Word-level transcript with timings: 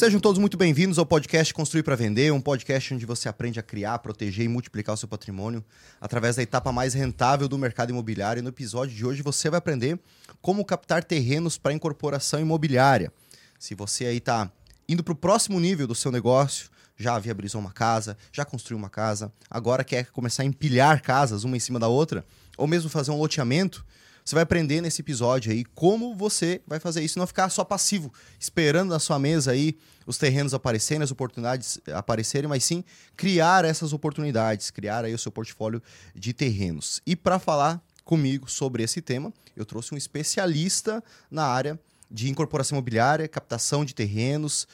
Sejam 0.00 0.18
todos 0.18 0.38
muito 0.38 0.56
bem-vindos 0.56 0.98
ao 0.98 1.04
podcast 1.04 1.52
Construir 1.52 1.82
para 1.82 1.94
Vender, 1.94 2.32
um 2.32 2.40
podcast 2.40 2.94
onde 2.94 3.04
você 3.04 3.28
aprende 3.28 3.60
a 3.60 3.62
criar, 3.62 3.98
proteger 3.98 4.46
e 4.46 4.48
multiplicar 4.48 4.94
o 4.94 4.96
seu 4.96 5.06
patrimônio 5.06 5.62
através 6.00 6.36
da 6.36 6.42
etapa 6.42 6.72
mais 6.72 6.94
rentável 6.94 7.46
do 7.46 7.58
mercado 7.58 7.90
imobiliário. 7.90 8.40
E 8.40 8.42
no 8.42 8.48
episódio 8.48 8.96
de 8.96 9.04
hoje 9.04 9.20
você 9.20 9.50
vai 9.50 9.58
aprender 9.58 10.00
como 10.40 10.64
captar 10.64 11.04
terrenos 11.04 11.58
para 11.58 11.74
incorporação 11.74 12.40
imobiliária. 12.40 13.12
Se 13.58 13.74
você 13.74 14.06
aí 14.06 14.16
está 14.16 14.50
indo 14.88 15.04
para 15.04 15.12
o 15.12 15.14
próximo 15.16 15.60
nível 15.60 15.86
do 15.86 15.94
seu 15.94 16.10
negócio, 16.10 16.70
já 16.96 17.18
viabilizou 17.18 17.60
uma 17.60 17.70
casa, 17.70 18.16
já 18.32 18.42
construiu 18.42 18.78
uma 18.78 18.88
casa, 18.88 19.30
agora 19.50 19.84
quer 19.84 20.06
começar 20.06 20.44
a 20.44 20.46
empilhar 20.46 21.02
casas 21.02 21.44
uma 21.44 21.58
em 21.58 21.60
cima 21.60 21.78
da 21.78 21.88
outra, 21.88 22.24
ou 22.56 22.66
mesmo 22.66 22.88
fazer 22.88 23.10
um 23.10 23.18
loteamento, 23.18 23.84
você 24.24 24.34
vai 24.34 24.42
aprender 24.42 24.80
nesse 24.80 25.00
episódio 25.00 25.52
aí 25.52 25.64
como 25.64 26.14
você 26.14 26.60
vai 26.66 26.78
fazer 26.78 27.02
isso, 27.02 27.18
não 27.18 27.26
ficar 27.26 27.48
só 27.50 27.64
passivo, 27.64 28.12
esperando 28.38 28.90
na 28.90 28.98
sua 28.98 29.18
mesa 29.18 29.52
aí 29.52 29.76
os 30.06 30.18
terrenos 30.18 30.54
aparecerem, 30.54 31.02
as 31.02 31.10
oportunidades 31.10 31.80
aparecerem, 31.94 32.48
mas 32.48 32.64
sim 32.64 32.84
criar 33.16 33.64
essas 33.64 33.92
oportunidades, 33.92 34.70
criar 34.70 35.04
aí 35.04 35.14
o 35.14 35.18
seu 35.18 35.30
portfólio 35.30 35.82
de 36.14 36.32
terrenos. 36.32 37.00
E 37.06 37.14
para 37.14 37.38
falar 37.38 37.82
comigo 38.04 38.50
sobre 38.50 38.82
esse 38.82 39.00
tema, 39.00 39.32
eu 39.56 39.64
trouxe 39.64 39.94
um 39.94 39.96
especialista 39.96 41.02
na 41.30 41.44
área 41.44 41.78
de 42.10 42.28
incorporação 42.28 42.76
imobiliária, 42.76 43.28
captação 43.28 43.84
de 43.84 43.94
terrenos, 43.94 44.66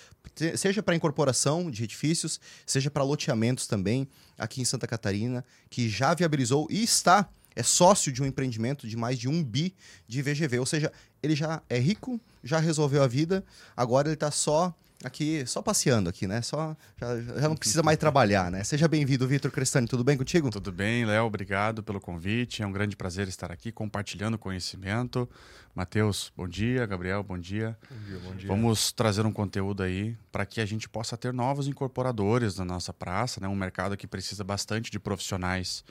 seja 0.56 0.82
para 0.82 0.96
incorporação 0.96 1.70
de 1.70 1.84
edifícios, 1.84 2.40
seja 2.64 2.90
para 2.90 3.04
loteamentos 3.04 3.66
também, 3.66 4.08
aqui 4.38 4.62
em 4.62 4.64
Santa 4.64 4.86
Catarina, 4.86 5.44
que 5.68 5.88
já 5.88 6.14
viabilizou 6.14 6.66
e 6.70 6.82
está 6.82 7.28
é 7.56 7.62
sócio 7.62 8.12
de 8.12 8.22
um 8.22 8.26
empreendimento 8.26 8.86
de 8.86 8.96
mais 8.96 9.18
de 9.18 9.28
um 9.28 9.42
bi 9.42 9.74
de 10.06 10.22
VGV. 10.22 10.58
Ou 10.60 10.66
seja, 10.66 10.92
ele 11.22 11.34
já 11.34 11.62
é 11.68 11.78
rico, 11.78 12.20
já 12.44 12.58
resolveu 12.58 13.02
a 13.02 13.08
vida, 13.08 13.42
agora 13.74 14.08
ele 14.08 14.14
está 14.14 14.30
só 14.30 14.72
aqui, 15.02 15.44
só 15.46 15.60
passeando 15.62 16.08
aqui, 16.08 16.26
né? 16.26 16.42
Só, 16.42 16.76
já, 17.00 17.20
já 17.20 17.48
não 17.48 17.56
precisa 17.56 17.82
mais 17.82 17.98
trabalhar, 17.98 18.50
né? 18.50 18.64
Seja 18.64 18.88
bem-vindo, 18.88 19.26
Vitor 19.26 19.50
Crestani. 19.50 19.86
Tudo 19.86 20.04
bem 20.04 20.16
contigo? 20.16 20.50
Tudo 20.50 20.72
bem, 20.72 21.04
Léo. 21.04 21.24
Obrigado 21.24 21.82
pelo 21.82 22.00
convite. 22.00 22.62
É 22.62 22.66
um 22.66 22.72
grande 22.72 22.96
prazer 22.96 23.28
estar 23.28 23.50
aqui 23.50 23.70
compartilhando 23.70 24.38
conhecimento. 24.38 25.28
Matheus, 25.74 26.32
bom 26.36 26.48
dia. 26.48 26.86
Gabriel, 26.86 27.22
bom 27.22 27.38
dia. 27.38 27.76
Bom 27.90 27.96
dia, 28.06 28.18
bom 28.18 28.36
dia. 28.36 28.48
Vamos 28.48 28.92
trazer 28.92 29.26
um 29.26 29.32
conteúdo 29.32 29.82
aí 29.82 30.16
para 30.32 30.46
que 30.46 30.60
a 30.60 30.66
gente 30.66 30.88
possa 30.88 31.16
ter 31.16 31.32
novos 31.32 31.68
incorporadores 31.68 32.56
na 32.56 32.64
nossa 32.64 32.92
praça, 32.92 33.40
né? 33.40 33.48
Um 33.48 33.56
mercado 33.56 33.96
que 33.96 34.06
precisa 34.06 34.42
bastante 34.42 34.90
de 34.90 34.98
profissionais 34.98 35.84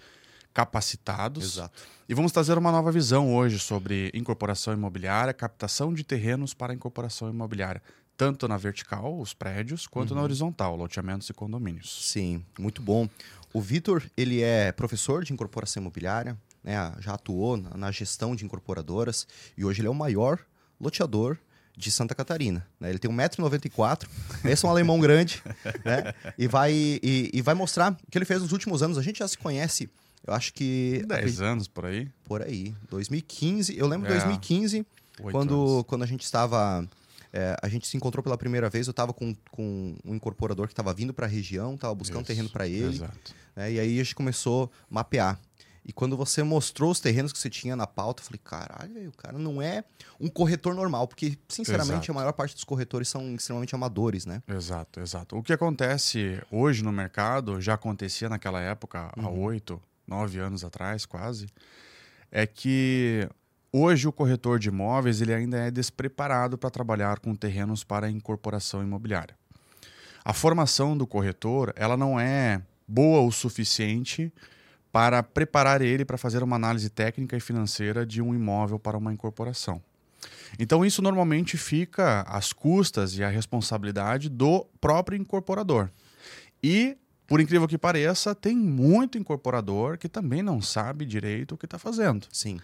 capacitados. 0.56 1.44
Exato. 1.44 1.84
E 2.08 2.14
vamos 2.16 2.32
trazer 2.32 2.58
uma 2.58 2.72
nova 2.72 2.90
visão 2.92 3.36
hoje 3.36 3.60
sobre 3.60 4.10
incorporação 4.14 4.74
imobiliária, 4.74 5.34
captação 5.34 5.94
de 5.94 6.04
terrenos 6.04 6.54
para 6.54 6.74
incorporação 6.74 7.30
imobiliária, 7.30 7.84
tanto 8.16 8.48
na 8.48 8.56
vertical, 8.58 9.20
os 9.20 9.34
prédios, 9.34 9.86
quanto 9.86 10.12
Uhum. 10.12 10.18
na 10.18 10.24
horizontal, 10.24 10.76
loteamentos 10.78 11.30
e 11.30 11.34
condomínios. 11.34 12.10
Sim, 12.10 12.44
muito 12.58 12.82
bom. 12.82 13.10
O 13.54 13.60
Vitor, 13.62 14.02
ele 14.16 14.42
é 14.42 14.72
professor 14.72 15.26
de 15.26 15.34
incorporação 15.34 15.82
imobiliária, 15.82 16.38
né? 16.64 16.94
Já 17.00 17.14
atuou 17.16 17.58
na, 17.58 17.92
gestão 17.92 18.34
de 18.36 18.46
incorporadoras 18.46 19.28
e 19.58 19.66
hoje 19.66 19.82
ele 19.82 19.88
é 19.88 19.92
o 19.92 19.96
maior 19.96 20.40
loteador 20.80 21.38
de 21.78 21.92
Santa 21.92 22.16
Catarina. 22.16 22.66
Né? 22.80 22.90
Ele 22.90 23.00
tem 23.00 23.12
1,94m, 23.12 24.08
esse 24.46 24.66
é 24.66 24.68
um 24.68 24.72
alemão 24.72 25.00
grande, 25.02 25.44
né? 25.84 26.14
E 26.38 26.48
vai, 26.48 26.72
e, 26.74 27.30
e 27.34 27.42
vai 27.42 27.54
mostrar 27.56 27.92
o 27.92 28.12
que 28.12 28.18
ele 28.18 28.24
fez 28.26 28.42
nos 28.42 28.54
últimos 28.54 28.82
anos. 28.82 28.98
A 28.98 29.02
gente 29.02 29.20
já 29.20 29.28
se 29.28 29.38
conhece, 29.38 29.90
eu 30.26 30.34
acho 30.34 30.54
que... 30.54 31.04
10 31.08 31.42
anos 31.42 31.68
por 31.68 31.86
aí. 31.86 32.10
Por 32.24 32.42
aí, 32.42 32.74
2015. 32.90 33.78
Eu 33.78 33.88
lembro 33.88 34.08
de 34.08 34.14
É. 34.14 34.18
2015, 34.18 34.78
Oito 34.78 35.32
quando, 35.32 35.54
anos. 35.74 35.84
quando 35.88 36.04
a 36.04 36.08
gente 36.08 36.24
estava. 36.24 36.88
é, 37.32 37.56
a 37.62 37.68
gente 37.70 37.88
se 37.88 37.96
encontrou 37.98 38.24
pela 38.24 38.38
primeira 38.38 38.70
vez. 38.70 38.88
Eu 38.88 38.92
estava 38.92 39.14
com, 39.14 39.36
com 39.52 39.96
um 40.06 40.16
incorporador 40.16 40.68
que 40.68 40.74
estava 40.74 40.94
vindo 40.94 41.14
para 41.14 41.26
a 41.26 41.30
região, 41.30 41.76
estava 41.76 41.94
buscando 41.94 42.20
Isso, 42.22 42.28
terreno 42.28 42.50
para 42.50 42.68
ele. 42.68 42.96
Exato. 42.96 43.36
né, 43.56 43.72
e 43.74 43.80
aí 43.80 44.00
a 44.00 44.04
gente 44.04 44.16
começou 44.16 44.72
a 44.90 44.94
mapear. 44.94 45.40
E 45.88 45.94
quando 45.94 46.18
você 46.18 46.42
mostrou 46.42 46.90
os 46.90 47.00
terrenos 47.00 47.32
que 47.32 47.38
você 47.38 47.48
tinha 47.48 47.76
na 47.76 47.86
pauta, 47.86 48.22
eu 48.24 48.26
falei: 48.26 48.40
caralho, 48.44 49.08
o 49.10 49.12
cara 49.16 49.38
não 49.38 49.62
é 49.62 49.84
um 50.20 50.28
corretor 50.28 50.74
normal. 50.74 51.08
Porque, 51.08 51.38
sinceramente, 51.48 51.94
Exato. 52.06 52.12
a 52.12 52.16
maior 52.16 52.34
parte 52.34 52.56
dos 52.56 52.64
corretores 52.64 53.08
são 53.08 53.36
extremamente 53.36 53.76
amadores, 53.76 54.26
né? 54.26 54.42
Exato, 54.48 55.00
exato. 55.00 55.38
O 55.38 55.44
que 55.44 55.54
acontece 55.54 56.42
hoje 56.50 56.84
no 56.84 56.92
mercado, 56.92 57.62
já 57.62 57.76
acontecia 57.76 58.28
naquela 58.28 58.60
época, 58.62 59.12
há 59.16 59.20
Uhum. 59.30 59.42
oito, 59.44 59.80
nove 60.08 60.40
anos 60.40 60.64
atrás, 60.64 61.06
quase, 61.06 61.48
é 62.32 62.46
que 62.46 63.28
hoje 63.72 64.08
o 64.08 64.12
corretor 64.12 64.60
de 64.60 64.70
imóveis 64.70 65.22
ele 65.22 65.34
ainda 65.34 65.58
é 65.58 65.72
despreparado 65.72 66.58
para 66.58 66.70
trabalhar 66.70 67.20
com 67.20 67.36
terrenos 67.36 67.84
para 67.84 68.10
incorporação 68.10 68.84
imobiliária. 68.84 69.36
A 70.24 70.34
formação 70.34 70.98
do 70.98 71.06
corretor 71.06 71.74
ela 71.76 71.96
não 71.96 72.20
é 72.20 72.62
boa 72.88 73.22
o 73.22 73.32
suficiente 73.32 74.32
para 74.92 75.22
preparar 75.22 75.82
ele 75.82 76.06
para 76.06 76.18
fazer 76.18 76.42
uma 76.42 76.56
análise 76.56 76.90
técnica 76.90 77.36
e 77.36 77.40
financeira 77.42 78.06
de 78.06 78.22
um 78.22 78.34
imóvel 78.34 78.80
para 78.80 78.98
uma 78.98 79.12
incorporação. 79.12 79.82
Então, 80.58 80.86
isso 80.86 81.02
normalmente 81.02 81.58
fica 81.58 82.22
às 82.22 82.54
custas 82.54 83.18
e 83.18 83.24
à 83.24 83.28
responsabilidade 83.28 84.30
do 84.30 84.66
próprio 84.80 85.18
incorporador. 85.18 85.90
E, 86.64 86.98
por 87.28 87.40
incrível 87.40 87.68
que 87.68 87.78
pareça, 87.78 88.36
tem 88.36 88.56
muito 88.56 89.18
incorporador 89.18 89.98
que 89.98 90.08
também 90.08 90.44
não 90.44 90.62
sabe 90.62 91.06
direito 91.06 91.56
o 91.56 91.58
que 91.58 91.66
está 91.66 91.80
fazendo. 91.80 92.28
Sim. 92.32 92.60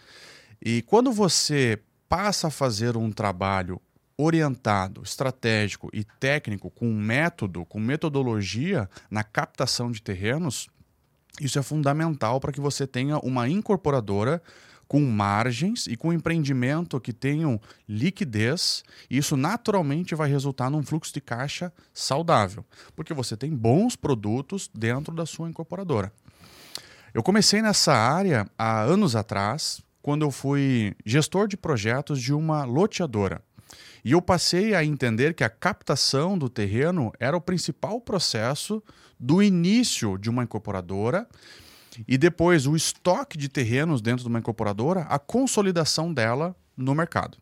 E 0.62 0.82
quando 0.84 1.12
você 1.12 1.80
passa 2.08 2.48
a 2.48 2.52
fazer 2.52 2.96
um 2.96 3.12
trabalho 3.12 3.82
orientado, 4.18 5.02
estratégico 5.02 5.90
e 5.92 6.04
técnico 6.04 6.70
com 6.70 6.94
método, 6.94 7.66
com 7.66 7.80
metodologia 7.80 8.90
na 9.10 9.24
captação 9.24 9.92
de 9.92 10.02
terrenos, 10.02 10.70
isso 11.40 11.58
é 11.58 11.64
fundamental 11.64 12.40
para 12.40 12.52
que 12.52 12.62
você 12.62 12.86
tenha 12.86 13.18
uma 13.20 13.50
incorporadora 13.50 14.42
com 14.92 15.00
margens 15.00 15.88
e 15.88 15.96
com 15.96 16.12
empreendimento 16.12 17.00
que 17.00 17.14
tenham 17.14 17.62
liquidez, 17.88 18.84
isso 19.10 19.38
naturalmente 19.38 20.14
vai 20.14 20.30
resultar 20.30 20.70
num 20.70 20.84
fluxo 20.84 21.14
de 21.14 21.22
caixa 21.22 21.72
saudável, 21.94 22.66
porque 22.94 23.14
você 23.14 23.38
tem 23.38 23.56
bons 23.56 23.96
produtos 23.96 24.70
dentro 24.76 25.16
da 25.16 25.26
sua 25.26 25.50
incorporadora. 25.50 26.12
Eu 27.14 27.24
comecei 27.24 27.62
nessa 27.62 27.94
área 27.94 28.46
há 28.58 28.82
anos 28.82 29.16
atrás, 29.16 29.82
quando 30.02 30.24
eu 30.24 30.30
fui 30.30 30.94
gestor 31.06 31.48
de 31.48 31.56
projetos 31.56 32.22
de 32.22 32.34
uma 32.34 32.66
loteadora. 32.66 33.42
E 34.04 34.12
eu 34.12 34.22
passei 34.22 34.76
a 34.76 34.84
entender 34.84 35.36
que 35.36 35.46
a 35.46 35.50
captação 35.50 36.38
do 36.38 36.50
terreno 36.50 37.14
era 37.18 37.38
o 37.38 37.40
principal 37.40 38.02
processo 38.02 38.84
do 39.18 39.42
início 39.42 40.18
de 40.18 40.30
uma 40.30 40.44
incorporadora 40.44 41.26
e 42.08 42.18
depois 42.18 42.68
o 42.68 42.76
estoque 42.76 43.38
de 43.38 43.50
terrenos 43.50 44.02
dentro 44.02 44.24
de 44.24 44.30
uma 44.30 44.40
incorporadora, 44.40 45.02
a 45.02 45.20
consolidação 45.20 46.14
dela 46.14 46.56
no 46.76 46.96
mercado. 46.96 47.38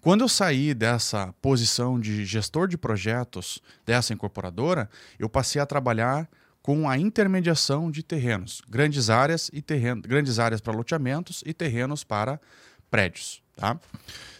Quando 0.00 0.22
eu 0.22 0.28
saí 0.28 0.74
dessa 0.74 1.32
posição 1.40 1.98
de 1.98 2.24
gestor 2.24 2.66
de 2.66 2.76
projetos 2.76 3.60
dessa 3.86 4.12
incorporadora, 4.12 4.90
eu 5.18 5.28
passei 5.28 5.62
a 5.62 5.66
trabalhar 5.66 6.28
com 6.60 6.88
a 6.88 6.96
intermediação 6.96 7.90
de 7.90 8.02
terrenos, 8.02 8.62
grandes 8.68 9.10
áreas 9.10 9.50
e 9.52 9.60
terreno, 9.60 10.02
grandes 10.02 10.38
áreas 10.38 10.60
para 10.60 10.72
loteamentos 10.72 11.42
e 11.46 11.52
terrenos 11.52 12.04
para 12.04 12.40
prédios, 12.90 13.42
tá? 13.56 13.78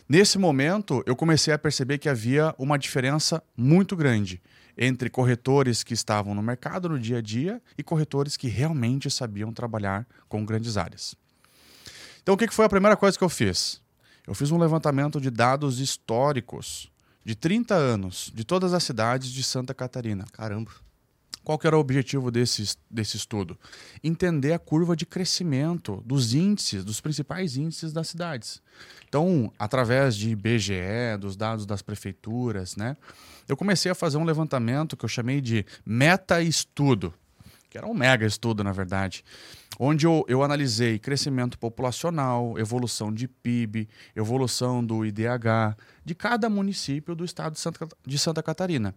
Nesse 0.08 0.38
momento, 0.38 1.02
eu 1.06 1.16
comecei 1.16 1.54
a 1.54 1.58
perceber 1.58 1.98
que 1.98 2.08
havia 2.08 2.54
uma 2.58 2.78
diferença 2.78 3.42
muito 3.56 3.96
grande 3.96 4.42
entre 4.76 5.10
corretores 5.10 5.82
que 5.82 5.94
estavam 5.94 6.34
no 6.34 6.42
mercado 6.42 6.88
no 6.88 6.98
dia 6.98 7.18
a 7.18 7.20
dia 7.20 7.62
e 7.76 7.82
corretores 7.82 8.36
que 8.36 8.48
realmente 8.48 9.10
sabiam 9.10 9.52
trabalhar 9.52 10.06
com 10.28 10.44
grandes 10.44 10.76
áreas. 10.76 11.14
Então, 12.22 12.34
o 12.34 12.38
que 12.38 12.48
foi 12.48 12.64
a 12.64 12.68
primeira 12.68 12.96
coisa 12.96 13.18
que 13.18 13.24
eu 13.24 13.28
fiz? 13.28 13.80
Eu 14.26 14.34
fiz 14.34 14.50
um 14.50 14.58
levantamento 14.58 15.20
de 15.20 15.30
dados 15.30 15.80
históricos 15.80 16.90
de 17.24 17.34
30 17.34 17.74
anos 17.74 18.30
de 18.34 18.44
todas 18.44 18.72
as 18.72 18.84
cidades 18.84 19.30
de 19.30 19.42
Santa 19.42 19.74
Catarina. 19.74 20.24
Caramba. 20.32 20.70
Qual 21.44 21.58
que 21.58 21.66
era 21.66 21.76
o 21.76 21.80
objetivo 21.80 22.30
desse, 22.30 22.76
desse 22.88 23.16
estudo? 23.16 23.58
Entender 24.02 24.52
a 24.52 24.58
curva 24.60 24.94
de 24.94 25.04
crescimento 25.04 26.00
dos 26.06 26.34
índices, 26.34 26.84
dos 26.84 27.00
principais 27.00 27.56
índices 27.56 27.92
das 27.92 28.08
cidades. 28.08 28.62
Então, 29.08 29.52
através 29.58 30.14
de 30.14 30.30
IBGE, 30.30 31.16
dos 31.18 31.36
dados 31.36 31.66
das 31.66 31.82
prefeituras, 31.82 32.76
né, 32.76 32.96
eu 33.52 33.56
comecei 33.56 33.92
a 33.92 33.94
fazer 33.94 34.16
um 34.16 34.24
levantamento 34.24 34.96
que 34.96 35.04
eu 35.04 35.08
chamei 35.08 35.40
de 35.40 35.64
meta-estudo, 35.84 37.12
que 37.68 37.76
era 37.76 37.86
um 37.86 37.94
mega 37.94 38.26
estudo, 38.26 38.64
na 38.64 38.72
verdade, 38.72 39.22
onde 39.78 40.06
eu, 40.06 40.24
eu 40.26 40.42
analisei 40.42 40.98
crescimento 40.98 41.58
populacional, 41.58 42.58
evolução 42.58 43.12
de 43.12 43.28
PIB, 43.28 43.88
evolução 44.16 44.84
do 44.84 45.04
IDH 45.04 45.76
de 46.04 46.14
cada 46.14 46.48
município 46.48 47.14
do 47.14 47.24
estado 47.24 47.52
de 47.52 47.60
Santa, 47.60 47.86
de 48.06 48.18
Santa 48.18 48.42
Catarina. 48.42 48.94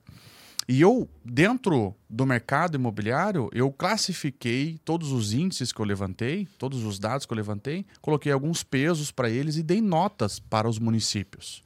E 0.68 0.82
eu, 0.82 1.08
dentro 1.24 1.96
do 2.10 2.26
mercado 2.26 2.76
imobiliário, 2.76 3.50
eu 3.54 3.72
classifiquei 3.72 4.80
todos 4.84 5.12
os 5.12 5.32
índices 5.32 5.72
que 5.72 5.80
eu 5.80 5.86
levantei, 5.86 6.48
todos 6.58 6.84
os 6.84 6.98
dados 6.98 7.26
que 7.26 7.32
eu 7.32 7.38
levantei, 7.38 7.86
coloquei 8.02 8.32
alguns 8.32 8.64
pesos 8.64 9.12
para 9.12 9.30
eles 9.30 9.58
e 9.58 9.64
dei 9.64 9.80
notas 9.80 10.40
para 10.40 10.68
os 10.68 10.80
municípios. 10.80 11.64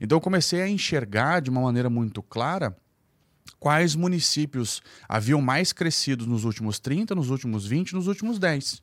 Então 0.00 0.16
eu 0.16 0.20
comecei 0.20 0.62
a 0.62 0.68
enxergar 0.68 1.40
de 1.40 1.50
uma 1.50 1.60
maneira 1.60 1.90
muito 1.90 2.22
clara 2.22 2.74
quais 3.58 3.94
municípios 3.94 4.80
haviam 5.08 5.40
mais 5.40 5.72
crescido 5.72 6.26
nos 6.26 6.44
últimos 6.44 6.78
30, 6.78 7.14
nos 7.14 7.30
últimos 7.30 7.66
20, 7.66 7.94
nos 7.94 8.06
últimos 8.06 8.38
10. 8.38 8.82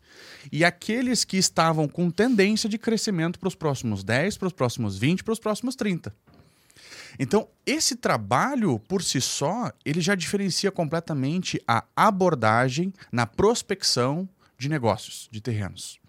E 0.52 0.64
aqueles 0.64 1.24
que 1.24 1.38
estavam 1.38 1.88
com 1.88 2.12
tendência 2.12 2.70
de 2.70 2.78
crescimento 2.78 3.40
para 3.40 3.48
os 3.48 3.56
próximos 3.56 4.04
10, 4.04 4.38
para 4.38 4.48
os 4.48 4.54
próximos 4.54 4.98
20, 4.98 5.24
para 5.24 5.34
os 5.34 5.40
próximos 5.40 5.76
30. 5.76 6.14
Então, 7.20 7.48
esse 7.66 7.96
trabalho 7.96 8.80
por 8.80 9.02
si 9.04 9.20
só, 9.22 9.72
ele 9.84 10.02
já 10.02 10.16
diferencia 10.16 10.72
completamente 10.72 11.62
a 11.68 11.84
abordagem 11.96 12.94
na 13.12 13.26
prospecção 13.26 14.28
de 14.58 14.70
negócios, 14.70 15.28
de 15.32 15.42
terrenos. 15.42 16.00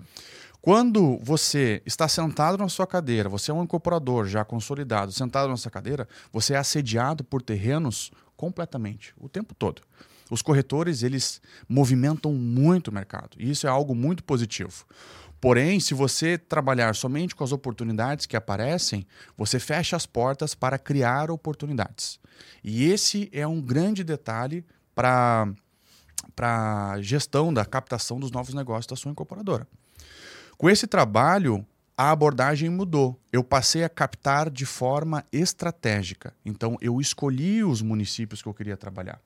Quando 0.60 1.18
você 1.22 1.80
está 1.86 2.08
sentado 2.08 2.58
na 2.58 2.68
sua 2.68 2.86
cadeira, 2.86 3.28
você 3.28 3.52
é 3.52 3.54
um 3.54 3.62
incorporador 3.62 4.26
já 4.26 4.44
consolidado, 4.44 5.12
sentado 5.12 5.48
na 5.48 5.56
sua 5.56 5.70
cadeira, 5.70 6.08
você 6.32 6.54
é 6.54 6.56
assediado 6.56 7.22
por 7.22 7.40
terrenos 7.40 8.10
completamente, 8.36 9.14
o 9.16 9.28
tempo 9.28 9.54
todo. 9.54 9.82
Os 10.28 10.42
corretores, 10.42 11.04
eles 11.04 11.40
movimentam 11.68 12.32
muito 12.32 12.88
o 12.88 12.92
mercado, 12.92 13.36
e 13.38 13.48
isso 13.48 13.66
é 13.68 13.70
algo 13.70 13.94
muito 13.94 14.24
positivo. 14.24 14.84
Porém, 15.46 15.78
se 15.78 15.94
você 15.94 16.36
trabalhar 16.36 16.92
somente 16.96 17.32
com 17.32 17.44
as 17.44 17.52
oportunidades 17.52 18.26
que 18.26 18.36
aparecem, 18.36 19.06
você 19.36 19.60
fecha 19.60 19.94
as 19.94 20.04
portas 20.04 20.56
para 20.56 20.76
criar 20.76 21.30
oportunidades. 21.30 22.18
E 22.64 22.90
esse 22.90 23.30
é 23.32 23.46
um 23.46 23.60
grande 23.60 24.02
detalhe 24.02 24.64
para 24.92 25.54
a 26.36 26.96
gestão 27.00 27.54
da 27.54 27.64
captação 27.64 28.18
dos 28.18 28.32
novos 28.32 28.54
negócios 28.54 28.88
da 28.88 28.96
sua 28.96 29.12
incorporadora. 29.12 29.68
Com 30.58 30.68
esse 30.68 30.84
trabalho, 30.84 31.64
a 31.96 32.10
abordagem 32.10 32.68
mudou. 32.68 33.16
Eu 33.32 33.44
passei 33.44 33.84
a 33.84 33.88
captar 33.88 34.50
de 34.50 34.66
forma 34.66 35.24
estratégica. 35.30 36.34
Então, 36.44 36.76
eu 36.80 37.00
escolhi 37.00 37.62
os 37.62 37.80
municípios 37.80 38.42
que 38.42 38.48
eu 38.48 38.54
queria 38.54 38.76
trabalhar. 38.76 39.20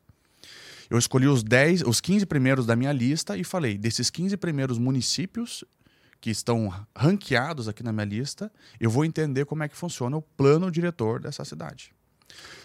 Eu 0.91 0.99
escolhi 0.99 1.29
os 1.29 1.43
10, 1.43 1.81
os 1.81 1.99
15 1.99 2.27
primeiros 2.27 2.67
da 2.67 2.77
minha 2.77 2.93
lista 2.93 3.39
e 3.39 3.43
falei: 3.43 3.79
desses 3.79 4.11
15 4.11 4.37
primeiros 4.37 4.77
municípios, 4.77 5.65
que 6.21 6.31
estão 6.31 6.73
ranqueados 6.97 7.69
aqui 7.69 7.83
na 7.83 7.93
minha 7.93 8.05
lista, 8.05 8.53
eu 8.79 8.91
vou 8.91 9.05
entender 9.05 9.47
como 9.47 9.63
é 9.63 9.69
que 9.69 9.77
funciona 9.77 10.17
o 10.17 10.23
plano 10.23 10.71
diretor 10.71 11.21
dessa 11.21 11.45
cidade. 11.45 11.93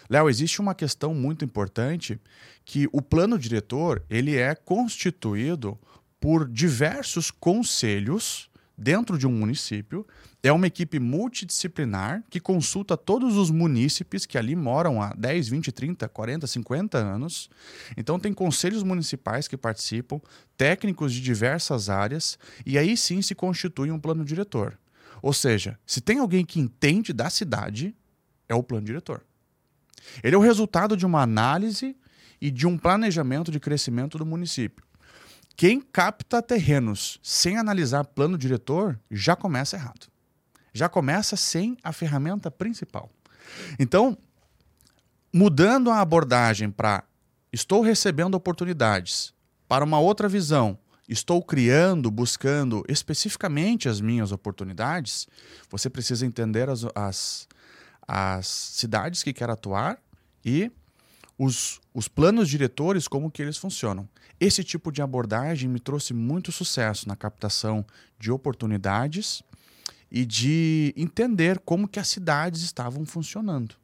Léo, 0.08 0.28
existe 0.28 0.60
uma 0.60 0.74
questão 0.74 1.14
muito 1.14 1.44
importante 1.44 2.20
que 2.64 2.88
o 2.92 3.02
plano 3.02 3.38
diretor 3.38 4.04
ele 4.08 4.36
é 4.36 4.54
constituído 4.54 5.78
por 6.20 6.48
diversos 6.48 7.30
conselhos 7.30 8.48
dentro 8.76 9.18
de 9.18 9.26
um 9.26 9.32
município. 9.32 10.06
É 10.42 10.52
uma 10.52 10.66
equipe 10.66 10.98
multidisciplinar 10.98 12.22
que 12.28 12.38
consulta 12.38 12.96
todos 12.96 13.36
os 13.36 13.50
munícipes 13.50 14.26
que 14.26 14.36
ali 14.36 14.54
moram 14.54 15.00
há 15.00 15.12
10, 15.14 15.48
20, 15.48 15.72
30, 15.72 16.08
40, 16.08 16.46
50 16.46 16.98
anos. 16.98 17.48
Então, 17.96 18.18
tem 18.18 18.32
conselhos 18.32 18.82
municipais 18.82 19.48
que 19.48 19.56
participam, 19.56 20.20
técnicos 20.56 21.12
de 21.12 21.20
diversas 21.20 21.88
áreas, 21.88 22.38
e 22.64 22.78
aí 22.78 22.96
sim 22.96 23.22
se 23.22 23.34
constitui 23.34 23.90
um 23.90 23.98
plano 23.98 24.24
diretor. 24.24 24.78
Ou 25.22 25.32
seja, 25.32 25.78
se 25.86 26.00
tem 26.00 26.18
alguém 26.18 26.44
que 26.44 26.60
entende 26.60 27.12
da 27.12 27.30
cidade, 27.30 27.94
é 28.48 28.54
o 28.54 28.62
plano 28.62 28.86
diretor. 28.86 29.24
Ele 30.22 30.34
é 30.34 30.38
o 30.38 30.42
resultado 30.42 30.96
de 30.96 31.04
uma 31.04 31.22
análise 31.22 31.96
e 32.40 32.50
de 32.50 32.66
um 32.66 32.76
planejamento 32.76 33.50
de 33.50 33.58
crescimento 33.58 34.18
do 34.18 34.26
município. 34.26 34.85
Quem 35.56 35.80
capta 35.80 36.42
terrenos 36.42 37.18
sem 37.22 37.56
analisar 37.56 38.04
plano 38.04 38.36
diretor 38.36 39.00
já 39.10 39.34
começa 39.34 39.76
errado. 39.76 40.06
Já 40.74 40.86
começa 40.86 41.34
sem 41.34 41.78
a 41.82 41.92
ferramenta 41.92 42.50
principal. 42.50 43.10
Então, 43.78 44.18
mudando 45.32 45.90
a 45.90 46.00
abordagem 46.00 46.70
para 46.70 47.04
estou 47.50 47.80
recebendo 47.80 48.34
oportunidades, 48.34 49.32
para 49.66 49.82
uma 49.82 49.98
outra 49.98 50.28
visão, 50.28 50.78
estou 51.08 51.42
criando, 51.42 52.10
buscando 52.10 52.84
especificamente 52.86 53.88
as 53.88 53.98
minhas 53.98 54.32
oportunidades, 54.32 55.26
você 55.70 55.88
precisa 55.88 56.26
entender 56.26 56.68
as, 56.68 56.84
as, 56.94 57.48
as 58.06 58.46
cidades 58.46 59.22
que 59.22 59.32
quer 59.32 59.48
atuar 59.48 59.98
e 60.44 60.70
os, 61.38 61.80
os 61.94 62.08
planos 62.08 62.48
diretores, 62.48 63.08
como 63.08 63.30
que 63.30 63.40
eles 63.40 63.56
funcionam. 63.56 64.08
Esse 64.38 64.62
tipo 64.62 64.92
de 64.92 65.00
abordagem 65.00 65.68
me 65.68 65.80
trouxe 65.80 66.12
muito 66.12 66.52
sucesso 66.52 67.08
na 67.08 67.16
captação 67.16 67.84
de 68.18 68.30
oportunidades 68.30 69.42
e 70.10 70.24
de 70.24 70.92
entender 70.96 71.58
como 71.58 71.88
que 71.88 71.98
as 71.98 72.08
cidades 72.08 72.62
estavam 72.62 73.04
funcionando. 73.04 73.74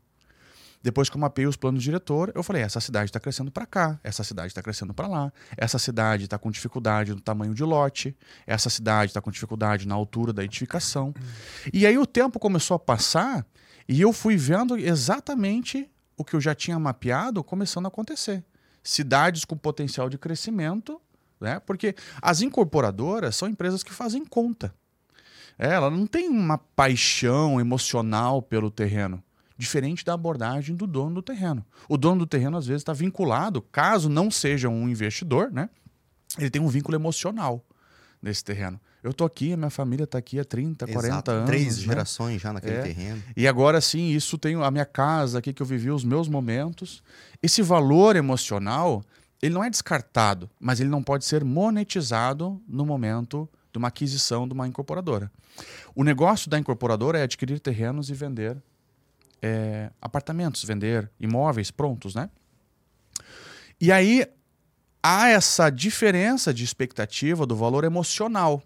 Depois 0.82 1.08
que 1.08 1.16
eu 1.16 1.20
mapeei 1.20 1.46
os 1.46 1.56
planos 1.56 1.82
diretor, 1.82 2.32
eu 2.34 2.42
falei: 2.42 2.62
essa 2.62 2.80
cidade 2.80 3.06
está 3.06 3.20
crescendo 3.20 3.52
para 3.52 3.64
cá, 3.64 4.00
essa 4.02 4.24
cidade 4.24 4.48
está 4.48 4.60
crescendo 4.60 4.92
para 4.92 5.06
lá, 5.06 5.32
essa 5.56 5.78
cidade 5.78 6.24
está 6.24 6.36
com 6.36 6.50
dificuldade 6.50 7.14
no 7.14 7.20
tamanho 7.20 7.54
de 7.54 7.62
lote, 7.62 8.16
essa 8.46 8.68
cidade 8.68 9.10
está 9.10 9.20
com 9.20 9.30
dificuldade 9.30 9.86
na 9.86 9.94
altura 9.94 10.32
da 10.32 10.42
edificação. 10.42 11.14
E 11.72 11.86
aí 11.86 11.96
o 11.96 12.06
tempo 12.06 12.38
começou 12.38 12.74
a 12.74 12.80
passar 12.80 13.46
e 13.88 14.00
eu 14.00 14.12
fui 14.12 14.36
vendo 14.36 14.76
exatamente 14.76 15.88
o 16.16 16.24
que 16.24 16.34
eu 16.34 16.40
já 16.40 16.54
tinha 16.54 16.78
mapeado 16.78 17.42
começando 17.44 17.86
a 17.86 17.88
acontecer. 17.88 18.44
Cidades 18.82 19.44
com 19.44 19.56
potencial 19.56 20.08
de 20.08 20.18
crescimento, 20.18 21.00
né? 21.40 21.60
porque 21.60 21.94
as 22.20 22.42
incorporadoras 22.42 23.36
são 23.36 23.48
empresas 23.48 23.82
que 23.82 23.92
fazem 23.92 24.24
conta. 24.24 24.74
É, 25.58 25.68
ela 25.68 25.90
não 25.90 26.06
tem 26.06 26.28
uma 26.28 26.58
paixão 26.58 27.60
emocional 27.60 28.40
pelo 28.40 28.70
terreno, 28.70 29.22
diferente 29.56 30.04
da 30.04 30.14
abordagem 30.14 30.74
do 30.74 30.86
dono 30.86 31.16
do 31.16 31.22
terreno. 31.22 31.64
O 31.88 31.96
dono 31.96 32.20
do 32.20 32.26
terreno, 32.26 32.56
às 32.56 32.66
vezes, 32.66 32.80
está 32.80 32.92
vinculado, 32.92 33.62
caso 33.62 34.08
não 34.08 34.30
seja 34.30 34.68
um 34.68 34.88
investidor, 34.88 35.52
né? 35.52 35.68
ele 36.38 36.50
tem 36.50 36.62
um 36.62 36.68
vínculo 36.68 36.96
emocional 36.96 37.64
nesse 38.20 38.42
terreno. 38.42 38.80
Eu 39.02 39.10
estou 39.10 39.26
aqui, 39.26 39.52
a 39.52 39.56
minha 39.56 39.70
família 39.70 40.04
está 40.04 40.18
aqui 40.18 40.38
há 40.38 40.44
30, 40.44 40.84
Exato. 40.84 40.92
40 40.92 41.32
anos. 41.32 41.46
Três 41.46 41.78
né? 41.78 41.84
gerações 41.84 42.40
já 42.40 42.52
naquele 42.52 42.76
é. 42.76 42.82
terreno. 42.82 43.22
E 43.36 43.48
agora 43.48 43.80
sim, 43.80 44.10
isso 44.10 44.38
tem 44.38 44.54
a 44.54 44.70
minha 44.70 44.86
casa 44.86 45.40
aqui 45.40 45.52
que 45.52 45.60
eu 45.60 45.66
vivi 45.66 45.90
os 45.90 46.04
meus 46.04 46.28
momentos. 46.28 47.02
Esse 47.42 47.62
valor 47.62 48.14
emocional, 48.14 49.02
ele 49.42 49.54
não 49.54 49.64
é 49.64 49.68
descartado, 49.68 50.48
mas 50.60 50.78
ele 50.78 50.88
não 50.88 51.02
pode 51.02 51.24
ser 51.24 51.42
monetizado 51.44 52.62
no 52.68 52.86
momento 52.86 53.48
de 53.72 53.78
uma 53.78 53.88
aquisição 53.88 54.46
de 54.46 54.54
uma 54.54 54.68
incorporadora. 54.68 55.32
O 55.94 56.04
negócio 56.04 56.48
da 56.48 56.58
incorporadora 56.58 57.18
é 57.18 57.22
adquirir 57.22 57.58
terrenos 57.58 58.08
e 58.08 58.14
vender 58.14 58.56
é, 59.42 59.90
apartamentos, 60.00 60.62
vender 60.62 61.10
imóveis 61.18 61.72
prontos, 61.72 62.14
né? 62.14 62.30
E 63.80 63.90
aí 63.90 64.24
há 65.02 65.28
essa 65.28 65.68
diferença 65.68 66.54
de 66.54 66.62
expectativa 66.62 67.44
do 67.44 67.56
valor 67.56 67.82
emocional. 67.82 68.62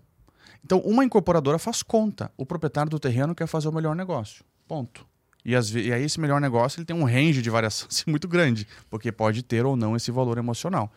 Então, 0.67 0.81
uma 0.81 1.05
incorporadora 1.05 1.61
faz 1.61 1.81
conta. 1.81 2.29
O 2.37 2.45
proprietário 2.45 2.91
do 2.91 2.99
terreno 2.99 3.37
quer 3.37 3.47
fazer 3.47 3.69
o 3.69 3.73
melhor 3.73 3.95
negócio. 3.95 4.45
Ponto. 4.67 5.07
E, 5.45 5.55
as, 5.55 5.71
e 5.71 5.93
aí, 5.93 6.03
esse 6.03 6.19
melhor 6.19 6.41
negócio 6.41 6.81
ele 6.81 6.85
tem 6.85 6.97
um 6.97 7.05
range 7.05 7.41
de 7.41 7.49
variação 7.49 7.87
assim, 7.89 8.03
muito 8.11 8.27
grande, 8.27 8.67
porque 8.91 9.13
pode 9.13 9.45
ter 9.45 9.65
ou 9.65 9.77
não 9.77 9.95
esse 9.95 10.11
valor 10.11 10.39
emocional. 10.39 10.93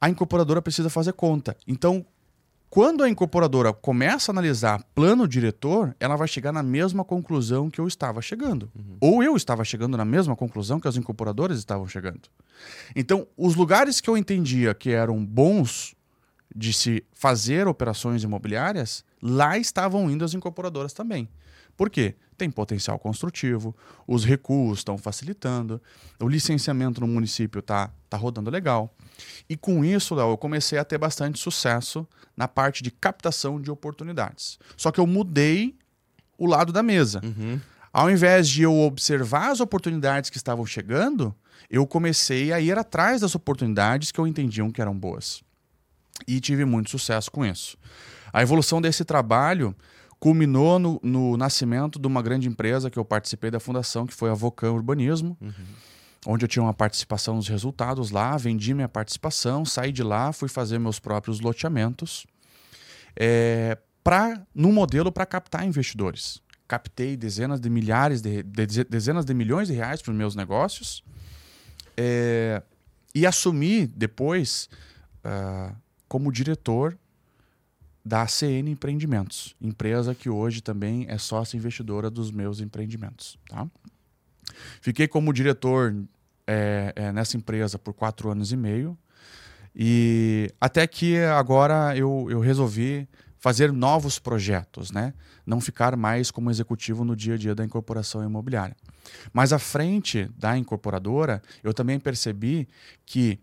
A 0.00 0.08
incorporadora 0.08 0.62
precisa 0.62 0.88
fazer 0.88 1.12
conta. 1.14 1.56
Então, 1.66 2.06
quando 2.70 3.02
a 3.02 3.08
incorporadora 3.08 3.72
começa 3.72 4.30
a 4.30 4.32
analisar 4.32 4.84
plano 4.94 5.26
diretor, 5.26 5.96
ela 5.98 6.14
vai 6.14 6.28
chegar 6.28 6.52
na 6.52 6.62
mesma 6.62 7.04
conclusão 7.04 7.68
que 7.68 7.80
eu 7.80 7.88
estava 7.88 8.22
chegando. 8.22 8.70
Uhum. 8.76 8.96
Ou 9.00 9.24
eu 9.24 9.34
estava 9.34 9.64
chegando 9.64 9.96
na 9.96 10.04
mesma 10.04 10.36
conclusão 10.36 10.78
que 10.78 10.86
as 10.86 10.96
incorporadoras 10.96 11.58
estavam 11.58 11.88
chegando. 11.88 12.28
Então, 12.94 13.26
os 13.36 13.56
lugares 13.56 14.00
que 14.00 14.08
eu 14.08 14.16
entendia 14.16 14.72
que 14.72 14.90
eram 14.90 15.24
bons 15.24 15.95
de 16.56 16.72
se 16.72 17.04
fazer 17.12 17.68
operações 17.68 18.24
imobiliárias, 18.24 19.04
lá 19.20 19.58
estavam 19.58 20.10
indo 20.10 20.24
as 20.24 20.32
incorporadoras 20.32 20.94
também. 20.94 21.28
Por 21.76 21.90
quê? 21.90 22.14
Tem 22.38 22.50
potencial 22.50 22.98
construtivo, 22.98 23.76
os 24.06 24.24
recuos 24.24 24.78
estão 24.78 24.96
facilitando, 24.96 25.80
o 26.18 26.28
licenciamento 26.28 27.00
no 27.00 27.06
município 27.06 27.58
está 27.58 27.90
tá 28.08 28.16
rodando 28.16 28.50
legal. 28.50 28.94
E 29.48 29.56
com 29.56 29.84
isso, 29.84 30.14
Léo, 30.14 30.30
eu 30.30 30.38
comecei 30.38 30.78
a 30.78 30.84
ter 30.84 30.96
bastante 30.96 31.38
sucesso 31.38 32.06
na 32.34 32.48
parte 32.48 32.82
de 32.82 32.90
captação 32.90 33.60
de 33.60 33.70
oportunidades. 33.70 34.58
Só 34.76 34.90
que 34.90 35.00
eu 35.00 35.06
mudei 35.06 35.76
o 36.38 36.46
lado 36.46 36.72
da 36.72 36.82
mesa. 36.82 37.20
Uhum. 37.22 37.60
Ao 37.92 38.10
invés 38.10 38.48
de 38.48 38.62
eu 38.62 38.74
observar 38.74 39.50
as 39.50 39.60
oportunidades 39.60 40.28
que 40.28 40.36
estavam 40.36 40.66
chegando, 40.66 41.34
eu 41.70 41.86
comecei 41.86 42.52
a 42.52 42.60
ir 42.60 42.76
atrás 42.78 43.22
das 43.22 43.34
oportunidades 43.34 44.12
que 44.12 44.20
eu 44.20 44.26
entendiam 44.26 44.70
que 44.70 44.80
eram 44.80 44.96
boas. 44.96 45.42
E 46.26 46.40
tive 46.40 46.64
muito 46.64 46.90
sucesso 46.90 47.30
com 47.30 47.44
isso. 47.44 47.76
A 48.32 48.42
evolução 48.42 48.80
desse 48.80 49.04
trabalho 49.04 49.74
culminou 50.18 50.78
no, 50.78 51.00
no 51.02 51.36
nascimento 51.36 51.98
de 51.98 52.06
uma 52.06 52.22
grande 52.22 52.48
empresa 52.48 52.90
que 52.90 52.98
eu 52.98 53.04
participei 53.04 53.50
da 53.50 53.60
fundação, 53.60 54.06
que 54.06 54.14
foi 54.14 54.30
a 54.30 54.34
Vocan 54.34 54.72
Urbanismo. 54.72 55.36
Uhum 55.40 55.52
onde 56.26 56.44
eu 56.44 56.48
tinha 56.48 56.62
uma 56.62 56.74
participação 56.74 57.36
nos 57.36 57.48
resultados 57.48 58.10
lá, 58.10 58.36
vendi 58.36 58.74
minha 58.74 58.88
participação, 58.88 59.64
saí 59.64 59.92
de 59.92 60.02
lá, 60.02 60.32
fui 60.32 60.48
fazer 60.48 60.78
meus 60.78 60.98
próprios 60.98 61.40
loteamentos, 61.40 62.26
é, 63.14 63.78
pra, 64.02 64.42
no 64.52 64.72
modelo 64.72 65.12
para 65.12 65.24
captar 65.24 65.64
investidores. 65.64 66.42
Captei 66.66 67.16
dezenas 67.16 67.60
de 67.60 67.70
milhares, 67.70 68.20
de, 68.20 68.42
de 68.42 68.84
dezenas 68.84 69.24
de 69.24 69.32
milhões 69.32 69.68
de 69.68 69.74
reais 69.74 70.02
para 70.02 70.10
os 70.10 70.16
meus 70.16 70.34
negócios 70.34 71.04
é, 71.96 72.60
e 73.14 73.24
assumi 73.24 73.86
depois 73.86 74.68
uh, 75.24 75.74
como 76.08 76.32
diretor 76.32 76.96
da 78.04 78.22
ACN 78.22 78.70
Empreendimentos, 78.70 79.56
empresa 79.60 80.14
que 80.14 80.30
hoje 80.30 80.60
também 80.60 81.06
é 81.08 81.18
sócia 81.18 81.56
investidora 81.56 82.08
dos 82.08 82.30
meus 82.30 82.60
empreendimentos. 82.60 83.36
Tá? 83.48 83.66
Fiquei 84.80 85.08
como 85.08 85.32
diretor 85.32 85.94
é, 86.46 86.92
é, 86.94 87.12
nessa 87.12 87.36
empresa 87.36 87.78
por 87.78 87.92
quatro 87.92 88.30
anos 88.30 88.52
e 88.52 88.56
meio. 88.56 88.96
E 89.74 90.48
até 90.60 90.86
que 90.86 91.18
agora 91.18 91.96
eu, 91.96 92.28
eu 92.30 92.40
resolvi 92.40 93.08
fazer 93.38 93.72
novos 93.72 94.18
projetos, 94.18 94.90
né? 94.90 95.12
Não 95.44 95.60
ficar 95.60 95.96
mais 95.96 96.30
como 96.30 96.50
executivo 96.50 97.04
no 97.04 97.14
dia 97.14 97.34
a 97.34 97.36
dia 97.36 97.54
da 97.54 97.64
incorporação 97.64 98.24
imobiliária. 98.24 98.74
Mas 99.32 99.52
à 99.52 99.58
frente 99.58 100.30
da 100.36 100.56
incorporadora, 100.56 101.42
eu 101.62 101.74
também 101.74 102.00
percebi 102.00 102.66
que 103.04 103.38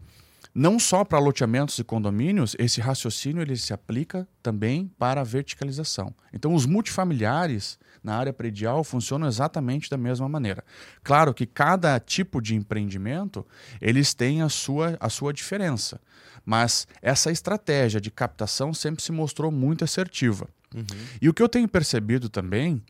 não 0.54 0.78
só 0.78 1.04
para 1.04 1.18
loteamentos 1.18 1.80
e 1.80 1.84
condomínios, 1.84 2.56
esse 2.60 2.80
raciocínio 2.80 3.42
ele 3.42 3.58
se 3.58 3.74
aplica 3.74 4.28
também 4.42 4.92
para 5.00 5.22
a 5.22 5.24
verticalização. 5.24 6.14
Então, 6.32 6.54
os 6.54 6.66
multifamiliares 6.66 7.80
na 8.04 8.16
área 8.16 8.34
predial 8.34 8.84
funcionam 8.84 9.28
exatamente 9.28 9.90
da 9.90 9.98
mesma 9.98 10.30
maneira. 10.30 10.64
Claro 11.04 11.34
que 11.34 11.46
cada 11.46 12.00
tipo 12.00 12.42
de 12.42 12.54
empreendimento 12.54 13.46
eles 13.82 14.14
têm 14.14 14.42
a 14.42 14.50
sua, 14.50 14.98
a 15.00 15.10
sua 15.10 15.34
diferença, 15.34 16.00
mas 16.46 16.88
essa 17.02 17.32
estratégia 17.32 18.00
de 18.00 18.12
captação 18.12 18.74
sempre 18.74 19.02
se 19.02 19.12
mostrou 19.12 19.50
muito 19.52 19.84
assertiva. 19.84 20.48
Uhum. 20.76 20.86
E 21.22 21.30
o 21.30 21.34
que 21.34 21.42
eu 21.42 21.50
tenho 21.50 21.68
percebido 21.68 22.30
também 22.30 22.84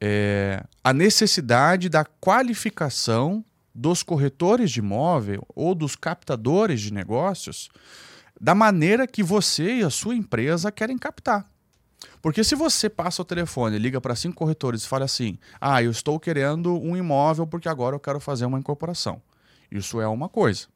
é 0.00 0.64
a 0.82 0.92
necessidade 0.92 1.88
da 1.88 2.04
qualificação 2.04 3.44
dos 3.74 4.02
corretores 4.02 4.70
de 4.70 4.80
imóvel 4.80 5.46
ou 5.54 5.74
dos 5.74 5.96
captadores 5.96 6.80
de 6.80 6.92
negócios 6.92 7.70
da 8.40 8.54
maneira 8.54 9.06
que 9.06 9.22
você 9.22 9.76
e 9.76 9.82
a 9.84 9.90
sua 9.90 10.14
empresa 10.16 10.72
querem 10.72 10.98
captar. 10.98 11.46
Porque 12.20 12.42
se 12.42 12.54
você 12.54 12.88
passa 12.88 13.22
o 13.22 13.24
telefone, 13.24 13.78
liga 13.78 14.00
para 14.00 14.16
cinco 14.16 14.36
corretores 14.36 14.84
e 14.84 14.88
fala 14.88 15.04
assim: 15.04 15.38
"Ah, 15.60 15.82
eu 15.82 15.90
estou 15.90 16.18
querendo 16.18 16.80
um 16.80 16.96
imóvel 16.96 17.46
porque 17.46 17.68
agora 17.68 17.94
eu 17.94 18.00
quero 18.00 18.18
fazer 18.18 18.44
uma 18.44 18.58
incorporação". 18.58 19.22
Isso 19.70 20.00
é 20.00 20.08
uma 20.08 20.28
coisa. 20.28 20.66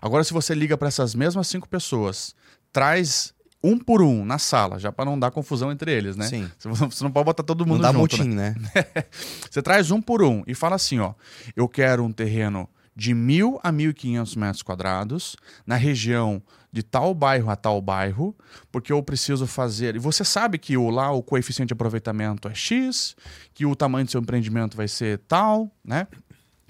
Agora 0.00 0.24
se 0.24 0.32
você 0.32 0.54
liga 0.54 0.76
para 0.76 0.88
essas 0.88 1.14
mesmas 1.14 1.48
cinco 1.48 1.68
pessoas, 1.68 2.34
traz 2.72 3.34
um 3.66 3.78
por 3.78 4.02
um 4.02 4.24
na 4.24 4.38
sala, 4.38 4.78
já 4.78 4.92
para 4.92 5.04
não 5.04 5.18
dar 5.18 5.30
confusão 5.30 5.72
entre 5.72 5.92
eles, 5.92 6.16
né? 6.16 6.26
Sim. 6.26 6.50
Você 6.60 7.02
não 7.02 7.10
pode 7.10 7.24
botar 7.24 7.42
todo 7.42 7.66
mundo 7.66 7.82
não 7.82 7.92
dá 7.92 7.92
junto, 7.92 8.16
motim, 8.18 8.28
né? 8.30 8.54
né? 8.58 8.84
você 9.50 9.62
traz 9.62 9.90
um 9.90 10.00
por 10.00 10.22
um 10.22 10.42
e 10.46 10.54
fala 10.54 10.76
assim, 10.76 10.98
ó, 10.98 11.14
eu 11.54 11.68
quero 11.68 12.04
um 12.04 12.12
terreno 12.12 12.68
de 12.94 13.12
mil 13.12 13.60
a 13.62 13.70
mil 13.70 13.90
e 13.90 13.94
quinhentos 13.94 14.34
metros 14.34 14.62
quadrados 14.62 15.36
na 15.66 15.76
região 15.76 16.42
de 16.72 16.82
tal 16.82 17.14
bairro 17.14 17.50
a 17.50 17.56
tal 17.56 17.80
bairro, 17.80 18.36
porque 18.70 18.92
eu 18.92 19.02
preciso 19.02 19.46
fazer. 19.46 19.96
E 19.96 19.98
você 19.98 20.24
sabe 20.24 20.58
que 20.58 20.76
o, 20.76 20.90
lá 20.90 21.10
o 21.10 21.22
coeficiente 21.22 21.68
de 21.68 21.74
aproveitamento 21.74 22.48
é 22.48 22.54
X, 22.54 23.16
que 23.54 23.64
o 23.64 23.74
tamanho 23.74 24.04
do 24.04 24.10
seu 24.10 24.20
empreendimento 24.20 24.76
vai 24.76 24.88
ser 24.88 25.18
tal, 25.26 25.70
né? 25.84 26.06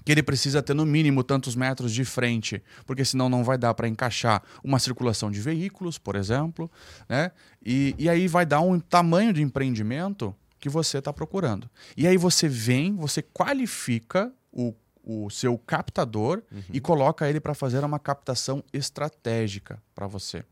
Que 0.06 0.12
ele 0.12 0.22
precisa 0.22 0.62
ter 0.62 0.72
no 0.72 0.86
mínimo 0.86 1.22
tantos 1.22 1.54
metros 1.54 1.92
de 1.92 2.04
frente, 2.04 2.62
porque 2.86 3.04
senão 3.04 3.28
não 3.28 3.44
vai 3.44 3.58
dar 3.58 3.75
para 3.75 3.86
encaixar 3.86 4.42
uma 4.64 4.78
circulação 4.78 5.30
de 5.30 5.40
veículos, 5.40 5.98
por 5.98 6.16
exemplo, 6.16 6.70
né? 7.08 7.30
E, 7.64 7.94
e 7.98 8.08
aí 8.08 8.26
vai 8.26 8.46
dar 8.46 8.60
um 8.60 8.80
tamanho 8.80 9.34
de 9.34 9.42
empreendimento 9.42 10.34
que 10.58 10.70
você 10.70 10.98
está 10.98 11.12
procurando. 11.12 11.68
E 11.94 12.06
aí 12.06 12.16
você 12.16 12.48
vem, 12.48 12.96
você 12.96 13.20
qualifica 13.20 14.32
o 14.50 14.72
o 15.06 15.30
seu 15.30 15.56
captador 15.56 16.42
uhum. 16.50 16.62
e 16.72 16.80
coloca 16.80 17.28
ele 17.30 17.38
para 17.38 17.54
fazer 17.54 17.84
uma 17.84 17.98
captação 17.98 18.62
estratégica 18.72 19.80
para 19.94 20.08
você. 20.08 20.44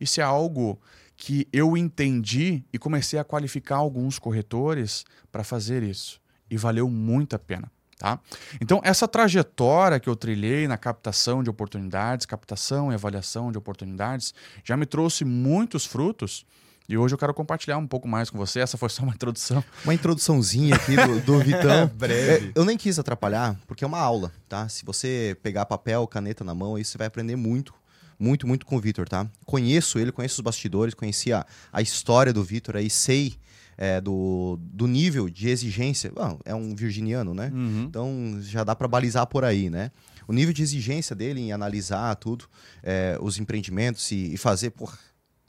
Isso 0.00 0.20
é 0.20 0.24
algo 0.24 0.80
que 1.16 1.46
eu 1.52 1.76
entendi 1.76 2.64
e 2.72 2.78
comecei 2.78 3.20
a 3.20 3.24
qualificar 3.24 3.76
alguns 3.76 4.18
corretores 4.18 5.04
para 5.30 5.44
fazer 5.44 5.84
isso. 5.84 6.20
E 6.50 6.56
valeu 6.56 6.90
muito 6.90 7.36
a 7.36 7.38
pena. 7.38 7.70
Tá? 8.00 8.18
Então, 8.62 8.80
essa 8.82 9.06
trajetória 9.06 10.00
que 10.00 10.08
eu 10.08 10.16
trilhei 10.16 10.66
na 10.66 10.78
captação 10.78 11.42
de 11.42 11.50
oportunidades, 11.50 12.24
captação 12.24 12.90
e 12.90 12.94
avaliação 12.94 13.52
de 13.52 13.58
oportunidades, 13.58 14.32
já 14.64 14.74
me 14.74 14.86
trouxe 14.86 15.22
muitos 15.22 15.84
frutos 15.84 16.46
e 16.88 16.96
hoje 16.96 17.14
eu 17.14 17.18
quero 17.18 17.34
compartilhar 17.34 17.76
um 17.76 17.86
pouco 17.86 18.08
mais 18.08 18.30
com 18.30 18.38
você. 18.38 18.60
Essa 18.60 18.78
foi 18.78 18.88
só 18.88 19.02
uma 19.02 19.12
introdução. 19.12 19.62
Uma 19.84 19.92
introduçãozinha 19.92 20.76
aqui 20.76 20.96
do, 20.96 21.20
do 21.20 21.38
Vitão. 21.40 21.88
Breve. 21.94 22.46
É, 22.46 22.52
eu 22.54 22.64
nem 22.64 22.78
quis 22.78 22.98
atrapalhar, 22.98 23.54
porque 23.66 23.84
é 23.84 23.86
uma 23.86 24.00
aula, 24.00 24.32
tá? 24.48 24.66
Se 24.66 24.82
você 24.82 25.36
pegar 25.42 25.66
papel, 25.66 26.06
caneta 26.06 26.42
na 26.42 26.54
mão, 26.54 26.76
aí 26.76 26.84
você 26.84 26.96
vai 26.96 27.06
aprender 27.06 27.36
muito 27.36 27.74
muito, 28.18 28.46
muito 28.46 28.64
com 28.64 28.76
o 28.76 28.80
Vitor, 28.80 29.08
tá? 29.08 29.26
Conheço 29.44 29.98
ele, 29.98 30.10
conheço 30.10 30.36
os 30.36 30.40
bastidores, 30.40 30.94
conheci 30.94 31.32
a, 31.34 31.44
a 31.70 31.80
história 31.82 32.32
do 32.32 32.42
Vitor 32.42 32.76
aí, 32.76 32.88
sei 32.88 33.34
é, 33.80 33.98
do, 33.98 34.58
do 34.60 34.86
nível 34.86 35.30
de 35.30 35.48
exigência. 35.48 36.12
Bom, 36.14 36.38
é 36.44 36.54
um 36.54 36.74
virginiano, 36.74 37.32
né? 37.32 37.50
Uhum. 37.52 37.84
Então 37.84 38.38
já 38.42 38.62
dá 38.62 38.76
para 38.76 38.86
balizar 38.86 39.26
por 39.26 39.42
aí, 39.42 39.70
né? 39.70 39.90
O 40.28 40.34
nível 40.34 40.52
de 40.52 40.62
exigência 40.62 41.16
dele 41.16 41.40
em 41.40 41.50
analisar 41.50 42.14
tudo, 42.16 42.44
é, 42.82 43.16
os 43.22 43.38
empreendimentos 43.38 44.12
e, 44.12 44.34
e 44.34 44.36
fazer, 44.36 44.70
porra, 44.70 44.98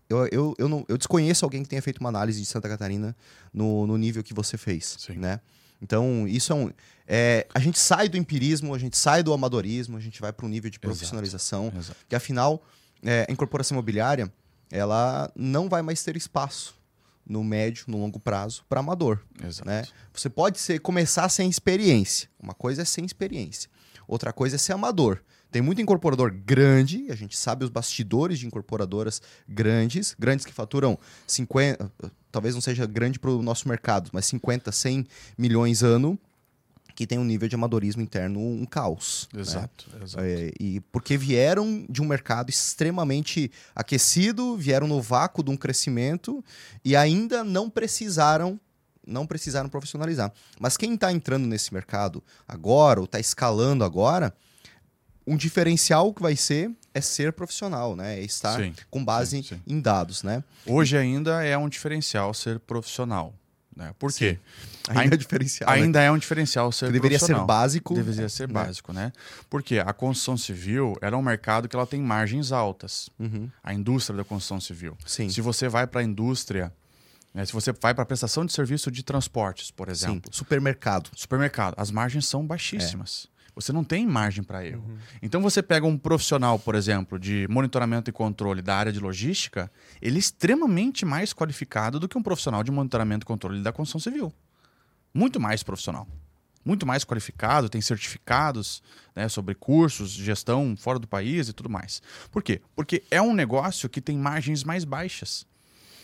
eu, 0.10 0.28
eu, 0.32 0.56
eu, 0.58 0.70
não, 0.70 0.86
eu 0.88 0.98
desconheço 0.98 1.44
alguém 1.44 1.62
que 1.62 1.68
tenha 1.68 1.82
feito 1.82 1.98
uma 2.00 2.08
análise 2.08 2.40
de 2.40 2.46
Santa 2.46 2.70
Catarina 2.70 3.14
no, 3.54 3.86
no 3.86 3.98
nível 3.98 4.24
que 4.24 4.34
você 4.34 4.58
fez, 4.58 4.96
Sim. 4.98 5.18
né? 5.18 5.42
Então, 5.82 6.26
isso 6.28 6.54
é 6.54 6.56
um... 6.56 6.72
É, 7.08 7.46
a 7.54 7.60
gente 7.60 7.78
sai 7.80 8.08
do 8.08 8.16
empirismo, 8.16 8.74
a 8.74 8.78
gente 8.78 8.96
sai 8.96 9.24
do 9.24 9.34
amadorismo, 9.34 9.98
a 9.98 10.00
gente 10.00 10.22
vai 10.22 10.32
para 10.32 10.46
um 10.46 10.50
nível 10.50 10.70
de 10.70 10.80
profissionalização, 10.80 11.66
Exato. 11.66 11.80
Exato. 11.80 12.00
que 12.08 12.16
afinal, 12.16 12.64
é, 13.04 13.26
a 13.28 13.32
incorporação 13.32 13.76
imobiliária, 13.76 14.32
ela 14.72 15.30
não 15.36 15.68
vai 15.68 15.82
mais 15.82 16.02
ter 16.04 16.16
espaço 16.16 16.81
no 17.26 17.44
médio, 17.44 17.86
no 17.88 17.98
longo 17.98 18.20
prazo, 18.20 18.64
para 18.68 18.80
amador. 18.80 19.20
Exato. 19.44 19.68
Né? 19.68 19.84
Você 20.14 20.30
pode 20.30 20.60
ser, 20.60 20.80
começar 20.80 21.28
sem 21.30 21.50
experiência. 21.50 22.30
Uma 22.42 22.54
coisa 22.54 22.82
é 22.82 22.86
sem 22.86 23.06
experiência. 23.06 23.70
Outra 24.08 24.34
coisa 24.34 24.56
é 24.56 24.60
ser 24.60 24.74
amador. 24.74 25.22
Tem 25.52 25.62
muito 25.62 25.82
incorporador 25.82 26.34
grande, 26.34 27.12
a 27.12 27.16
gente 27.16 27.38
sabe 27.38 27.66
os 27.66 27.70
bastidores 27.70 28.40
de 28.40 28.48
incorporadoras 28.48 29.22
grandes, 29.48 30.16
grandes 30.18 30.46
que 30.46 30.54
faturam 30.54 30.98
50, 31.28 31.92
talvez 32.32 32.56
não 32.56 32.62
seja 32.62 32.86
grande 32.86 33.20
para 33.20 33.32
o 33.32 33.42
nosso 33.42 33.68
mercado, 33.68 34.10
mas 34.14 34.26
50, 34.28 34.72
100 34.72 35.06
milhões 35.38 35.84
ano, 35.84 36.18
que 36.96 37.08
tem 37.08 37.18
um 37.18 37.24
nível 37.24 37.48
de 37.48 37.56
amadorismo 37.56 38.02
interno 38.02 38.40
um 38.40 38.66
caos. 38.66 39.28
Exato, 39.36 39.88
né? 39.94 40.00
exato. 40.04 40.24
É, 40.24 40.52
e 40.60 40.80
porque 40.92 41.18
vieram 41.18 41.86
de 41.90 42.02
um 42.02 42.06
mercado 42.06 42.50
extremamente 42.50 43.52
aquecido, 43.76 44.56
vieram 44.58 44.88
no 44.88 45.02
vácuo 45.02 45.44
de 45.44 45.52
um 45.52 45.58
crescimento 45.58 46.44
e 46.84 46.96
ainda 46.96 47.44
não 47.44 47.70
precisaram 47.70 48.60
não 49.06 49.26
precisaram 49.26 49.68
profissionalizar. 49.68 50.32
Mas 50.60 50.78
quem 50.78 50.94
está 50.94 51.12
entrando 51.12 51.48
nesse 51.48 51.74
mercado 51.74 52.24
agora, 52.48 53.00
ou 53.00 53.06
está 53.06 53.20
escalando 53.20 53.84
agora, 53.84 54.34
um 55.26 55.36
diferencial 55.36 56.14
que 56.14 56.22
vai 56.22 56.36
ser 56.36 56.72
é 56.94 57.02
ser 57.02 57.34
profissional, 57.34 57.96
né? 57.96 58.20
É 58.20 58.24
estar 58.24 58.58
sim, 58.58 58.74
com 58.90 59.04
base 59.04 59.38
sim, 59.38 59.44
sim. 59.44 59.62
em 59.66 59.80
dados, 59.80 60.24
né? 60.24 60.44
Hoje 60.66 60.98
ainda 60.98 61.44
é 61.44 61.58
um 61.58 61.70
diferencial 61.70 62.34
ser 62.34 62.60
profissional. 62.60 63.34
Né? 63.76 63.94
Por 63.98 64.12
quê? 64.12 64.38
Ainda, 64.90 65.16
é 65.16 65.18
diferencial. 65.18 65.70
Né? 65.70 65.76
Ainda 65.76 66.00
né? 66.00 66.06
é 66.06 66.12
um 66.12 66.18
diferencial 66.18 66.72
ser 66.72 66.88
que 66.88 66.92
deveria 66.92 67.20
ser 67.20 67.38
básico. 67.40 67.94
Deveria 67.94 68.30
ser 68.30 68.48
né? 68.48 68.54
básico, 68.54 68.92
né? 68.92 69.14
Porque 69.50 69.80
a 69.80 69.94
construção 69.94 70.38
civil 70.38 70.96
era 71.02 71.18
um 71.18 71.22
mercado 71.22 71.70
que 71.70 71.76
ela 71.76 71.88
tem 71.88 72.02
margens 72.02 72.52
altas. 72.52 73.10
Uhum. 73.18 73.50
A 73.64 73.74
indústria 73.74 74.18
da 74.18 74.24
construção 74.24 74.60
civil. 74.60 74.98
Sim. 75.06 75.30
Se 75.30 75.40
você 75.42 75.70
vai 75.70 75.88
para 75.88 76.02
a 76.02 76.04
indústria 76.04 76.72
né? 77.34 77.46
Se 77.46 77.54
você 77.54 77.72
vai 77.72 77.94
para 77.94 78.06
prestação 78.06 78.46
de 78.46 78.52
serviço 78.52 78.92
de 78.92 79.04
transportes, 79.04 79.72
por 79.72 79.90
exemplo. 79.90 80.30
Sim, 80.32 80.38
supermercado. 80.38 81.10
Supermercado. 81.16 81.76
As 81.78 81.90
margens 81.90 82.26
são 82.26 82.46
baixíssimas. 82.46 83.28
Você 83.56 83.74
não 83.74 83.84
tem 83.84 84.06
margem 84.08 84.44
para 84.44 84.66
erro. 84.66 84.84
Uhum. 84.88 84.98
Então 85.22 85.42
você 85.42 85.62
pega 85.62 85.86
um 85.86 85.98
profissional, 85.98 86.58
por 86.58 86.76
exemplo, 86.76 87.20
de 87.20 87.48
monitoramento 87.50 88.10
e 88.10 88.14
controle 88.14 88.62
da 88.62 88.76
área 88.76 88.92
de 88.92 89.00
logística, 89.00 89.72
ele 90.02 90.16
é 90.16 90.20
extremamente 90.20 91.06
mais 91.06 91.34
qualificado 91.34 92.00
do 92.00 92.08
que 92.08 92.18
um 92.18 92.24
profissional 92.24 92.64
de 92.64 92.72
monitoramento 92.72 93.26
e 93.26 93.28
controle 93.28 93.62
da 93.62 93.72
construção 93.72 94.00
civil. 94.00 94.34
Muito 95.14 95.40
mais 95.40 95.64
profissional. 95.64 96.08
Muito 96.64 96.86
mais 96.86 97.04
qualificado, 97.04 97.68
tem 97.70 97.82
certificados 97.82 98.84
né, 99.16 99.28
sobre 99.28 99.56
cursos, 99.56 100.12
gestão 100.12 100.76
fora 100.78 101.00
do 101.00 101.08
país 101.08 101.50
e 101.50 101.54
tudo 101.54 101.70
mais. 101.70 102.02
Por 102.32 102.44
quê? 102.44 102.62
Porque 102.76 103.04
é 103.10 103.22
um 103.22 103.34
negócio 103.34 103.90
que 103.90 104.00
tem 104.00 104.18
margens 104.18 104.64
mais 104.64 104.86
baixas. 104.86 105.46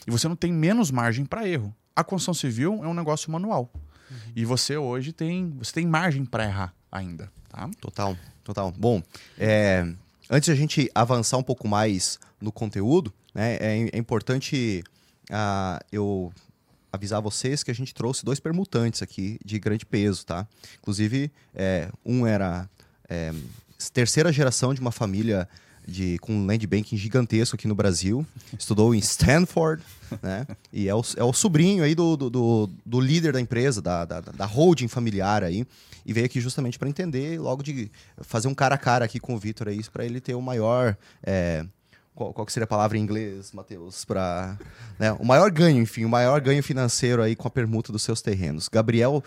E 0.05 0.11
você 0.11 0.27
não 0.27 0.35
tem 0.35 0.51
menos 0.51 0.89
margem 0.89 1.25
para 1.25 1.47
erro. 1.47 1.73
A 1.95 2.03
construção 2.03 2.33
civil 2.33 2.81
é 2.83 2.87
um 2.87 2.93
negócio 2.93 3.31
manual. 3.31 3.71
Uhum. 4.09 4.17
E 4.35 4.45
você 4.45 4.75
hoje 4.77 5.13
tem, 5.13 5.51
você 5.57 5.73
tem 5.73 5.85
margem 5.85 6.25
para 6.25 6.45
errar 6.45 6.76
ainda. 6.91 7.31
Tá? 7.49 7.69
Total, 7.79 8.17
total. 8.43 8.71
Bom, 8.71 9.01
é, 9.37 9.87
antes 10.29 10.47
de 10.47 10.51
a 10.51 10.55
gente 10.55 10.91
avançar 10.93 11.37
um 11.37 11.43
pouco 11.43 11.67
mais 11.67 12.19
no 12.39 12.51
conteúdo, 12.51 13.13
né, 13.33 13.55
é, 13.55 13.89
é 13.93 13.97
importante 13.97 14.83
uh, 15.29 15.83
eu 15.91 16.31
avisar 16.91 17.21
vocês 17.21 17.63
que 17.63 17.71
a 17.71 17.75
gente 17.75 17.93
trouxe 17.93 18.25
dois 18.25 18.39
permutantes 18.39 19.01
aqui 19.01 19.39
de 19.43 19.59
grande 19.59 19.85
peso, 19.85 20.25
tá? 20.25 20.47
Inclusive, 20.79 21.31
é, 21.53 21.89
um 22.05 22.25
era 22.25 22.69
é, 23.09 23.33
terceira 23.93 24.31
geração 24.31 24.73
de 24.73 24.81
uma 24.81 24.91
família 24.91 25.47
de, 25.87 26.17
com 26.19 26.33
um 26.33 26.45
land 26.45 26.67
banking 26.67 26.97
gigantesco 26.97 27.55
aqui 27.55 27.67
no 27.67 27.73
Brasil. 27.73 28.25
Estudou 28.59 28.93
em 28.93 28.99
Stanford, 28.99 29.81
né? 30.21 30.45
E 30.71 30.89
é 30.89 30.93
o, 30.93 31.01
é 31.15 31.23
o 31.23 31.31
sobrinho 31.31 31.83
aí 31.83 31.95
do, 31.95 32.17
do, 32.17 32.69
do 32.85 32.99
líder 32.99 33.31
da 33.31 33.39
empresa, 33.39 33.81
da, 33.81 34.03
da, 34.03 34.19
da, 34.19 34.45
holding 34.45 34.89
familiar 34.89 35.43
aí. 35.43 35.65
E 36.05 36.13
veio 36.13 36.25
aqui 36.25 36.39
justamente 36.41 36.77
para 36.77 36.89
entender, 36.89 37.39
logo 37.39 37.63
de 37.63 37.89
fazer 38.21 38.47
um 38.47 38.53
cara 38.53 38.75
a 38.75 38.77
cara 38.77 39.05
aqui 39.05 39.19
com 39.19 39.33
o 39.33 39.37
Vitor 39.37 39.67
aí, 39.67 39.81
para 39.91 40.05
ele 40.05 40.21
ter 40.21 40.35
o 40.35 40.41
maior 40.41 40.97
é, 41.23 41.65
qual, 42.17 42.33
qual 42.33 42.49
seria 42.49 42.63
a 42.63 42.67
palavra 42.67 42.97
em 42.97 43.01
inglês, 43.01 43.51
Matheus, 43.53 44.03
para 44.03 44.57
né, 44.97 45.11
o 45.19 45.23
maior 45.23 45.51
ganho, 45.51 45.79
enfim, 45.79 46.03
o 46.03 46.09
maior 46.09 46.41
ganho 46.41 46.63
financeiro 46.63 47.21
aí 47.21 47.35
com 47.35 47.47
a 47.47 47.51
permuta 47.51 47.91
dos 47.91 48.01
seus 48.01 48.23
terrenos. 48.23 48.67
Gabriel, 48.67 49.23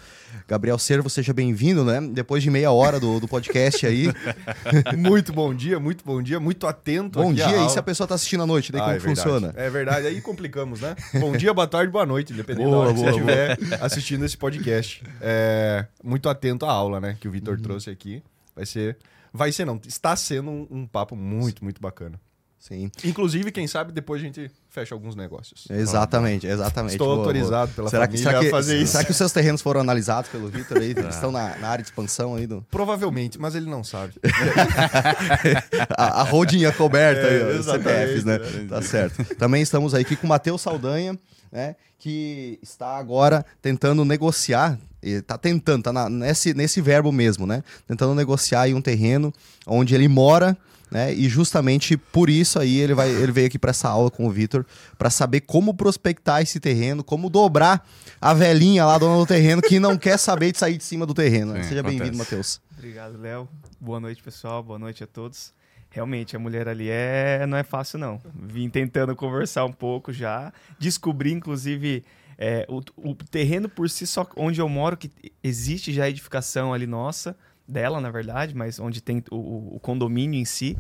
Gabriel 0.49 0.77
Servo, 0.77 1.09
seja 1.09 1.33
bem-vindo, 1.33 1.85
né? 1.85 2.01
Depois 2.01 2.43
de 2.43 2.51
meia 2.51 2.73
hora 2.73 2.99
do, 2.99 3.21
do 3.21 3.29
podcast 3.29 3.87
aí. 3.87 4.09
muito 4.99 5.33
bom 5.33 5.55
dia, 5.55 5.79
muito 5.79 6.05
bom 6.05 6.21
dia, 6.21 6.41
muito 6.41 6.67
atento. 6.67 7.21
Bom 7.21 7.33
dia, 7.33 7.65
e 7.65 7.71
se 7.71 7.79
a 7.79 7.83
pessoa 7.83 8.07
está 8.07 8.17
assistindo 8.17 8.43
à 8.43 8.47
noite, 8.47 8.73
daí 8.73 8.81
ah, 8.81 8.85
como 8.85 8.97
é 8.97 9.01
funciona? 9.01 9.55
É 9.57 9.71
verdade, 9.71 10.09
aí 10.09 10.21
complicamos, 10.21 10.81
né? 10.81 10.97
bom 11.21 11.37
dia, 11.37 11.55
boa 11.55 11.69
tarde, 11.69 11.93
boa 11.93 12.05
noite, 12.05 12.33
dependendo 12.33 12.71
boa, 12.71 12.87
da 12.87 12.91
hora 12.91 12.93
boa, 12.93 13.07
que 13.07 13.13
você 13.13 13.21
estiver 13.21 13.81
assistindo 13.81 14.25
esse 14.25 14.37
podcast. 14.37 15.05
É, 15.21 15.87
muito 16.03 16.29
atento 16.29 16.67
à 16.67 16.73
aula, 16.73 17.01
né, 17.01 17.17
que 17.21 17.29
o 17.29 17.31
Vitor 17.31 17.55
uhum. 17.55 17.63
trouxe 17.63 17.89
aqui. 17.89 18.21
Vai 18.57 18.67
ser, 18.67 18.99
vai 19.33 19.53
ser 19.53 19.65
não, 19.65 19.81
está 19.87 20.17
sendo 20.17 20.51
um, 20.51 20.67
um 20.71 20.87
papo 20.89 21.15
muito, 21.15 21.63
muito 21.63 21.81
bacana. 21.81 22.19
Sim. 22.61 22.91
Inclusive, 23.05 23.51
quem 23.51 23.67
sabe 23.67 23.91
depois 23.91 24.21
a 24.21 24.25
gente 24.27 24.51
fecha 24.69 24.95
alguns 24.95 25.17
negócios. 25.17 25.67
Exatamente, 25.71 26.47
exatamente. 26.47 26.93
Estou 26.93 27.07
boa, 27.07 27.19
autorizado 27.21 27.69
boa. 27.69 27.75
pela 27.75 27.89
será 27.89 28.05
família 28.05 28.19
que, 28.19 28.31
será 28.31 28.41
que, 28.41 28.47
a 28.49 28.51
fazer 28.51 28.79
isso. 28.83 28.93
Será 28.93 29.05
que 29.05 29.11
os 29.11 29.17
seus 29.17 29.33
terrenos 29.33 29.63
foram 29.63 29.81
analisados 29.81 30.31
pelo 30.31 30.47
Vitor 30.49 30.77
aí? 30.77 30.91
Eles 30.97 31.15
estão 31.15 31.33
na, 31.33 31.57
na, 31.57 31.69
área 31.69 31.83
de 31.83 31.89
expansão 31.89 32.37
aí? 32.37 32.47
Do... 32.47 32.65
Provavelmente, 32.71 33.41
mas 33.41 33.55
ele 33.55 33.65
não 33.65 33.83
sabe. 33.83 34.13
a, 35.97 36.21
a 36.21 36.23
holding 36.25 36.67
é 36.67 36.73
coberta 36.73 37.23
é, 37.23 37.51
aí, 37.51 37.59
os 37.59 37.65
CPFs, 37.65 38.25
né? 38.25 38.39
Tá 38.69 38.83
certo. 38.83 39.25
Também 39.37 39.63
estamos 39.63 39.95
aí 39.95 40.03
aqui 40.03 40.15
com 40.15 40.27
o 40.27 40.29
Matheus 40.29 40.61
Saldanha, 40.61 41.19
né? 41.51 41.77
Que 41.99 42.59
está 42.63 42.99
agora 42.99 43.45
tentando 43.63 44.05
negociar 44.05 44.79
está 45.03 45.39
tentando, 45.39 45.85
tá 45.85 45.93
na, 45.95 46.11
nesse, 46.11 46.53
nesse 46.53 46.81
verbo 46.83 47.11
mesmo, 47.11 47.47
né? 47.47 47.65
Tentando 47.89 48.15
negociar 48.15 48.63
aí 48.63 48.75
um 48.75 48.83
terreno 48.83 49.33
onde 49.67 49.95
ele 49.95 50.07
mora 50.09 50.55
né? 50.91 51.15
E 51.15 51.29
justamente 51.29 51.97
por 51.97 52.29
isso 52.29 52.59
aí 52.59 52.79
ele, 52.79 52.95
vai, 52.95 53.11
ele 53.11 53.31
veio 53.31 53.47
aqui 53.47 53.59
para 53.59 53.71
essa 53.71 53.89
aula 53.89 54.11
com 54.11 54.27
o 54.27 54.31
Vitor 54.31 54.67
para 54.99 55.09
saber 55.09 55.41
como 55.41 55.73
prospectar 55.73 56.43
esse 56.43 56.59
terreno, 56.59 57.05
como 57.05 57.31
dobrar 57.31 57.87
a 58.21 58.35
velhinha 58.35 58.85
lá 58.85 58.99
dona 58.99 59.19
do 59.19 59.27
terreno 59.27 59.63
que 59.63 59.79
não 59.79 59.97
quer 59.97 60.19
saber 60.19 60.53
de 60.53 60.59
sair 60.59 60.77
de 60.77 60.85
cima 60.85 61.07
do 61.07 61.15
terreno. 61.15 61.55
Sim, 61.57 61.63
Seja 61.63 61.83
bem-vindo, 61.83 62.17
Matheus. 62.17 62.61
Obrigado, 62.77 63.19
Léo. 63.19 63.49
Boa 63.81 64.01
noite, 64.01 64.23
pessoal. 64.23 64.63
Boa 64.63 64.79
noite 64.79 65.05
a 65.05 65.07
todos. 65.07 65.53
Realmente, 65.91 66.37
a 66.37 66.39
mulher 66.39 66.69
ali 66.69 66.89
é 66.89 67.45
não 67.47 67.57
é 67.57 67.63
fácil, 67.63 67.99
não. 67.99 68.21
Vim 68.35 68.69
tentando 68.69 69.15
conversar 69.17 69.65
um 69.65 69.73
pouco 69.73 70.13
já. 70.13 70.53
Descobri, 70.79 71.33
inclusive, 71.33 72.05
é, 72.39 72.65
o, 72.69 72.81
o 72.97 73.15
terreno 73.15 73.69
por 73.69 73.91
si 73.91 74.07
só, 74.07 74.27
onde 74.37 74.61
eu 74.61 74.69
moro, 74.69 74.97
que 74.97 75.11
existe 75.43 75.93
já 75.93 76.09
edificação 76.09 76.73
ali 76.73 76.87
nossa 76.87 77.37
dela, 77.71 78.01
na 78.01 78.11
verdade, 78.11 78.55
mas 78.55 78.79
onde 78.79 79.01
tem 79.01 79.23
o, 79.31 79.77
o 79.77 79.81
condomínio 79.81 80.39
em 80.39 80.45
si, 80.45 80.77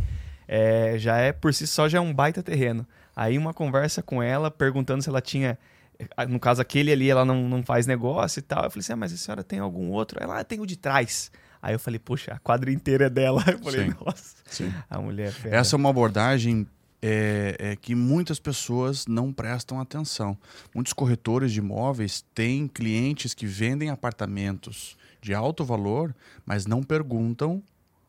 é, 0.46 0.98
já 0.98 1.16
é 1.16 1.32
por 1.32 1.54
si 1.54 1.66
só 1.66 1.88
já 1.88 1.98
é 1.98 2.00
um 2.00 2.12
baita 2.12 2.42
terreno. 2.42 2.86
Aí 3.14 3.38
uma 3.38 3.54
conversa 3.54 4.02
com 4.02 4.22
ela, 4.22 4.50
perguntando 4.50 5.02
se 5.02 5.08
ela 5.08 5.20
tinha. 5.20 5.58
No 6.28 6.40
caso, 6.40 6.62
aquele 6.62 6.90
ali 6.90 7.10
ela 7.10 7.24
não, 7.24 7.48
não 7.48 7.62
faz 7.62 7.86
negócio 7.86 8.40
e 8.40 8.42
tal. 8.42 8.64
Eu 8.64 8.70
falei 8.70 8.80
assim: 8.80 8.92
ah, 8.92 8.96
mas 8.96 9.12
a 9.12 9.16
senhora 9.16 9.44
tem 9.44 9.58
algum 9.58 9.90
outro? 9.90 10.18
Ela 10.20 10.40
ah, 10.40 10.44
tem 10.44 10.58
o 10.58 10.66
de 10.66 10.76
trás. 10.76 11.30
Aí 11.62 11.74
eu 11.74 11.78
falei, 11.78 11.98
puxa, 11.98 12.32
a 12.32 12.38
quadra 12.38 12.72
inteira 12.72 13.06
é 13.06 13.10
dela. 13.10 13.44
Eu 13.46 13.58
falei, 13.58 13.90
sim, 13.90 13.96
nossa, 14.00 14.36
sim. 14.46 14.74
a 14.88 14.98
mulher 14.98 15.34
é. 15.44 15.56
Essa 15.56 15.76
é 15.76 15.78
uma 15.78 15.90
abordagem 15.90 16.66
é, 17.02 17.56
é, 17.58 17.76
que 17.76 17.94
muitas 17.94 18.38
pessoas 18.38 19.06
não 19.06 19.32
prestam 19.32 19.80
atenção. 19.80 20.36
Muitos 20.74 20.92
corretores 20.92 21.52
de 21.52 21.58
imóveis 21.58 22.24
têm 22.34 22.66
clientes 22.66 23.34
que 23.34 23.46
vendem 23.46 23.90
apartamentos 23.90 24.96
de 25.20 25.34
alto 25.34 25.64
valor, 25.64 26.14
mas 26.44 26.66
não 26.66 26.82
perguntam 26.82 27.62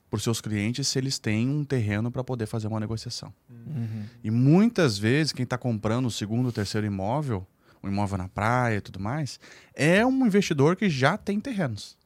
para 0.10 0.18
os 0.18 0.24
seus 0.24 0.42
clientes 0.42 0.88
se 0.88 1.00
eles 1.00 1.18
têm 1.18 1.50
um 1.50 1.64
terreno 1.64 2.12
para 2.12 2.24
poder 2.24 2.46
fazer 2.46 2.68
uma 2.68 2.80
negociação. 2.80 3.34
Uhum. 3.50 4.06
E 4.24 4.30
muitas 4.30 4.98
vezes 4.98 5.32
quem 5.32 5.44
está 5.44 5.58
comprando 5.58 6.06
o 6.06 6.12
segundo 6.12 6.48
ou 6.48 6.52
terceiro 6.52 6.86
imóvel, 6.86 7.48
um 7.82 7.88
imóvel 7.88 8.18
na 8.18 8.28
praia 8.28 8.78
e 8.78 8.82
tudo 8.82 9.00
mais, 9.00 9.40
é 9.74 10.06
um 10.06 10.26
investidor 10.26 10.76
que 10.76 10.90
já 10.90 11.18
tem 11.18 11.40
terrenos 11.40 11.98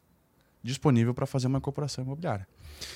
disponível 0.63 1.13
para 1.13 1.25
fazer 1.25 1.47
uma 1.47 1.59
incorporação 1.59 2.03
imobiliária. 2.03 2.47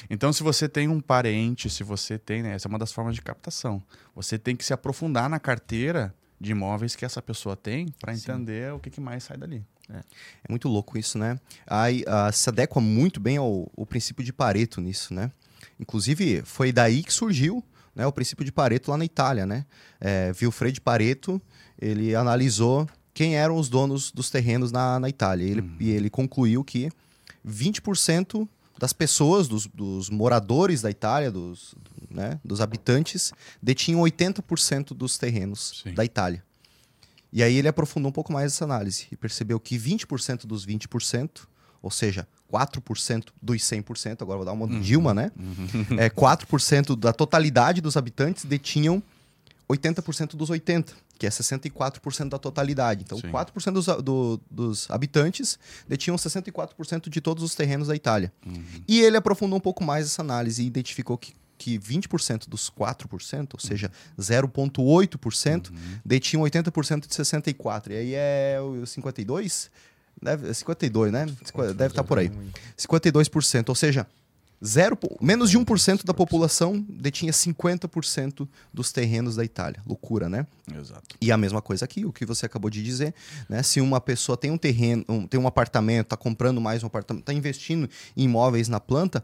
Então, 0.10 0.34
se 0.34 0.43
você 0.43 0.67
tem 0.67 0.88
um 0.88 1.00
parente, 1.00 1.69
se 1.69 1.84
você 1.84 2.17
tem, 2.17 2.43
né, 2.43 2.54
essa 2.54 2.67
é 2.67 2.69
uma 2.69 2.80
das 2.80 2.91
formas 2.91 3.15
de 3.15 3.22
captação. 3.22 3.82
Você 4.15 4.38
tem 4.38 4.56
que 4.56 4.65
se 4.65 4.74
aprofundar 4.74 5.30
na 5.30 5.39
carteira 5.39 6.13
de 6.39 6.52
imóveis 6.52 6.95
que 6.95 7.06
essa 7.06 7.22
pessoa 7.22 7.56
tem 7.56 7.88
para 8.00 8.13
entender 8.13 8.74
o 8.74 8.80
que, 8.80 8.89
que 8.89 9.00
mais 9.00 9.24
sai 9.24 9.38
dali. 9.38 9.63
É. 9.91 9.97
é 9.97 10.47
muito 10.49 10.67
louco 10.67 10.97
isso, 10.97 11.17
né? 11.17 11.39
Aí 11.65 12.04
uh, 12.04 12.32
se 12.32 12.49
adequa 12.49 12.80
muito 12.80 13.19
bem 13.19 13.38
ao, 13.38 13.71
ao, 13.78 13.86
princípio 13.86 14.23
de 14.23 14.32
Pareto 14.32 14.80
nisso, 14.80 15.13
né? 15.13 15.32
Inclusive, 15.80 16.43
foi 16.45 16.71
daí 16.71 17.04
que 17.04 17.12
surgiu 17.12 17.63
né, 17.95 18.06
o 18.06 18.12
princípio 18.12 18.45
de 18.45 18.52
Pareto 18.52 18.91
lá 18.91 18.97
na 18.97 19.06
Itália, 19.06 19.45
né? 19.45 19.65
É, 19.99 20.32
Wilfred 20.41 20.80
Pareto, 20.82 21.41
ele 21.82 22.15
analisou 22.15 22.88
quem 23.13 23.36
eram 23.36 23.58
os 23.58 23.67
donos 23.67 24.12
dos 24.12 24.30
terrenos 24.30 24.71
na, 24.71 24.99
na 24.99 25.10
Itália. 25.10 25.45
Ele, 25.45 25.62
uhum. 25.62 25.75
E 25.80 25.89
ele 25.89 26.10
concluiu 26.10 26.63
que 26.63 26.89
20% 27.45 28.47
das 28.78 28.93
pessoas, 28.93 29.47
dos, 29.47 29.67
dos, 29.67 30.10
moradores 30.10 30.82
da 30.82 30.89
Itália, 30.89 31.30
dos, 31.30 31.75
né, 32.10 32.39
dos 32.45 32.62
habitantes, 32.62 33.34
detinham 33.62 34.02
80% 34.02 34.93
dos 34.93 35.17
terrenos 35.17 35.82
Sim. 35.84 35.93
da 35.93 36.06
Itália. 36.06 36.43
E 37.32 37.44
aí 37.44 37.56
ele 37.56 37.68
aprofundou 37.68 38.10
um 38.10 38.13
pouco 38.13 38.34
mais 38.34 38.54
essa 38.54 38.65
análise 38.65 39.08
e 39.12 39.15
percebeu 39.15 39.60
que 39.60 39.78
20% 39.78 40.46
dos 40.46 40.65
20%, 40.65 41.42
ou 41.82 41.92
seja, 41.92 42.28
4% 42.52 43.28
dos 43.42 43.62
100%, 43.62 44.22
agora 44.22 44.38
vou 44.38 44.46
dar 44.46 44.54
uma 44.54 44.65
uhum. 44.65 44.82
Dilma, 44.82 45.13
né? 45.13 45.32
Uhum. 45.38 46.00
É, 46.00 46.10
4% 46.10 46.96
da 46.96 47.13
totalidade 47.13 47.82
dos 47.82 47.96
habitantes 47.96 48.46
detinham 48.46 49.02
80% 49.70 50.36
dos 50.36 50.50
80%, 50.50 50.94
que 51.20 51.28
é 51.28 51.30
64% 51.30 52.30
da 52.30 52.39
totalidade. 52.39 53.04
Então, 53.04 53.20
Sim. 53.20 53.30
4% 53.30 53.72
dos, 53.72 53.86
do, 54.04 54.42
dos 54.50 54.89
habitantes 54.89 55.60
detinham 55.88 56.18
64% 56.18 57.10
de 57.10 57.22
todos 57.22 57.44
os 57.44 57.54
terrenos 57.54 57.89
da 57.89 57.96
Itália. 57.96 58.34
Uhum. 58.46 58.63
E 58.88 59.02
ele 59.02 59.18
aprofundou 59.18 59.58
um 59.58 59.62
pouco 59.62 59.84
mais 59.84 60.08
essa 60.08 60.24
análise 60.24 60.63
e 60.63 60.65
identificou 60.65 61.18
que 61.18 61.34
que 61.60 61.78
20% 61.78 62.48
dos 62.48 62.72
4%, 62.72 63.50
ou 63.54 63.60
seja, 63.60 63.91
0,8%, 64.17 65.69
uhum. 65.69 65.76
detinham 66.06 66.43
80% 66.43 67.02
de 67.02 67.10
64%. 67.10 67.91
E 67.91 67.93
aí 67.93 68.13
é 68.15 68.58
o 68.62 68.82
52%? 68.82 69.69
Deve, 70.22 70.54
52, 70.54 71.12
né? 71.12 71.26
Deve 71.26 71.72
estar 71.72 71.89
tá 71.89 72.04
por 72.04 72.19
aí. 72.19 72.30
52%, 72.78 73.69
ou 73.69 73.76
seja, 73.76 74.06
zero, 74.65 74.98
menos 75.22 75.50
de 75.50 75.58
1% 75.58 76.04
da 76.04 76.13
população 76.13 76.86
detinha 76.89 77.32
50% 77.32 78.48
dos 78.74 78.91
terrenos 78.91 79.36
da 79.36 79.43
Itália. 79.43 79.82
Loucura, 79.86 80.28
né? 80.28 80.45
Exato. 80.78 81.15
E 81.22 81.32
a 81.32 81.38
mesma 81.38 81.62
coisa 81.62 81.86
aqui, 81.86 82.06
o 82.06 82.12
que 82.12 82.26
você 82.26 82.45
acabou 82.45 82.69
de 82.69 82.84
dizer, 82.84 83.13
né? 83.48 83.63
Se 83.63 83.80
uma 83.80 84.02
pessoa 84.02 84.38
tem 84.38 84.52
um 84.52 84.58
terreno, 84.58 85.06
um, 85.08 85.26
tem 85.26 85.39
um 85.39 85.48
apartamento, 85.48 86.08
está 86.08 86.17
comprando 86.17 86.60
mais 86.60 86.84
um 86.84 86.88
apartamento, 86.88 87.24
está 87.24 87.34
investindo 87.34 87.89
em 88.15 88.24
imóveis 88.24 88.67
na 88.67 88.80
planta, 88.80 89.24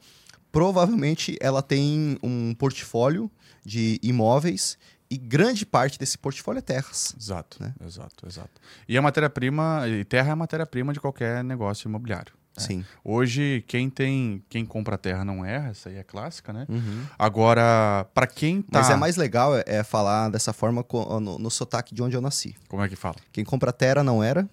provavelmente 0.55 1.37
ela 1.41 1.61
tem 1.61 2.17
um 2.23 2.53
portfólio 2.53 3.29
de 3.65 3.99
imóveis 4.01 4.77
e 5.11 5.17
grande 5.17 5.65
parte 5.65 5.99
desse 5.99 6.17
portfólio 6.17 6.59
é 6.59 6.61
terras. 6.61 7.13
Exato, 7.19 7.61
né? 7.61 7.73
exato, 7.85 8.25
exato. 8.25 8.61
E 8.87 8.97
a 8.97 9.01
matéria-prima, 9.01 9.85
e 9.85 10.05
terra 10.05 10.29
é 10.29 10.31
a 10.31 10.35
matéria-prima 10.35 10.93
de 10.93 11.01
qualquer 11.01 11.43
negócio 11.43 11.89
imobiliário. 11.89 12.33
É. 12.57 12.61
Sim. 12.61 12.85
Hoje, 13.03 13.63
quem 13.67 13.89
tem, 13.89 14.41
quem 14.49 14.65
compra 14.65 14.97
terra 14.97 15.25
não 15.25 15.45
erra, 15.45 15.69
essa 15.69 15.89
aí 15.89 15.97
é 15.97 16.03
clássica, 16.03 16.53
né? 16.53 16.65
Uhum. 16.69 17.03
Agora, 17.19 18.07
para 18.13 18.25
quem 18.27 18.61
tá... 18.61 18.79
Mas 18.79 18.89
é 18.89 18.95
mais 18.95 19.17
legal 19.17 19.55
é, 19.57 19.63
é 19.65 19.83
falar 19.83 20.29
dessa 20.29 20.53
forma 20.53 20.85
no, 21.21 21.37
no, 21.37 21.51
sotaque 21.51 21.93
de 21.93 22.01
onde 22.01 22.15
eu 22.15 22.21
nasci. 22.21 22.55
Como 22.69 22.81
é 22.81 22.87
que 22.87 22.95
fala? 22.95 23.15
Quem 23.31 23.43
compra 23.43 23.73
terra 23.73 24.03
não 24.03 24.23
era, 24.23 24.47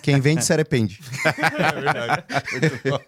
quem 0.00 0.20
vende 0.20 0.44
se 0.44 0.52
arrepende. 0.52 1.00
é 1.24 1.80
verdade. 1.80 2.24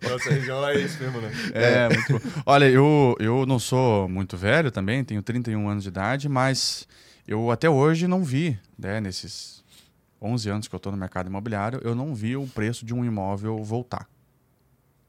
Nossa 0.03 0.31
região 0.31 0.61
lá 0.61 0.73
é 0.73 0.81
isso 0.81 1.03
mesmo, 1.03 1.21
né? 1.21 1.33
É, 1.55 1.73
é, 1.75 1.89
muito 1.89 2.13
bom. 2.13 2.43
Olha, 2.45 2.67
eu, 2.67 3.17
eu 3.19 3.47
não 3.47 3.59
sou 3.59 4.09
muito 4.09 4.37
velho 4.37 4.71
também, 4.71 5.03
tenho 5.03 5.23
31 5.23 5.69
anos 5.69 5.83
de 5.83 5.89
idade, 5.89 6.29
mas 6.29 6.87
eu 7.27 7.51
até 7.51 7.71
hoje 7.71 8.07
não 8.07 8.23
vi, 8.23 8.59
né, 8.79 9.01
nesses 9.01 9.65
11 10.21 10.51
anos 10.51 10.69
que 10.69 10.75
eu 10.75 10.79
estou 10.79 10.93
no 10.93 10.99
mercado 10.99 11.29
imobiliário, 11.29 11.81
eu 11.83 11.95
não 11.95 12.15
vi 12.15 12.37
o 12.37 12.47
preço 12.47 12.85
de 12.85 12.95
um 12.95 13.05
imóvel 13.05 13.63
voltar 13.63 14.07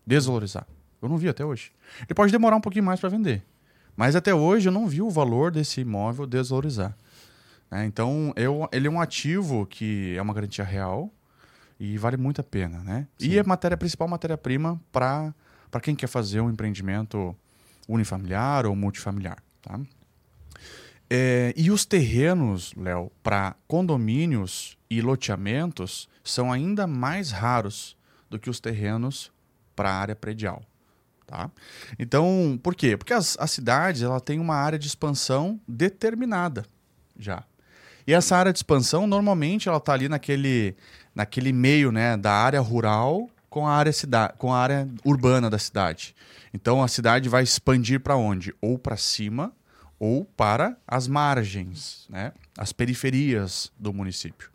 desvalorizar. 0.07 0.65
Eu 1.01 1.09
não 1.09 1.17
vi 1.17 1.27
até 1.27 1.45
hoje. 1.45 1.71
Ele 1.99 2.15
pode 2.15 2.31
demorar 2.31 2.55
um 2.55 2.61
pouquinho 2.61 2.85
mais 2.85 2.99
para 2.99 3.09
vender. 3.09 3.43
Mas 3.95 4.15
até 4.15 4.33
hoje 4.33 4.69
eu 4.69 4.71
não 4.71 4.87
vi 4.87 5.01
o 5.01 5.09
valor 5.09 5.51
desse 5.51 5.81
imóvel 5.81 6.25
desvalorizar. 6.25 6.95
É, 7.69 7.83
então, 7.83 8.31
eu, 8.37 8.69
ele 8.71 8.87
é 8.87 8.89
um 8.89 9.01
ativo 9.01 9.65
que 9.65 10.15
é 10.15 10.21
uma 10.21 10.33
garantia 10.33 10.63
real 10.63 11.11
e 11.77 11.97
vale 11.97 12.15
muito 12.15 12.39
a 12.39 12.43
pena. 12.43 12.79
Né? 12.79 13.07
E 13.19 13.37
é 13.37 13.43
matéria 13.43 13.75
principal 13.75 14.07
matéria-prima 14.07 14.79
para 14.91 15.33
quem 15.81 15.95
quer 15.95 16.07
fazer 16.07 16.39
um 16.39 16.49
empreendimento 16.49 17.35
unifamiliar 17.87 18.65
ou 18.65 18.75
multifamiliar. 18.75 19.37
Tá? 19.61 19.79
É, 21.09 21.53
e 21.55 21.69
os 21.69 21.85
terrenos, 21.85 22.73
Léo, 22.75 23.11
para 23.21 23.55
condomínios 23.67 24.77
e 24.89 25.01
loteamentos 25.01 26.09
são 26.23 26.51
ainda 26.51 26.87
mais 26.87 27.31
raros 27.31 27.97
do 28.29 28.37
que 28.39 28.49
os 28.49 28.59
terrenos 28.59 29.31
para 29.77 29.93
área 29.93 30.15
predial. 30.15 30.63
Tá? 31.27 31.51
Então, 31.99 32.59
por 32.63 32.73
quê? 32.73 32.97
Porque 32.97 33.13
as, 33.13 33.37
as 33.39 33.51
cidades 33.51 34.01
ela 34.01 34.19
tem 34.19 34.39
uma 34.39 34.55
área 34.55 34.79
de 34.79 34.87
expansão 34.87 35.59
determinada 35.67 36.65
já. 37.17 37.43
E 38.07 38.13
essa 38.13 38.37
área 38.37 38.53
de 38.53 38.59
expansão, 38.59 39.05
normalmente, 39.05 39.67
ela 39.67 39.77
está 39.77 39.93
ali 39.93 40.07
naquele, 40.07 40.75
naquele 41.13 41.51
meio 41.51 41.91
né, 41.91 42.15
da 42.15 42.31
área 42.31 42.61
rural 42.61 43.29
com 43.49 43.67
a 43.67 43.73
área, 43.73 43.91
cidade, 43.91 44.33
com 44.37 44.53
a 44.53 44.57
área 44.57 44.87
urbana 45.03 45.49
da 45.49 45.59
cidade. 45.59 46.15
Então, 46.53 46.81
a 46.81 46.87
cidade 46.87 47.27
vai 47.27 47.43
expandir 47.43 47.99
para 47.99 48.15
onde? 48.15 48.55
Ou 48.61 48.79
para 48.79 48.95
cima 48.95 49.53
ou 49.99 50.23
para 50.23 50.77
as 50.87 51.07
margens, 51.07 52.05
né? 52.09 52.31
as 52.57 52.71
periferias 52.71 53.71
do 53.77 53.91
município. 53.91 54.49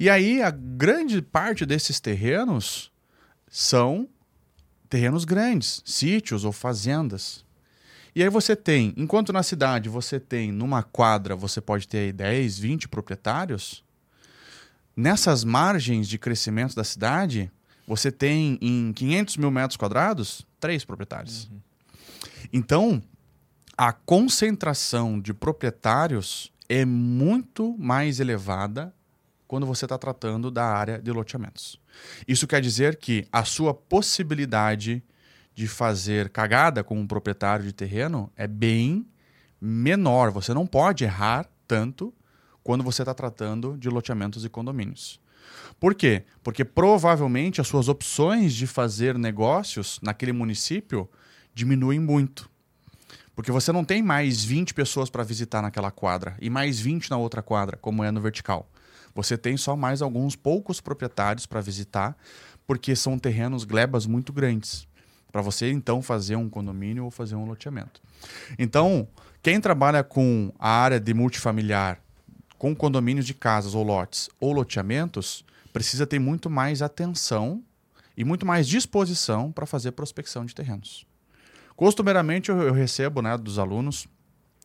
E 0.00 0.10
aí, 0.10 0.42
a 0.42 0.50
grande 0.50 1.22
parte 1.22 1.64
desses 1.64 2.00
terrenos 2.00 2.90
são 3.48 4.08
terrenos 4.96 5.26
grandes, 5.26 5.82
sítios 5.84 6.42
ou 6.42 6.52
fazendas. 6.52 7.44
E 8.14 8.22
aí 8.22 8.30
você 8.30 8.56
tem, 8.56 8.94
enquanto 8.96 9.30
na 9.30 9.42
cidade 9.42 9.90
você 9.90 10.18
tem, 10.18 10.50
numa 10.50 10.82
quadra, 10.82 11.36
você 11.36 11.60
pode 11.60 11.86
ter 11.86 12.14
10, 12.14 12.58
20 12.58 12.88
proprietários, 12.88 13.84
nessas 14.96 15.44
margens 15.44 16.08
de 16.08 16.16
crescimento 16.18 16.74
da 16.74 16.82
cidade, 16.82 17.52
você 17.86 18.10
tem 18.10 18.58
em 18.62 18.90
500 18.94 19.36
mil 19.36 19.50
metros 19.50 19.76
quadrados, 19.76 20.46
três 20.58 20.82
proprietários. 20.82 21.44
Uhum. 21.44 21.60
Então, 22.50 23.02
a 23.76 23.92
concentração 23.92 25.20
de 25.20 25.34
proprietários 25.34 26.50
é 26.70 26.86
muito 26.86 27.76
mais 27.76 28.18
elevada 28.18 28.94
quando 29.46 29.66
você 29.66 29.84
está 29.84 29.96
tratando 29.96 30.50
da 30.50 30.64
área 30.64 30.98
de 30.98 31.10
loteamentos. 31.10 31.80
Isso 32.26 32.46
quer 32.46 32.60
dizer 32.60 32.96
que 32.96 33.26
a 33.32 33.44
sua 33.44 33.72
possibilidade 33.72 35.02
de 35.54 35.66
fazer 35.66 36.28
cagada 36.28 36.84
com 36.84 36.98
um 36.98 37.06
proprietário 37.06 37.64
de 37.64 37.72
terreno 37.72 38.30
é 38.36 38.46
bem 38.46 39.06
menor. 39.60 40.30
Você 40.30 40.52
não 40.52 40.66
pode 40.66 41.04
errar 41.04 41.48
tanto 41.66 42.12
quando 42.62 42.84
você 42.84 43.02
está 43.02 43.14
tratando 43.14 43.76
de 43.78 43.88
loteamentos 43.88 44.44
e 44.44 44.48
condomínios. 44.48 45.20
Por 45.78 45.94
quê? 45.94 46.24
Porque 46.42 46.64
provavelmente 46.64 47.60
as 47.60 47.68
suas 47.68 47.88
opções 47.88 48.54
de 48.54 48.66
fazer 48.66 49.16
negócios 49.16 49.98
naquele 50.02 50.32
município 50.32 51.08
diminuem 51.54 52.00
muito. 52.00 52.50
Porque 53.34 53.52
você 53.52 53.70
não 53.70 53.84
tem 53.84 54.02
mais 54.02 54.42
20 54.42 54.72
pessoas 54.74 55.10
para 55.10 55.22
visitar 55.22 55.62
naquela 55.62 55.90
quadra 55.90 56.36
e 56.40 56.48
mais 56.48 56.80
20 56.80 57.10
na 57.10 57.18
outra 57.18 57.42
quadra, 57.42 57.76
como 57.76 58.02
é 58.02 58.10
no 58.10 58.20
vertical. 58.20 58.68
Você 59.16 59.36
tem 59.36 59.56
só 59.56 59.74
mais 59.74 60.02
alguns 60.02 60.36
poucos 60.36 60.80
proprietários 60.80 61.46
para 61.46 61.60
visitar, 61.60 62.16
porque 62.66 62.94
são 62.94 63.18
terrenos 63.18 63.64
glebas 63.64 64.06
muito 64.06 64.32
grandes 64.32 64.86
para 65.32 65.42
você 65.42 65.70
então 65.70 66.00
fazer 66.00 66.36
um 66.36 66.48
condomínio 66.48 67.04
ou 67.04 67.10
fazer 67.10 67.34
um 67.34 67.44
loteamento. 67.44 68.00
Então, 68.58 69.06
quem 69.42 69.60
trabalha 69.60 70.02
com 70.02 70.52
a 70.58 70.70
área 70.70 71.00
de 71.00 71.12
multifamiliar, 71.12 72.00
com 72.56 72.74
condomínios 72.74 73.26
de 73.26 73.34
casas 73.34 73.74
ou 73.74 73.82
lotes 73.82 74.30
ou 74.40 74.52
loteamentos, 74.52 75.44
precisa 75.72 76.06
ter 76.06 76.18
muito 76.18 76.48
mais 76.48 76.80
atenção 76.80 77.62
e 78.16 78.24
muito 78.24 78.46
mais 78.46 78.66
disposição 78.66 79.52
para 79.52 79.66
fazer 79.66 79.92
prospecção 79.92 80.44
de 80.44 80.54
terrenos. 80.54 81.06
Costumeiramente 81.74 82.50
eu, 82.50 82.72
recebo 82.72 83.20
né, 83.20 83.36
dos 83.36 83.58
alunos, 83.58 84.08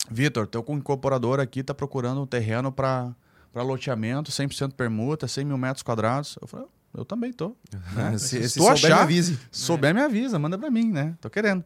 Vitor, 0.10 0.48
teu 0.48 0.66
incorporador 0.70 1.40
aqui 1.40 1.60
está 1.60 1.74
procurando 1.74 2.22
um 2.22 2.26
terreno 2.26 2.72
para 2.72 3.14
loteamento, 3.56 4.32
100% 4.32 4.74
permuta, 4.74 5.28
100 5.28 5.46
mil 5.46 5.58
metros 5.58 5.84
quadrados. 5.84 6.38
Eu 6.42 6.48
falo, 6.48 6.70
eu 6.94 7.06
também 7.06 7.32
tô. 7.34 7.56
Né? 7.96 8.18
se, 8.18 8.42
se 8.48 8.60
souber, 8.60 8.74
achar, 8.74 8.88
me 8.88 9.02
avise. 9.02 9.40
Souber, 9.52 9.94
me 9.94 10.02
avisa, 10.02 10.40
manda 10.40 10.58
para 10.58 10.72
mim, 10.72 10.92
né? 10.92 11.16
Tô 11.20 11.30
querendo. 11.30 11.64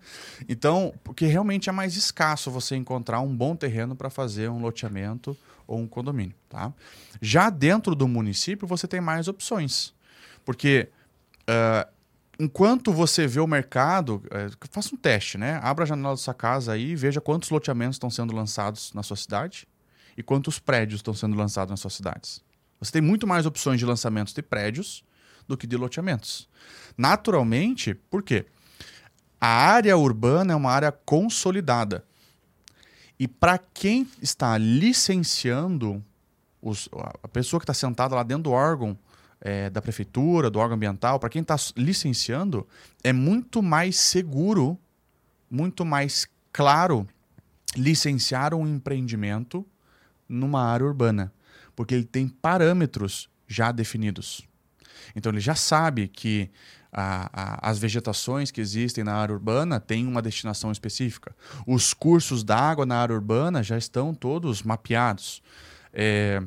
Então, 0.50 0.94
porque 1.04 1.26
realmente 1.26 1.70
é 1.70 1.72
mais 1.72 1.96
escasso 1.96 2.50
você 2.50 2.76
encontrar 2.76 3.22
um 3.22 3.36
bom 3.36 3.56
terreno 3.56 3.96
para 3.96 4.10
fazer 4.10 4.50
um 4.50 4.60
loteamento 4.60 5.38
ou 5.68 5.80
um 5.80 5.88
condomínio, 5.88 6.36
tá? 6.50 6.74
Já 7.22 7.50
dentro 7.50 7.96
do 7.96 8.08
município, 8.08 8.68
você 8.68 8.88
tem 8.88 9.02
mais 9.02 9.28
opções. 9.28 9.94
Porque 10.44 10.90
uh, 11.42 11.92
enquanto 12.40 12.92
você 12.92 13.28
vê 13.28 13.40
o 13.40 13.48
mercado, 13.48 14.24
uh, 14.26 14.68
faça 14.72 14.94
um 14.94 14.98
teste, 14.98 15.38
né? 15.38 15.60
Abra 15.62 15.84
a 15.84 15.88
janela 15.88 16.12
da 16.12 16.18
sua 16.18 16.34
casa 16.34 16.74
aí 16.74 16.92
e 16.92 16.96
veja 16.96 17.22
quantos 17.22 17.50
loteamentos 17.50 17.96
estão 17.96 18.10
sendo 18.10 18.36
lançados 18.36 18.94
na 18.94 19.04
sua 19.04 19.18
cidade 19.18 19.68
e 20.18 20.24
quantos 20.24 20.60
prédios 20.60 21.00
estão 21.00 21.14
sendo 21.14 21.36
lançados 21.36 21.72
nas 21.72 21.80
suas 21.80 21.94
cidades. 21.94 22.42
Você 22.80 22.92
tem 22.92 23.02
muito 23.02 23.26
mais 23.26 23.46
opções 23.46 23.80
de 23.80 23.86
lançamentos 23.86 24.34
de 24.34 24.42
prédios 24.42 25.04
do 25.48 25.58
que 25.58 25.68
de 25.68 25.78
loteamentos. 25.78 26.48
Naturalmente, 26.98 27.94
por 27.94 28.24
quê? 28.24 28.46
A 29.40 29.48
área 29.48 29.96
urbana 29.98 30.54
é 30.54 30.56
uma 30.56 30.72
área 30.72 30.92
consolidada. 30.92 32.04
E 33.20 33.28
para 33.28 33.58
quem 33.58 34.08
está 34.22 34.58
licenciando, 34.58 36.04
os, 36.62 36.90
a 37.24 37.28
pessoa 37.28 37.60
que 37.60 37.64
está 37.64 37.74
sentada 37.74 38.16
lá 38.16 38.24
dentro 38.24 38.44
do 38.44 38.52
órgão 38.52 38.98
é, 39.40 39.70
da 39.70 39.82
prefeitura, 39.82 40.50
do 40.50 40.60
órgão 40.60 40.76
ambiental, 40.76 41.20
para 41.20 41.30
quem 41.30 41.42
está 41.42 41.56
licenciando, 41.78 42.68
é 43.04 43.14
muito 43.14 43.62
mais 43.62 43.98
seguro, 43.98 44.78
muito 45.50 45.86
mais 45.86 46.28
claro 46.52 47.08
licenciar 47.76 48.54
um 48.54 48.68
empreendimento 48.68 49.66
numa 50.28 50.64
área 50.64 50.86
urbana, 50.86 51.34
porque 51.76 51.94
ele 51.94 52.06
tem 52.06 52.28
parâmetros 52.28 53.30
já 53.48 53.72
definidos. 53.72 54.48
Então 55.16 55.32
ele 55.32 55.40
já 55.40 55.56
sabe 55.56 56.08
que 56.08 56.50
a, 56.92 57.30
a, 57.34 57.70
as 57.70 57.78
vegetações 57.78 58.52
que 58.52 58.62
existem 58.62 59.04
na 59.04 59.14
área 59.14 59.34
urbana 59.34 59.80
têm 59.80 60.08
uma 60.08 60.22
destinação 60.22 60.72
específica. 60.72 61.36
Os 61.68 61.94
cursos 61.94 62.44
d'água 62.44 62.86
na 62.86 62.98
área 62.98 63.14
urbana 63.14 63.62
já 63.62 63.78
estão 63.78 64.14
todos 64.14 64.64
mapeados. 64.64 65.42
É, 65.92 66.42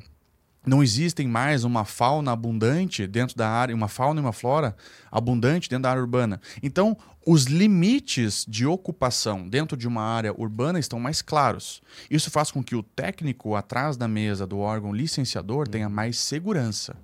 não 0.66 0.82
existem 0.82 1.26
mais 1.26 1.64
uma 1.64 1.84
fauna 1.84 2.32
abundante 2.32 3.06
dentro 3.06 3.36
da 3.36 3.48
área, 3.48 3.74
uma 3.74 3.88
fauna 3.88 4.20
e 4.20 4.22
uma 4.22 4.32
flora 4.32 4.76
abundante 5.10 5.68
dentro 5.68 5.84
da 5.84 5.90
área 5.90 6.02
urbana. 6.02 6.40
Então, 6.62 6.96
os 7.26 7.44
limites 7.44 8.44
de 8.48 8.66
ocupação 8.66 9.48
dentro 9.48 9.76
de 9.76 9.86
uma 9.86 10.02
área 10.02 10.32
urbana 10.32 10.78
estão 10.78 10.98
mais 10.98 11.20
claros. 11.22 11.82
Isso 12.10 12.30
faz 12.30 12.50
com 12.50 12.62
que 12.62 12.74
o 12.74 12.82
técnico 12.82 13.54
atrás 13.54 13.96
da 13.96 14.08
mesa 14.08 14.46
do 14.46 14.58
órgão 14.58 14.92
licenciador 14.92 15.68
tenha 15.68 15.88
mais 15.88 16.18
segurança. 16.18 16.96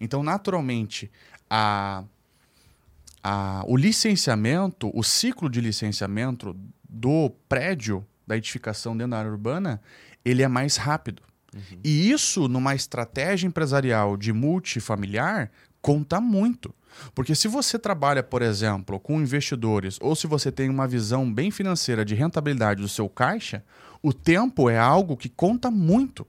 Então, 0.00 0.22
naturalmente, 0.22 1.10
a, 1.48 2.04
a, 3.22 3.62
o 3.66 3.76
licenciamento, 3.76 4.90
o 4.94 5.02
ciclo 5.02 5.48
de 5.48 5.60
licenciamento 5.60 6.56
do 6.88 7.30
prédio 7.48 8.04
da 8.26 8.36
edificação 8.36 8.96
dentro 8.96 9.12
da 9.12 9.18
área 9.18 9.30
urbana, 9.30 9.80
ele 10.24 10.42
é 10.42 10.48
mais 10.48 10.76
rápido. 10.76 11.22
Uhum. 11.54 11.80
E 11.82 12.10
isso, 12.10 12.48
numa 12.48 12.74
estratégia 12.74 13.46
empresarial 13.46 14.16
de 14.16 14.32
multifamiliar, 14.32 15.50
conta 15.80 16.20
muito. 16.20 16.74
Porque 17.14 17.34
se 17.34 17.48
você 17.48 17.78
trabalha, 17.78 18.22
por 18.22 18.42
exemplo, 18.42 18.98
com 18.98 19.20
investidores, 19.20 19.98
ou 20.00 20.16
se 20.16 20.26
você 20.26 20.50
tem 20.50 20.68
uma 20.68 20.86
visão 20.86 21.32
bem 21.32 21.50
financeira 21.50 22.04
de 22.04 22.14
rentabilidade 22.14 22.80
do 22.80 22.88
seu 22.88 23.08
caixa, 23.08 23.64
o 24.02 24.12
tempo 24.12 24.68
é 24.68 24.78
algo 24.78 25.16
que 25.16 25.28
conta 25.28 25.70
muito. 25.70 26.26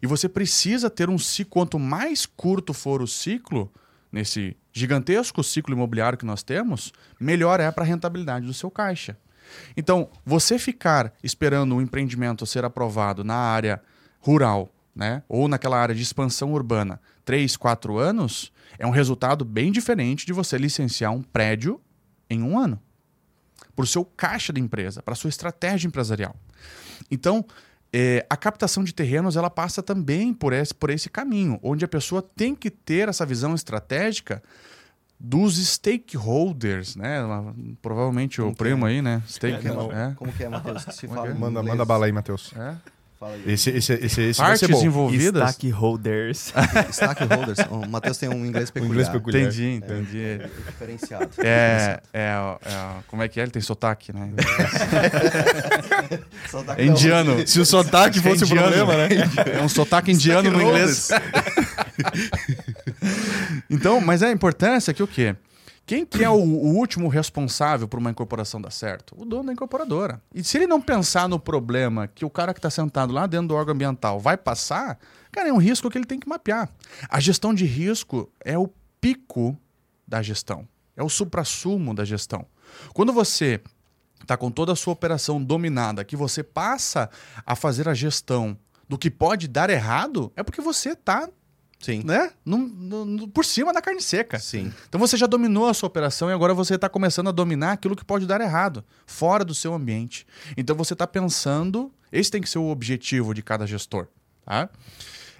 E 0.00 0.06
você 0.06 0.28
precisa 0.28 0.88
ter 0.88 1.10
um 1.10 1.18
ciclo, 1.18 1.50
quanto 1.50 1.78
mais 1.78 2.24
curto 2.24 2.72
for 2.72 3.02
o 3.02 3.06
ciclo, 3.06 3.70
nesse 4.10 4.56
gigantesco 4.72 5.42
ciclo 5.42 5.74
imobiliário 5.74 6.18
que 6.18 6.24
nós 6.24 6.42
temos, 6.42 6.92
melhor 7.20 7.60
é 7.60 7.70
para 7.70 7.84
a 7.84 7.86
rentabilidade 7.86 8.46
do 8.46 8.54
seu 8.54 8.70
caixa. 8.70 9.16
Então, 9.76 10.08
você 10.24 10.58
ficar 10.58 11.12
esperando 11.22 11.74
um 11.74 11.80
empreendimento 11.80 12.46
ser 12.46 12.64
aprovado 12.64 13.24
na 13.24 13.34
área 13.34 13.82
rural, 14.22 14.72
né, 14.94 15.22
ou 15.28 15.48
naquela 15.48 15.78
área 15.78 15.94
de 15.94 16.02
expansão 16.02 16.52
urbana, 16.52 17.00
três, 17.24 17.56
quatro 17.56 17.98
anos, 17.98 18.52
é 18.78 18.86
um 18.86 18.90
resultado 18.90 19.44
bem 19.44 19.70
diferente 19.70 20.24
de 20.24 20.32
você 20.32 20.56
licenciar 20.56 21.12
um 21.12 21.22
prédio 21.22 21.80
em 22.30 22.42
um 22.42 22.58
ano. 22.58 22.80
Para 23.74 23.84
o 23.84 23.86
seu 23.86 24.04
caixa 24.04 24.52
da 24.52 24.60
empresa, 24.60 25.02
para 25.02 25.12
a 25.12 25.16
sua 25.16 25.28
estratégia 25.28 25.88
empresarial. 25.88 26.36
Então, 27.10 27.44
é, 27.92 28.24
a 28.28 28.36
captação 28.36 28.82
de 28.82 28.94
terrenos 28.94 29.36
ela 29.36 29.50
passa 29.50 29.82
também 29.82 30.32
por 30.32 30.52
esse, 30.52 30.74
por 30.74 30.90
esse 30.90 31.10
caminho, 31.10 31.58
onde 31.62 31.84
a 31.84 31.88
pessoa 31.88 32.22
tem 32.22 32.54
que 32.54 32.70
ter 32.70 33.08
essa 33.08 33.26
visão 33.26 33.54
estratégica 33.54 34.42
dos 35.18 35.56
stakeholders, 35.56 36.96
né? 36.96 37.18
Provavelmente 37.80 38.38
Como 38.38 38.52
o 38.52 38.56
primo 38.56 38.86
é? 38.86 38.90
aí, 38.90 39.02
né? 39.02 39.22
Stake, 39.28 39.68
Não, 39.68 39.92
é. 39.92 40.14
Como 40.16 40.32
que 40.32 40.42
é, 40.42 40.48
Matheus? 40.48 40.84
Que 40.84 40.94
se 40.94 41.06
fala 41.06 41.28
é? 41.28 41.34
Manda, 41.34 41.62
manda 41.62 41.84
bala 41.84 42.06
aí, 42.06 42.12
Matheus. 42.12 42.52
é. 42.56 42.76
Fala 43.22 43.34
aí. 43.34 43.52
Esse, 43.52 43.70
esse, 43.70 43.92
esse, 43.92 44.20
esse 44.20 44.38
vai 44.40 44.48
Partes 44.48 44.66
ser 44.66 44.72
bom. 44.72 44.84
envolvidas. 44.84 45.50
Stakeholders. 45.50 46.52
Stakeholders. 46.90 47.58
O 47.70 47.88
Matheus 47.88 48.18
tem 48.18 48.28
um 48.28 48.44
inglês 48.44 48.68
peculiar. 48.68 48.90
inglês 48.90 49.08
peculiar. 49.08 49.42
Entendi, 49.42 49.74
entendi. 49.74 50.18
É 50.18 50.50
diferenciado. 50.66 51.30
É, 51.38 52.00
é, 52.12 52.32
é, 52.64 52.94
como 53.06 53.22
é 53.22 53.28
que 53.28 53.38
é? 53.38 53.44
Ele 53.44 53.52
tem 53.52 53.62
sotaque, 53.62 54.12
né? 54.12 54.28
Dá 56.66 56.74
É 56.76 56.84
indiano. 56.84 57.46
Se 57.46 57.60
o 57.60 57.64
sotaque 57.64 58.20
que 58.20 58.26
é 58.26 58.30
fosse 58.32 58.42
o 58.42 58.48
problema, 58.48 58.96
né? 58.96 59.08
É 59.56 59.62
um 59.62 59.68
sotaque 59.68 60.10
indiano 60.10 60.50
no 60.50 60.60
inglês. 60.60 61.10
então, 63.70 64.00
mas 64.00 64.24
a 64.24 64.32
importância 64.32 64.90
é 64.90 64.94
que 64.94 65.02
o 65.02 65.06
quê? 65.06 65.36
Quem 65.84 66.06
que 66.06 66.22
é 66.22 66.30
o, 66.30 66.34
o 66.34 66.74
último 66.76 67.08
responsável 67.08 67.88
por 67.88 67.98
uma 67.98 68.10
incorporação 68.10 68.60
dar 68.60 68.70
certo? 68.70 69.14
O 69.18 69.24
dono 69.24 69.44
da 69.44 69.52
incorporadora. 69.52 70.22
E 70.34 70.42
se 70.44 70.56
ele 70.56 70.66
não 70.66 70.80
pensar 70.80 71.28
no 71.28 71.38
problema 71.38 72.06
que 72.06 72.24
o 72.24 72.30
cara 72.30 72.54
que 72.54 72.58
está 72.58 72.70
sentado 72.70 73.12
lá 73.12 73.26
dentro 73.26 73.48
do 73.48 73.54
órgão 73.54 73.74
ambiental 73.74 74.20
vai 74.20 74.36
passar, 74.36 74.98
cara, 75.30 75.48
é 75.48 75.52
um 75.52 75.58
risco 75.58 75.90
que 75.90 75.98
ele 75.98 76.06
tem 76.06 76.20
que 76.20 76.28
mapear. 76.28 76.70
A 77.08 77.18
gestão 77.18 77.52
de 77.52 77.64
risco 77.64 78.30
é 78.44 78.56
o 78.56 78.70
pico 79.00 79.58
da 80.06 80.22
gestão. 80.22 80.66
É 80.96 81.02
o 81.02 81.08
suprassumo 81.08 81.94
da 81.94 82.04
gestão. 82.04 82.46
Quando 82.94 83.12
você 83.12 83.60
está 84.20 84.36
com 84.36 84.50
toda 84.50 84.72
a 84.72 84.76
sua 84.76 84.92
operação 84.92 85.42
dominada, 85.42 86.04
que 86.04 86.16
você 86.16 86.42
passa 86.42 87.10
a 87.44 87.56
fazer 87.56 87.88
a 87.88 87.94
gestão 87.94 88.56
do 88.88 88.96
que 88.96 89.10
pode 89.10 89.48
dar 89.48 89.68
errado, 89.70 90.32
é 90.36 90.42
porque 90.42 90.60
você 90.60 90.90
está 90.90 91.28
Sim. 91.82 92.02
né, 92.04 92.30
num- 92.46 92.66
num- 92.66 93.04
num- 93.04 93.28
por 93.28 93.44
cima 93.44 93.72
da 93.72 93.82
carne 93.82 94.00
seca. 94.00 94.38
Sim. 94.38 94.72
Então 94.88 94.98
você 95.00 95.16
já 95.16 95.26
dominou 95.26 95.68
a 95.68 95.74
sua 95.74 95.88
operação 95.88 96.30
e 96.30 96.32
agora 96.32 96.54
você 96.54 96.76
está 96.76 96.88
começando 96.88 97.28
a 97.28 97.32
dominar 97.32 97.72
aquilo 97.72 97.94
que 97.96 98.04
pode 98.04 98.24
dar 98.26 98.40
errado, 98.40 98.84
fora 99.04 99.44
do 99.44 99.54
seu 99.54 99.74
ambiente. 99.74 100.26
Então 100.56 100.74
você 100.76 100.94
está 100.94 101.06
pensando, 101.06 101.92
esse 102.10 102.30
tem 102.30 102.40
que 102.40 102.48
ser 102.48 102.58
o 102.58 102.68
objetivo 102.68 103.34
de 103.34 103.42
cada 103.42 103.66
gestor. 103.66 104.06
Tá? 104.46 104.70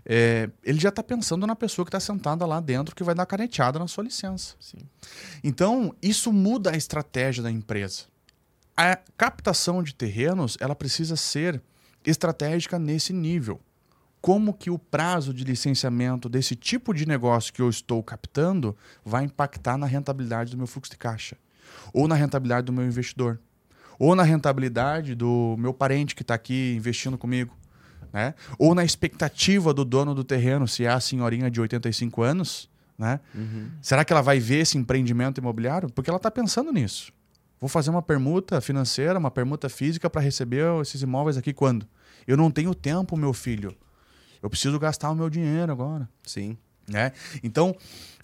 É, 0.04 0.50
ele 0.64 0.80
já 0.80 0.88
está 0.88 1.02
pensando 1.02 1.46
na 1.46 1.54
pessoa 1.54 1.84
que 1.86 1.88
está 1.90 2.00
sentada 2.00 2.44
lá 2.44 2.58
dentro 2.60 2.94
que 2.94 3.04
vai 3.04 3.14
dar 3.14 3.24
caneteada 3.24 3.78
na 3.78 3.86
sua 3.86 4.02
licença. 4.02 4.56
Sim. 4.58 4.78
Então, 5.44 5.94
isso 6.02 6.32
muda 6.32 6.72
a 6.72 6.76
estratégia 6.76 7.40
da 7.42 7.50
empresa. 7.52 8.02
A 8.76 8.98
captação 9.16 9.80
de 9.82 9.94
terrenos, 9.94 10.56
ela 10.58 10.74
precisa 10.74 11.14
ser 11.14 11.62
estratégica 12.04 12.80
nesse 12.80 13.12
nível. 13.12 13.60
Como 14.22 14.54
que 14.54 14.70
o 14.70 14.78
prazo 14.78 15.34
de 15.34 15.42
licenciamento 15.42 16.28
desse 16.28 16.54
tipo 16.54 16.94
de 16.94 17.04
negócio 17.06 17.52
que 17.52 17.60
eu 17.60 17.68
estou 17.68 18.00
captando 18.04 18.76
vai 19.04 19.24
impactar 19.24 19.76
na 19.76 19.84
rentabilidade 19.84 20.52
do 20.52 20.56
meu 20.56 20.68
fluxo 20.68 20.92
de 20.92 20.96
caixa? 20.96 21.36
Ou 21.92 22.06
na 22.06 22.14
rentabilidade 22.14 22.64
do 22.64 22.72
meu 22.72 22.86
investidor? 22.86 23.40
Ou 23.98 24.14
na 24.14 24.22
rentabilidade 24.22 25.16
do 25.16 25.56
meu 25.58 25.74
parente 25.74 26.14
que 26.14 26.22
está 26.22 26.34
aqui 26.34 26.74
investindo 26.76 27.18
comigo? 27.18 27.52
Né? 28.12 28.34
Ou 28.60 28.76
na 28.76 28.84
expectativa 28.84 29.74
do 29.74 29.84
dono 29.84 30.14
do 30.14 30.22
terreno, 30.22 30.68
se 30.68 30.84
é 30.84 30.88
a 30.88 31.00
senhorinha 31.00 31.50
de 31.50 31.60
85 31.60 32.22
anos, 32.22 32.70
né? 32.96 33.18
Será 33.80 34.04
que 34.04 34.12
ela 34.12 34.22
vai 34.22 34.38
ver 34.38 34.58
esse 34.60 34.78
empreendimento 34.78 35.38
imobiliário? 35.38 35.90
Porque 35.90 36.08
ela 36.08 36.18
está 36.18 36.30
pensando 36.30 36.70
nisso. 36.72 37.12
Vou 37.60 37.68
fazer 37.68 37.90
uma 37.90 38.02
permuta 38.02 38.60
financeira, 38.60 39.18
uma 39.18 39.30
permuta 39.32 39.68
física 39.68 40.08
para 40.08 40.20
receber 40.20 40.64
esses 40.80 41.02
imóveis 41.02 41.36
aqui 41.36 41.52
quando? 41.52 41.88
Eu 42.24 42.36
não 42.36 42.52
tenho 42.52 42.72
tempo, 42.72 43.16
meu 43.16 43.32
filho. 43.32 43.74
Eu 44.42 44.50
preciso 44.50 44.78
gastar 44.78 45.10
o 45.10 45.14
meu 45.14 45.30
dinheiro 45.30 45.70
agora. 45.70 46.08
Sim. 46.24 46.56
Né? 46.88 47.12
Então, 47.44 47.74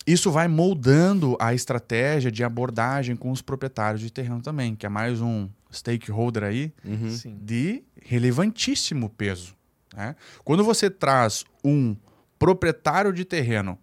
isso 0.07 0.31
vai 0.33 0.49
moldando 0.49 1.37
a 1.41 1.55
estratégia 1.55 2.31
de 2.31 2.43
abordagem 2.43 3.15
com 3.15 3.31
os 3.31 3.41
proprietários 3.41 4.01
de 4.01 4.11
terreno 4.11 4.41
também, 4.43 4.75
que 4.75 4.85
é 4.85 4.89
mais 4.89 5.21
um 5.21 5.49
stakeholder 5.73 6.43
aí 6.45 6.73
Uhum. 6.85 7.39
De 7.41 7.85
relevantíssimo 8.03 9.09
peso. 9.11 9.55
né? 9.95 10.17
Quando 10.45 10.65
você 10.65 10.91
traz 10.91 11.45
um 11.65 11.97
proprietário 12.39 13.13
de 13.13 13.25
terreno 13.25 13.79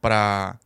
para 0.00 0.58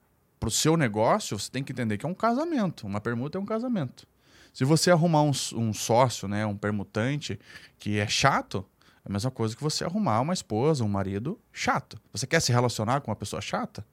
o 0.45 0.51
seu 0.51 0.77
negócio, 0.77 1.39
você 1.39 1.51
tem 1.51 1.63
que 1.63 1.73
entender 1.73 1.99
que 1.99 2.07
é 2.07 2.09
um 2.09 2.15
casamento. 2.15 2.87
Uma 2.87 3.01
permuta 3.01 3.37
é 3.39 3.41
um 3.41 3.47
casamento. 3.47 4.07
Se 4.53 4.65
você 4.65 4.91
arrumar 4.91 5.23
um, 5.23 5.33
um 5.55 5.73
sócio, 5.73 6.27
né, 6.27 6.45
um 6.45 6.57
permutante, 6.57 7.39
que 7.79 7.99
é 7.99 8.07
chato, 8.09 8.65
é 9.05 9.09
a 9.09 9.13
mesma 9.13 9.31
coisa 9.31 9.57
que 9.57 9.63
você 9.63 9.85
arrumar 9.85 10.21
uma 10.21 10.35
esposa, 10.35 10.85
um 10.85 10.89
marido 10.89 11.39
chato. 11.53 12.01
Você 12.13 12.27
quer 12.27 12.41
se 12.41 12.53
relacionar 12.53 13.01
com 13.01 13.11
uma 13.11 13.17
pessoa 13.17 13.41
chata? 13.41 13.85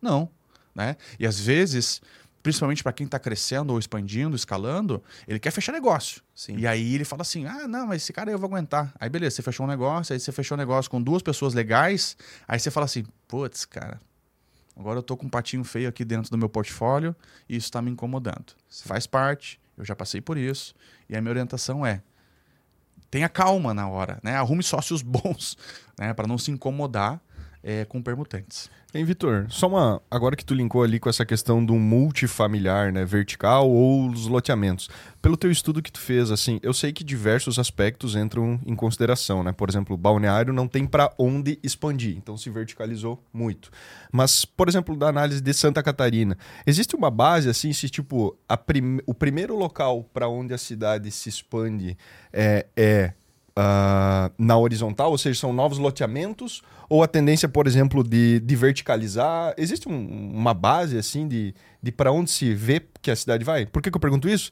Não. 0.00 0.30
Né? 0.74 0.96
E 1.18 1.26
às 1.26 1.38
vezes, 1.38 2.00
principalmente 2.42 2.82
para 2.82 2.92
quem 2.92 3.06
está 3.06 3.18
crescendo 3.18 3.72
ou 3.72 3.78
expandindo, 3.78 4.36
escalando, 4.36 5.02
ele 5.26 5.38
quer 5.38 5.50
fechar 5.50 5.72
negócio. 5.72 6.22
Sim. 6.34 6.56
E 6.58 6.66
aí 6.66 6.94
ele 6.94 7.04
fala 7.04 7.22
assim: 7.22 7.46
ah, 7.46 7.68
não, 7.68 7.86
mas 7.86 8.02
esse 8.02 8.12
cara 8.12 8.30
aí 8.30 8.34
eu 8.34 8.38
vou 8.38 8.48
aguentar. 8.48 8.92
Aí 9.00 9.08
beleza, 9.08 9.36
você 9.36 9.42
fechou 9.42 9.64
um 9.64 9.68
negócio, 9.68 10.12
aí 10.12 10.20
você 10.20 10.30
fechou 10.30 10.56
um 10.56 10.58
negócio 10.58 10.90
com 10.90 11.00
duas 11.00 11.22
pessoas 11.22 11.54
legais, 11.54 12.16
aí 12.46 12.58
você 12.58 12.70
fala 12.70 12.86
assim: 12.86 13.04
putz, 13.28 13.64
cara, 13.64 14.00
agora 14.76 14.98
eu 14.98 15.02
tô 15.02 15.16
com 15.16 15.26
um 15.26 15.30
patinho 15.30 15.64
feio 15.64 15.88
aqui 15.88 16.04
dentro 16.04 16.30
do 16.30 16.36
meu 16.36 16.48
portfólio 16.48 17.14
e 17.48 17.56
isso 17.56 17.66
está 17.66 17.80
me 17.80 17.90
incomodando. 17.90 18.54
Faz 18.84 19.06
parte, 19.06 19.60
eu 19.76 19.84
já 19.84 19.96
passei 19.96 20.20
por 20.20 20.36
isso, 20.36 20.74
e 21.08 21.16
a 21.16 21.20
minha 21.20 21.30
orientação 21.30 21.84
é: 21.84 22.02
tenha 23.14 23.28
calma 23.28 23.72
na 23.72 23.88
hora, 23.88 24.18
né? 24.24 24.34
Arrume 24.34 24.64
sócios 24.64 25.00
bons, 25.06 25.56
né? 25.96 26.12
Para 26.12 26.26
não 26.26 26.36
se 26.36 26.50
incomodar 26.50 27.20
é, 27.64 27.84
com 27.86 28.02
permutantes. 28.02 28.68
Hein, 28.94 29.04
Vitor, 29.04 29.46
só 29.48 29.66
uma. 29.66 30.00
Agora 30.08 30.36
que 30.36 30.44
tu 30.44 30.54
linkou 30.54 30.82
ali 30.82 31.00
com 31.00 31.08
essa 31.08 31.24
questão 31.26 31.64
do 31.64 31.74
multifamiliar, 31.74 32.92
né? 32.92 33.04
Vertical 33.04 33.68
ou 33.68 34.08
os 34.08 34.26
loteamentos. 34.28 34.88
Pelo 35.20 35.36
teu 35.36 35.50
estudo 35.50 35.82
que 35.82 35.90
tu 35.90 35.98
fez, 35.98 36.30
assim, 36.30 36.60
eu 36.62 36.72
sei 36.72 36.92
que 36.92 37.02
diversos 37.02 37.58
aspectos 37.58 38.14
entram 38.14 38.60
em 38.64 38.76
consideração, 38.76 39.42
né? 39.42 39.50
Por 39.50 39.68
exemplo, 39.68 39.94
o 39.94 39.98
balneário 39.98 40.52
não 40.52 40.68
tem 40.68 40.86
para 40.86 41.12
onde 41.18 41.58
expandir, 41.62 42.16
então 42.16 42.36
se 42.36 42.50
verticalizou 42.50 43.20
muito. 43.32 43.70
Mas, 44.12 44.44
por 44.44 44.68
exemplo, 44.68 44.94
da 44.96 45.08
análise 45.08 45.40
de 45.40 45.54
Santa 45.54 45.82
Catarina, 45.82 46.36
existe 46.64 46.94
uma 46.94 47.10
base, 47.10 47.48
assim, 47.48 47.72
se 47.72 47.88
tipo, 47.88 48.36
prim- 48.64 49.00
o 49.06 49.14
primeiro 49.14 49.56
local 49.56 50.04
para 50.12 50.28
onde 50.28 50.54
a 50.54 50.58
cidade 50.58 51.10
se 51.10 51.28
expande 51.28 51.96
é. 52.32 52.66
é 52.76 53.12
ah, 53.56 54.30
na 54.38 54.56
horizontal, 54.56 55.10
ou 55.10 55.18
seja, 55.18 55.38
são 55.40 55.52
novos 55.52 55.78
loteamentos, 55.78 56.62
ou 56.88 57.02
a 57.02 57.08
tendência, 57.08 57.48
por 57.48 57.66
exemplo, 57.66 58.02
de, 58.02 58.40
de 58.40 58.56
verticalizar? 58.56 59.54
Existe 59.56 59.88
um- 59.88 60.30
uma 60.32 60.52
base 60.54 60.98
assim 60.98 61.26
de, 61.28 61.54
de 61.82 61.92
para 61.92 62.10
onde 62.12 62.30
se 62.30 62.52
vê 62.54 62.82
que 63.00 63.10
a 63.10 63.16
cidade 63.16 63.44
vai? 63.44 63.66
Por 63.66 63.80
que, 63.82 63.90
que 63.90 63.96
eu 63.96 64.00
pergunto 64.00 64.28
isso? 64.28 64.50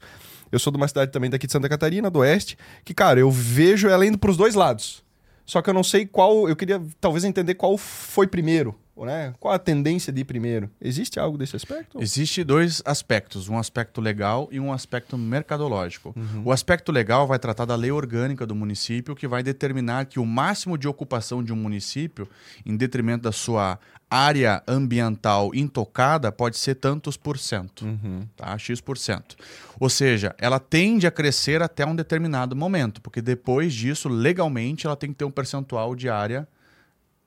Eu 0.51 0.59
sou 0.59 0.71
de 0.71 0.77
uma 0.77 0.87
cidade 0.87 1.11
também 1.11 1.29
daqui 1.29 1.47
de 1.47 1.53
Santa 1.53 1.67
Catarina, 1.67 2.09
do 2.09 2.19
Oeste, 2.19 2.57
que, 2.85 2.93
cara, 2.93 3.19
eu 3.19 3.29
vejo 3.31 3.87
ela 3.87 4.05
indo 4.05 4.17
para 4.17 4.29
os 4.31 4.37
dois 4.37 4.53
lados. 4.55 5.03
Só 5.45 5.61
que 5.61 5.69
eu 5.69 5.73
não 5.73 5.83
sei 5.83 6.05
qual. 6.05 6.47
Eu 6.47 6.55
queria 6.55 6.81
talvez 7.01 7.23
entender 7.25 7.55
qual 7.55 7.77
foi 7.77 8.27
primeiro, 8.27 8.73
né? 8.97 9.33
Qual 9.39 9.53
a 9.53 9.59
tendência 9.59 10.13
de 10.13 10.21
ir 10.21 10.25
primeiro. 10.25 10.69
Existe 10.79 11.19
algo 11.19 11.37
desse 11.37 11.55
aspecto? 11.55 11.99
Existe 12.01 12.43
dois 12.43 12.81
aspectos, 12.85 13.49
um 13.49 13.57
aspecto 13.57 13.99
legal 13.99 14.47
e 14.51 14.59
um 14.59 14.71
aspecto 14.71 15.17
mercadológico. 15.17 16.15
O 16.45 16.51
aspecto 16.51 16.91
legal 16.91 17.25
vai 17.27 17.39
tratar 17.39 17.65
da 17.65 17.75
lei 17.75 17.91
orgânica 17.91 18.45
do 18.45 18.53
município, 18.55 19.15
que 19.15 19.27
vai 19.27 19.41
determinar 19.41 20.05
que 20.05 20.19
o 20.19 20.25
máximo 20.25 20.77
de 20.77 20.87
ocupação 20.87 21.43
de 21.43 21.51
um 21.51 21.55
município, 21.55 22.27
em 22.65 22.75
detrimento 22.77 23.23
da 23.23 23.31
sua 23.31 23.79
área 24.09 24.61
ambiental 24.67 25.55
intocada, 25.55 26.31
pode 26.31 26.55
ser 26.57 26.75
tantos 26.75 27.17
por 27.17 27.37
cento, 27.39 27.83
Uhum. 27.85 28.27
tá? 28.35 28.55
X 28.59 28.79
por 28.79 28.95
cento. 28.95 29.35
Ou 29.79 29.89
seja, 29.89 30.35
ela 30.37 30.59
tende 30.59 31.07
a 31.07 31.11
crescer 31.11 31.63
até 31.63 31.83
um 31.83 31.95
determinado 31.95 32.55
momento, 32.55 33.01
porque 33.01 33.21
depois 33.23 33.73
disso, 33.73 34.07
legalmente, 34.07 34.85
ela 34.85 34.95
tem 34.95 35.09
que 35.09 35.15
ter 35.15 35.25
um 35.25 35.31
percentual 35.31 35.95
de 35.95 36.09
área 36.09 36.47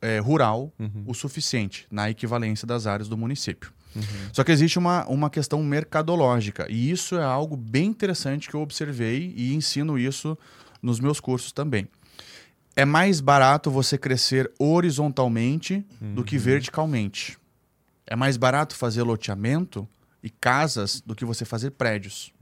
eh, 0.06 0.20
rural 0.20 0.72
o 1.04 1.12
suficiente, 1.12 1.86
na 1.90 2.08
equivalência 2.08 2.66
das 2.66 2.86
áreas 2.86 3.08
do 3.08 3.16
município. 3.16 3.72
Só 4.32 4.44
que 4.44 4.52
existe 4.52 4.78
uma, 4.78 5.04
uma 5.06 5.28
questão 5.28 5.62
mercadológica, 5.62 6.66
e 6.70 6.90
isso 6.90 7.16
é 7.16 7.24
algo 7.24 7.56
bem 7.56 7.86
interessante 7.86 8.48
que 8.48 8.54
eu 8.54 8.60
observei 8.60 9.32
e 9.36 9.54
ensino 9.54 9.98
isso 9.98 10.38
nos 10.80 11.00
meus 11.00 11.18
cursos 11.18 11.50
também. 11.50 11.88
É 12.76 12.84
mais 12.84 13.20
barato 13.20 13.70
você 13.70 13.96
crescer 13.96 14.52
horizontalmente 14.58 15.84
do 16.14 16.22
que 16.22 16.36
verticalmente. 16.38 17.38
É 18.06 18.14
mais 18.14 18.36
barato 18.36 18.76
fazer 18.76 19.02
loteamento 19.02 19.88
e 20.22 20.30
casas 20.30 21.00
do 21.00 21.14
que 21.14 21.24
você 21.24 21.44
fazer 21.44 21.70
prédios. 21.70 22.32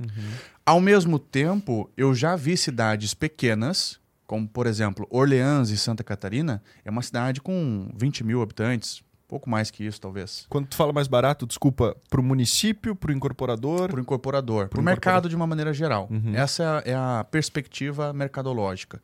Ao 0.66 0.80
mesmo 0.80 1.18
tempo, 1.18 1.88
eu 1.96 2.14
já 2.14 2.34
vi 2.36 2.56
cidades 2.56 3.14
pequenas, 3.14 4.00
como 4.26 4.48
por 4.48 4.66
exemplo 4.66 5.06
Orleans 5.10 5.70
e 5.70 5.76
Santa 5.76 6.02
Catarina, 6.02 6.62
é 6.84 6.90
uma 6.90 7.02
cidade 7.02 7.40
com 7.40 7.88
20 7.96 8.24
mil 8.24 8.42
habitantes, 8.42 9.02
pouco 9.28 9.48
mais 9.48 9.70
que 9.70 9.84
isso 9.84 10.00
talvez. 10.00 10.46
Quando 10.48 10.66
tu 10.66 10.76
fala 10.76 10.92
mais 10.92 11.08
barato, 11.08 11.46
desculpa, 11.46 11.96
para 12.08 12.20
o 12.20 12.22
município, 12.22 12.94
para 12.94 13.10
o 13.10 13.12
incorporador. 13.12 13.88
Para 13.88 13.98
o 13.98 14.00
incorporador, 14.00 14.68
para 14.68 14.80
o 14.80 14.82
mercado 14.82 15.28
de 15.28 15.36
uma 15.36 15.46
maneira 15.46 15.72
geral. 15.72 16.08
Uhum. 16.10 16.34
Essa 16.34 16.82
é 16.84 16.94
a 16.94 17.26
perspectiva 17.30 18.12
mercadológica. 18.12 19.02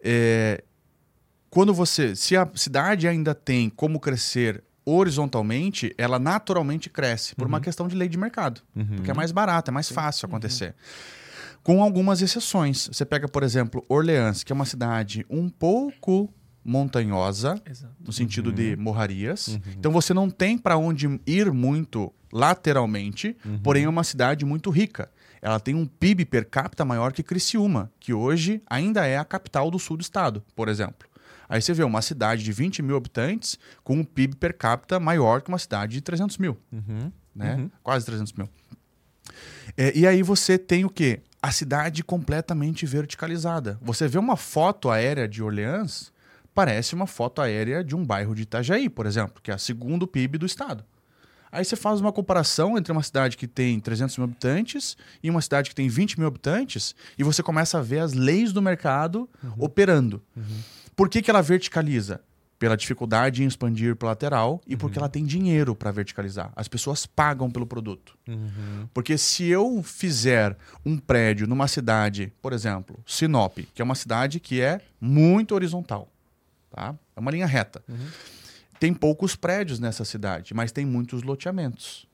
É, 0.00 0.62
quando 1.48 1.72
você, 1.72 2.16
se 2.16 2.36
a 2.36 2.48
cidade 2.54 3.06
ainda 3.06 3.34
tem 3.34 3.70
como 3.70 4.00
crescer 4.00 4.62
horizontalmente, 4.84 5.94
ela 5.96 6.18
naturalmente 6.18 6.90
cresce 6.90 7.34
por 7.34 7.46
uma 7.46 7.60
questão 7.60 7.86
de 7.86 7.94
lei 7.94 8.08
de 8.08 8.18
mercado. 8.18 8.60
Porque 8.96 9.10
é 9.10 9.14
mais 9.14 9.30
barato, 9.30 9.70
é 9.70 9.72
mais 9.72 9.88
fácil 9.88 10.26
acontecer. 10.26 10.74
Com 11.62 11.82
algumas 11.82 12.20
exceções. 12.22 12.88
Você 12.92 13.04
pega, 13.04 13.28
por 13.28 13.42
exemplo, 13.42 13.84
Orleans, 13.88 14.42
que 14.42 14.52
é 14.52 14.54
uma 14.54 14.64
cidade 14.64 15.24
um 15.30 15.48
pouco 15.48 16.32
montanhosa, 16.64 17.60
Exato. 17.68 17.94
no 18.04 18.12
sentido 18.12 18.52
de 18.52 18.76
morrarias. 18.76 19.58
Então 19.76 19.90
você 19.92 20.14
não 20.14 20.30
tem 20.30 20.56
para 20.56 20.76
onde 20.76 21.20
ir 21.26 21.52
muito 21.52 22.12
lateralmente, 22.32 23.36
porém 23.62 23.84
é 23.84 23.88
uma 23.88 24.04
cidade 24.04 24.44
muito 24.44 24.70
rica. 24.70 25.10
Ela 25.40 25.58
tem 25.58 25.74
um 25.74 25.86
PIB 25.86 26.24
per 26.24 26.48
capita 26.48 26.84
maior 26.84 27.12
que 27.12 27.22
Criciúma, 27.22 27.90
que 27.98 28.12
hoje 28.12 28.62
ainda 28.66 29.04
é 29.06 29.18
a 29.18 29.24
capital 29.24 29.70
do 29.70 29.78
sul 29.78 29.96
do 29.96 30.00
estado, 30.00 30.42
por 30.54 30.68
exemplo. 30.68 31.08
Aí 31.48 31.60
você 31.60 31.74
vê 31.74 31.82
uma 31.82 32.00
cidade 32.00 32.42
de 32.42 32.52
20 32.52 32.80
mil 32.80 32.96
habitantes 32.96 33.58
com 33.84 33.96
um 33.96 34.04
PIB 34.04 34.36
per 34.36 34.56
capita 34.56 34.98
maior 35.00 35.42
que 35.42 35.48
uma 35.48 35.58
cidade 35.58 35.94
de 35.94 36.00
300 36.00 36.38
mil, 36.38 36.56
né? 37.34 37.68
Quase 37.82 38.06
300 38.06 38.32
mil. 38.34 38.48
É, 39.76 39.96
e 39.96 40.06
aí 40.06 40.22
você 40.22 40.56
tem 40.56 40.84
o 40.84 40.90
quê? 40.90 41.20
A 41.42 41.50
cidade 41.50 42.04
completamente 42.04 42.86
verticalizada. 42.86 43.76
Você 43.82 44.06
vê 44.06 44.16
uma 44.16 44.36
foto 44.36 44.88
aérea 44.88 45.26
de 45.26 45.42
Orleans, 45.42 46.12
parece 46.54 46.94
uma 46.94 47.06
foto 47.06 47.42
aérea 47.42 47.82
de 47.82 47.96
um 47.96 48.04
bairro 48.04 48.32
de 48.32 48.42
Itajaí, 48.42 48.88
por 48.88 49.06
exemplo, 49.06 49.42
que 49.42 49.50
é 49.50 49.54
a 49.54 49.58
segundo 49.58 50.06
PIB 50.06 50.38
do 50.38 50.46
estado. 50.46 50.84
Aí 51.50 51.64
você 51.64 51.76
faz 51.76 52.00
uma 52.00 52.12
comparação 52.12 52.78
entre 52.78 52.92
uma 52.92 53.02
cidade 53.02 53.36
que 53.36 53.46
tem 53.46 53.78
300 53.78 54.16
mil 54.16 54.24
habitantes 54.24 54.96
e 55.22 55.28
uma 55.28 55.42
cidade 55.42 55.68
que 55.68 55.74
tem 55.74 55.88
20 55.88 56.18
mil 56.18 56.28
habitantes 56.28 56.94
e 57.18 57.24
você 57.24 57.42
começa 57.42 57.78
a 57.78 57.82
ver 57.82 57.98
as 57.98 58.14
leis 58.14 58.52
do 58.52 58.62
mercado 58.62 59.28
operando. 59.58 60.22
Por 60.96 61.10
que, 61.10 61.20
que 61.20 61.30
ela 61.30 61.42
verticaliza? 61.42 62.20
Pela 62.62 62.76
dificuldade 62.76 63.42
em 63.42 63.46
expandir 63.48 63.96
para 63.96 64.10
lateral 64.10 64.62
e 64.68 64.76
porque 64.76 64.96
ela 64.96 65.08
tem 65.08 65.24
dinheiro 65.24 65.74
para 65.74 65.90
verticalizar. 65.90 66.52
As 66.54 66.68
pessoas 66.68 67.06
pagam 67.06 67.50
pelo 67.50 67.66
produto. 67.66 68.16
Porque 68.94 69.18
se 69.18 69.48
eu 69.48 69.82
fizer 69.82 70.56
um 70.86 70.96
prédio 70.96 71.48
numa 71.48 71.66
cidade, 71.66 72.32
por 72.40 72.52
exemplo, 72.52 73.02
Sinop, 73.04 73.58
que 73.74 73.82
é 73.82 73.84
uma 73.84 73.96
cidade 73.96 74.38
que 74.38 74.60
é 74.60 74.80
muito 75.00 75.56
horizontal, 75.56 76.08
tá? 76.70 76.94
É 77.16 77.18
uma 77.18 77.32
linha 77.32 77.46
reta. 77.46 77.82
Tem 78.78 78.94
poucos 78.94 79.34
prédios 79.34 79.80
nessa 79.80 80.04
cidade, 80.04 80.54
mas 80.54 80.70
tem 80.70 80.86
muitos 80.86 81.24
loteamentos. 81.24 82.06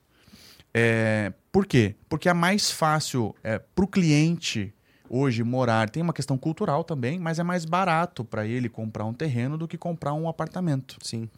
É, 0.72 1.30
por 1.52 1.66
quê? 1.66 1.94
Porque 2.08 2.26
é 2.26 2.32
mais 2.32 2.70
fácil 2.70 3.36
é, 3.44 3.58
para 3.58 3.84
o 3.84 3.88
cliente 3.88 4.72
hoje 5.08 5.42
morar. 5.42 5.88
Tem 5.90 6.02
uma 6.02 6.12
questão 6.12 6.36
cultural 6.36 6.84
também, 6.84 7.18
mas 7.18 7.38
é 7.38 7.42
mais 7.42 7.64
barato 7.64 8.24
para 8.24 8.46
ele 8.46 8.68
comprar 8.68 9.04
um 9.04 9.12
terreno 9.12 9.56
do 9.56 9.68
que 9.68 9.78
comprar 9.78 10.14
um 10.14 10.28
apartamento. 10.28 10.96
Sim. 11.02 11.28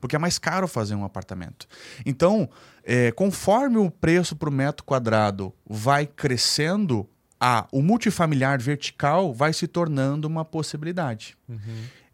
Porque 0.00 0.16
é 0.16 0.18
mais 0.18 0.38
caro 0.38 0.68
fazer 0.68 0.94
um 0.94 1.04
apartamento. 1.04 1.66
Então, 2.04 2.48
é, 2.84 3.12
conforme 3.12 3.78
o 3.78 3.90
preço 3.90 4.36
por 4.36 4.50
metro 4.50 4.84
quadrado 4.84 5.52
vai 5.68 6.06
crescendo, 6.06 7.08
a, 7.40 7.66
o 7.72 7.82
multifamiliar 7.82 8.60
vertical 8.60 9.32
vai 9.32 9.52
se 9.52 9.66
tornando 9.66 10.26
uma 10.26 10.44
possibilidade. 10.44 11.36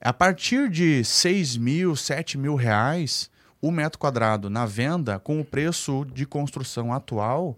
A 0.00 0.12
partir 0.12 0.68
de 0.68 1.02
6 1.02 1.56
mil, 1.56 1.96
7 1.96 2.36
mil 2.36 2.54
reais, 2.54 3.30
o 3.60 3.70
metro 3.70 3.98
quadrado 3.98 4.50
na 4.50 4.66
venda, 4.66 5.18
com 5.18 5.40
o 5.40 5.44
preço 5.44 6.04
de 6.12 6.26
construção 6.26 6.92
atual, 6.92 7.56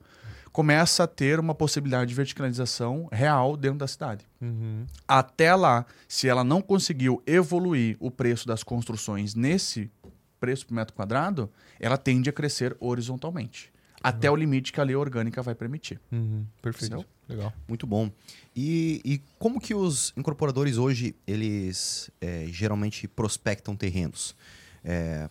começa 0.57 1.05
a 1.05 1.07
ter 1.07 1.39
uma 1.39 1.55
possibilidade 1.55 2.09
de 2.09 2.15
verticalização 2.15 3.11
real 3.13 3.59
dentro 3.59 3.77
da 3.77 3.87
cidade. 3.87 4.27
Até 5.07 5.55
lá, 5.55 5.85
se 6.09 6.29
ela 6.29 6.43
não 6.43 6.63
conseguiu 6.63 7.23
evoluir 7.27 7.99
o 8.01 8.11
preço 8.11 8.49
das 8.49 8.63
construções 8.63 9.35
nesse 9.35 9.91
preço 10.41 10.67
por 10.67 10.73
metro 10.73 10.95
quadrado, 10.95 11.51
ela 11.79 11.99
tende 11.99 12.31
a 12.31 12.33
crescer 12.33 12.75
horizontalmente. 12.81 13.71
Até 14.03 14.31
o 14.31 14.35
limite 14.35 14.73
que 14.73 14.81
a 14.81 14.85
lei 14.85 14.97
orgânica 14.97 15.43
vai 15.43 15.55
permitir. 15.55 16.01
Perfeito. 16.63 16.95
Entendeu? 16.95 17.05
Legal. 17.29 17.53
Muito 17.69 17.87
bom. 17.87 18.11
E, 18.57 19.03
e 19.05 19.21
como 19.39 19.61
que 19.61 19.75
os 19.75 20.15
incorporadores 20.17 20.79
hoje, 20.79 21.15
eles 21.27 22.11
é, 22.19 22.47
geralmente 22.49 23.07
prospectam 23.07 23.77
terrenos? 23.77 24.35
É, 24.83 25.29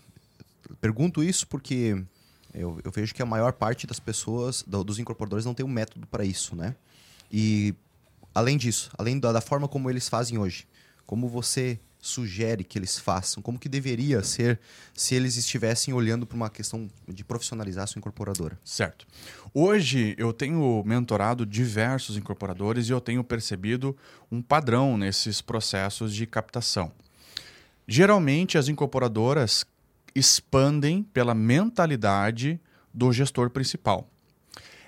pergunto 0.80 1.24
isso 1.24 1.48
porque 1.48 2.06
eu, 2.56 2.80
eu 2.84 2.92
vejo 2.92 3.14
que 3.14 3.22
a 3.22 3.26
maior 3.26 3.54
parte 3.54 3.86
das 3.86 4.00
pessoas, 4.00 4.64
do- 4.66 4.84
dos 4.84 5.00
incorporadores, 5.00 5.46
não 5.46 5.54
tem 5.54 5.66
um 5.66 5.70
método 5.70 6.08
para 6.08 6.24
isso, 6.26 6.56
né? 6.56 6.76
E 7.32 7.74
além 8.34 8.58
disso, 8.58 8.90
além 8.98 9.20
da, 9.20 9.32
da 9.32 9.42
forma 9.42 9.68
como 9.68 9.90
eles 9.90 10.08
fazem 10.10 10.38
hoje, 10.38 10.68
como 11.06 11.28
você 11.28 11.80
sugere 12.00 12.64
que 12.64 12.78
eles 12.78 13.00
façam? 13.00 13.42
Como 13.42 13.58
que 13.58 13.68
deveria 13.68 14.22
ser 14.22 14.60
se 14.94 15.16
eles 15.16 15.38
estivessem 15.38 15.92
olhando 15.92 16.26
para 16.28 16.36
uma 16.36 16.50
questão 16.52 16.88
de 17.08 17.24
profissionalizar 17.24 17.86
a 17.86 17.88
sua 17.88 17.98
incorporadora? 18.00 18.60
Certo. 18.64 19.08
Hoje 19.52 20.14
eu 20.18 20.32
tenho 20.32 20.84
mentorado 20.86 21.48
diversos 21.48 22.16
incorporadores 22.16 22.88
e 22.90 22.92
eu 22.92 23.02
tenho 23.02 23.24
percebido 23.24 23.98
um 24.32 24.40
padrão 24.40 24.98
nesses 25.00 25.42
processos 25.42 26.14
de 26.14 26.28
captação. 26.28 26.92
Geralmente 27.88 28.58
as 28.58 28.68
incorporadoras 28.68 29.66
expandem 30.16 31.04
pela 31.04 31.36
mentalidade 31.36 32.60
do 32.94 33.12
gestor 33.12 33.50
principal. 33.50 34.10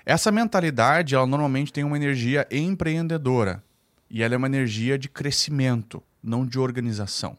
Essa 0.04 0.32
mentalidade, 0.32 1.14
ela 1.14 1.26
normalmente 1.26 1.70
tem 1.70 1.84
uma 1.84 1.96
energia 1.96 2.48
empreendedora 2.50 3.62
e 4.10 4.22
ela 4.22 4.34
é 4.34 4.38
uma 4.38 4.46
energia 4.46 4.98
de 4.98 5.06
crescimento, 5.06 6.02
não 6.22 6.46
de 6.46 6.58
organização. 6.58 7.36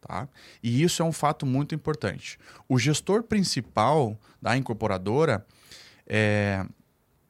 Tá? 0.00 0.28
E 0.62 0.82
isso 0.82 1.02
é 1.02 1.04
um 1.04 1.12
fato 1.12 1.46
muito 1.46 1.74
importante. 1.74 2.36
O 2.68 2.78
gestor 2.78 3.22
principal 3.22 4.18
da 4.42 4.56
incorporadora, 4.56 5.46
é, 6.06 6.66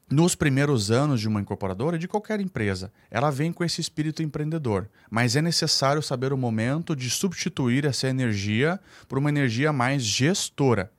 nos 0.09 0.35
primeiros 0.35 0.91
anos 0.91 1.19
de 1.19 1.27
uma 1.27 1.41
incorporadora, 1.41 1.97
de 1.97 2.07
qualquer 2.07 2.39
empresa, 2.39 2.91
ela 3.09 3.31
vem 3.31 3.51
com 3.51 3.63
esse 3.63 3.81
espírito 3.81 4.21
empreendedor. 4.21 4.87
Mas 5.09 5.35
é 5.35 5.41
necessário 5.41 6.01
saber 6.01 6.31
o 6.31 6.37
momento 6.37 6.95
de 6.95 7.09
substituir 7.09 7.85
essa 7.85 8.07
energia 8.07 8.79
por 9.07 9.17
uma 9.17 9.29
energia 9.29 9.73
mais 9.73 10.03
gestora, 10.03 10.91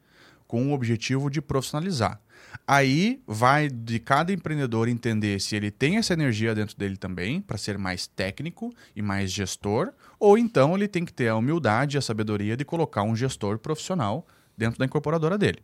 com 0.47 0.69
o 0.69 0.73
objetivo 0.73 1.31
de 1.31 1.41
profissionalizar. 1.41 2.21
Aí 2.67 3.23
vai 3.27 3.69
de 3.69 3.99
cada 4.01 4.33
empreendedor 4.33 4.89
entender 4.89 5.41
se 5.41 5.55
ele 5.55 5.71
tem 5.71 5.99
essa 5.99 6.13
energia 6.13 6.55
dentro 6.55 6.77
dele 6.77 6.97
também, 6.97 7.41
para 7.41 7.59
ser 7.59 7.79
mais 7.79 8.07
técnico 8.07 8.75
e 8.95 9.03
mais 9.03 9.31
gestor, 9.31 9.93
ou 10.19 10.37
então 10.37 10.75
ele 10.75 10.89
tem 10.89 11.05
que 11.05 11.13
ter 11.13 11.29
a 11.29 11.37
humildade 11.37 11.97
e 11.97 11.99
a 11.99 12.03
sabedoria 12.03 12.57
de 12.57 12.65
colocar 12.65 13.03
um 13.03 13.15
gestor 13.15 13.59
profissional 13.59 14.27
dentro 14.57 14.79
da 14.79 14.85
incorporadora 14.85 15.39
dele. 15.39 15.61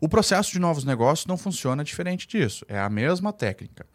O 0.00 0.08
processo 0.08 0.52
de 0.52 0.58
novos 0.58 0.84
negócios 0.84 1.26
não 1.26 1.36
funciona 1.36 1.82
diferente 1.82 2.26
disso, 2.26 2.64
é 2.68 2.78
a 2.78 2.88
mesma 2.88 3.32
técnica. 3.32 3.86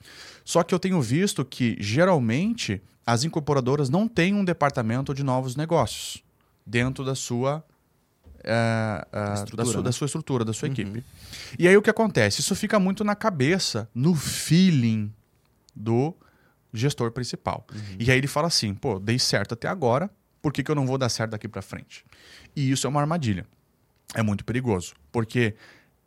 Só 0.43 0.63
que 0.63 0.73
eu 0.73 0.79
tenho 0.79 1.01
visto 1.01 1.45
que, 1.45 1.77
geralmente, 1.79 2.81
as 3.05 3.23
incorporadoras 3.23 3.89
não 3.89 4.07
têm 4.07 4.33
um 4.33 4.43
departamento 4.43 5.13
de 5.13 5.23
novos 5.23 5.55
negócios 5.55 6.23
dentro 6.65 7.03
da 7.03 7.15
sua 7.15 7.63
é, 8.43 9.07
é, 9.11 9.25
da, 9.25 9.33
Estrutura, 9.33 9.65
sua, 9.65 9.77
né? 9.77 9.83
da 9.83 9.91
sua 9.91 10.05
estrutura, 10.05 10.45
da 10.45 10.53
sua 10.53 10.67
equipe. 10.67 11.03
E 11.57 11.67
aí 11.67 11.77
o 11.77 11.81
que 11.81 11.89
acontece? 11.89 12.41
Isso 12.41 12.55
fica 12.55 12.79
muito 12.79 13.03
na 13.03 13.15
cabeça, 13.15 13.89
no 13.93 14.15
feeling 14.15 15.13
do 15.75 16.15
gestor 16.73 17.11
principal. 17.11 17.65
E 17.99 18.09
aí 18.09 18.17
ele 18.17 18.27
fala 18.27 18.47
assim: 18.47 18.73
pô, 18.73 18.99
dei 18.99 19.19
certo 19.19 19.53
até 19.53 19.67
agora, 19.67 20.09
por 20.41 20.51
que, 20.51 20.63
que 20.63 20.71
eu 20.71 20.75
não 20.75 20.87
vou 20.87 20.97
dar 20.97 21.09
certo 21.09 21.31
daqui 21.31 21.47
para 21.47 21.61
frente? 21.61 22.03
E 22.55 22.71
isso 22.71 22.87
é 22.87 22.89
uma 22.89 22.99
armadilha. 22.99 23.45
É 24.15 24.23
muito 24.23 24.43
perigoso. 24.43 24.93
Porque, 25.11 25.55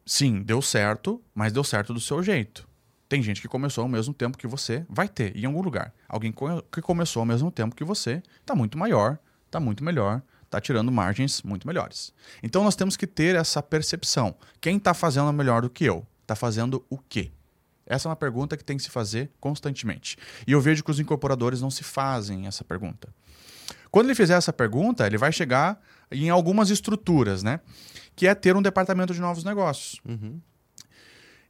sim, 0.05 0.43
deu 0.43 0.61
certo, 0.61 1.23
mas 1.35 1.53
deu 1.53 1.65
certo 1.65 1.93
do 1.93 2.01
seu 2.01 2.23
jeito. 2.23 2.69
Tem 3.09 3.23
gente 3.23 3.41
que 3.41 3.49
começou 3.49 3.83
ao 3.83 3.89
mesmo 3.89 4.13
tempo 4.13 4.39
que 4.39 4.47
você, 4.47 4.85
vai 4.89 5.09
ter 5.09 5.37
em 5.37 5.45
algum 5.45 5.63
lugar. 5.63 5.95
Alguém 6.09 6.33
que 6.73 6.83
começou 6.83 7.21
ao 7.21 7.27
mesmo 7.27 7.51
tempo 7.51 7.77
que 7.77 7.85
você, 7.85 8.23
está 8.41 8.55
muito 8.55 8.79
maior, 8.79 9.19
está 9.47 9.61
muito 9.61 9.85
melhor, 9.85 10.23
está 10.45 10.61
tirando 10.61 10.91
margens 10.91 11.43
muito 11.43 11.67
melhores. 11.67 12.13
Então 12.43 12.65
nós 12.65 12.77
temos 12.77 12.97
que 12.97 13.07
ter 13.07 13.37
essa 13.37 13.63
percepção. 13.63 14.35
Quem 14.61 14.79
está 14.79 14.95
fazendo 14.95 15.33
melhor 15.33 15.63
do 15.63 15.71
que 15.71 15.85
eu? 15.85 16.07
Está 16.23 16.35
fazendo 16.35 16.85
o 16.89 16.99
quê? 16.99 17.31
Essa 17.87 18.09
é 18.09 18.11
uma 18.11 18.17
pergunta 18.17 18.57
que 18.57 18.65
tem 18.65 18.77
que 18.77 18.83
se 18.83 18.91
fazer 18.91 19.31
constantemente. 19.39 20.17
E 20.47 20.53
eu 20.53 20.61
vejo 20.61 20.83
que 20.83 20.91
os 20.91 20.99
incorporadores 20.99 21.61
não 21.61 21.71
se 21.71 21.85
fazem 21.85 22.47
essa 22.47 22.65
pergunta. 22.65 23.15
Quando 23.91 24.07
ele 24.07 24.15
fizer 24.15 24.35
essa 24.35 24.53
pergunta, 24.53 25.07
ele 25.07 25.19
vai 25.19 25.33
chegar 25.33 25.81
em 26.11 26.31
algumas 26.31 26.71
estruturas, 26.71 27.43
né? 27.43 27.61
Que 28.17 28.27
é 28.27 28.35
ter 28.35 28.57
um 28.57 28.63
departamento 28.63 29.13
de 29.15 29.21
novos 29.21 29.45
negócios. 29.45 30.01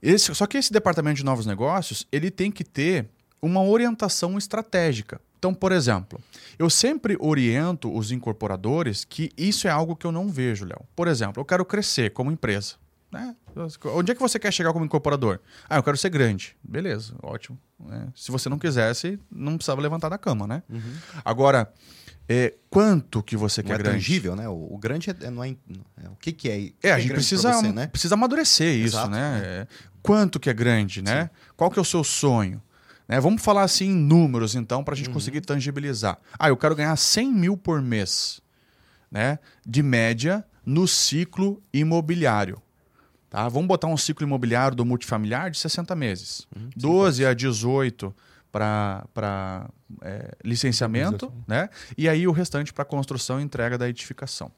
Esse- 0.02 0.34
só 0.34 0.46
que 0.46 0.58
esse 0.58 0.72
departamento 0.72 1.16
de 1.16 1.24
novos 1.24 1.46
negócios, 1.46 2.06
ele 2.12 2.30
tem 2.30 2.50
que 2.50 2.64
ter 2.64 3.08
uma 3.40 3.62
orientação 3.62 4.36
estratégica. 4.38 5.20
Então, 5.38 5.52
por 5.52 5.72
exemplo, 5.72 6.18
eu 6.58 6.70
sempre 6.70 7.16
oriento 7.20 7.94
os 7.94 8.10
incorporadores 8.10 9.04
que 9.04 9.30
isso 9.36 9.66
é 9.68 9.70
algo 9.70 9.94
que 9.94 10.06
eu 10.06 10.12
não 10.12 10.28
vejo, 10.28 10.64
Léo. 10.64 10.80
Por 10.96 11.06
exemplo, 11.08 11.40
eu 11.40 11.44
quero 11.44 11.64
crescer 11.64 12.10
como 12.10 12.30
empresa. 12.30 12.74
Né? 13.12 13.36
Onde 13.94 14.10
é 14.10 14.14
que 14.14 14.20
você 14.20 14.38
quer 14.40 14.52
chegar 14.52 14.72
como 14.72 14.84
incorporador? 14.84 15.38
Ah, 15.68 15.76
eu 15.76 15.82
quero 15.82 15.96
ser 15.96 16.08
grande. 16.08 16.56
Beleza, 16.64 17.14
ótimo. 17.22 17.56
né? 17.78 18.08
Se 18.14 18.32
você 18.32 18.48
não 18.48 18.58
quisesse, 18.58 19.20
não 19.30 19.56
precisava 19.56 19.80
levantar 19.80 20.08
da 20.08 20.18
cama, 20.18 20.46
né? 20.48 20.62
Agora, 21.24 21.72
é, 22.28 22.54
quanto 22.70 23.22
que 23.22 23.36
você 23.36 23.60
Não 23.62 23.68
quer 23.68 23.74
é 23.74 23.78
grande. 23.78 23.96
tangível, 23.98 24.34
né? 24.36 24.48
O, 24.48 24.74
o 24.74 24.78
grande 24.78 25.10
é, 25.10 25.30
não 25.30 25.44
é, 25.44 25.50
é- 25.50 26.08
O 26.08 26.16
que, 26.16 26.32
que 26.32 26.48
é? 26.48 26.88
É, 26.88 26.92
a 26.92 26.98
é 26.98 27.00
gente 27.00 27.12
precisa, 27.12 27.52
você, 27.52 27.72
né? 27.72 27.86
precisa 27.86 28.14
amadurecer 28.14 28.74
isso, 28.74 28.96
Exato, 28.96 29.10
né? 29.10 29.40
É, 29.44 29.66
Quanto 30.02 30.38
que 30.40 30.50
é 30.50 30.52
grande, 30.52 31.00
né? 31.02 31.30
Qual 31.56 31.70
que 31.70 31.78
é 31.78 31.82
o 31.82 31.84
seu 31.84 32.04
sonho? 32.04 32.62
Né? 33.08 33.18
Vamos 33.20 33.42
falar 33.42 33.62
assim 33.62 33.86
em 33.86 33.94
números, 33.94 34.54
então, 34.54 34.82
para 34.84 34.92
a 34.92 34.96
Uhum. 34.96 35.04
gente 35.04 35.10
conseguir 35.10 35.40
tangibilizar. 35.42 36.18
Ah, 36.38 36.48
eu 36.48 36.56
quero 36.56 36.74
ganhar 36.74 36.94
100 36.96 37.32
mil 37.32 37.56
por 37.56 37.80
mês, 37.82 38.40
né? 39.10 39.38
De 39.66 39.82
média, 39.82 40.44
no 40.64 40.86
ciclo 40.88 41.62
imobiliário. 41.72 42.60
Tá? 43.30 43.48
Vamos 43.48 43.66
botar 43.68 43.86
um 43.88 43.96
ciclo 43.96 44.26
imobiliário 44.26 44.76
do 44.76 44.84
multifamiliar 44.84 45.50
de 45.50 45.58
60 45.58 45.94
meses. 45.96 46.46
Uhum. 46.54 46.70
12 46.76 47.24
a 47.26 47.34
18 47.34 48.14
para 48.54 49.68
licenciamento, 50.44 51.32
né? 51.46 51.68
E 51.98 52.08
aí 52.08 52.28
o 52.28 52.32
restante 52.32 52.72
para 52.72 52.84
construção 52.84 53.40
e 53.40 53.42
entrega 53.42 53.76
da 53.76 53.88
edificação. 53.88 54.52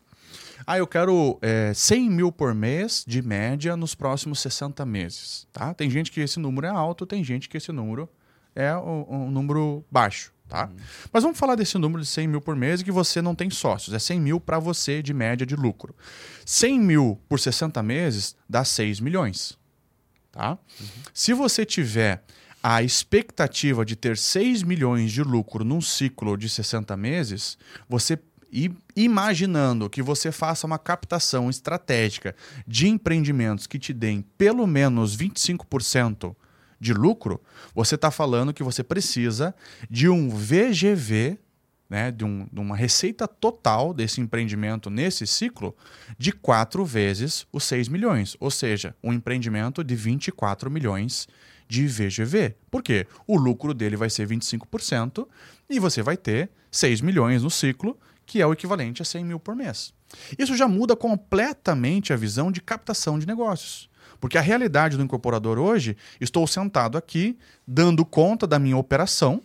Ah, 0.66 0.78
eu 0.78 0.86
quero 0.86 1.38
é, 1.40 1.72
100 1.72 2.11
mil 2.11 2.32
por 2.32 2.55
mês, 2.55 3.05
de 3.07 3.22
média, 3.22 3.76
nos 3.76 3.94
próximos 3.94 4.40
60 4.40 4.84
meses. 4.84 5.47
Tá? 5.53 5.72
Tem 5.72 5.88
gente 5.88 6.11
que 6.11 6.20
esse 6.20 6.38
número 6.38 6.66
é 6.66 6.70
alto, 6.70 7.07
tem 7.07 7.22
gente 7.22 7.49
que 7.49 7.57
esse 7.57 7.72
número 7.72 8.09
é 8.55 8.74
um, 8.76 9.26
um 9.26 9.30
número 9.30 9.84
baixo. 9.90 10.32
Tá? 10.49 10.70
Mas 11.12 11.22
vamos 11.22 11.38
falar 11.38 11.57
desse 11.57 11.76
número 11.76 12.03
de 12.03 12.09
100 12.09 12.28
mil 12.28 12.40
por 12.40 12.55
mês 12.55 12.82
que 12.82 12.92
você 12.92 13.20
não 13.20 13.34
tem 13.34 13.51
sócios. 13.51 13.94
É 13.94 13.99
100 13.99 14.20
mil 14.20 14.40
para 14.40 14.59
você 14.59 15.03
de 15.03 15.12
média 15.12 15.47
de 15.47 15.57
lucro. 15.57 15.94
100 16.44 16.80
mil 16.80 17.20
por 17.28 17.40
60 17.40 17.82
meses 17.82 18.36
dá 18.49 18.64
6 18.64 19.01
milhões. 19.01 19.59
Tá? 20.30 20.59
Se 21.12 21.32
você 21.32 21.64
tiver 21.64 22.22
a 22.69 22.83
expectativa 22.83 23.85
de 23.85 23.95
ter 23.95 24.19
6 24.19 24.64
milhões 24.64 25.12
de 25.12 25.23
lucro 25.23 25.62
num 25.64 25.81
ciclo 25.81 26.37
de 26.37 26.49
60 26.49 26.97
meses, 26.97 27.57
você 27.89 28.19
i- 28.53 28.73
imaginando 28.97 29.89
que 29.89 30.03
você 30.03 30.33
faça 30.33 30.67
uma 30.67 30.77
captação 30.77 31.49
estratégica 31.49 32.35
de 32.67 32.89
empreendimentos 32.89 33.69
que 33.69 33.79
te 33.79 33.93
deem 33.93 34.21
pelo 34.37 34.67
menos 34.67 35.14
25% 35.17 36.35
de 36.81 36.93
lucro, 36.93 37.41
você 37.73 37.95
está 37.95 38.11
falando 38.11 38.53
que 38.53 38.64
você 38.64 38.83
precisa 38.83 39.55
de 39.89 40.09
um 40.09 40.29
VGV, 40.29 41.39
né, 41.89 42.11
de, 42.11 42.25
um- 42.25 42.49
de 42.53 42.59
uma 42.59 42.77
receita 42.77 43.29
total 43.29 43.95
desse 43.95 44.21
empreendimento 44.21 44.91
nesse 44.91 45.25
ciclo 45.25 45.73
de 46.19 46.33
quatro 46.33 46.85
vezes 46.85 47.47
os 47.53 47.62
6 47.62 47.87
milhões, 47.87 48.37
ou 48.41 48.51
seja, 48.51 48.93
um 49.05 49.12
empreendimento 49.12 49.85
de 49.85 49.95
24 49.95 50.69
milhões 50.69 51.29
de 51.69 51.87
VGV. 51.87 52.57
Por 52.71 52.83
quê? 52.83 53.07
O 53.27 53.37
lucro 53.37 53.75
dele 53.75 53.97
vai 53.97 54.11
ser 54.11 54.27
25% 54.27 55.27
e 55.69 55.79
você 55.79 56.03
vai 56.03 56.17
ter 56.17 56.51
6 56.71 57.01
milhões 57.01 57.43
no 57.43 57.51
ciclo, 57.51 57.99
que 58.25 58.41
é 58.41 58.47
o 58.47 58.53
equivalente 58.53 59.03
a 59.03 59.05
100 59.05 59.25
mil 59.25 59.41
por 59.41 59.55
mês. 59.55 59.93
Isso 60.39 60.57
já 60.57 60.69
muda 60.69 60.95
completamente 60.97 62.12
a 62.12 62.17
visão 62.17 62.51
de 62.51 62.61
captação 62.61 63.19
de 63.19 63.27
negócios. 63.27 63.89
Porque 64.21 64.39
a 64.39 64.41
realidade 64.41 64.97
do 64.97 65.03
incorporador 65.03 65.59
hoje, 65.59 65.97
estou 66.21 66.47
sentado 66.47 66.97
aqui, 66.97 67.39
dando 67.67 68.05
conta 68.05 68.47
da 68.47 68.59
minha 68.59 68.77
operação, 68.77 69.43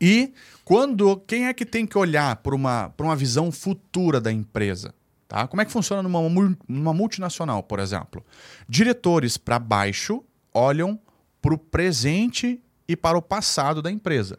e 0.00 0.32
quando 0.64 1.16
quem 1.26 1.46
é 1.46 1.54
que 1.54 1.64
tem 1.64 1.86
que 1.86 1.98
olhar 1.98 2.36
para 2.36 2.54
uma, 2.54 2.92
uma 2.98 3.16
visão 3.16 3.50
futura 3.50 4.20
da 4.20 4.30
empresa? 4.30 4.94
Tá? 5.26 5.46
Como 5.46 5.62
é 5.62 5.64
que 5.64 5.72
funciona 5.72 6.02
numa, 6.02 6.20
numa 6.68 6.92
multinacional, 6.92 7.62
por 7.62 7.78
exemplo? 7.78 8.24
Diretores 8.68 9.36
para 9.36 9.58
baixo 9.58 10.22
olham 10.54 10.98
para 11.40 11.54
o 11.54 11.58
presente 11.58 12.62
e 12.86 12.96
para 12.96 13.18
o 13.18 13.22
passado 13.22 13.82
da 13.82 13.90
empresa. 13.90 14.38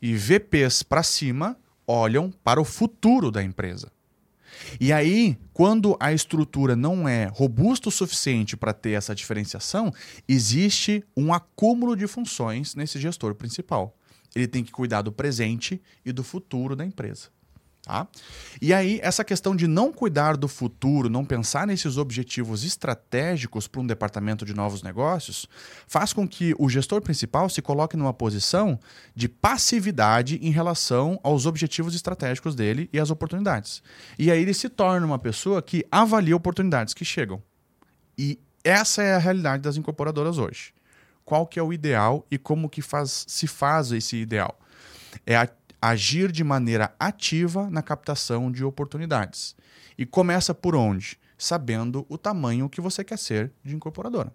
E 0.00 0.14
VPs 0.14 0.82
para 0.82 1.02
cima 1.02 1.58
olham 1.86 2.30
para 2.44 2.60
o 2.60 2.64
futuro 2.64 3.30
da 3.30 3.42
empresa. 3.42 3.90
E 4.80 4.92
aí, 4.92 5.38
quando 5.52 5.96
a 6.00 6.12
estrutura 6.12 6.76
não 6.76 7.08
é 7.08 7.26
robusta 7.26 7.88
o 7.88 7.92
suficiente 7.92 8.56
para 8.56 8.72
ter 8.72 8.90
essa 8.90 9.14
diferenciação, 9.14 9.92
existe 10.28 11.04
um 11.16 11.32
acúmulo 11.32 11.96
de 11.96 12.06
funções 12.06 12.74
nesse 12.74 13.00
gestor 13.00 13.34
principal. 13.34 13.96
Ele 14.34 14.46
tem 14.46 14.62
que 14.62 14.72
cuidar 14.72 15.02
do 15.02 15.12
presente 15.12 15.80
e 16.04 16.12
do 16.12 16.22
futuro 16.22 16.76
da 16.76 16.84
empresa. 16.84 17.28
Tá? 17.88 18.06
E 18.60 18.74
aí, 18.74 19.00
essa 19.02 19.24
questão 19.24 19.56
de 19.56 19.66
não 19.66 19.90
cuidar 19.90 20.36
do 20.36 20.46
futuro, 20.46 21.08
não 21.08 21.24
pensar 21.24 21.66
nesses 21.66 21.96
objetivos 21.96 22.62
estratégicos 22.62 23.66
para 23.66 23.80
um 23.80 23.86
departamento 23.86 24.44
de 24.44 24.52
novos 24.52 24.82
negócios, 24.82 25.48
faz 25.86 26.12
com 26.12 26.28
que 26.28 26.54
o 26.58 26.68
gestor 26.68 27.00
principal 27.00 27.48
se 27.48 27.62
coloque 27.62 27.96
numa 27.96 28.12
posição 28.12 28.78
de 29.14 29.26
passividade 29.26 30.38
em 30.42 30.50
relação 30.50 31.18
aos 31.22 31.46
objetivos 31.46 31.94
estratégicos 31.94 32.54
dele 32.54 32.90
e 32.92 33.00
às 33.00 33.10
oportunidades. 33.10 33.82
E 34.18 34.30
aí 34.30 34.42
ele 34.42 34.52
se 34.52 34.68
torna 34.68 35.06
uma 35.06 35.18
pessoa 35.18 35.62
que 35.62 35.82
avalia 35.90 36.36
oportunidades 36.36 36.92
que 36.92 37.06
chegam. 37.06 37.42
E 38.18 38.38
essa 38.62 39.02
é 39.02 39.14
a 39.14 39.18
realidade 39.18 39.62
das 39.62 39.78
incorporadoras 39.78 40.36
hoje. 40.36 40.74
Qual 41.24 41.46
que 41.46 41.58
é 41.58 41.62
o 41.62 41.72
ideal 41.72 42.26
e 42.30 42.36
como 42.36 42.68
que 42.68 42.82
faz- 42.82 43.24
se 43.26 43.46
faz 43.46 43.92
esse 43.92 44.16
ideal? 44.16 44.60
É 45.24 45.36
a- 45.36 45.48
agir 45.80 46.32
de 46.32 46.42
maneira 46.42 46.94
ativa 46.98 47.70
na 47.70 47.82
captação 47.82 48.50
de 48.50 48.64
oportunidades. 48.64 49.54
E 49.96 50.04
começa 50.04 50.54
por 50.54 50.74
onde? 50.74 51.18
Sabendo 51.36 52.04
o 52.08 52.18
tamanho 52.18 52.68
que 52.68 52.80
você 52.80 53.04
quer 53.04 53.18
ser 53.18 53.52
de 53.64 53.74
incorporadora. 53.74 54.32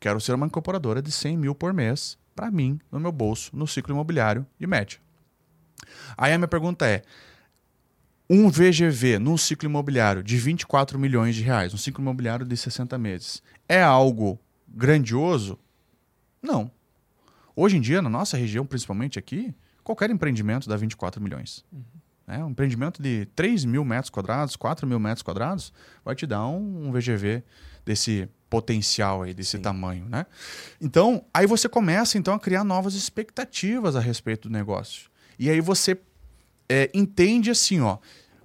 Quero 0.00 0.20
ser 0.20 0.34
uma 0.34 0.46
incorporadora 0.46 1.02
de 1.02 1.10
100 1.10 1.36
mil 1.36 1.54
por 1.54 1.72
mês, 1.72 2.16
para 2.34 2.50
mim, 2.50 2.80
no 2.90 3.00
meu 3.00 3.10
bolso, 3.10 3.50
no 3.56 3.66
ciclo 3.66 3.92
imobiliário 3.92 4.46
de 4.58 4.66
média. 4.66 4.98
Aí 6.16 6.32
a 6.32 6.38
minha 6.38 6.48
pergunta 6.48 6.86
é: 6.86 7.02
um 8.30 8.48
VGV 8.48 9.18
num 9.18 9.36
ciclo 9.36 9.68
imobiliário 9.68 10.22
de 10.22 10.36
24 10.36 10.98
milhões 10.98 11.34
de 11.34 11.42
reais, 11.42 11.74
um 11.74 11.78
ciclo 11.78 12.02
imobiliário 12.02 12.46
de 12.46 12.56
60 12.56 12.96
meses, 12.98 13.42
é 13.68 13.82
algo 13.82 14.38
grandioso? 14.68 15.58
Não. 16.42 16.70
Hoje 17.56 17.76
em 17.76 17.80
dia, 17.80 18.00
na 18.00 18.08
nossa 18.08 18.36
região, 18.36 18.64
principalmente 18.64 19.18
aqui, 19.18 19.52
qualquer 19.88 20.10
empreendimento 20.10 20.68
dá 20.68 20.76
24 20.76 21.18
milhões. 21.22 21.64
Né? 22.26 22.44
Um 22.44 22.50
empreendimento 22.50 23.00
de 23.00 23.26
3 23.34 23.64
mil 23.64 23.82
metros 23.86 24.10
quadrados, 24.10 24.54
4 24.54 24.86
mil 24.86 25.00
metros 25.00 25.22
quadrados, 25.22 25.72
vai 26.04 26.14
te 26.14 26.26
dar 26.26 26.46
um, 26.46 26.88
um 26.88 26.92
VGV 26.92 27.42
desse 27.86 28.28
potencial 28.50 29.22
aí, 29.22 29.32
desse 29.32 29.58
tamanho, 29.58 30.04
né? 30.06 30.26
Então, 30.78 31.24
aí 31.32 31.46
você 31.46 31.68
começa 31.70 32.18
então 32.18 32.34
a 32.34 32.38
criar 32.38 32.64
novas 32.64 32.94
expectativas 32.94 33.96
a 33.96 34.00
respeito 34.00 34.48
do 34.48 34.52
negócio. 34.52 35.10
E 35.38 35.48
aí 35.48 35.60
você 35.60 35.98
é, 36.68 36.90
entende 36.92 37.50
assim, 37.50 37.80
ó, 37.80 37.96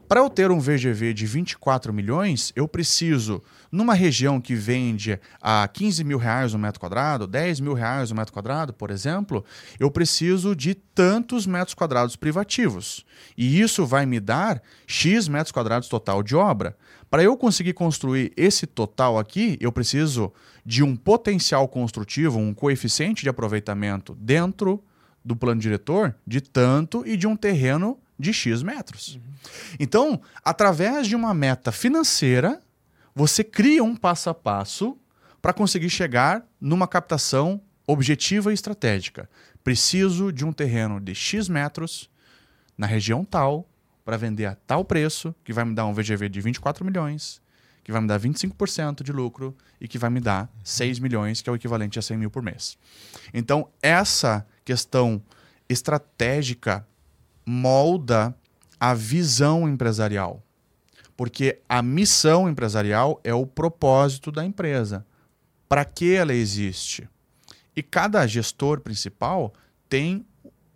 para 0.07 0.19
eu 0.19 0.29
ter 0.29 0.51
um 0.51 0.59
VGV 0.59 1.13
de 1.13 1.25
24 1.25 1.93
milhões, 1.93 2.51
eu 2.55 2.67
preciso, 2.67 3.41
numa 3.71 3.93
região 3.93 4.39
que 4.39 4.53
vende 4.53 5.19
a 5.41 5.67
15 5.67 6.03
mil 6.03 6.17
reais 6.17 6.53
o 6.53 6.59
metro 6.59 6.79
quadrado, 6.79 7.25
10 7.25 7.59
mil 7.59 7.73
reais 7.73 8.11
o 8.11 8.15
metro 8.15 8.33
quadrado, 8.33 8.73
por 8.73 8.91
exemplo, 8.91 9.43
eu 9.79 9.89
preciso 9.89 10.55
de 10.55 10.75
tantos 10.75 11.47
metros 11.47 11.73
quadrados 11.73 12.15
privativos. 12.15 13.05
E 13.37 13.59
isso 13.59 13.85
vai 13.85 14.05
me 14.05 14.19
dar 14.19 14.61
X 14.85 15.27
metros 15.27 15.51
quadrados 15.51 15.87
total 15.87 16.21
de 16.21 16.35
obra. 16.35 16.77
Para 17.09 17.23
eu 17.23 17.37
conseguir 17.37 17.73
construir 17.73 18.33
esse 18.35 18.65
total 18.65 19.17
aqui, 19.17 19.57
eu 19.61 19.71
preciso 19.71 20.33
de 20.65 20.83
um 20.83 20.95
potencial 20.95 21.67
construtivo, 21.67 22.39
um 22.39 22.53
coeficiente 22.53 23.23
de 23.23 23.29
aproveitamento 23.29 24.15
dentro 24.19 24.83
do 25.23 25.35
plano 25.35 25.61
diretor 25.61 26.15
de 26.27 26.41
tanto 26.41 27.03
e 27.07 27.15
de 27.15 27.25
um 27.25 27.35
terreno 27.35 27.97
de 28.17 28.33
X 28.33 28.61
metros. 28.63 29.19
Então, 29.79 30.21
através 30.43 31.07
de 31.07 31.15
uma 31.15 31.33
meta 31.33 31.71
financeira, 31.71 32.61
você 33.15 33.43
cria 33.43 33.83
um 33.83 33.95
passo 33.95 34.29
a 34.29 34.33
passo 34.33 34.97
para 35.41 35.53
conseguir 35.53 35.89
chegar 35.89 36.45
numa 36.59 36.87
captação 36.87 37.61
objetiva 37.85 38.51
e 38.51 38.53
estratégica. 38.53 39.29
Preciso 39.63 40.31
de 40.31 40.45
um 40.45 40.53
terreno 40.53 40.99
de 40.99 41.13
X 41.13 41.49
metros 41.49 42.09
na 42.77 42.87
região 42.87 43.25
tal 43.25 43.67
para 44.05 44.17
vender 44.17 44.45
a 44.45 44.55
tal 44.55 44.83
preço, 44.83 45.33
que 45.43 45.53
vai 45.53 45.65
me 45.65 45.73
dar 45.73 45.85
um 45.85 45.93
VGV 45.93 46.29
de 46.29 46.41
24 46.41 46.83
milhões, 46.83 47.41
que 47.83 47.91
vai 47.91 48.01
me 48.01 48.07
dar 48.07 48.19
25% 48.19 49.03
de 49.03 49.11
lucro 49.11 49.55
e 49.79 49.87
que 49.87 49.97
vai 49.97 50.09
me 50.09 50.19
dar 50.19 50.49
6 50.63 50.99
milhões, 50.99 51.41
que 51.41 51.49
é 51.49 51.53
o 51.53 51.55
equivalente 51.55 51.99
a 51.99 52.01
100 52.01 52.17
mil 52.17 52.31
por 52.31 52.41
mês. 52.41 52.77
Então, 53.33 53.69
essa 53.81 54.45
questão 54.63 55.21
estratégica 55.67 56.87
molda 57.45 58.35
a 58.79 58.93
visão 58.93 59.67
empresarial. 59.67 60.43
Porque 61.15 61.59
a 61.69 61.81
missão 61.81 62.49
empresarial 62.49 63.19
é 63.23 63.33
o 63.33 63.45
propósito 63.45 64.31
da 64.31 64.43
empresa. 64.43 65.05
Para 65.69 65.85
que 65.85 66.13
ela 66.13 66.33
existe? 66.33 67.07
E 67.75 67.81
cada 67.81 68.25
gestor 68.27 68.81
principal 68.81 69.53
tem 69.87 70.25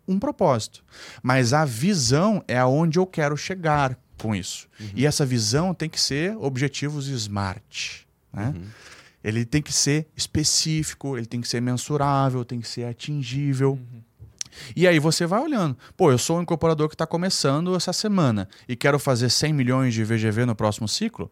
um 0.07 0.19
propósito. 0.19 0.83
Mas 1.21 1.53
a 1.53 1.65
visão 1.65 2.43
é 2.47 2.57
aonde 2.57 2.97
eu 2.97 3.05
quero 3.05 3.35
chegar 3.35 3.97
com 4.17 4.35
isso. 4.35 4.67
E 4.95 5.05
essa 5.05 5.25
visão 5.25 5.73
tem 5.73 5.89
que 5.89 5.99
ser 5.99 6.35
objetivos 6.37 7.07
smart. 7.07 8.07
Né? 8.31 8.53
Ele 9.23 9.43
tem 9.45 9.61
que 9.61 9.73
ser 9.73 10.07
específico, 10.15 11.17
ele 11.17 11.25
tem 11.25 11.41
que 11.41 11.47
ser 11.47 11.61
mensurável, 11.61 12.45
tem 12.45 12.59
que 12.59 12.67
ser 12.67 12.85
atingível. 12.85 13.79
E 14.75 14.87
aí 14.87 14.99
você 14.99 15.25
vai 15.25 15.41
olhando. 15.41 15.77
Pô, 15.95 16.11
eu 16.11 16.17
sou 16.17 16.37
um 16.37 16.41
incorporador 16.41 16.87
que 16.87 16.95
está 16.95 17.05
começando 17.05 17.75
essa 17.75 17.93
semana 17.93 18.47
e 18.67 18.75
quero 18.75 18.99
fazer 18.99 19.29
100 19.29 19.53
milhões 19.53 19.93
de 19.93 20.03
VGV 20.03 20.45
no 20.45 20.55
próximo 20.55 20.87
ciclo. 20.87 21.31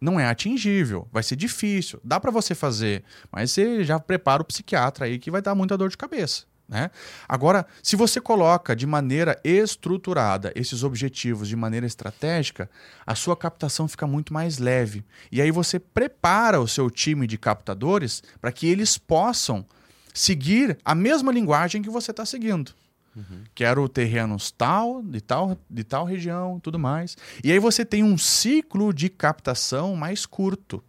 Não 0.00 0.18
é 0.18 0.26
atingível, 0.26 1.06
vai 1.12 1.22
ser 1.22 1.36
difícil. 1.36 2.00
Dá 2.02 2.18
para 2.18 2.30
você 2.30 2.54
fazer, 2.54 3.04
mas 3.30 3.52
você 3.52 3.84
já 3.84 4.00
prepara 4.00 4.42
o 4.42 4.44
psiquiatra 4.44 5.06
aí 5.06 5.18
que 5.18 5.30
vai 5.30 5.40
dar 5.40 5.54
muita 5.54 5.78
dor 5.78 5.88
de 5.88 5.96
cabeça. 5.96 6.44
Né? 6.72 6.90
Agora, 7.28 7.66
se 7.82 7.96
você 7.96 8.20
coloca 8.20 8.74
de 8.74 8.86
maneira 8.86 9.38
estruturada 9.44 10.50
esses 10.56 10.82
objetivos 10.82 11.46
de 11.46 11.54
maneira 11.54 11.84
estratégica, 11.84 12.70
a 13.06 13.14
sua 13.14 13.36
captação 13.36 13.86
fica 13.86 14.06
muito 14.06 14.32
mais 14.32 14.56
leve. 14.56 15.04
E 15.30 15.42
aí 15.42 15.50
você 15.50 15.78
prepara 15.78 16.60
o 16.60 16.66
seu 16.66 16.90
time 16.90 17.26
de 17.26 17.36
captadores 17.36 18.22
para 18.40 18.50
que 18.50 18.66
eles 18.66 18.96
possam 18.96 19.66
seguir 20.12 20.78
a 20.84 20.94
mesma 20.94 21.32
linguagem 21.32 21.82
que 21.82 21.90
você 21.90 22.10
está 22.10 22.24
seguindo. 22.24 22.72
Uhum. 23.14 23.44
Quero 23.54 23.88
terrenos 23.88 24.50
tal, 24.50 25.02
de 25.02 25.20
tal, 25.20 25.58
de 25.68 25.84
tal 25.84 26.04
região, 26.04 26.58
tudo 26.60 26.78
mais. 26.78 27.16
E 27.44 27.52
aí 27.52 27.58
você 27.58 27.84
tem 27.84 28.02
um 28.02 28.16
ciclo 28.16 28.92
de 28.92 29.08
captação 29.08 29.94
mais 29.94 30.24
curto. 30.24 30.82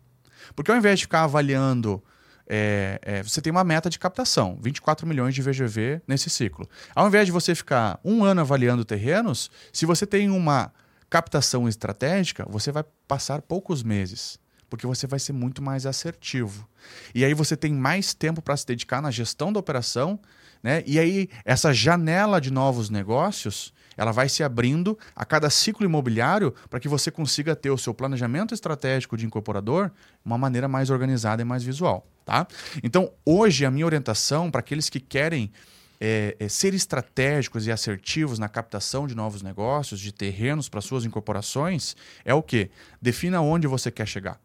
Porque 0.56 0.72
ao 0.72 0.78
invés 0.78 1.00
de 1.00 1.06
ficar 1.06 1.24
avaliando 1.24 2.02
é, 2.48 3.00
é, 3.02 3.24
você 3.24 3.42
tem 3.42 3.52
uma 3.52 3.64
meta 3.64 3.90
de 3.90 3.98
captação, 3.98 4.58
24 4.62 5.08
milhões 5.08 5.34
de 5.34 5.42
VGV 5.42 6.02
nesse 6.08 6.30
ciclo. 6.30 6.70
Ao 6.94 7.08
invés 7.08 7.26
de 7.26 7.32
você 7.32 7.56
ficar 7.56 8.00
um 8.04 8.24
ano 8.24 8.42
avaliando 8.42 8.84
terrenos, 8.84 9.50
se 9.72 9.86
você 9.86 10.06
tem 10.06 10.30
uma 10.30 10.72
captação 11.10 11.68
estratégica, 11.68 12.46
você 12.50 12.72
vai 12.72 12.84
passar 13.08 13.42
poucos 13.42 13.84
meses, 13.84 14.40
porque 14.74 14.88
você 14.88 15.06
vai 15.06 15.20
ser 15.20 15.34
muito 15.34 15.62
mais 15.62 15.86
assertivo. 15.86 16.68
E 17.14 17.24
aí 17.24 17.36
você 17.36 17.56
tem 17.56 17.72
mais 17.72 18.16
tempo 18.16 18.42
para 18.42 18.58
se 18.58 18.66
dedicar 18.66 19.04
na 19.04 19.12
gestão 19.12 19.54
da 19.54 19.60
operação, 19.60 20.20
né? 20.64 20.82
E 20.88 20.98
aí 20.98 21.30
essa 21.46 21.72
janela 21.72 22.42
de 22.42 22.52
novos 22.52 22.90
negócios 22.90 23.72
ela 23.96 24.12
vai 24.12 24.28
se 24.28 24.42
abrindo 24.42 24.98
a 25.16 25.24
cada 25.24 25.48
ciclo 25.52 25.86
imobiliário 25.86 26.56
para 26.72 26.80
que 26.80 26.88
você 26.88 27.12
consiga 27.12 27.56
ter 27.56 27.70
o 27.70 27.78
seu 27.78 27.94
planejamento 27.94 28.52
estratégico 28.52 29.16
de 29.16 29.28
incorporador 29.28 29.92
uma 30.26 30.40
maneira 30.40 30.68
mais 30.68 30.90
organizada 30.90 31.44
e 31.44 31.46
mais 31.46 31.62
visual. 31.62 32.08
Tá? 32.26 32.48
Então, 32.82 33.12
hoje, 33.24 33.68
a 33.68 33.70
minha 33.70 33.86
orientação 33.86 34.50
para 34.50 34.62
aqueles 34.62 34.90
que 34.90 35.00
querem 35.00 35.52
é, 36.02 36.36
é, 36.40 36.50
ser 36.50 36.74
estratégicos 36.74 37.68
e 37.68 37.72
assertivos 37.72 38.40
na 38.40 38.50
captação 38.50 39.06
de 39.06 39.14
novos 39.14 39.44
negócios, 39.44 40.00
de 40.00 40.12
terrenos 40.12 40.68
para 40.68 40.82
suas 40.82 41.06
incorporações, 41.06 41.96
é 42.26 42.34
o 42.34 42.42
que? 42.42 42.72
Defina 43.00 43.40
onde 43.40 43.68
você 43.68 43.92
quer 43.92 44.08
chegar. 44.08 44.42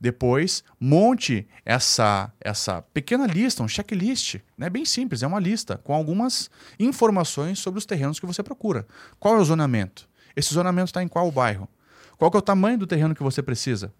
Depois, 0.00 0.62
monte 0.78 1.46
essa, 1.64 2.32
essa 2.40 2.82
pequena 2.92 3.26
lista, 3.26 3.62
um 3.62 3.68
checklist. 3.68 4.36
Né? 4.56 4.68
Bem 4.68 4.84
simples, 4.84 5.22
é 5.22 5.26
uma 5.26 5.40
lista 5.40 5.78
com 5.78 5.94
algumas 5.94 6.50
informações 6.78 7.58
sobre 7.58 7.78
os 7.78 7.86
terrenos 7.86 8.20
que 8.20 8.26
você 8.26 8.42
procura. 8.42 8.86
Qual 9.18 9.36
é 9.36 9.40
o 9.40 9.44
zonamento? 9.44 10.08
Esse 10.36 10.52
zonamento 10.52 10.90
está 10.90 11.02
em 11.02 11.08
qual 11.08 11.30
bairro? 11.30 11.68
Qual 12.16 12.30
é 12.34 12.36
o 12.36 12.42
tamanho 12.42 12.78
do 12.78 12.86
terreno 12.86 13.14
que 13.14 13.22
você 13.22 13.42
precisa? 13.42 13.92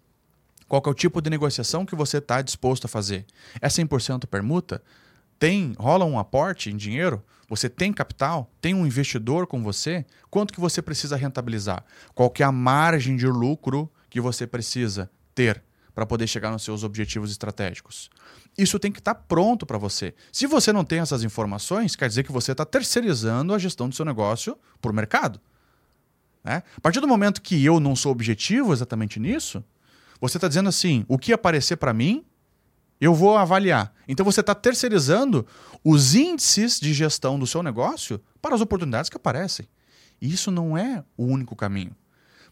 Qual 0.67 0.81
é 0.85 0.89
o 0.89 0.93
tipo 0.93 1.21
de 1.21 1.29
negociação 1.29 1.85
que 1.85 1.95
você 1.95 2.17
está 2.17 2.41
disposto 2.41 2.85
a 2.85 2.87
fazer? 2.87 3.25
É 3.61 3.67
100% 3.67 4.25
permuta? 4.25 4.81
Tem, 5.37 5.73
rola 5.77 6.05
um 6.05 6.17
aporte 6.17 6.69
em 6.69 6.77
dinheiro? 6.77 7.23
Você 7.47 7.69
tem 7.69 7.93
capital? 7.93 8.51
Tem 8.59 8.73
um 8.73 8.85
investidor 8.85 9.45
com 9.45 9.61
você? 9.61 10.05
Quanto 10.29 10.53
que 10.53 10.59
você 10.59 10.81
precisa 10.81 11.15
rentabilizar? 11.15 11.85
Qual 12.13 12.29
que 12.29 12.41
é 12.41 12.45
a 12.45 12.51
margem 12.51 13.15
de 13.15 13.27
lucro 13.27 13.91
que 14.09 14.19
você 14.19 14.47
precisa 14.47 15.09
ter? 15.35 15.61
Para 15.95 16.05
poder 16.05 16.27
chegar 16.27 16.51
nos 16.51 16.61
seus 16.61 16.83
objetivos 16.83 17.31
estratégicos. 17.31 18.09
Isso 18.57 18.77
tem 18.77 18.91
que 18.91 18.99
estar 18.99 19.15
tá 19.15 19.21
pronto 19.27 19.65
para 19.65 19.77
você. 19.77 20.13
Se 20.31 20.45
você 20.45 20.73
não 20.73 20.83
tem 20.83 20.99
essas 20.99 21.23
informações, 21.23 21.95
quer 21.95 22.09
dizer 22.09 22.23
que 22.23 22.33
você 22.33 22.51
está 22.51 22.65
terceirizando 22.65 23.53
a 23.53 23.57
gestão 23.57 23.87
do 23.87 23.95
seu 23.95 24.03
negócio 24.03 24.57
para 24.81 24.91
o 24.91 24.93
mercado. 24.93 25.39
Né? 26.43 26.61
A 26.77 26.81
partir 26.81 26.99
do 26.99 27.07
momento 27.07 27.41
que 27.41 27.63
eu 27.63 27.79
não 27.79 27.95
sou 27.95 28.11
objetivo 28.11 28.73
exatamente 28.73 29.21
nisso, 29.21 29.63
você 30.19 30.37
está 30.37 30.49
dizendo 30.49 30.67
assim: 30.67 31.05
o 31.07 31.17
que 31.17 31.31
aparecer 31.31 31.77
para 31.77 31.93
mim, 31.93 32.25
eu 32.99 33.15
vou 33.15 33.37
avaliar. 33.37 33.93
Então 34.05 34.25
você 34.25 34.41
está 34.41 34.53
terceirizando 34.53 35.47
os 35.83 36.13
índices 36.13 36.77
de 36.77 36.93
gestão 36.93 37.39
do 37.39 37.47
seu 37.47 37.63
negócio 37.63 38.21
para 38.41 38.53
as 38.53 38.61
oportunidades 38.61 39.09
que 39.09 39.17
aparecem. 39.17 39.67
Isso 40.21 40.51
não 40.51 40.77
é 40.77 41.03
o 41.17 41.25
único 41.25 41.55
caminho. 41.55 41.95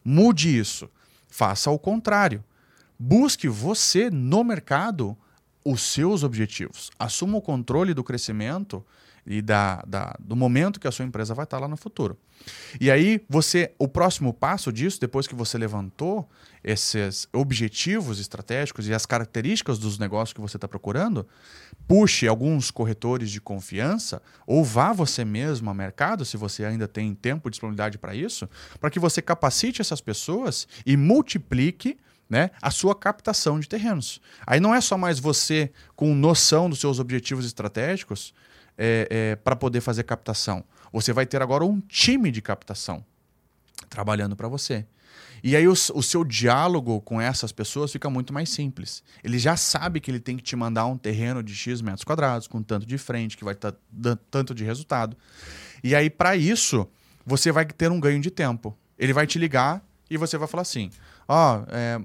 Mude 0.04 0.58
isso. 0.58 0.90
Faça 1.28 1.70
o 1.72 1.80
contrário. 1.80 2.44
Busque 3.06 3.50
você 3.50 4.10
no 4.10 4.46
mercado 4.46 5.18
os 5.66 5.82
seus 5.82 6.24
objetivos. 6.24 6.90
Assuma 6.98 7.38
o 7.38 7.42
controle 7.42 7.94
do 7.94 8.02
crescimento 8.02 8.82
e 9.28 9.42
da, 9.42 9.84
da, 9.86 10.16
do 10.22 10.38
momento 10.38 10.80
que 10.80 10.88
a 10.88 10.92
sua 10.92 11.04
empresa 11.04 11.34
vai 11.34 11.44
estar 11.44 11.60
lá 11.60 11.68
no 11.68 11.76
futuro. 11.76 12.18
E 12.80 12.90
aí, 12.90 13.22
você, 13.28 13.74
o 13.78 13.90
próximo 13.90 14.34
passo 14.34 14.72
disso, 14.72 15.02
depois 15.02 15.28
que 15.28 15.36
você 15.36 15.58
levantou 15.58 16.30
esses 16.64 17.28
objetivos 17.34 18.22
estratégicos 18.22 18.88
e 18.88 18.94
as 18.94 19.06
características 19.06 19.78
dos 19.78 20.00
negócios 20.00 20.32
que 20.32 20.40
você 20.40 20.56
está 20.56 20.68
procurando, 20.68 21.28
puxe 21.86 22.26
alguns 22.26 22.72
corretores 22.72 23.30
de 23.30 23.42
confiança 23.42 24.22
ou 24.48 24.64
vá 24.64 24.94
você 24.94 25.26
mesmo 25.26 25.70
ao 25.70 25.76
mercado, 25.76 26.24
se 26.24 26.38
você 26.38 26.64
ainda 26.64 26.88
tem 26.88 27.14
tempo 27.14 27.50
e 27.50 27.52
disponibilidade 27.52 27.98
para 27.98 28.16
isso, 28.16 28.50
para 28.80 28.90
que 28.90 29.00
você 29.00 29.22
capacite 29.22 29.82
essas 29.82 30.00
pessoas 30.00 30.70
e 30.86 30.96
multiplique 30.96 31.98
né, 32.30 32.52
a 32.62 32.72
sua 32.72 32.96
captação 32.96 33.60
de 33.60 33.68
terrenos. 33.68 34.22
Aí 34.46 34.60
não 34.60 34.74
é 34.74 34.82
só 34.82 34.98
mais 34.98 35.20
você 35.20 35.72
com 35.96 36.14
noção 36.16 36.70
dos 36.70 36.80
seus 36.80 37.00
objetivos 37.00 37.46
estratégicos 37.46 38.34
é, 38.78 39.08
é, 39.10 39.36
para 39.36 39.56
poder 39.56 39.82
fazer 39.82 40.04
captação. 40.04 40.64
Você 40.92 41.14
vai 41.14 41.26
ter 41.26 41.42
agora 41.42 41.64
um 41.64 41.80
time 41.80 42.32
de 42.32 42.42
captação 42.42 43.04
trabalhando 43.90 44.36
para 44.36 44.48
você. 44.48 44.86
E 45.44 45.58
aí 45.58 45.68
o, 45.68 45.74
o, 45.74 46.02
seu 46.02 46.24
diálogo 46.24 47.02
com 47.02 47.20
essas 47.20 47.52
pessoas 47.52 47.92
fica 47.92 48.10
muito 48.10 48.34
mais 48.34 48.50
simples. 48.50 49.04
Ele 49.22 49.38
já 49.38 49.58
sabe 49.58 50.00
que 50.00 50.10
ele 50.10 50.20
tem 50.20 50.38
que 50.38 50.44
te 50.44 50.56
mandar 50.56 50.86
um 50.86 50.98
terreno 50.98 51.44
de 51.44 51.54
X 51.54 51.82
metros 51.82 52.06
quadrados, 52.06 52.48
com 52.48 52.64
tanto 52.64 52.86
de 52.86 52.98
frente, 52.98 53.36
que 53.36 53.44
vai 53.44 53.54
estar 53.54 53.76
dando 53.92 54.20
tanto 54.32 54.56
de 54.56 54.64
resultado. 54.64 55.18
E 55.84 55.94
aí, 55.94 56.10
para 56.10 56.38
isso, 56.38 56.88
você 57.26 57.52
vai 57.52 57.66
ter 57.66 57.92
um 57.92 58.00
ganho 58.00 58.22
de 58.22 58.32
tempo. 58.32 58.78
Ele 58.98 59.12
vai 59.12 59.28
te 59.28 59.38
ligar 59.38 59.84
e 60.10 60.16
você 60.16 60.38
vai 60.38 60.48
falar 60.48 60.62
assim: 60.62 60.90
ó, 61.28 61.58
oh, 61.60 61.66
é, 61.70 62.02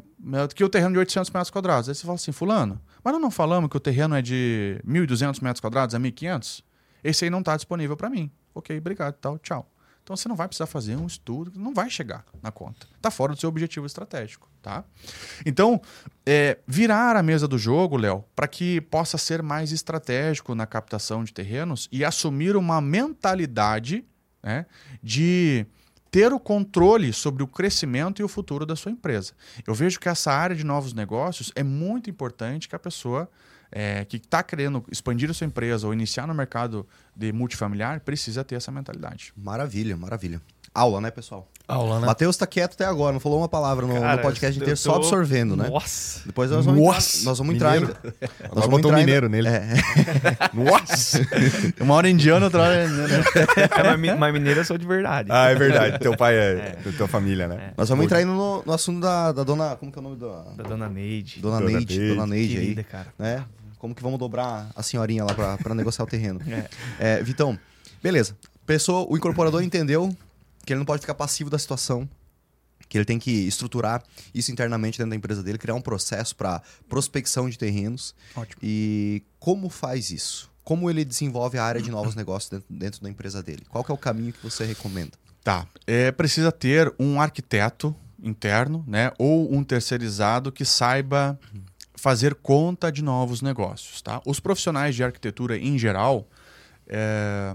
que 0.55 0.65
o 0.65 0.69
terreno 0.69 0.93
de 0.93 0.99
800 0.99 1.31
metros 1.31 1.51
quadrados. 1.51 1.89
Aí 1.89 1.95
você 1.95 2.03
fala 2.03 2.15
assim, 2.15 2.33
fulano, 2.33 2.81
mas 3.03 3.13
nós 3.13 3.23
não 3.23 3.31
falamos 3.31 3.71
que 3.71 3.77
o 3.77 3.81
terreno 3.81 4.15
é 4.15 4.23
de 4.23 4.81
1.200 4.87 5.43
metros 5.43 5.61
quadrados, 5.61 5.95
é 5.95 5.99
1.500? 5.99 6.63
Esse 7.03 7.25
aí 7.25 7.31
não 7.31 7.41
está 7.41 7.57
disponível 7.57 7.97
para 7.97 8.11
mim. 8.11 8.31
Ok, 8.55 8.77
obrigado, 8.77 9.15
tal, 9.15 9.39
tchau. 9.39 9.71
Então 10.09 10.17
você 10.17 10.27
não 10.27 10.37
vai 10.37 10.49
precisar 10.49 10.67
fazer 10.67 10.97
um 10.97 11.07
estudo, 11.07 11.53
não 11.55 11.75
vai 11.75 11.91
chegar 11.91 12.25
na 12.43 12.51
conta. 12.51 12.87
Está 12.97 13.11
fora 13.11 13.35
do 13.35 13.39
seu 13.39 13.49
objetivo 13.49 13.85
estratégico, 13.85 14.49
tá? 14.63 14.83
Então, 15.45 15.79
é, 16.25 16.57
virar 16.67 17.15
a 17.15 17.23
mesa 17.23 17.47
do 17.47 17.59
jogo, 17.59 17.99
Léo, 17.99 18.25
para 18.35 18.49
que 18.49 18.81
possa 18.81 19.19
ser 19.19 19.43
mais 19.43 19.71
estratégico 19.71 20.55
na 20.55 20.67
captação 20.67 21.23
de 21.23 21.33
terrenos 21.35 21.91
e 21.93 22.07
assumir 22.07 22.57
uma 22.57 22.81
mentalidade 22.81 24.03
né, 24.43 24.65
de 25.03 25.67
ter 26.11 26.33
o 26.33 26.41
controle 26.41 27.13
sobre 27.13 27.43
o 27.43 27.47
crescimento 27.47 28.21
e 28.21 28.25
o 28.25 28.29
futuro 28.29 28.65
da 28.65 28.75
sua 28.75 28.93
empresa. 28.93 29.33
Eu 29.67 29.75
vejo 29.75 30.01
que 30.01 30.09
essa 30.09 30.33
área 30.33 30.57
de 30.57 30.65
novos 30.65 30.93
negócios 30.93 31.53
é 31.55 31.63
muito 31.63 32.09
importante 32.09 32.69
que 32.69 32.75
a 32.75 32.79
pessoa 32.79 33.29
é, 33.71 34.05
que 34.05 34.17
está 34.17 34.43
querendo 34.43 34.85
expandir 34.91 35.31
a 35.31 35.35
sua 35.35 35.47
empresa 35.47 35.87
ou 35.87 35.93
iniciar 35.93 36.27
no 36.27 36.35
mercado 36.35 36.87
de 37.15 37.33
multifamiliar 37.33 38.01
precisa 38.01 38.43
ter 38.43 38.55
essa 38.55 38.73
mentalidade. 38.73 39.33
Maravilha, 39.37 39.97
maravilha. 39.97 40.41
Aula, 40.75 41.01
né, 41.01 41.11
pessoal? 41.11 41.49
Aula, 41.69 42.01
né? 42.01 42.07
Matheus 42.07 42.35
tá 42.35 42.47
quieto 42.47 42.73
até 42.73 42.87
agora, 42.87 43.13
não 43.13 43.21
falou 43.21 43.39
uma 43.39 43.49
palavra 43.49 43.87
no, 43.87 44.01
Cara, 44.01 44.17
no 44.17 44.23
podcast 44.23 44.59
inteiro, 44.59 44.75
tô... 44.75 44.83
só 44.83 44.95
absorvendo, 44.95 45.55
né? 45.55 45.69
Nossa! 45.69 46.23
Depois 46.25 46.51
nós 46.51 46.65
vamos 46.65 46.81
Nossa. 46.81 47.19
entrar, 47.19 47.29
nós 47.29 47.39
vamos 47.39 47.55
entrar 47.55 47.73
mineiro. 47.75 47.97
ainda. 48.03 48.29
Nós 48.55 48.65
vamos 48.65 48.69
botou 48.69 48.91
um 48.91 48.95
mineiro 48.95 49.29
nele. 49.29 49.49
É. 49.49 49.75
Nossa! 50.55 51.21
Uma 51.79 51.95
hora 51.95 52.09
indiana, 52.09 52.47
outra 52.47 52.63
hora... 52.63 52.75
é, 52.75 53.97
mas, 53.99 54.19
mas 54.19 54.33
mineiro 54.33 54.61
eu 54.61 54.65
sou 54.65 54.79
de 54.79 54.87
verdade. 54.87 55.29
Ah, 55.31 55.51
é 55.51 55.55
verdade. 55.55 55.99
Teu 56.01 56.17
pai 56.17 56.37
é, 56.37 56.79
é. 56.87 56.93
tua 56.97 57.07
família, 57.07 57.47
né? 57.47 57.69
É. 57.69 57.75
Nós 57.77 57.87
vamos 57.91 58.07
entrar 58.07 58.19
ainda 58.19 58.33
no, 58.33 58.63
no 58.65 58.73
assunto 58.73 59.01
da, 59.01 59.33
da, 59.33 59.45
dona... 59.45 59.77
Como 59.77 59.93
que 59.93 59.99
é 59.99 60.01
o 60.01 60.03
nome 60.03 60.17
da... 60.17 60.45
Da 60.57 60.65
dona 60.65 60.89
Neide. 60.89 61.41
Dona, 61.41 61.59
dona 61.59 61.71
Neide. 61.71 61.99
Neide. 61.99 62.15
Dona 62.15 62.27
Neide 62.27 62.55
Querida, 62.55 62.81
aí. 62.81 62.85
cara. 62.85 63.07
Né? 63.19 63.45
Como 63.79 63.95
que 63.95 64.03
vamos 64.03 64.19
dobrar 64.19 64.71
a 64.75 64.83
senhorinha 64.83 65.23
lá 65.23 65.35
pra, 65.35 65.59
pra 65.59 65.75
negociar 65.75 66.05
o 66.05 66.09
terreno. 66.09 66.41
É. 66.49 67.19
É, 67.19 67.23
Vitão, 67.23 67.59
beleza. 68.03 68.35
Pessoa, 68.65 69.07
o 69.07 69.17
incorporador 69.19 69.63
entendeu 69.63 70.17
que 70.69 70.75
ele 70.75 70.81
não 70.81 70.85
pode 70.85 71.01
ficar 71.01 71.15
passivo 71.15 71.49
da 71.49 71.59
situação 71.59 72.07
que 72.91 72.97
ele 72.97 73.05
tem 73.07 73.19
que 73.19 73.31
estruturar 73.31 74.03
isso 74.35 74.53
internamente 74.53 74.99
dentro 74.99 75.11
da 75.11 75.17
empresa 75.17 75.43
dele, 75.43 75.59
criar 75.59 75.75
um 75.75 75.81
processo 75.81 76.37
para 76.37 76.63
prospecção 76.89 77.49
de 77.49 77.59
terrenos. 77.59 78.15
Ótimo. 78.37 78.59
E 78.63 79.23
como 79.39 79.69
faz 79.69 80.11
isso? 80.11 80.51
Como 80.65 80.89
ele 80.89 81.05
desenvolve 81.05 81.59
a 81.59 81.65
área 81.65 81.83
de 81.83 81.91
novos 81.91 82.15
negócios 82.17 82.51
dentro, 82.51 82.67
dentro 82.71 83.03
da 83.03 83.11
empresa 83.11 83.43
dele? 83.43 83.63
Qual 83.69 83.85
é 83.89 83.93
o 83.93 83.97
caminho 83.97 84.33
que 84.33 84.43
você 84.43 84.65
recomenda? 84.65 85.13
Tá. 85.43 85.67
É, 85.87 86.13
precisa 86.13 86.53
ter 86.53 86.95
um 86.99 87.21
arquiteto 87.21 87.95
interno, 88.23 88.85
né? 88.87 89.13
Ou 89.19 89.53
um 89.55 89.65
terceirizado 89.65 90.53
que 90.53 90.65
saiba 90.65 91.39
fazer 91.95 92.35
conta 92.35 92.93
de 92.93 93.03
novos 93.03 93.43
negócios, 93.43 94.01
tá? 94.01 94.21
Os 94.25 94.39
profissionais 94.39 94.95
de 94.95 95.03
arquitetura 95.03 95.59
em 95.59 95.79
geral, 95.79 96.27
É, 96.87 97.55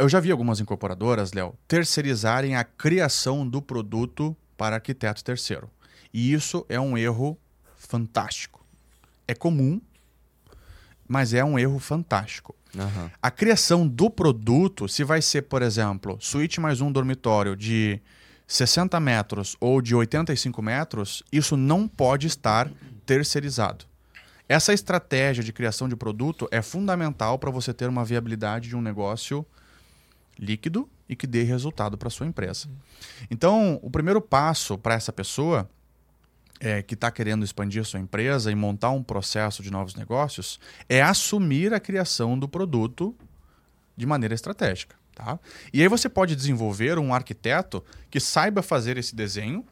eu 0.00 0.08
já 0.08 0.18
vi 0.18 0.30
algumas 0.30 0.60
incorporadoras, 0.60 1.32
Léo, 1.32 1.54
terceirizarem 1.68 2.56
a 2.56 2.64
criação 2.64 3.46
do 3.46 3.60
produto 3.60 4.34
para 4.56 4.76
arquiteto 4.76 5.22
terceiro. 5.22 5.70
E 6.12 6.32
isso 6.32 6.64
é 6.70 6.80
um 6.80 6.96
erro 6.96 7.38
fantástico. 7.76 8.64
É 9.28 9.34
comum, 9.34 9.80
mas 11.06 11.34
é 11.34 11.44
um 11.44 11.58
erro 11.58 11.78
fantástico. 11.78 12.54
Aham. 12.76 13.10
A 13.22 13.30
criação 13.30 13.86
do 13.86 14.08
produto, 14.08 14.88
se 14.88 15.04
vai 15.04 15.20
ser, 15.20 15.42
por 15.42 15.60
exemplo, 15.60 16.16
suíte 16.18 16.60
mais 16.60 16.80
um 16.80 16.90
dormitório 16.90 17.54
de 17.54 18.00
60 18.46 18.98
metros 19.00 19.54
ou 19.60 19.82
de 19.82 19.94
85 19.94 20.62
metros, 20.62 21.22
isso 21.30 21.58
não 21.58 21.86
pode 21.86 22.26
estar 22.26 22.70
terceirizado. 23.04 23.84
Essa 24.48 24.72
estratégia 24.72 25.44
de 25.44 25.52
criação 25.52 25.88
de 25.88 25.94
produto 25.94 26.48
é 26.50 26.62
fundamental 26.62 27.38
para 27.38 27.50
você 27.50 27.74
ter 27.74 27.88
uma 27.88 28.04
viabilidade 28.04 28.68
de 28.68 28.76
um 28.76 28.80
negócio 28.80 29.46
líquido 30.38 30.88
e 31.08 31.16
que 31.16 31.26
dê 31.26 31.42
resultado 31.42 31.98
para 31.98 32.08
sua 32.10 32.26
empresa. 32.26 32.68
Então, 33.30 33.78
o 33.82 33.90
primeiro 33.90 34.20
passo 34.20 34.78
para 34.78 34.94
essa 34.94 35.12
pessoa 35.12 35.68
é, 36.60 36.82
que 36.82 36.94
está 36.94 37.10
querendo 37.10 37.44
expandir 37.44 37.84
sua 37.84 37.98
empresa 37.98 38.52
e 38.52 38.54
montar 38.54 38.90
um 38.90 39.02
processo 39.02 39.62
de 39.62 39.70
novos 39.70 39.94
negócios 39.94 40.60
é 40.88 41.02
assumir 41.02 41.72
a 41.72 41.80
criação 41.80 42.38
do 42.38 42.46
produto 42.46 43.16
de 43.96 44.06
maneira 44.06 44.34
estratégica. 44.34 44.94
Tá? 45.14 45.38
E 45.72 45.82
aí 45.82 45.88
você 45.88 46.08
pode 46.08 46.36
desenvolver 46.36 46.98
um 46.98 47.12
arquiteto 47.12 47.84
que 48.10 48.20
saiba 48.20 48.62
fazer 48.62 48.96
esse 48.96 49.14
desenho, 49.14 49.64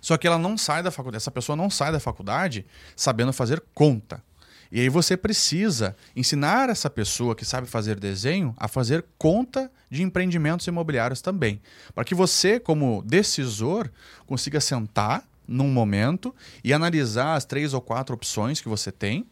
só 0.00 0.16
que 0.16 0.26
ela 0.26 0.38
não 0.38 0.56
sai 0.56 0.82
da 0.82 0.90
faculdade, 0.90 1.22
essa 1.22 1.30
pessoa 1.30 1.56
não 1.56 1.70
sai 1.70 1.92
da 1.92 2.00
faculdade 2.00 2.66
sabendo 2.94 3.32
fazer 3.32 3.62
conta. 3.74 4.22
E 4.70 4.80
aí 4.80 4.88
você 4.88 5.16
precisa 5.16 5.96
ensinar 6.14 6.68
essa 6.68 6.90
pessoa 6.90 7.34
que 7.34 7.44
sabe 7.44 7.66
fazer 7.66 7.98
desenho 7.98 8.54
a 8.56 8.68
fazer 8.68 9.04
conta 9.18 9.70
de 9.90 10.02
empreendimentos 10.02 10.66
imobiliários 10.66 11.20
também, 11.20 11.60
para 11.94 12.04
que 12.04 12.14
você, 12.14 12.58
como 12.58 13.02
decisor, 13.02 13.90
consiga 14.26 14.60
sentar 14.60 15.24
num 15.46 15.68
momento 15.68 16.34
e 16.64 16.72
analisar 16.72 17.34
as 17.34 17.44
três 17.44 17.72
ou 17.72 17.80
quatro 17.80 18.14
opções 18.14 18.60
que 18.60 18.68
você 18.68 18.90
tem. 18.90 19.26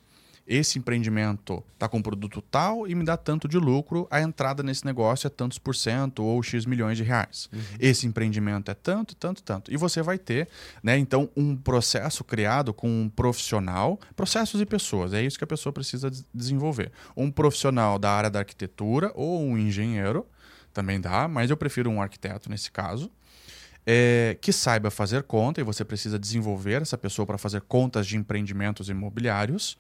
Esse 0.47 0.79
empreendimento 0.79 1.65
está 1.73 1.89
com 1.89 2.03
produto 2.03 2.43
tal 2.43 2.87
e 2.87 2.95
me 2.95 3.03
dá 3.03 3.17
tanto 3.17 3.49
de 3.49 3.57
lucro, 3.59 4.07
a 4.11 4.21
entrada 4.21 4.63
nesse 4.63 4.85
negócio 4.85 5.27
é 5.27 5.31
tantos 5.31 5.59
por 5.59 5.75
cento 5.75 6.23
ou 6.23 6.43
X 6.43 6.67
milhões 6.67 6.99
de 6.99 7.03
reais. 7.03 7.49
Esse 7.81 8.07
empreendimento 8.07 8.71
é 8.71 8.75
tanto, 8.75 9.17
tanto, 9.17 9.43
tanto. 9.43 9.73
E 9.73 9.77
você 9.77 10.03
vai 10.03 10.19
ter, 10.19 10.49
né, 10.83 10.99
então, 10.99 11.31
um 11.35 11.57
processo 11.57 12.23
criado 12.23 12.75
com 12.75 12.89
um 12.89 13.09
profissional, 13.09 13.99
processos 14.15 14.61
e 14.61 14.67
pessoas, 14.67 15.15
é 15.15 15.23
isso 15.23 15.39
que 15.39 15.45
a 15.45 15.47
pessoa 15.47 15.73
precisa 15.73 16.11
des- 16.11 16.27
desenvolver. 16.35 16.93
Um 17.17 17.31
profissional 17.31 17.99
da 17.99 18.11
área 18.11 18.31
da 18.31 18.41
arquitetura 18.41 19.11
ou 19.15 19.43
um 19.43 19.57
engenheiro, 19.57 20.27
também 20.75 21.01
dá, 21.01 21.29
mas 21.29 21.51
eu 21.51 21.57
prefiro 21.57 21.89
um 21.89 22.03
arquiteto 22.03 22.51
nesse 22.51 22.71
caso 22.71 23.11
é, 23.87 24.37
que 24.41 24.53
saiba 24.53 24.91
fazer 24.91 25.23
conta, 25.25 25.61
e 25.61 25.65
você 25.65 25.85
precisa 25.85 26.19
desenvolver 26.19 26.83
essa 26.83 26.97
pessoa 26.97 27.27
para 27.27 27.39
fazer 27.39 27.61
contas 27.63 28.07
de 28.07 28.17
empreendimentos 28.17 28.89
imobiliários, 28.89 29.77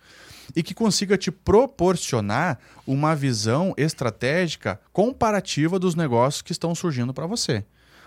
e 0.54 0.62
que 0.62 0.74
consiga 0.74 1.16
te 1.16 1.30
proporcionar 1.30 2.58
uma 2.86 3.16
visão 3.16 3.74
estratégica 3.76 4.80
comparativa 4.92 5.78
dos 5.78 5.94
negócios 5.94 6.42
que 6.42 6.52
estão 6.52 6.74
surgindo 6.74 7.14
para 7.14 7.26
você. 7.26 7.64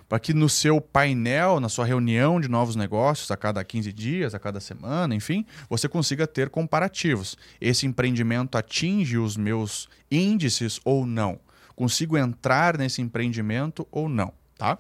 Para 0.08 0.20
que 0.20 0.34
no 0.34 0.48
seu 0.48 0.80
painel, 0.80 1.60
na 1.60 1.68
sua 1.68 1.84
reunião 1.84 2.40
de 2.40 2.48
novos 2.48 2.78
negócios, 2.78 3.30
a 3.30 3.36
cada 3.36 3.62
15 3.62 3.92
dias, 3.92 4.34
a 4.34 4.40
cada 4.40 4.62
semana, 4.62 5.14
enfim, 5.14 5.46
você 5.70 5.90
consiga 5.90 6.26
ter 6.26 6.50
comparativos. 6.50 7.38
Esse 7.60 7.86
empreendimento 7.86 8.58
atinge 8.58 9.18
os 9.18 9.36
meus 9.36 9.90
índices 10.10 10.80
ou 10.86 11.06
não? 11.06 11.40
Consigo 11.76 12.18
entrar 12.18 12.78
nesse 12.78 13.02
empreendimento 13.02 13.86
ou 13.92 14.08
não? 14.08 14.32
Tá? 14.58 14.80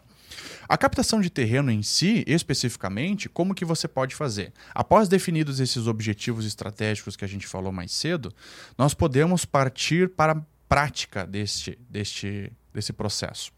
A 0.67 0.77
captação 0.77 1.21
de 1.21 1.29
terreno 1.29 1.71
em 1.71 1.81
si, 1.81 2.23
especificamente, 2.27 3.29
como 3.29 3.55
que 3.55 3.63
você 3.63 3.87
pode 3.87 4.13
fazer? 4.15 4.51
Após 4.75 5.07
definidos 5.07 5.59
esses 5.59 5.87
objetivos 5.87 6.45
estratégicos 6.45 7.15
que 7.15 7.23
a 7.23 7.27
gente 7.27 7.47
falou 7.47 7.71
mais 7.71 7.91
cedo, 7.91 8.33
nós 8.77 8.93
podemos 8.93 9.45
partir 9.45 10.09
para 10.09 10.33
a 10.33 10.41
prática 10.67 11.25
deste, 11.25 11.77
deste, 11.89 12.51
desse 12.73 12.91
processo. 12.91 13.51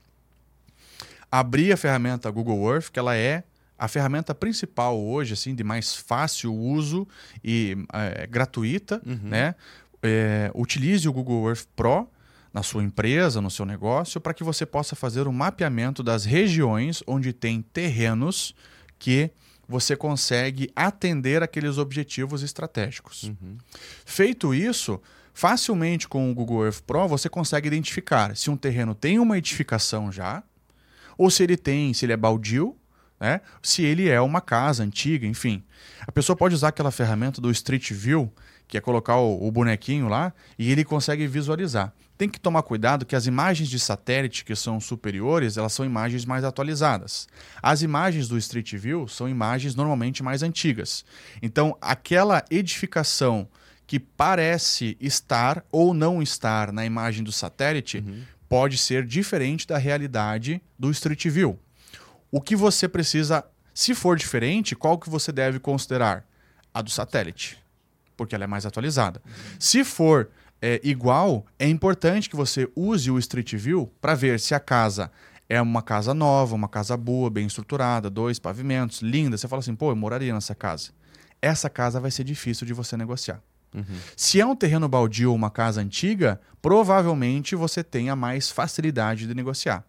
Abrir 1.32 1.72
a 1.72 1.78
ferramenta 1.78 2.30
Google 2.30 2.72
Earth, 2.72 2.89
que 2.89 2.99
ela 2.99 3.15
é 3.15 3.43
a 3.78 3.88
ferramenta 3.88 4.36
principal 4.36 4.99
hoje, 4.99 5.34
assim, 5.34 5.55
de 5.55 5.63
mais 5.63 5.95
fácil 5.95 6.53
uso 6.53 7.07
e 7.43 7.78
é, 7.93 8.28
gratuita, 8.28 9.01
né? 9.05 9.55
É, 10.01 10.51
utilize 10.53 11.07
o 11.07 11.13
Google 11.13 11.47
Earth 11.47 11.65
Pro 11.76 12.09
na 12.53 12.63
sua 12.63 12.83
empresa, 12.83 13.41
no 13.41 13.51
seu 13.51 13.65
negócio, 13.65 14.19
para 14.19 14.33
que 14.33 14.43
você 14.43 14.65
possa 14.65 14.95
fazer 14.95 15.27
um 15.27 15.31
mapeamento 15.31 16.01
das 16.01 16.25
regiões 16.25 17.03
onde 17.05 17.31
tem 17.31 17.61
terrenos 17.61 18.55
que 18.97 19.31
você 19.67 19.95
consegue 19.95 20.71
atender 20.75 21.43
aqueles 21.43 21.77
objetivos 21.77 22.41
estratégicos. 22.41 23.31
Feito 24.03 24.53
isso, 24.53 24.99
facilmente 25.31 26.07
com 26.07 26.31
o 26.31 26.33
Google 26.33 26.65
Earth 26.65 26.81
Pro 26.81 27.07
você 27.07 27.29
consegue 27.29 27.67
identificar 27.67 28.35
se 28.35 28.49
um 28.49 28.57
terreno 28.57 28.95
tem 28.95 29.19
uma 29.19 29.37
edificação 29.37 30.11
já, 30.11 30.43
ou 31.15 31.29
se 31.29 31.43
ele 31.43 31.55
tem, 31.55 31.93
se 31.93 32.05
ele 32.05 32.13
é 32.13 32.17
baldio, 32.17 32.75
né? 33.19 33.41
se 33.61 33.83
ele 33.83 34.09
é 34.09 34.19
uma 34.19 34.41
casa 34.41 34.83
antiga, 34.83 35.27
enfim. 35.27 35.63
A 36.07 36.11
pessoa 36.11 36.35
pode 36.35 36.55
usar 36.55 36.69
aquela 36.69 36.91
ferramenta 36.91 37.39
do 37.39 37.51
Street 37.51 37.91
View, 37.91 38.33
que 38.67 38.77
é 38.77 38.81
colocar 38.81 39.17
o, 39.17 39.45
o 39.45 39.51
bonequinho 39.51 40.07
lá, 40.07 40.33
e 40.57 40.71
ele 40.71 40.83
consegue 40.83 41.27
visualizar. 41.27 41.93
Tem 42.20 42.28
que 42.28 42.38
tomar 42.38 42.63
cuidado 42.63 43.05
que 43.05 43.15
as 43.15 43.28
imagens 43.28 43.70
de 43.70 43.80
satélite 43.80 44.43
que 44.43 44.53
são 44.53 44.78
superiores, 44.82 45.55
elas 45.55 45.72
são 45.72 45.86
imagens 45.86 46.26
mais 46.26 46.43
atualizadas. 46.43 47.30
As 47.63 47.82
imagens 47.82 48.28
do 48.28 48.38
Street 48.38 48.76
View 48.76 49.07
são 49.07 49.30
imagens 49.30 49.74
normalmente 49.74 50.22
mais 50.22 50.43
antigas. 50.43 51.05
Então, 51.41 51.78
aquela 51.80 52.43
edificação 52.51 53.47
que 53.88 53.97
parece 53.97 54.97
estar 54.99 55.63
ou 55.72 55.93
não 55.93 56.22
estar 56.22 56.74
na 56.74 56.86
imagem 56.86 57.24
do 57.24 57.32
satélite 57.32 58.03
pode 58.49 58.78
ser 58.78 59.05
diferente 59.05 59.65
da 59.65 59.78
realidade 59.78 60.61
do 60.78 60.91
Street 60.91 61.26
View. 61.30 61.57
O 62.30 62.41
que 62.41 62.53
você 62.53 62.89
precisa, 62.89 63.45
se 63.74 63.95
for 63.95 64.17
diferente, 64.17 64.76
qual 64.76 64.99
que 64.99 65.09
você 65.09 65.32
deve 65.32 65.57
considerar? 65.57 66.26
A 66.74 66.82
do 66.82 66.89
satélite, 66.89 67.57
porque 68.17 68.36
ela 68.36 68.43
é 68.43 68.47
mais 68.47 68.65
atualizada. 68.65 69.22
Se 69.57 69.86
for 69.86 70.30
é, 70.62 70.80
igual, 70.84 71.45
é 71.57 71.68
importante 71.68 72.30
que 72.30 72.36
você 72.36 72.70
use 72.76 73.10
o 73.10 73.18
Street 73.20 73.55
View 73.55 73.91
para 74.01 74.16
ver 74.16 74.39
se 74.39 74.53
a 74.53 74.60
casa 74.60 75.12
é 75.47 75.62
uma 75.62 75.82
casa 75.82 76.14
nova, 76.14 76.55
uma 76.55 76.70
casa 76.70 76.95
boa, 76.95 77.30
bem 77.30 77.47
estruturada, 77.47 78.10
dois 78.10 78.38
pavimentos, 78.38 79.01
linda. 79.01 79.38
Você 79.38 79.47
fala 79.47 79.62
assim, 79.62 79.76
pô, 79.76 79.91
eu 79.91 79.95
moraria 79.95 80.34
nessa 80.34 80.53
casa. 80.53 80.91
Essa 81.41 81.70
casa 81.70 81.99
vai 81.99 82.12
ser 82.12 82.24
difícil 82.24 82.68
de 82.68 82.74
você 82.74 82.95
negociar. 82.95 83.41
Se 84.16 84.41
é 84.41 84.45
um 84.45 84.55
terreno 84.55 84.88
baldio 84.88 85.30
ou 85.30 85.36
uma 85.36 85.49
casa 85.49 85.82
antiga, 85.82 86.39
provavelmente 86.62 87.55
você 87.55 87.84
tenha 87.84 88.16
mais 88.16 88.49
facilidade 88.49 89.28
de 89.28 89.34
negociar. 89.34 89.86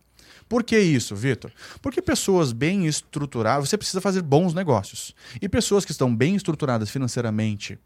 Por 0.48 0.64
que 0.64 0.78
isso, 0.78 1.14
Vitor? 1.14 1.52
Porque 1.80 2.02
pessoas 2.02 2.52
bem 2.52 2.86
estruturadas, 2.86 3.68
você 3.68 3.78
precisa 3.78 4.00
fazer 4.00 4.22
bons 4.22 4.52
negócios. 4.52 5.14
E 5.40 5.48
pessoas 5.48 5.84
que 5.84 5.92
estão 5.92 6.14
bem 6.14 6.34
estruturadas 6.34 6.90
financeiramente, 6.90 7.78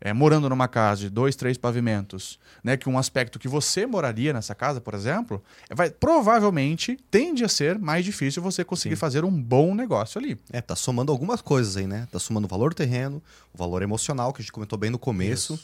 é, 0.00 0.12
morando 0.12 0.48
numa 0.48 0.68
casa 0.68 1.02
de 1.02 1.10
dois, 1.10 1.36
três 1.36 1.56
pavimentos, 1.58 2.38
né, 2.62 2.76
que 2.76 2.88
um 2.88 2.98
aspecto 2.98 3.38
que 3.38 3.48
você 3.48 3.86
moraria 3.86 4.32
nessa 4.32 4.54
casa, 4.54 4.80
por 4.80 4.94
exemplo, 4.94 5.42
é, 5.70 5.74
vai, 5.74 5.90
provavelmente 5.90 6.98
tende 7.10 7.44
a 7.44 7.48
ser 7.48 7.78
mais 7.78 8.04
difícil 8.04 8.42
você 8.42 8.64
conseguir 8.64 8.96
fazer 8.96 9.24
um 9.24 9.30
bom 9.30 9.74
negócio 9.74 10.18
ali. 10.20 10.36
É, 10.52 10.60
tá 10.60 10.74
somando 10.74 11.12
algumas 11.12 11.40
coisas 11.40 11.76
aí, 11.76 11.86
né? 11.86 12.08
Tá 12.10 12.18
somando 12.18 12.46
o 12.46 12.50
valor 12.50 12.74
terreno, 12.74 13.22
o 13.54 13.58
valor 13.58 13.82
emocional, 13.82 14.32
que 14.32 14.40
a 14.40 14.42
gente 14.42 14.52
comentou 14.52 14.78
bem 14.78 14.90
no 14.90 14.98
começo, 14.98 15.58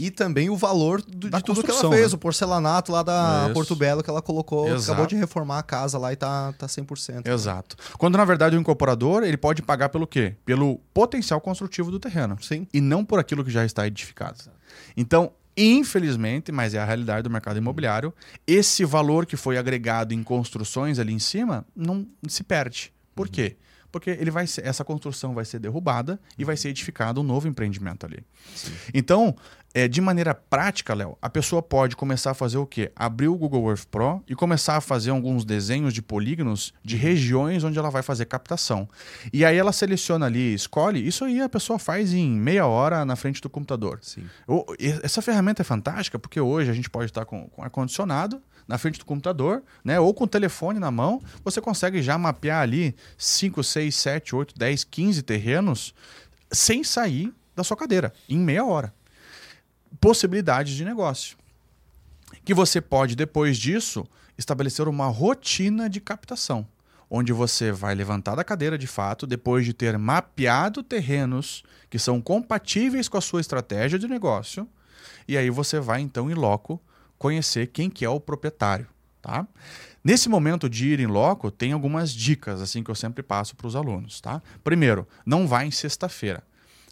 e 0.00 0.10
também 0.10 0.48
o 0.48 0.56
valor 0.56 1.02
do- 1.02 1.28
de 1.30 1.42
tudo 1.44 1.62
que 1.62 1.70
ela 1.70 1.90
fez, 1.90 2.12
né? 2.12 2.14
o 2.14 2.18
porcelanato 2.18 2.90
lá 2.90 3.02
da 3.02 3.42
Isso. 3.44 3.52
Porto 3.54 3.76
Belo 3.76 4.02
que 4.02 4.08
ela 4.10 4.22
colocou, 4.22 4.66
Exato. 4.68 4.92
acabou 4.92 5.06
de 5.06 5.16
reformar 5.16 5.58
a 5.58 5.62
casa 5.62 5.98
lá 5.98 6.12
e 6.12 6.16
tá, 6.16 6.52
tá 6.54 6.66
100%. 6.66 7.26
Exato. 7.28 7.76
Quando 7.98 8.16
na 8.16 8.24
verdade 8.24 8.56
o 8.56 8.60
incorporador 8.60 9.22
ele 9.22 9.36
pode 9.36 9.60
pagar 9.62 9.90
pelo 9.90 10.06
quê? 10.06 10.34
Pelo 10.44 10.78
potencial 10.94 11.40
construtivo 11.40 11.90
do 11.90 11.98
terreno. 12.00 12.36
Sim. 12.40 12.66
E 12.72 12.80
não 12.80 13.04
por 13.04 13.18
aquilo 13.18 13.44
que 13.44 13.50
já 13.50 13.64
está 13.64 13.75
edificado. 13.84 14.38
Então, 14.96 15.32
infelizmente, 15.56 16.52
mas 16.52 16.74
é 16.74 16.78
a 16.78 16.84
realidade 16.84 17.22
do 17.22 17.30
mercado 17.30 17.56
imobiliário, 17.56 18.14
esse 18.46 18.84
valor 18.84 19.26
que 19.26 19.36
foi 19.36 19.58
agregado 19.58 20.14
em 20.14 20.22
construções 20.22 20.98
ali 20.98 21.12
em 21.12 21.18
cima 21.18 21.66
não 21.74 22.06
se 22.28 22.44
perde. 22.44 22.92
Por 23.14 23.28
quê? 23.28 23.56
Porque 23.90 24.10
ele 24.10 24.30
vai 24.30 24.46
ser, 24.46 24.66
essa 24.66 24.84
construção 24.84 25.34
vai 25.34 25.44
ser 25.44 25.58
derrubada 25.58 26.18
e 26.38 26.44
vai 26.44 26.56
ser 26.56 26.68
edificado 26.68 27.20
um 27.20 27.24
novo 27.24 27.48
empreendimento 27.48 28.06
ali. 28.06 28.24
Então, 28.92 29.34
é, 29.76 29.86
de 29.86 30.00
maneira 30.00 30.34
prática, 30.34 30.94
Léo, 30.94 31.18
a 31.20 31.28
pessoa 31.28 31.60
pode 31.60 31.96
começar 31.96 32.30
a 32.30 32.34
fazer 32.34 32.56
o 32.56 32.66
quê? 32.66 32.90
Abrir 32.96 33.28
o 33.28 33.36
Google 33.36 33.68
Earth 33.68 33.84
Pro 33.90 34.24
e 34.26 34.34
começar 34.34 34.76
a 34.76 34.80
fazer 34.80 35.10
alguns 35.10 35.44
desenhos 35.44 35.92
de 35.92 36.00
polígonos 36.00 36.72
de 36.82 36.96
regiões 36.96 37.62
onde 37.62 37.78
ela 37.78 37.90
vai 37.90 38.02
fazer 38.02 38.24
captação. 38.24 38.88
E 39.30 39.44
aí 39.44 39.54
ela 39.54 39.72
seleciona 39.72 40.24
ali, 40.24 40.54
escolhe, 40.54 41.06
isso 41.06 41.26
aí 41.26 41.42
a 41.42 41.48
pessoa 41.48 41.78
faz 41.78 42.14
em 42.14 42.30
meia 42.30 42.66
hora 42.66 43.04
na 43.04 43.16
frente 43.16 43.42
do 43.42 43.50
computador. 43.50 43.98
Sim. 44.00 44.24
Essa 45.02 45.20
ferramenta 45.20 45.60
é 45.60 45.64
fantástica 45.64 46.18
porque 46.18 46.40
hoje 46.40 46.70
a 46.70 46.74
gente 46.74 46.88
pode 46.88 47.10
estar 47.10 47.26
com, 47.26 47.46
com 47.48 47.62
ar-condicionado 47.62 48.40
na 48.66 48.78
frente 48.78 48.98
do 48.98 49.04
computador, 49.04 49.62
né? 49.84 49.98
Ou 50.00 50.12
com 50.12 50.24
o 50.24 50.28
telefone 50.28 50.78
na 50.78 50.90
mão, 50.90 51.22
você 51.44 51.60
consegue 51.60 52.02
já 52.02 52.18
mapear 52.18 52.62
ali 52.62 52.94
5, 53.16 53.62
6, 53.62 53.94
7, 53.94 54.34
8, 54.34 54.54
10, 54.58 54.84
15 54.84 55.22
terrenos 55.22 55.94
sem 56.50 56.82
sair 56.82 57.32
da 57.54 57.64
sua 57.64 57.76
cadeira, 57.76 58.12
em 58.28 58.38
meia 58.38 58.64
hora. 58.64 58.92
Possibilidades 60.00 60.74
de 60.74 60.84
negócio. 60.84 61.36
Que 62.44 62.52
você 62.52 62.80
pode, 62.80 63.16
depois 63.16 63.56
disso, 63.56 64.06
estabelecer 64.36 64.88
uma 64.88 65.06
rotina 65.06 65.88
de 65.88 66.00
captação, 66.00 66.66
onde 67.08 67.32
você 67.32 67.72
vai 67.72 67.94
levantar 67.94 68.34
da 68.34 68.44
cadeira 68.44 68.76
de 68.76 68.86
fato, 68.86 69.26
depois 69.26 69.64
de 69.64 69.72
ter 69.72 69.96
mapeado 69.96 70.82
terrenos 70.82 71.64
que 71.88 71.98
são 71.98 72.20
compatíveis 72.20 73.08
com 73.08 73.16
a 73.16 73.20
sua 73.20 73.40
estratégia 73.40 73.98
de 73.98 74.08
negócio, 74.08 74.68
e 75.26 75.36
aí 75.36 75.50
você 75.50 75.80
vai 75.80 76.00
então 76.00 76.30
em 76.30 76.34
loco 76.34 76.80
conhecer 77.18 77.68
quem 77.68 77.88
que 77.90 78.04
é 78.04 78.08
o 78.08 78.20
proprietário, 78.20 78.86
tá? 79.22 79.46
Nesse 80.02 80.28
momento 80.28 80.68
de 80.68 80.88
ir 80.88 81.00
em 81.00 81.06
loco, 81.06 81.50
tem 81.50 81.72
algumas 81.72 82.12
dicas 82.12 82.62
assim 82.62 82.82
que 82.82 82.90
eu 82.90 82.94
sempre 82.94 83.22
passo 83.22 83.56
para 83.56 83.66
os 83.66 83.74
alunos, 83.74 84.20
tá? 84.20 84.40
Primeiro, 84.62 85.06
não 85.24 85.48
vá 85.48 85.64
em 85.64 85.70
sexta-feira. 85.70 86.42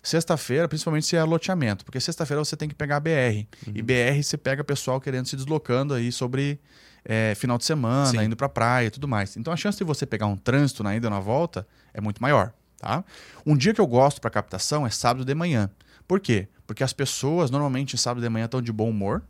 Sexta-feira, 0.03 0.69
principalmente 0.69 1.07
se 1.07 1.17
é 1.17 1.25
loteamento, 1.25 1.85
porque 1.85 1.99
sexta-feira 1.99 2.45
você 2.45 2.57
tem 2.57 2.69
que 2.69 2.75
pegar 2.75 3.01
BR. 3.01 3.47
E 3.75 3.81
BR 3.81 4.23
você 4.23 4.37
pega 4.37 4.63
pessoal 4.63 5.01
querendo 5.01 5.27
se 5.27 5.37
deslocando 5.37 5.95
aí 5.95 6.13
sobre 6.13 6.61
é, 7.05 7.35
final 7.37 7.57
de 7.57 7.65
semana, 7.65 8.07
Sim. 8.11 8.25
indo 8.25 8.37
pra 8.37 8.49
praia 8.49 8.89
e 8.89 8.91
tudo 8.91 9.07
mais. 9.07 9.37
Então 9.37 9.53
a 9.53 9.57
chance 9.57 9.79
de 9.79 9.85
você 9.85 10.05
pegar 10.05 10.27
um 10.27 10.37
trânsito 10.37 10.83
na 10.83 10.97
ida 10.97 11.07
e 11.07 11.11
na 11.11 11.21
volta 11.21 11.67
é 11.95 12.01
muito 12.01 12.21
maior, 12.21 12.53
tá? 12.79 13.05
Um 13.47 13.57
dia 13.57 13.73
que 13.73 13.81
eu 13.81 13.87
gosto 13.87 14.21
para 14.21 14.31
captação 14.31 14.87
é 14.87 14.91
sábado 14.91 15.25
de 15.25 15.35
manhã. 15.35 15.71
Por 16.07 16.21
quê? 16.21 16.49
Porque 16.67 16.83
as 16.83 16.93
pessoas 16.93 17.51
normalmente 17.51 17.97
sábado 17.97 18.23
de 18.23 18.29
manhã 18.29 18.47
estão 18.47 18.61
de 18.61 18.73
bom 18.73 18.91
humor, 18.91 19.23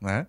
né? 0.00 0.26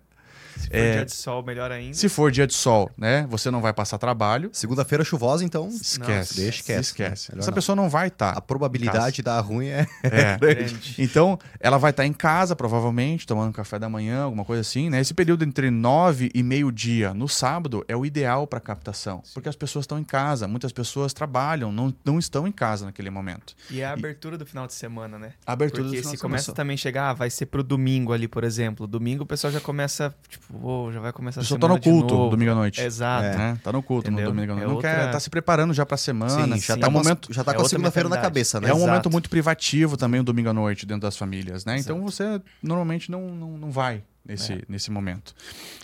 Se 0.60 0.68
for 0.68 0.76
É. 0.76 0.92
dia 0.92 1.04
de 1.04 1.12
sol, 1.12 1.42
melhor 1.42 1.72
ainda. 1.72 1.94
Se 1.94 2.08
for 2.08 2.30
dia 2.30 2.46
de 2.46 2.54
sol, 2.54 2.90
né? 2.96 3.26
Você 3.30 3.50
não 3.50 3.60
vai 3.60 3.72
passar 3.72 3.98
trabalho. 3.98 4.50
Segunda-feira 4.52 5.02
chuvosa, 5.04 5.44
então 5.44 5.68
Esquece. 5.68 6.36
deixa, 6.36 6.60
esquece, 6.60 6.80
esquece. 6.80 7.32
né? 7.32 7.38
Essa 7.40 7.50
não. 7.50 7.54
pessoa 7.54 7.76
não 7.76 7.88
vai 7.88 8.08
estar. 8.08 8.30
a 8.36 8.40
probabilidade 8.40 9.16
de 9.16 9.22
dar 9.22 9.40
ruim 9.40 9.66
é 9.68 9.86
É. 10.02 10.36
Grande. 10.38 10.94
Então, 10.98 11.38
ela 11.58 11.78
vai 11.78 11.90
estar 11.90 12.06
em 12.06 12.12
casa, 12.12 12.54
provavelmente, 12.54 13.26
tomando 13.26 13.52
café 13.52 13.78
da 13.78 13.88
manhã, 13.88 14.22
alguma 14.22 14.44
coisa 14.44 14.60
assim, 14.60 14.88
né? 14.90 15.00
Esse 15.00 15.14
período 15.14 15.44
entre 15.44 15.70
nove 15.70 16.30
e 16.34 16.42
meio-dia 16.42 17.12
no 17.14 17.28
sábado 17.28 17.84
é 17.88 17.96
o 17.96 18.04
ideal 18.04 18.46
para 18.46 18.60
captação, 18.60 19.22
porque 19.34 19.48
as 19.48 19.56
pessoas 19.56 19.84
estão 19.84 19.98
em 19.98 20.04
casa, 20.04 20.46
muitas 20.48 20.72
pessoas 20.72 21.12
trabalham, 21.12 21.72
não, 21.72 21.94
não 22.04 22.18
estão 22.18 22.46
em 22.46 22.52
casa 22.52 22.84
naquele 22.86 23.10
momento. 23.10 23.54
E 23.70 23.80
é 23.80 23.84
a 23.86 23.92
abertura 23.92 24.36
do 24.38 24.44
final 24.46 24.66
de 24.66 24.72
semana, 24.74 25.18
né? 25.18 25.32
A 25.46 25.52
abertura 25.52 25.82
Porque 25.84 25.96
do 25.96 26.00
final 26.00 26.10
se 26.10 26.16
de 26.16 26.22
começa 26.22 26.44
semana. 26.46 26.56
também 26.56 26.74
a 26.74 26.76
chegar, 26.76 27.10
ah, 27.10 27.12
vai 27.12 27.30
ser 27.30 27.46
pro 27.46 27.62
domingo 27.62 28.12
ali, 28.12 28.26
por 28.28 28.44
exemplo. 28.44 28.86
Domingo 28.86 29.24
o 29.24 29.26
pessoal 29.26 29.52
já 29.52 29.60
começa, 29.60 30.14
tipo, 30.28 30.49
ô, 30.62 30.90
já 30.92 31.00
vai 31.00 31.12
começar 31.12 31.40
A 31.40 31.42
a 31.42 31.44
pessoa 31.44 31.58
tá 31.60 31.66
semana 31.66 31.78
no 31.78 31.82
culto 31.82 32.14
novo. 32.14 32.30
domingo 32.30 32.50
à 32.52 32.54
noite. 32.54 32.80
Exato. 32.80 33.24
É. 33.26 33.36
Né? 33.36 33.58
Tá 33.62 33.72
no 33.72 33.82
culto 33.82 34.08
Entendeu? 34.10 34.26
no 34.30 34.34
domingo 34.34 34.52
à 34.52 34.54
noite. 34.56 34.64
É 34.64 34.68
Não 34.68 34.74
outra- 34.76 34.90
quer, 35.06 35.10
tá 35.12 35.20
se 35.20 35.30
preparando 35.30 35.72
já 35.74 35.84
pra 35.86 35.96
semana. 35.96 36.56
Sim, 36.56 36.60
já 36.60 36.74
é 36.74 36.76
tá, 36.76 36.88
um 36.88 36.92
com, 36.92 36.98
a- 36.98 37.02
momento, 37.02 37.32
já 37.32 37.44
tá 37.44 37.52
é 37.52 37.54
com 37.54 37.62
a 37.62 37.68
segunda-feira 37.68 38.08
na 38.08 38.18
cabeça, 38.18 38.60
né? 38.60 38.68
é 38.68 38.72
um 38.72 38.76
Exato. 38.76 38.88
momento 38.90 39.10
muito 39.10 39.30
privativo 39.30 39.96
também 39.96 40.20
o 40.20 40.24
domingo 40.24 40.48
à 40.48 40.52
noite 40.52 40.84
dentro 40.86 41.02
das 41.02 41.16
famílias, 41.16 41.64
né? 41.64 41.78
Então 41.78 42.00
você 42.02 42.40
normalmente 42.62 43.10
não, 43.10 43.28
não, 43.28 43.58
não 43.58 43.70
vai 43.70 44.02
nesse, 44.24 44.52
É. 44.52 44.60
nesse 44.68 44.90
momento. 44.90 45.34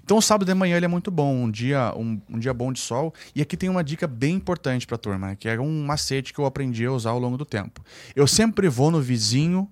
Então 0.05 0.19
o 0.19 0.23
sábado 0.23 0.47
de 0.47 0.55
manhã 0.55 0.77
ele 0.77 0.85
é 0.85 0.89
muito 0.89 1.11
bom, 1.11 1.35
um 1.45 1.51
dia, 1.51 1.93
um, 1.97 2.21
um 2.31 2.39
dia 2.39 2.53
bom 2.55 2.73
de 2.73 2.79
sol. 2.81 3.13
E 3.35 3.41
aqui 3.43 3.57
tem 3.57 3.69
uma 3.69 3.83
dica 3.83 4.07
bem 4.07 4.35
importante 4.35 4.87
pra 4.87 4.97
turma, 4.99 5.29
né? 5.29 5.37
que 5.39 5.49
é 5.49 5.59
um 5.61 5.85
macete 5.85 6.33
que 6.33 6.39
eu 6.39 6.45
aprendi 6.47 6.85
a 6.85 6.93
usar 6.93 7.11
ao 7.11 7.19
longo 7.19 7.37
do 7.37 7.45
tempo. 7.45 7.83
Eu 8.15 8.27
sempre 8.27 8.69
vou 8.69 8.91
no 8.91 9.01
vizinho 9.01 9.69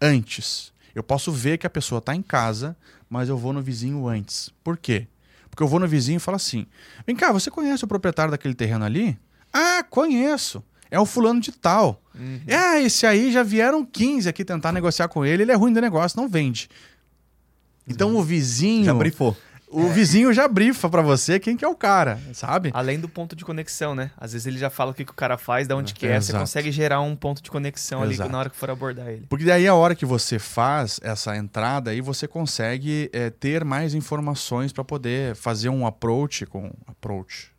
antes. 0.00 0.72
Eu 0.94 1.02
posso 1.02 1.30
ver 1.32 1.58
que 1.58 1.66
a 1.66 1.70
pessoa 1.70 2.00
tá 2.00 2.14
em 2.14 2.22
casa, 2.22 2.76
mas 3.08 3.28
eu 3.28 3.36
vou 3.36 3.52
no 3.52 3.62
vizinho 3.62 4.06
antes. 4.08 4.50
Por 4.62 4.76
quê? 4.76 5.06
Porque 5.50 5.62
eu 5.62 5.68
vou 5.68 5.80
no 5.80 5.88
vizinho 5.88 6.16
e 6.16 6.20
falo 6.20 6.36
assim: 6.36 6.66
vem 7.06 7.16
cá, 7.16 7.32
você 7.32 7.50
conhece 7.50 7.84
o 7.84 7.88
proprietário 7.88 8.30
daquele 8.30 8.54
terreno 8.54 8.84
ali? 8.84 9.18
Ah, 9.52 9.84
conheço. 9.88 10.62
É 10.90 10.98
o 10.98 11.06
fulano 11.06 11.40
de 11.40 11.52
tal. 11.52 12.02
Uhum. 12.14 12.40
É, 12.46 12.82
esse 12.82 13.06
aí 13.06 13.30
já 13.30 13.42
vieram 13.42 13.84
15 13.84 14.28
aqui 14.28 14.44
tentar 14.44 14.72
negociar 14.72 15.08
com 15.08 15.24
ele, 15.24 15.44
ele 15.44 15.52
é 15.52 15.54
ruim 15.54 15.72
de 15.72 15.80
negócio, 15.80 16.20
não 16.20 16.28
vende. 16.28 16.68
Então 17.86 18.14
o 18.16 18.22
vizinho. 18.22 18.84
Já 18.84 18.94
brifou. 18.94 19.36
O 19.72 19.88
vizinho 19.88 20.32
já 20.32 20.48
brifa 20.48 20.90
pra 20.90 21.00
você 21.00 21.38
quem 21.38 21.56
que 21.56 21.64
é 21.64 21.68
o 21.68 21.76
cara, 21.76 22.18
sabe? 22.32 22.70
Além 22.74 22.98
do 22.98 23.08
ponto 23.08 23.36
de 23.36 23.44
conexão, 23.44 23.94
né? 23.94 24.10
Às 24.16 24.32
vezes 24.32 24.46
ele 24.46 24.58
já 24.58 24.68
fala 24.68 24.90
o 24.90 24.94
que, 24.94 25.04
que 25.04 25.12
o 25.12 25.14
cara 25.14 25.38
faz, 25.38 25.68
da 25.68 25.76
onde 25.76 25.94
que 25.94 26.06
é, 26.06 26.20
você 26.20 26.32
Exato. 26.32 26.42
consegue 26.42 26.72
gerar 26.72 27.00
um 27.00 27.14
ponto 27.14 27.40
de 27.40 27.50
conexão 27.50 28.02
ali 28.02 28.14
Exato. 28.14 28.32
na 28.32 28.38
hora 28.38 28.50
que 28.50 28.56
for 28.56 28.68
abordar 28.68 29.06
ele. 29.08 29.26
Porque 29.28 29.44
daí 29.44 29.68
a 29.68 29.74
hora 29.74 29.94
que 29.94 30.04
você 30.04 30.38
faz 30.40 30.98
essa 31.02 31.36
entrada 31.36 31.92
aí 31.92 32.00
você 32.00 32.26
consegue 32.26 33.08
é, 33.12 33.30
ter 33.30 33.64
mais 33.64 33.94
informações 33.94 34.72
pra 34.72 34.82
poder 34.82 35.36
fazer 35.36 35.68
um 35.68 35.86
approach 35.86 36.46
com 36.46 36.72
approach. 36.86 37.49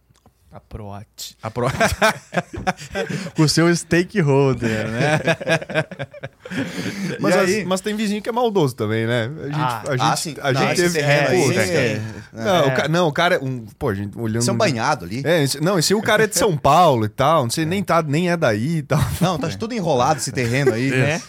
A 0.52 0.60
Proat. 0.60 1.38
Apro... 1.42 1.68
com 3.36 3.44
o 3.44 3.48
seu 3.50 3.74
stakeholder, 3.74 4.88
né? 4.90 5.20
Mas, 7.22 7.36
E 7.36 7.60
as- 7.62 7.66
mas 7.66 7.80
tem 7.80 7.96
vizinho 7.96 8.22
que 8.22 8.28
é 8.28 8.32
maldoso 8.32 8.76
também, 8.76 9.08
né? 9.08 9.32
A 9.40 9.46
gente, 9.46 9.56
Ah, 9.56 9.84
a 9.88 9.92
gente, 9.92 10.02
ah, 10.02 10.16
sim. 10.18 10.36
a 10.42 10.52
Não, 10.52 10.62
gente 10.62 10.76
teve. 10.76 11.00
Pô, 11.02 11.52
é- 11.54 12.02
Não, 12.34 12.56
É. 12.56 12.62
o 12.68 12.76
ca- 12.76 12.88
não, 12.90 13.08
o 13.08 13.14
cara. 13.14 13.40
Um, 13.42 13.66
pô, 13.80 13.88
a 13.90 13.96
gente 13.96 14.18
olhando. 14.20 14.44
São 14.44 14.58
banhado 14.58 15.06
ali. 15.06 15.22
É, 15.26 15.44
esse- 15.44 15.62
não, 15.62 15.80
esse 15.80 15.94
o 15.94 16.02
cara 16.02 16.26
é 16.26 16.28
de 16.28 16.36
São 16.38 16.58
Paulo 16.58 17.06
e 17.06 17.10
tal. 17.10 17.44
Não 17.44 17.50
sei, 17.50 17.66
nem, 17.66 17.82
tá, 17.82 18.02
nem 18.04 18.30
é 18.30 18.36
daí 18.36 18.78
e 18.80 18.82
tal. 18.84 19.00
Não, 19.22 19.38
tá 19.40 19.48
tudo 19.50 19.74
enrolado 19.74 20.20
esse 20.20 20.32
terreno 20.34 20.74
aí. 20.74 20.90
Né? 20.90 21.22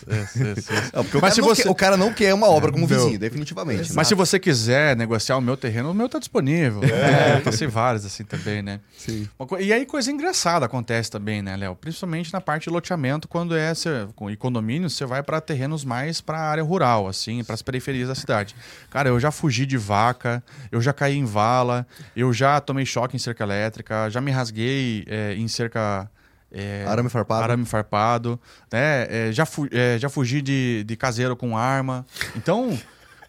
Não, 0.93 1.05
porque 1.05 1.19
o, 1.19 1.21
Mas 1.21 1.31
cara 1.31 1.35
se 1.35 1.41
não 1.41 1.49
você- 1.49 1.63
quer, 1.63 1.71
o 1.71 1.75
cara 1.75 1.97
não 1.97 2.13
quer 2.13 2.35
uma 2.35 2.49
obra 2.49 2.73
como 2.73 2.85
vizinho, 2.87 3.19
definitivamente. 3.19 3.93
Mas 3.95 4.09
se 4.09 4.15
você 4.17 4.41
quiser 4.41 4.97
negociar 4.97 5.37
o 5.37 5.41
meu 5.41 5.57
terreno, 5.57 5.93
o 5.93 5.95
meu 5.95 6.09
tá 6.09 6.19
disponível. 6.19 6.81
É, 6.83 7.37
eu 7.37 7.43
passei 7.43 7.69
vários 7.69 8.05
assim 8.05 8.25
também, 8.25 8.61
né? 8.61 8.81
Sim. 8.99 9.12
Co- 9.39 9.59
E 9.59 9.73
aí 9.73 9.85
coisa 9.87 10.11
engraçada 10.11 10.67
acontece 10.67 11.11
também, 11.11 11.43
né, 11.43 11.57
Léo? 11.57 11.75
Principalmente 11.77 12.33
na 12.33 12.41
parte 12.41 12.65
de 12.65 12.71
loteamento, 12.71 13.27
quando 13.29 13.57
é 13.57 13.75
cê, 13.75 14.07
com 14.15 14.31
e 14.31 14.37
condomínio, 14.37 14.89
você 14.91 15.05
vai 15.05 15.23
para 15.23 15.41
terrenos 15.41 15.85
mais 15.85 16.21
para 16.21 16.39
área 16.41 16.63
rural, 16.63 17.07
assim, 17.09 17.43
para 17.45 17.55
as 17.55 17.63
periferias 17.63 18.09
da 18.09 18.15
cidade. 18.15 18.55
Cara, 18.91 19.09
eu 19.09 19.19
já 19.21 19.31
fugi 19.31 19.67
de 19.67 19.77
vaca, 19.77 20.43
eu 20.71 20.81
já 20.81 20.93
caí 20.93 21.17
em 21.17 21.25
vala, 21.25 21.87
eu 22.17 22.33
já 22.33 22.61
tomei 22.61 22.85
choque 22.87 23.17
em 23.17 23.19
cerca 23.19 23.43
elétrica, 23.45 24.09
já 24.11 24.21
me 24.21 24.31
rasguei 24.31 25.05
é, 25.09 25.35
em 25.35 25.49
cerca 25.49 26.09
é, 26.55 26.85
Arame 26.87 27.09
farpado. 27.09 27.43
arame 27.45 27.65
farpado, 27.65 28.39
né? 28.71 29.07
É, 29.09 29.33
já, 29.33 29.47
fu- 29.47 29.69
é, 29.71 29.99
já 29.99 30.09
fugi 30.11 30.43
de, 30.43 30.85
de 30.85 30.97
caseiro 30.97 31.35
com 31.35 31.57
arma. 31.57 32.05
Então, 32.37 32.79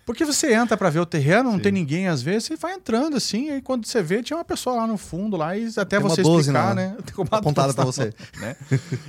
porque 0.06 0.26
você 0.26 0.54
entra 0.54 0.76
pra 0.76 0.90
ver 0.90 1.00
o 1.00 1.06
terreno, 1.06 1.52
não 1.52 1.60
tem 1.60 1.72
ninguém 1.72 2.08
às 2.08 2.22
vezes, 2.22 2.46
você 2.46 2.56
vai 2.58 2.74
entrando 2.74 3.16
assim, 3.16 3.50
aí 3.50 3.62
quando 3.62 3.86
você 3.86 4.02
vê, 4.02 4.22
tinha 4.22 4.38
uma 4.38 4.44
pessoa 4.44 4.76
lá 4.76 4.88
no 4.88 4.98
fundo 4.98 5.38
lá 5.38 5.58
e 5.58 5.68
até 5.78 5.98
Tem 5.98 6.00
você 6.00 6.22
12 6.22 6.42
explicar, 6.42 6.76
né? 6.76 6.96
Tem 7.06 7.16
uma 7.18 7.38
apontada 7.40 7.74
12 7.74 7.76
pra 7.76 7.86
na 7.86 7.92
você. 7.92 8.14
né? 8.40 8.56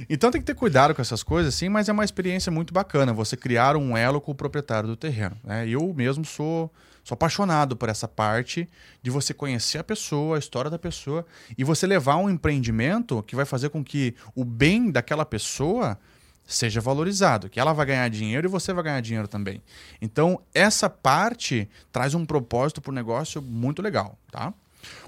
Então 0.08 0.30
tem 0.30 0.40
que 0.40 0.46
ter 0.46 0.54
cuidado 0.54 0.94
com 0.94 1.02
essas 1.02 1.22
coisas, 1.22 1.54
assim, 1.54 1.68
mas 1.68 1.88
é 1.88 1.92
uma 1.92 2.04
experiência 2.04 2.50
muito 2.52 2.72
bacana 2.72 3.12
você 3.12 3.36
criar 3.36 3.76
um 3.76 3.96
elo 3.96 4.20
com 4.20 4.32
o 4.32 4.34
proprietário 4.34 4.88
do 4.88 4.96
terreno. 4.96 5.36
Né? 5.42 5.68
Eu 5.68 5.92
mesmo 5.94 6.24
sou, 6.24 6.72
sou 7.02 7.14
apaixonado 7.14 7.76
por 7.76 7.88
essa 7.88 8.06
parte 8.06 8.68
de 9.02 9.10
você 9.10 9.34
conhecer 9.34 9.78
a 9.78 9.84
pessoa, 9.84 10.36
a 10.36 10.38
história 10.38 10.70
da 10.70 10.78
pessoa, 10.78 11.26
e 11.58 11.64
você 11.64 11.86
levar 11.86 12.16
um 12.16 12.30
empreendimento 12.30 13.22
que 13.26 13.34
vai 13.34 13.44
fazer 13.44 13.68
com 13.68 13.82
que 13.82 14.14
o 14.34 14.44
bem 14.44 14.90
daquela 14.90 15.24
pessoa 15.24 15.98
seja 16.46 16.80
valorizado, 16.80 17.48
que 17.48 17.58
ela 17.58 17.72
vai 17.72 17.86
ganhar 17.86 18.08
dinheiro 18.08 18.46
e 18.46 18.50
você 18.50 18.72
vai 18.72 18.84
ganhar 18.84 19.00
dinheiro 19.00 19.28
também. 19.28 19.62
Então, 20.00 20.40
essa 20.54 20.90
parte 20.90 21.68
traz 21.90 22.14
um 22.14 22.24
propósito 22.26 22.80
para 22.80 22.90
o 22.90 22.94
negócio 22.94 23.40
muito 23.40 23.80
legal, 23.80 24.18
tá? 24.30 24.52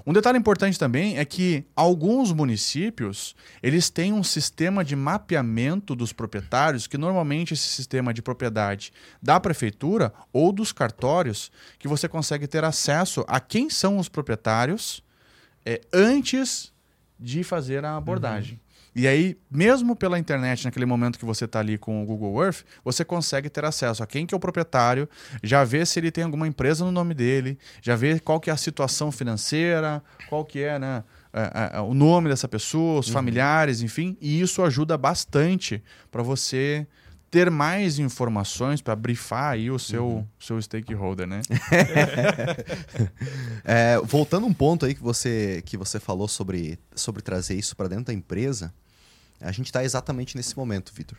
Um 0.05 0.13
detalhe 0.13 0.37
importante 0.37 0.79
também 0.79 1.17
é 1.17 1.25
que 1.25 1.65
alguns 1.75 2.31
municípios, 2.31 3.35
eles 3.61 3.89
têm 3.89 4.13
um 4.13 4.23
sistema 4.23 4.83
de 4.83 4.95
mapeamento 4.95 5.95
dos 5.95 6.11
proprietários, 6.11 6.87
que 6.87 6.97
normalmente 6.97 7.53
esse 7.53 7.67
sistema 7.67 8.13
de 8.13 8.21
propriedade 8.21 8.91
da 9.21 9.39
prefeitura 9.39 10.13
ou 10.33 10.51
dos 10.51 10.71
cartórios, 10.71 11.51
que 11.77 11.87
você 11.87 12.07
consegue 12.07 12.47
ter 12.47 12.63
acesso 12.63 13.23
a 13.27 13.39
quem 13.39 13.69
são 13.69 13.97
os 13.97 14.09
proprietários 14.09 15.03
é, 15.65 15.81
antes 15.93 16.73
de 17.19 17.43
fazer 17.43 17.83
a 17.85 17.97
abordagem. 17.97 18.59
E 18.95 19.07
aí, 19.07 19.37
mesmo 19.51 19.95
pela 19.95 20.17
internet, 20.17 20.65
naquele 20.65 20.85
momento 20.85 21.19
que 21.19 21.25
você 21.25 21.45
está 21.45 21.59
ali 21.59 21.77
com 21.77 22.01
o 22.01 22.05
Google 22.05 22.43
Earth, 22.43 22.63
você 22.83 23.05
consegue 23.05 23.47
ter 23.47 23.63
acesso 23.63 24.01
a 24.01 24.07
quem 24.07 24.25
que 24.25 24.33
é 24.33 24.37
o 24.37 24.39
proprietário, 24.39 25.07
já 25.43 25.63
vê 25.63 25.85
se 25.85 25.99
ele 25.99 26.09
tem 26.09 26.23
alguma 26.23 26.47
empresa 26.47 26.83
no 26.83 26.91
nome 26.91 27.13
dele, 27.13 27.59
já 27.79 27.95
vê 27.95 28.19
qual 28.19 28.39
que 28.39 28.49
é 28.49 28.53
a 28.53 28.57
situação 28.57 29.11
financeira, 29.11 30.01
qual 30.27 30.43
que 30.43 30.63
é 30.63 30.79
né, 30.79 31.03
o 31.87 31.93
nome 31.93 32.29
dessa 32.29 32.47
pessoa, 32.47 32.99
os 32.99 33.09
familiares, 33.09 33.83
enfim, 33.83 34.17
e 34.19 34.41
isso 34.41 34.63
ajuda 34.63 34.97
bastante 34.97 35.83
para 36.09 36.23
você 36.23 36.87
ter 37.29 37.51
mais 37.51 37.99
informações 37.99 38.81
para 38.81 38.95
brifar 38.95 39.51
aí 39.51 39.69
o 39.69 39.77
seu, 39.77 40.25
seu 40.39 40.61
stakeholder, 40.61 41.27
né? 41.27 41.41
É, 43.69 43.97
voltando 44.03 44.47
um 44.47 44.53
ponto 44.53 44.85
aí 44.85 44.95
que 44.95 45.03
você, 45.03 45.61
que 45.65 45.75
você 45.75 45.99
falou 45.99 46.27
sobre, 46.27 46.79
sobre 46.95 47.21
trazer 47.21 47.55
isso 47.55 47.75
para 47.75 47.89
dentro 47.89 48.05
da 48.05 48.13
empresa, 48.13 48.73
a 49.41 49.51
gente 49.51 49.65
está 49.65 49.83
exatamente 49.83 50.37
nesse 50.37 50.55
momento, 50.55 50.93
Vitor. 50.93 51.17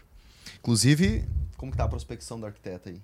Inclusive, 0.58 1.24
como 1.58 1.70
que 1.70 1.76
tá 1.76 1.84
a 1.84 1.88
prospecção 1.88 2.40
do 2.40 2.46
arquiteto 2.46 2.88
aí? 2.88 3.00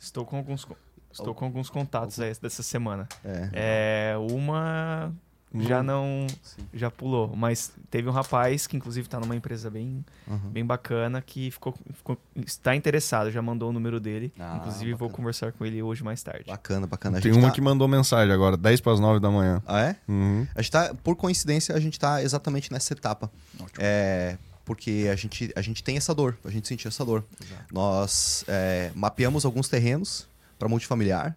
Estou 0.00 0.24
com 0.24 0.38
alguns, 0.38 0.66
estou 1.12 1.34
com 1.34 1.44
alguns 1.44 1.68
contatos 1.68 2.18
aí 2.18 2.32
dessa 2.40 2.62
semana. 2.62 3.06
É. 3.24 4.12
É, 4.12 4.16
uma 4.16 5.12
já 5.60 5.82
não 5.82 6.26
já 6.74 6.90
pulou, 6.90 7.34
mas 7.36 7.72
teve 7.90 8.08
um 8.08 8.12
rapaz 8.12 8.66
que 8.66 8.76
inclusive 8.76 9.06
está 9.06 9.18
numa 9.20 9.34
empresa 9.36 9.70
bem 9.70 10.04
Uhum. 10.26 10.38
bem 10.50 10.64
bacana 10.66 11.22
que 11.22 11.50
ficou, 11.50 11.74
ficou- 11.94 12.18
está 12.36 12.74
interessado, 12.74 13.30
já 13.30 13.40
mandou 13.40 13.70
o 13.70 13.72
número 13.72 14.00
dele. 14.00 14.32
Ah, 14.38 14.56
inclusive 14.60 14.92
vou 14.92 15.08
bacana. 15.08 15.16
conversar 15.16 15.52
com 15.52 15.64
ele 15.64 15.82
hoje 15.82 16.02
mais 16.02 16.22
tarde. 16.22 16.44
Bacana, 16.46 16.86
bacana. 16.86 17.18
A 17.18 17.20
Tem 17.20 17.32
gente 17.32 17.40
uma 17.42 17.48
tá- 17.48 17.54
que 17.54 17.60
mandou 17.60 17.86
mensagem 17.88 18.32
agora, 18.34 18.56
10 18.56 18.80
para 18.80 18.92
as 18.92 19.00
9 19.00 19.20
da 19.20 19.30
manhã. 19.30 19.62
Ah, 19.66 19.80
é? 19.80 19.96
Uhum. 20.08 20.46
A 20.54 20.62
gente 20.62 20.70
tá, 20.72 20.94
por 21.04 21.14
coincidência, 21.16 21.74
a 21.74 21.80
gente 21.80 21.98
tá 21.98 22.22
exatamente 22.22 22.72
nessa 22.72 22.92
etapa. 22.92 23.30
É, 23.78 24.36
porque 24.64 25.08
a 25.12 25.14
gente, 25.16 25.52
a 25.54 25.60
gente 25.62 25.82
tem 25.84 25.96
essa 25.96 26.12
dor, 26.14 26.36
a 26.44 26.50
gente 26.50 26.66
sentiu 26.66 26.88
essa 26.88 27.04
dor. 27.04 27.24
Nós 27.72 28.44
é, 28.48 28.90
mapeamos 28.94 29.44
alguns 29.44 29.68
terrenos 29.68 30.28
para 30.58 30.68
multifamiliar 30.68 31.36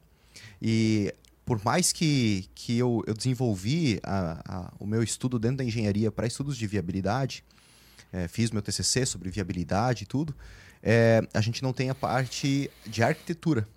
e 0.61 1.13
por 1.49 1.65
mais 1.65 1.91
que, 1.91 2.47
que 2.55 2.77
eu, 2.77 3.03
eu 3.07 3.13
desenvolvi 3.13 3.99
a- 4.03 4.41
a- 4.47 4.73
o 4.79 4.85
meu 4.85 5.01
estudo 5.03 5.37
dentro 5.39 5.57
da 5.57 5.63
engenharia 5.63 6.11
para 6.11 6.25
estudos 6.27 6.55
de 6.57 6.65
viabilidade, 6.67 7.43
é, 8.13 8.27
fiz 8.27 8.51
meu 8.51 8.61
TCC 8.61 9.05
sobre 9.05 9.29
viabilidade 9.29 10.03
e 10.03 10.07
tudo, 10.07 10.33
é, 10.81 11.21
a 11.33 11.41
gente 11.41 11.61
não 11.63 11.73
tem 11.73 11.89
a 11.89 11.95
parte 11.95 12.69
de 12.87 13.03
arquitetura. 13.03 13.67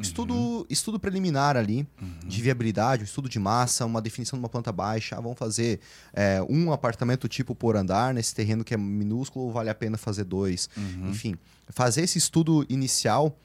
Estudo, 0.00 0.64
estudo 0.70 0.98
preliminar 1.00 1.56
ali 1.56 1.84
de 2.24 2.40
viabilidade, 2.40 3.02
um 3.02 3.04
estudo 3.04 3.28
de 3.28 3.38
massa, 3.38 3.84
uma 3.84 4.00
definição 4.00 4.38
de 4.38 4.42
uma 4.44 4.48
planta 4.48 4.70
baixa. 4.70 5.16
Ah, 5.16 5.20
vamos 5.20 5.36
fazer 5.38 5.80
é, 6.12 6.40
um 6.48 6.72
apartamento 6.72 7.26
tipo 7.28 7.52
por 7.54 7.74
andar 7.76 8.14
nesse 8.14 8.32
terreno 8.34 8.62
que 8.62 8.72
é 8.72 8.76
minúsculo 8.76 9.46
ou 9.46 9.52
vale 9.52 9.70
a 9.70 9.74
pena 9.74 9.98
fazer 9.98 10.22
dois? 10.24 10.68
Enfim, 11.08 11.34
fazer 11.70 12.02
esse 12.02 12.16
estudo 12.16 12.64
inicial 12.68 13.36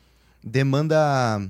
demanda 0.43 1.41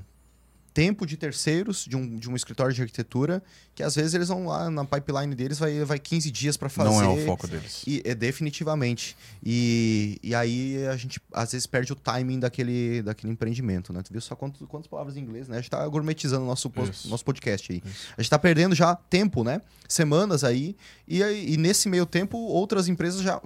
tempo 0.74 1.06
de 1.06 1.16
terceiros 1.16 1.86
de 1.86 1.96
um, 1.96 2.18
de 2.18 2.30
um 2.30 2.36
escritório 2.36 2.74
de 2.74 2.82
arquitetura 2.82 3.44
que 3.76 3.84
às 3.84 3.96
vezes 3.96 4.14
eles 4.14 4.28
vão 4.28 4.46
lá 4.48 4.70
na 4.70 4.84
pipeline 4.86 5.34
deles 5.36 5.58
vai, 5.60 5.84
vai 5.84 6.00
15 6.00 6.30
dias 6.32 6.58
para 6.58 6.70
fazer. 6.70 6.90
Não 6.90 7.02
é 7.02 7.08
o 7.08 7.26
foco 7.26 7.48
deles. 7.48 7.84
E, 7.88 8.02
é, 8.06 8.14
definitivamente. 8.14 9.16
E, 9.44 10.20
e 10.24 10.34
aí 10.36 10.86
a 10.88 10.96
gente 10.96 11.20
às 11.32 11.52
vezes 11.52 11.66
perde 11.68 11.92
o 11.92 11.96
timing 11.96 12.40
daquele, 12.40 13.02
daquele 13.02 13.32
empreendimento, 13.34 13.92
né? 13.92 14.02
Tu 14.04 14.12
viu 14.12 14.22
só 14.22 14.36
quantos, 14.36 14.66
quantas 14.68 14.88
palavras 14.88 15.18
em 15.18 15.22
inglês, 15.22 15.48
né? 15.48 15.58
A 15.58 15.62
gente 15.62 15.70
tá 15.70 15.88
gourmetizando 15.88 16.44
o 16.44 16.48
nosso, 16.48 16.70
post- 16.70 16.92
Isso. 16.94 17.10
nosso 17.10 17.26
podcast 17.26 17.72
aí. 17.72 17.82
A 18.18 18.22
gente 18.22 18.30
tá 18.30 18.40
perdendo 18.40 18.74
já 18.76 18.96
tempo, 18.96 19.44
né? 19.44 19.62
Semanas 19.88 20.44
aí. 20.44 20.76
E, 21.08 21.24
aí- 21.24 21.54
e 21.54 21.58
nesse 21.58 21.90
meio 21.90 22.06
tempo, 22.06 22.38
outras 22.38 22.88
empresas 22.88 23.22
já, 23.22 23.40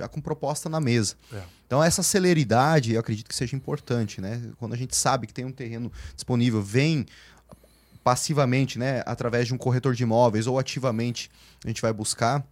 já 0.00 0.08
com 0.08 0.20
proposta 0.20 0.68
na 0.68 0.80
mesa. 0.80 1.14
É. 1.32 1.42
Então, 1.66 1.82
essa 1.82 2.02
celeridade, 2.02 2.94
eu 2.94 3.00
acredito 3.00 3.28
que 3.28 3.34
seja 3.34 3.54
importante, 3.54 4.20
né? 4.20 4.42
Quando 4.58 4.72
a 4.72 4.76
gente 4.76 4.96
sabe 4.96 5.26
que 5.26 5.32
tem 5.32 5.44
um 5.44 5.52
terreno 5.52 5.92
disponível, 6.14 6.62
vem 6.62 7.06
passivamente, 8.02 8.78
né, 8.78 9.02
através 9.04 9.46
de 9.46 9.54
um 9.54 9.58
corretor 9.58 9.94
de 9.94 10.02
imóveis 10.02 10.46
ou 10.46 10.58
ativamente 10.58 11.30
a 11.62 11.68
gente 11.68 11.82
vai 11.82 11.92
buscar, 11.92 12.42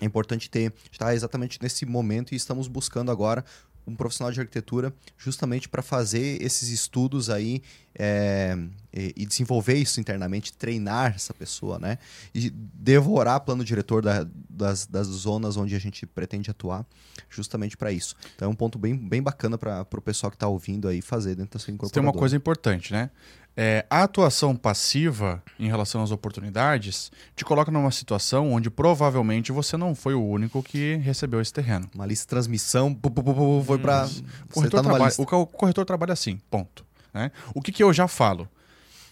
é 0.00 0.04
importante 0.04 0.50
ter, 0.50 0.72
está 0.90 1.14
exatamente 1.14 1.58
nesse 1.62 1.86
momento 1.86 2.32
e 2.32 2.36
estamos 2.36 2.66
buscando 2.66 3.10
agora 3.10 3.44
um 3.90 3.96
profissional 3.96 4.32
de 4.32 4.40
arquitetura 4.40 4.94
justamente 5.18 5.68
para 5.68 5.82
fazer 5.82 6.40
esses 6.42 6.68
estudos 6.68 7.28
aí 7.30 7.62
é, 7.94 8.56
e, 8.94 9.12
e 9.16 9.26
desenvolver 9.26 9.74
isso 9.74 10.00
internamente, 10.00 10.52
treinar 10.52 11.12
essa 11.14 11.34
pessoa, 11.34 11.78
né? 11.78 11.98
E 12.34 12.48
devorar 12.50 13.40
plano 13.40 13.64
diretor 13.64 14.00
da- 14.02 14.26
das, 14.48 14.86
das 14.86 15.06
zonas 15.08 15.56
onde 15.56 15.74
a 15.74 15.78
gente 15.78 16.06
pretende 16.06 16.50
atuar, 16.50 16.86
justamente 17.28 17.76
para 17.76 17.90
isso. 17.92 18.14
Então 18.36 18.48
é 18.48 18.50
um 18.50 18.54
ponto 18.54 18.78
bem, 18.78 18.96
bem 18.96 19.20
bacana 19.22 19.58
para 19.58 19.86
o 19.92 20.00
pessoal 20.00 20.30
que 20.30 20.36
está 20.36 20.46
ouvindo 20.48 20.86
aí 20.88 21.02
fazer 21.02 21.34
dentro 21.34 21.54
da 21.54 21.58
sua 21.58 21.66
Tem 21.66 21.74
incorporadora. 21.74 22.06
uma 22.14 22.18
coisa 22.18 22.36
importante, 22.36 22.92
né? 22.92 23.10
É, 23.56 23.84
a 23.90 24.04
atuação 24.04 24.54
passiva 24.56 25.42
em 25.58 25.66
relação 25.66 26.02
às 26.02 26.10
oportunidades 26.10 27.10
te 27.36 27.44
coloca 27.44 27.70
numa 27.70 27.90
situação 27.90 28.52
onde 28.52 28.70
provavelmente 28.70 29.52
você 29.52 29.76
não 29.76 29.94
foi 29.94 30.14
o 30.14 30.24
único 30.24 30.62
que 30.62 30.96
recebeu 30.96 31.40
esse 31.40 31.52
terreno. 31.52 31.90
Uma 31.94 32.06
lista 32.06 32.24
de 32.24 32.28
transmissão, 32.28 32.94
pu, 32.94 33.10
pu, 33.10 33.22
pu, 33.22 33.62
foi 33.66 33.78
para 33.78 34.04
O 34.04 34.06
você 34.08 34.22
corretor, 34.52 34.82
tá 34.82 34.98
lista. 35.04 35.22
o 35.22 35.26
co- 35.26 35.46
corretor 35.46 35.84
trabalha 35.84 36.12
assim, 36.12 36.40
ponto. 36.50 36.86
né? 37.12 37.30
O 37.54 37.60
que, 37.60 37.72
que 37.72 37.82
eu 37.82 37.92
já 37.92 38.08
falo? 38.08 38.48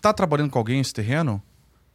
Tá 0.01 0.13
trabalhando 0.13 0.51
com 0.51 0.59
alguém 0.59 0.81
esse 0.81 0.95
terreno? 0.95 1.43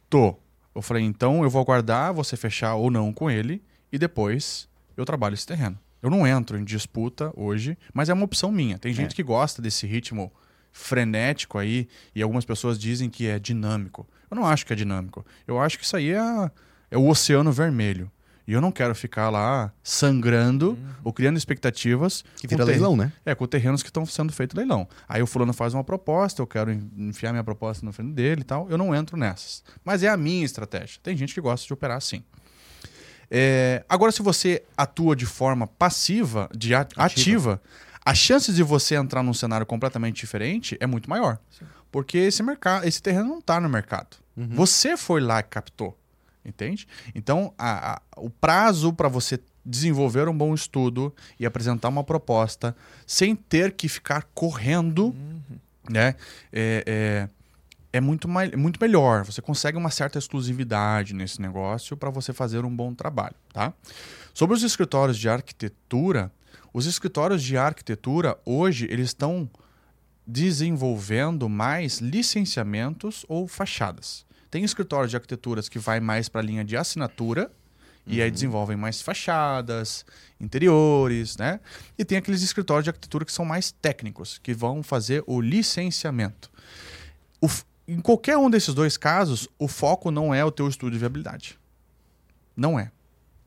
Tô. 0.08 0.36
Eu 0.74 0.82
falei, 0.82 1.02
então 1.02 1.42
eu 1.42 1.50
vou 1.50 1.62
aguardar 1.62 2.12
você 2.12 2.36
fechar 2.36 2.74
ou 2.74 2.90
não 2.90 3.12
com 3.12 3.30
ele 3.30 3.62
e 3.90 3.98
depois 3.98 4.68
eu 4.96 5.04
trabalho 5.04 5.34
esse 5.34 5.46
terreno. 5.46 5.78
Eu 6.02 6.10
não 6.10 6.26
entro 6.26 6.58
em 6.58 6.64
disputa 6.64 7.32
hoje, 7.34 7.78
mas 7.92 8.08
é 8.10 8.12
uma 8.12 8.24
opção 8.26 8.52
minha. 8.52 8.78
Tem 8.78 8.92
gente 8.92 9.14
que 9.14 9.22
gosta 9.22 9.62
desse 9.62 9.86
ritmo 9.86 10.30
frenético 10.76 11.56
aí 11.56 11.88
e 12.14 12.20
algumas 12.20 12.44
pessoas 12.44 12.78
dizem 12.78 13.08
que 13.08 13.26
é 13.28 13.38
dinâmico. 13.38 14.06
Eu 14.28 14.34
não 14.36 14.44
acho 14.44 14.66
que 14.66 14.72
é 14.72 14.76
dinâmico. 14.76 15.24
Eu 15.46 15.60
acho 15.60 15.78
que 15.78 15.84
isso 15.84 15.96
aí 15.96 16.10
é, 16.10 16.50
é 16.90 16.98
o 16.98 17.06
oceano 17.08 17.52
vermelho. 17.52 18.10
E 18.46 18.52
eu 18.52 18.60
não 18.60 18.70
quero 18.70 18.94
ficar 18.94 19.30
lá 19.30 19.72
sangrando 19.82 20.76
ou 21.02 21.14
criando 21.14 21.38
expectativas 21.38 22.22
Que 22.36 22.46
vira 22.46 22.62
leilão, 22.64 22.94
né? 22.94 23.10
é, 23.24 23.34
com 23.34 23.46
terrenos 23.46 23.82
que 23.82 23.88
estão 23.88 24.04
sendo 24.04 24.32
feito 24.34 24.54
leilão. 24.54 24.86
Aí 25.08 25.22
o 25.22 25.26
fulano 25.26 25.54
faz 25.54 25.72
uma 25.72 25.82
proposta, 25.84 26.42
eu 26.42 26.46
quero 26.46 26.70
en- 26.70 26.90
enfiar 26.98 27.30
minha 27.32 27.44
proposta 27.44 27.86
no 27.86 27.92
frente 27.92 28.12
dele 28.12 28.42
e 28.42 28.44
tal. 28.44 28.68
Eu 28.68 28.76
não 28.76 28.94
entro 28.94 29.16
nessas. 29.16 29.62
Mas 29.82 30.02
é 30.02 30.08
a 30.08 30.16
minha 30.16 30.44
estratégia. 30.44 30.98
Tem 31.02 31.16
gente 31.16 31.32
que 31.32 31.40
gosta 31.40 31.66
de 31.66 31.72
operar 31.72 31.96
assim. 31.96 32.22
É, 33.30 33.82
agora, 33.88 34.12
se 34.12 34.20
você 34.22 34.62
atua 34.76 35.16
de 35.16 35.24
forma 35.24 35.66
passiva, 35.66 36.48
de 36.54 36.74
a- 36.74 36.86
ativa. 36.96 37.62
As 38.04 38.18
chances 38.18 38.54
de 38.56 38.62
você 38.62 38.94
entrar 38.96 39.22
num 39.22 39.34
cenário 39.34 39.64
completamente 39.66 40.16
diferente 40.16 40.76
é 40.80 40.86
muito 40.86 41.08
maior. 41.08 41.38
Porque 41.90 42.18
esse 42.18 42.42
mercado, 42.42 42.86
esse 42.86 43.00
terreno 43.00 43.28
não 43.28 43.38
está 43.38 43.60
no 43.60 43.68
mercado. 43.68 44.16
Você 44.36 44.96
foi 44.96 45.20
lá 45.20 45.40
e 45.40 45.44
captou. 45.44 45.96
Entende? 46.44 46.86
Então, 47.14 47.54
a- 47.56 47.94
a- 47.94 48.02
o 48.16 48.28
prazo 48.28 48.92
para 48.92 49.08
você 49.08 49.38
desenvolver 49.64 50.28
um 50.28 50.36
bom 50.36 50.52
estudo 50.52 51.14
e 51.40 51.46
apresentar 51.46 51.88
uma 51.88 52.04
proposta 52.04 52.76
sem 53.06 53.34
ter 53.34 53.72
que 53.72 53.88
ficar 53.88 54.24
correndo, 54.34 55.14
né? 55.88 56.16
É, 56.52 56.84
é, 56.86 57.28
é 57.94 58.00
muito, 58.00 58.28
mai- 58.28 58.50
muito 58.56 58.78
melhor. 58.78 59.24
Você 59.24 59.40
consegue 59.40 59.78
uma 59.78 59.90
certa 59.90 60.18
exclusividade 60.18 61.14
nesse 61.14 61.40
negócio 61.40 61.96
para 61.96 62.10
você 62.10 62.32
fazer 62.34 62.62
um 62.64 62.76
bom 62.76 62.92
trabalho, 62.92 63.36
tá? 63.52 63.72
Sobre 64.34 64.54
os 64.54 64.62
escritórios 64.62 65.16
de 65.16 65.28
arquitetura, 65.30 66.30
os 66.74 66.86
escritórios 66.86 67.42
de 67.42 67.56
arquitetura 67.56 68.36
hoje 68.44 68.86
eles 68.90 69.10
estão 69.10 69.48
desenvolvendo 70.26 71.48
mais 71.48 72.00
licenciamentos 72.00 73.24
ou 73.28 73.46
fachadas. 73.46 74.26
Tem 74.50 74.64
escritórios 74.64 75.10
de 75.10 75.16
arquiteturas 75.16 75.68
que 75.68 75.78
vai 75.78 76.00
mais 76.00 76.28
para 76.28 76.40
a 76.40 76.44
linha 76.44 76.64
de 76.64 76.76
assinatura 76.76 77.50
e 78.06 78.20
aí 78.20 78.30
desenvolvem 78.30 78.76
mais 78.76 79.00
fachadas, 79.00 80.04
interiores, 80.38 81.36
né? 81.36 81.60
E 81.96 82.04
tem 82.04 82.18
aqueles 82.18 82.42
escritórios 82.42 82.84
de 82.84 82.90
arquitetura 82.90 83.24
que 83.24 83.32
são 83.32 83.44
mais 83.44 83.70
técnicos, 83.70 84.38
que 84.38 84.52
vão 84.52 84.82
fazer 84.82 85.24
o 85.26 85.40
licenciamento. 85.40 86.50
O 87.40 87.48
em 87.86 88.00
qualquer 88.00 88.38
um 88.38 88.48
desses 88.48 88.72
dois 88.74 88.96
casos, 88.96 89.46
o 89.58 89.68
foco 89.68 90.10
não 90.10 90.34
é 90.34 90.42
o 90.44 90.50
teu 90.50 90.66
estudo 90.68 90.92
de 90.92 90.98
viabilidade. 90.98 91.58
Não 92.56 92.78
é. 92.78 92.90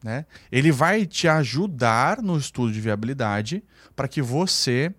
Né? 0.04 0.26
Ele 0.52 0.72
vai 0.72 1.06
te 1.06 1.28
ajudar 1.28 2.22
no 2.22 2.38
estudo 2.38 2.72
de 2.72 2.80
viabilidade 2.80 3.64
para 3.95 4.08
que 4.08 4.22
você 4.22 4.93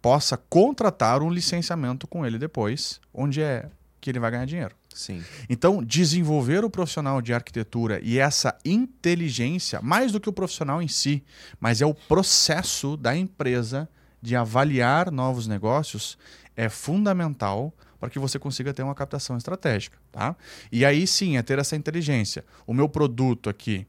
possa 0.00 0.36
contratar 0.36 1.22
um 1.22 1.30
licenciamento 1.30 2.06
com 2.06 2.24
ele 2.24 2.38
depois, 2.38 3.00
onde 3.12 3.42
é 3.42 3.68
que 4.00 4.10
ele 4.10 4.20
vai 4.20 4.30
ganhar 4.30 4.44
dinheiro. 4.44 4.74
Sim. 4.94 5.24
Então, 5.48 5.82
desenvolver 5.82 6.62
o 6.64 6.70
profissional 6.70 7.20
de 7.20 7.32
arquitetura 7.32 7.98
e 8.02 8.18
essa 8.18 8.56
inteligência, 8.64 9.80
mais 9.82 10.12
do 10.12 10.20
que 10.20 10.28
o 10.28 10.32
profissional 10.32 10.80
em 10.80 10.88
si, 10.88 11.24
mas 11.58 11.80
é 11.80 11.86
o 11.86 11.94
processo 11.94 12.96
da 12.96 13.16
empresa 13.16 13.88
de 14.22 14.36
avaliar 14.36 15.10
novos 15.10 15.46
negócios, 15.46 16.16
é 16.56 16.68
fundamental 16.68 17.74
para 17.98 18.10
que 18.10 18.18
você 18.18 18.38
consiga 18.38 18.72
ter 18.72 18.82
uma 18.82 18.94
captação 18.94 19.36
estratégica. 19.36 19.98
Tá? 20.12 20.36
E 20.70 20.84
aí 20.84 21.06
sim, 21.06 21.36
é 21.36 21.42
ter 21.42 21.58
essa 21.58 21.74
inteligência. 21.74 22.44
O 22.66 22.74
meu 22.74 22.88
produto 22.88 23.48
aqui 23.50 23.86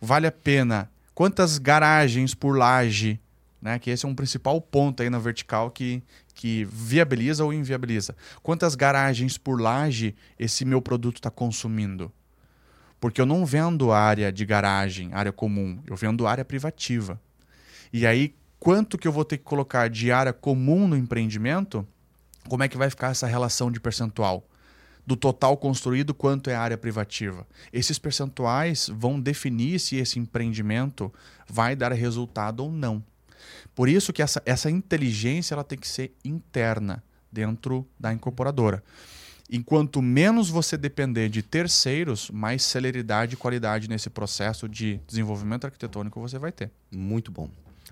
vale 0.00 0.26
a 0.26 0.32
pena? 0.32 0.90
Quantas 1.14 1.58
garagens 1.58 2.34
por 2.34 2.56
laje? 2.56 3.20
Né? 3.60 3.78
Que 3.78 3.90
esse 3.90 4.06
é 4.06 4.08
um 4.08 4.14
principal 4.14 4.60
ponto 4.60 5.02
aí 5.02 5.10
na 5.10 5.18
vertical 5.18 5.70
que, 5.70 6.02
que 6.34 6.64
viabiliza 6.64 7.44
ou 7.44 7.52
inviabiliza. 7.52 8.14
Quantas 8.42 8.74
garagens 8.74 9.36
por 9.36 9.60
laje 9.60 10.14
esse 10.38 10.64
meu 10.64 10.80
produto 10.80 11.16
está 11.16 11.30
consumindo? 11.30 12.12
Porque 13.00 13.20
eu 13.20 13.26
não 13.26 13.44
vendo 13.44 13.92
área 13.92 14.32
de 14.32 14.44
garagem, 14.44 15.10
área 15.12 15.32
comum, 15.32 15.78
eu 15.86 15.96
vendo 15.96 16.26
área 16.26 16.44
privativa. 16.44 17.20
E 17.92 18.06
aí, 18.06 18.34
quanto 18.58 18.98
que 18.98 19.06
eu 19.06 19.12
vou 19.12 19.24
ter 19.24 19.38
que 19.38 19.44
colocar 19.44 19.88
de 19.88 20.10
área 20.10 20.32
comum 20.32 20.88
no 20.88 20.96
empreendimento? 20.96 21.86
Como 22.48 22.62
é 22.62 22.68
que 22.68 22.76
vai 22.76 22.90
ficar 22.90 23.10
essa 23.10 23.26
relação 23.26 23.70
de 23.70 23.78
percentual? 23.78 24.47
Do 25.08 25.16
total 25.16 25.56
construído, 25.56 26.12
quanto 26.12 26.50
é 26.50 26.54
área 26.54 26.76
privativa? 26.76 27.46
Esses 27.72 27.98
percentuais 27.98 28.90
vão 28.92 29.18
definir 29.18 29.80
se 29.80 29.96
esse 29.96 30.18
empreendimento 30.18 31.10
vai 31.48 31.74
dar 31.74 31.92
resultado 31.92 32.60
ou 32.62 32.70
não. 32.70 33.02
Por 33.74 33.88
isso 33.88 34.12
que 34.12 34.20
essa, 34.20 34.42
essa 34.44 34.70
inteligência 34.70 35.54
ela 35.54 35.64
tem 35.64 35.78
que 35.78 35.88
ser 35.88 36.14
interna 36.22 37.02
dentro 37.32 37.86
da 37.98 38.12
incorporadora. 38.12 38.84
Enquanto 39.50 40.02
menos 40.02 40.50
você 40.50 40.76
depender 40.76 41.30
de 41.30 41.40
terceiros, 41.40 42.30
mais 42.30 42.62
celeridade 42.62 43.32
e 43.32 43.38
qualidade 43.38 43.88
nesse 43.88 44.10
processo 44.10 44.68
de 44.68 45.00
desenvolvimento 45.06 45.64
arquitetônico 45.64 46.20
você 46.20 46.38
vai 46.38 46.52
ter. 46.52 46.70
Muito 46.92 47.32
bom. 47.32 47.48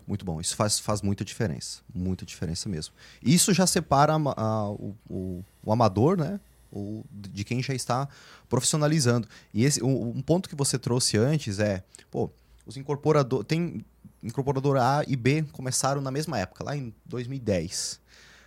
Muito 0.06 0.22
bom. 0.22 0.38
Isso 0.38 0.54
faz, 0.54 0.78
faz 0.78 1.00
muita 1.00 1.24
diferença. 1.24 1.80
Muita 1.94 2.26
diferença 2.26 2.68
mesmo. 2.68 2.92
Isso 3.22 3.54
já 3.54 3.66
separa 3.66 4.12
a, 4.12 4.16
a, 4.16 4.68
o, 4.68 4.94
o, 5.08 5.44
o, 5.64 5.72
amador, 5.72 6.18
né? 6.18 6.38
O, 6.70 7.04
de 7.10 7.44
quem 7.44 7.62
já 7.62 7.74
está 7.74 8.08
profissionalizando. 8.48 9.28
E 9.54 9.64
esse, 9.64 9.82
um 9.82 10.20
ponto 10.20 10.48
que 10.48 10.56
você 10.56 10.78
trouxe 10.78 11.16
antes 11.16 11.58
é, 11.58 11.82
pô, 12.10 12.30
os 12.66 12.76
incorporadores. 12.76 13.46
Tem 13.46 13.84
incorporador 14.22 14.76
A 14.76 15.04
e 15.06 15.14
B 15.16 15.44
começaram 15.52 16.00
na 16.00 16.10
mesma 16.10 16.38
época, 16.38 16.64
lá 16.64 16.76
em 16.76 16.92
2010. 17.06 18.00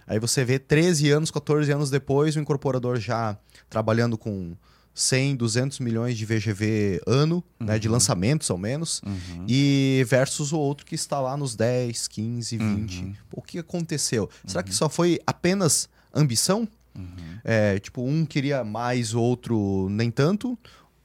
Aí 0.06 0.20
você 0.20 0.44
vê 0.44 0.58
13 0.58 1.12
anos, 1.12 1.32
14 1.32 1.72
anos 1.72 1.90
depois, 1.90 2.36
o 2.36 2.40
incorporador 2.40 3.00
já 3.00 3.38
trabalhando 3.70 4.18
com 4.18 4.56
100, 4.94 5.36
200 5.36 5.80
milhões 5.80 6.18
de 6.18 6.26
VGV 6.26 7.02
ano, 7.06 7.44
uhum. 7.60 7.68
né, 7.68 7.80
de 7.80 7.88
uhum. 7.88 7.94
lançamentos 7.94 8.50
ao 8.50 8.58
menos, 8.58 9.02
uhum. 9.06 9.46
e 9.48 10.04
versus 10.08 10.52
o 10.52 10.58
outro 10.58 10.86
que 10.86 10.96
está 10.96 11.20
lá 11.20 11.38
nos 11.38 11.56
10, 11.56 12.08
15, 12.08 12.58
20. 12.58 13.00
Uhum. 13.00 13.16
O 13.32 13.42
que 13.42 13.60
aconteceu? 13.60 14.30
Será 14.46 14.64
que 14.64 14.72
uhum. 14.72 14.76
só 14.76 14.90
foi 14.90 15.20
apenas 15.26 15.88
ambição? 16.14 16.68
Uhum. 17.00 17.40
É, 17.44 17.80
tipo, 17.80 18.04
um 18.04 18.26
queria 18.26 18.64
mais, 18.64 19.14
outro 19.14 19.88
nem 19.90 20.12
tanto? 20.12 20.58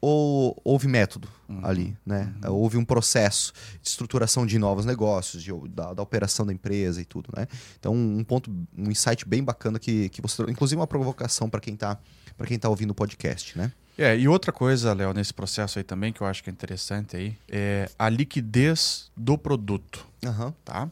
ou 0.07 0.61
houve 0.63 0.87
método 0.87 1.27
uhum. 1.49 1.65
ali, 1.65 1.97
né? 2.05 2.31
Uhum. 2.45 2.53
Houve 2.53 2.77
um 2.77 2.85
processo 2.85 3.55
de 3.81 3.89
estruturação 3.89 4.45
de 4.45 4.59
novos 4.59 4.85
negócios, 4.85 5.43
de, 5.43 5.51
da, 5.71 5.95
da, 5.95 6.03
operação 6.03 6.45
da 6.45 6.53
empresa 6.53 7.01
e 7.01 7.07
tudo, 7.07 7.31
né? 7.35 7.49
Então, 7.81 7.95
um 7.95 8.23
ponto, 8.23 8.51
um 8.77 8.91
insight 8.91 9.27
bem 9.27 9.43
bacana 9.43 9.79
que, 9.79 10.11
que 10.11 10.21
você 10.21 10.43
inclusive 10.43 10.79
uma 10.79 10.87
provocação 10.87 11.49
para 11.49 11.59
quem 11.59 11.73
está 11.73 11.99
para 12.37 12.47
quem 12.47 12.59
tá 12.59 12.69
ouvindo 12.69 12.91
o 12.91 12.95
podcast, 12.95 13.57
né? 13.57 13.73
É, 13.97 14.19
e 14.19 14.29
outra 14.29 14.53
coisa, 14.53 14.93
Léo, 14.93 15.15
nesse 15.15 15.33
processo 15.33 15.79
aí 15.79 15.85
também 15.85 16.13
que 16.13 16.21
eu 16.21 16.27
acho 16.27 16.45
que 16.45 16.51
é 16.51 16.53
interessante 16.53 17.17
aí, 17.17 17.39
é 17.49 17.89
a 17.99 18.11
liquidez 18.11 19.11
do 19.17 19.39
produto, 19.39 20.07
uhum. 20.23 20.53
tá? 20.63 20.91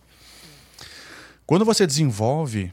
Quando 1.44 1.66
você 1.66 1.86
desenvolve 1.86 2.72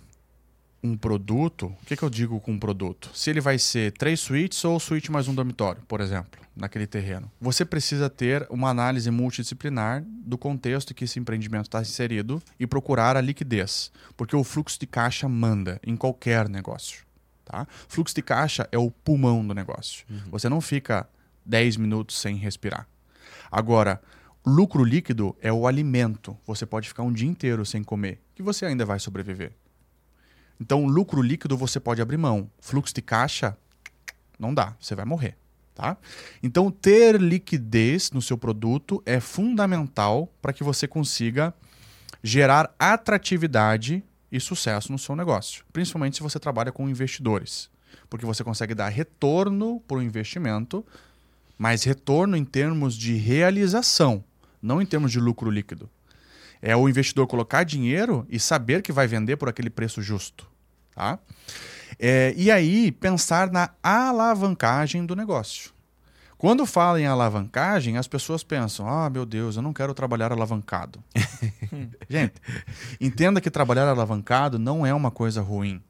um 0.84 0.96
produto, 0.98 1.68
o 1.82 1.86
que, 1.86 1.96
que 1.96 2.04
eu 2.04 2.10
digo 2.10 2.40
com 2.40 2.54
um 2.54 2.60
produto? 2.60 3.10
Se 3.14 3.30
ele 3.30 3.42
vai 3.42 3.60
ser 3.60 3.92
três 3.92 4.20
suítes 4.20 4.64
ou 4.64 4.80
suíte 4.80 5.12
mais 5.12 5.28
um 5.28 5.34
dormitório, 5.34 5.82
por 5.88 6.02
exemplo, 6.02 6.40
naquele 6.56 6.88
terreno. 6.88 7.32
Você 7.40 7.66
precisa 7.66 8.10
ter 8.10 8.46
uma 8.50 8.70
análise 8.70 9.10
multidisciplinar 9.12 10.04
do 10.06 10.38
contexto 10.38 10.94
que 10.94 11.04
esse 11.04 11.20
empreendimento 11.20 11.66
está 11.66 11.82
inserido 11.82 12.42
e 12.60 12.66
procurar 12.66 13.18
a 13.18 13.22
liquidez, 13.22 13.92
porque 14.16 14.36
o 14.36 14.44
fluxo 14.44 14.80
de 14.80 14.88
caixa 14.88 15.28
manda 15.28 15.80
em 15.86 15.96
qualquer 15.96 16.48
negócio. 16.48 17.04
Tá? 17.44 17.68
Fluxo 17.88 18.16
de 18.16 18.22
caixa 18.22 18.68
é 18.72 18.78
o 18.78 18.92
pulmão 18.92 19.46
do 19.46 19.54
negócio. 19.54 20.06
Uhum. 20.10 20.32
Você 20.32 20.48
não 20.48 20.62
fica 20.62 21.10
10 21.46 21.78
minutos 21.78 22.20
sem 22.20 22.36
respirar. 22.36 22.88
Agora, 23.52 24.02
lucro 24.46 24.84
líquido 24.84 25.36
é 25.42 25.52
o 25.52 25.66
alimento. 25.66 26.38
Você 26.46 26.66
pode 26.66 26.88
ficar 26.88 27.04
um 27.04 27.12
dia 27.12 27.28
inteiro 27.28 27.66
sem 27.66 27.84
comer, 27.84 28.22
que 28.36 28.44
você 28.44 28.66
ainda 28.66 28.86
vai 28.86 29.00
sobreviver. 29.00 29.54
Então, 30.60 30.86
lucro 30.86 31.22
líquido 31.22 31.58
você 31.58 31.80
pode 31.80 32.02
abrir 32.02 32.18
mão. 32.18 32.50
Fluxo 32.60 32.94
de 32.94 33.02
caixa, 33.02 33.58
não 34.38 34.54
dá, 34.54 34.76
você 34.80 34.96
vai 34.96 35.06
morrer. 35.06 35.38
Tá? 35.74 35.96
Então, 36.44 36.70
ter 36.70 37.20
liquidez 37.20 38.12
no 38.12 38.22
seu 38.22 38.38
produto 38.38 39.02
é 39.06 39.20
fundamental 39.22 40.30
para 40.42 40.52
que 40.52 40.64
você 40.64 40.88
consiga 40.88 41.54
gerar 42.22 42.76
atratividade 42.78 44.04
e 44.32 44.40
sucesso 44.40 44.92
no 44.92 45.00
seu 45.00 45.16
negócio, 45.16 45.64
principalmente 45.72 46.18
se 46.18 46.24
você 46.24 46.38
trabalha 46.40 46.72
com 46.72 46.90
investidores, 46.90 47.70
porque 48.10 48.26
você 48.26 48.44
consegue 48.44 48.76
dar 48.76 48.90
retorno 48.90 49.80
para 49.88 49.98
o 49.98 50.04
investimento, 50.04 50.86
mas 51.58 51.84
retorno 51.84 52.36
em 52.36 52.46
termos 52.46 52.96
de 52.96 53.16
realização, 53.16 54.24
não 54.62 54.82
em 54.82 54.86
termos 54.86 55.12
de 55.12 55.20
lucro 55.20 55.50
líquido. 55.50 55.90
É 56.62 56.76
o 56.76 56.90
investidor 56.90 57.28
colocar 57.28 57.64
dinheiro 57.64 58.26
e 58.30 58.40
saber 58.40 58.82
que 58.82 58.92
vai 58.92 59.08
vender 59.08 59.38
por 59.38 59.48
aquele 59.48 59.70
preço 59.70 60.02
justo. 60.02 60.48
Tá? 60.94 61.20
É, 61.98 62.34
e 62.36 62.52
aí, 62.52 62.92
pensar 62.92 63.52
na 63.52 63.70
alavancagem 63.82 65.06
do 65.06 65.16
negócio. 65.16 65.72
Quando 66.38 66.66
fala 66.66 67.02
em 67.02 67.06
alavancagem, 67.06 67.98
as 67.98 68.08
pessoas 68.08 68.44
pensam: 68.44 68.88
ah, 68.88 69.10
meu 69.10 69.26
Deus, 69.26 69.58
eu 69.58 69.62
não 69.62 69.74
quero 69.74 69.94
trabalhar 69.94 70.32
alavancado. 70.32 71.04
Gente, 72.10 72.36
entenda 73.00 73.42
que 73.42 73.52
trabalhar 73.52 73.88
alavancado 73.90 74.58
não 74.58 74.86
é 74.86 74.94
uma 74.94 75.12
coisa 75.12 75.42
ruim. 75.42 75.82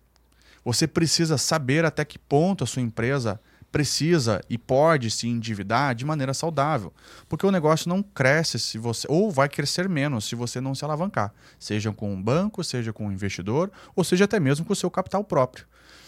Você 0.66 0.88
precisa 0.88 1.38
saber 1.38 1.86
até 1.86 2.04
que 2.04 2.18
ponto 2.18 2.64
a 2.64 2.68
sua 2.68 2.82
empresa 2.82 3.40
precisa 3.72 4.42
e 4.50 4.58
pode 4.58 5.12
se 5.12 5.28
endividar 5.28 5.94
de 5.96 6.06
maneira 6.06 6.34
saudável, 6.34 6.94
porque 7.28 7.46
o 7.46 7.52
negócio 7.52 7.90
não 7.90 8.02
cresce 8.02 8.60
se 8.60 8.78
você 8.78 9.08
ou 9.10 9.32
vai 9.32 9.48
crescer 9.48 9.88
menos 9.88 10.26
se 10.26 10.36
você 10.36 10.60
não 10.60 10.74
se 10.74 10.84
alavancar, 10.84 11.34
seja 11.60 11.92
com 11.92 12.12
um 12.12 12.22
banco, 12.22 12.64
seja 12.64 12.92
com 12.92 13.08
um 13.08 13.12
investidor, 13.12 13.72
ou 13.96 14.04
seja 14.04 14.26
até 14.26 14.40
mesmo 14.40 14.66
com 14.66 14.74
o 14.74 14.76
seu 14.76 14.90
capital 14.90 15.24
próprio. 15.24 15.66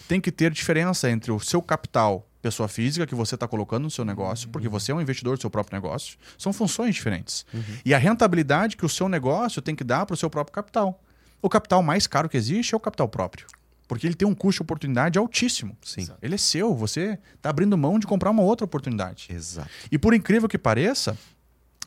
Tem 0.08 0.20
que 0.20 0.32
ter 0.32 0.50
diferença 0.50 1.10
entre 1.10 1.30
o 1.30 1.40
seu 1.40 1.62
capital 1.62 2.28
pessoa 2.42 2.68
física 2.68 3.06
que 3.06 3.14
você 3.14 3.36
está 3.36 3.46
colocando 3.46 3.84
no 3.84 3.90
seu 3.90 4.04
negócio, 4.04 4.48
porque 4.48 4.66
uhum. 4.66 4.72
você 4.72 4.90
é 4.90 4.94
um 4.94 5.00
investidor 5.00 5.36
do 5.36 5.40
seu 5.40 5.48
próprio 5.48 5.76
negócio. 5.76 6.18
São 6.36 6.52
funções 6.52 6.94
diferentes. 6.94 7.46
Uhum. 7.54 7.62
E 7.84 7.94
a 7.94 7.98
rentabilidade 7.98 8.76
que 8.76 8.84
o 8.84 8.88
seu 8.88 9.08
negócio 9.08 9.62
tem 9.62 9.76
que 9.76 9.84
dar 9.84 10.04
para 10.04 10.14
o 10.14 10.16
seu 10.16 10.28
próprio 10.28 10.52
capital. 10.52 11.00
O 11.40 11.48
capital 11.48 11.82
mais 11.82 12.06
caro 12.06 12.28
que 12.28 12.36
existe 12.36 12.74
é 12.74 12.76
o 12.76 12.80
capital 12.80 13.08
próprio. 13.08 13.46
Porque 13.92 14.06
ele 14.06 14.14
tem 14.14 14.26
um 14.26 14.34
custo 14.34 14.60
de 14.60 14.62
oportunidade 14.62 15.18
altíssimo. 15.18 15.76
Sim. 15.82 16.08
Ele 16.22 16.34
é 16.34 16.38
seu, 16.38 16.74
você 16.74 17.18
está 17.34 17.50
abrindo 17.50 17.76
mão 17.76 17.98
de 17.98 18.06
comprar 18.06 18.30
uma 18.30 18.42
outra 18.42 18.64
oportunidade. 18.64 19.26
Exato. 19.28 19.68
E 19.90 19.98
por 19.98 20.14
incrível 20.14 20.48
que 20.48 20.56
pareça, 20.56 21.14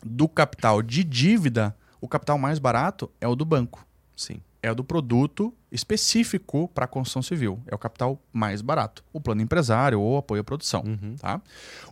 do 0.03 0.29
capital 0.29 0.83
de 0.83 1.03
dívida, 1.03 1.75
o 1.99 2.07
capital 2.07 2.37
mais 2.37 2.59
barato 2.59 3.09
é 3.19 3.27
o 3.27 3.35
do 3.35 3.43
banco. 3.43 3.83
Sim. 4.15 4.39
É 4.61 4.71
o 4.71 4.75
do 4.75 4.83
produto 4.83 5.51
específico 5.71 6.67
para 6.75 6.85
a 6.85 6.87
construção 6.87 7.23
civil. 7.23 7.59
É 7.65 7.73
o 7.73 7.77
capital 7.79 8.21
mais 8.31 8.61
barato. 8.61 9.03
O 9.11 9.19
plano 9.19 9.41
empresário 9.41 9.99
ou 9.99 10.17
apoio 10.17 10.41
à 10.41 10.43
produção. 10.43 10.83
Uhum. 10.85 11.15
Tá? 11.15 11.41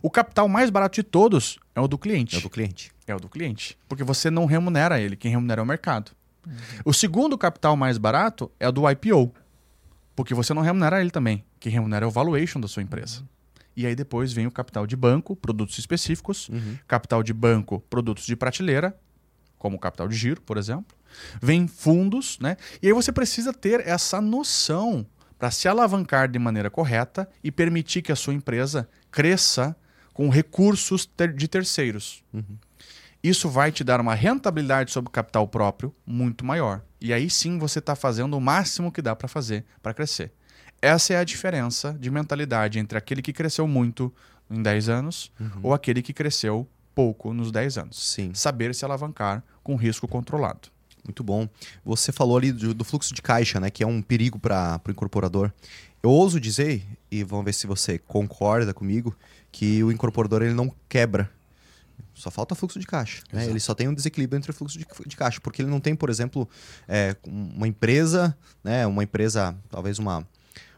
O 0.00 0.08
capital 0.08 0.48
mais 0.48 0.70
barato 0.70 0.94
de 0.94 1.02
todos 1.02 1.58
é 1.74 1.80
o 1.80 1.88
do 1.88 1.98
cliente. 1.98 2.36
É 2.36 2.38
o 2.38 2.42
do 2.42 2.50
cliente. 2.50 2.92
É 3.04 3.14
o 3.16 3.18
do 3.18 3.28
cliente. 3.28 3.76
Porque 3.88 4.04
você 4.04 4.30
não 4.30 4.46
remunera 4.46 5.00
ele, 5.00 5.16
quem 5.16 5.32
remunera 5.32 5.60
é 5.60 5.64
o 5.64 5.66
mercado. 5.66 6.12
Uhum. 6.46 6.54
O 6.84 6.94
segundo 6.94 7.36
capital 7.36 7.76
mais 7.76 7.98
barato 7.98 8.48
é 8.60 8.68
o 8.68 8.72
do 8.72 8.88
IPO. 8.88 9.34
Porque 10.14 10.34
você 10.34 10.54
não 10.54 10.62
remunera 10.62 11.00
ele 11.00 11.10
também. 11.10 11.44
Quem 11.58 11.72
remunera 11.72 12.04
é 12.04 12.08
o 12.08 12.10
valuation 12.10 12.60
da 12.60 12.68
sua 12.68 12.82
empresa. 12.82 13.20
Uhum. 13.20 13.26
E 13.76 13.86
aí 13.86 13.94
depois 13.94 14.32
vem 14.32 14.46
o 14.46 14.50
capital 14.50 14.86
de 14.86 14.94
banco, 14.94 15.34
produtos 15.34 15.78
específicos, 15.78 16.48
uhum. 16.48 16.78
capital 16.86 17.22
de 17.22 17.32
banco, 17.32 17.80
produtos 17.90 18.24
de 18.24 18.36
prateleira, 18.36 18.96
como 19.58 19.76
o 19.76 19.80
capital 19.80 20.06
de 20.06 20.14
giro, 20.14 20.40
por 20.42 20.56
exemplo. 20.56 20.96
Vem 21.42 21.66
fundos, 21.66 22.38
né? 22.38 22.56
E 22.82 22.86
aí 22.86 22.92
você 22.92 23.10
precisa 23.10 23.52
ter 23.52 23.80
essa 23.86 24.20
noção 24.20 25.06
para 25.38 25.50
se 25.50 25.66
alavancar 25.66 26.28
de 26.28 26.38
maneira 26.38 26.70
correta 26.70 27.28
e 27.42 27.50
permitir 27.50 28.02
que 28.02 28.12
a 28.12 28.16
sua 28.16 28.34
empresa 28.34 28.88
cresça 29.10 29.76
com 30.12 30.28
recursos 30.28 31.04
ter 31.04 31.32
de 31.32 31.48
terceiros. 31.48 32.22
Uhum. 32.32 32.56
Isso 33.24 33.48
vai 33.48 33.72
te 33.72 33.82
dar 33.82 34.02
uma 34.02 34.14
rentabilidade 34.14 34.92
sobre 34.92 35.08
o 35.08 35.10
capital 35.10 35.48
próprio 35.48 35.94
muito 36.06 36.44
maior. 36.44 36.82
E 37.00 37.10
aí 37.10 37.30
sim 37.30 37.58
você 37.58 37.78
está 37.78 37.96
fazendo 37.96 38.36
o 38.36 38.40
máximo 38.40 38.92
que 38.92 39.00
dá 39.00 39.16
para 39.16 39.26
fazer 39.26 39.64
para 39.82 39.94
crescer. 39.94 40.30
Essa 40.82 41.14
é 41.14 41.16
a 41.16 41.24
diferença 41.24 41.96
de 41.98 42.10
mentalidade 42.10 42.78
entre 42.78 42.98
aquele 42.98 43.22
que 43.22 43.32
cresceu 43.32 43.66
muito 43.66 44.12
em 44.50 44.62
10 44.62 44.90
anos 44.90 45.32
uhum. 45.40 45.60
ou 45.62 45.72
aquele 45.72 46.02
que 46.02 46.12
cresceu 46.12 46.68
pouco 46.94 47.32
nos 47.32 47.50
10 47.50 47.78
anos. 47.78 48.10
Sim. 48.10 48.34
Saber 48.34 48.74
se 48.74 48.84
alavancar 48.84 49.42
com 49.62 49.74
risco 49.74 50.06
controlado. 50.06 50.68
Muito 51.02 51.24
bom. 51.24 51.48
Você 51.82 52.12
falou 52.12 52.36
ali 52.36 52.52
do, 52.52 52.74
do 52.74 52.84
fluxo 52.84 53.14
de 53.14 53.22
caixa, 53.22 53.58
né, 53.58 53.70
que 53.70 53.82
é 53.82 53.86
um 53.86 54.02
perigo 54.02 54.38
para 54.38 54.78
o 54.86 54.90
incorporador. 54.90 55.50
Eu 56.02 56.10
ouso 56.10 56.38
dizer, 56.38 56.86
e 57.10 57.24
vamos 57.24 57.46
ver 57.46 57.54
se 57.54 57.66
você 57.66 57.98
concorda 57.98 58.74
comigo, 58.74 59.16
que 59.50 59.82
o 59.82 59.90
incorporador 59.90 60.42
ele 60.42 60.52
não 60.52 60.70
quebra 60.90 61.30
só 62.14 62.30
falta 62.30 62.54
fluxo 62.54 62.78
de 62.78 62.86
caixa. 62.86 63.22
Né? 63.32 63.46
Ele 63.46 63.60
só 63.60 63.74
tem 63.74 63.88
um 63.88 63.94
desequilíbrio 63.94 64.38
entre 64.38 64.50
o 64.50 64.54
fluxo 64.54 64.78
de, 64.78 64.86
de 65.06 65.16
caixa, 65.16 65.40
porque 65.40 65.62
ele 65.62 65.70
não 65.70 65.80
tem, 65.80 65.94
por 65.94 66.08
exemplo, 66.08 66.48
é, 66.88 67.16
uma 67.26 67.66
empresa, 67.66 68.36
né? 68.62 68.86
uma 68.86 69.02
empresa, 69.02 69.56
talvez 69.68 69.98
uma, 69.98 70.26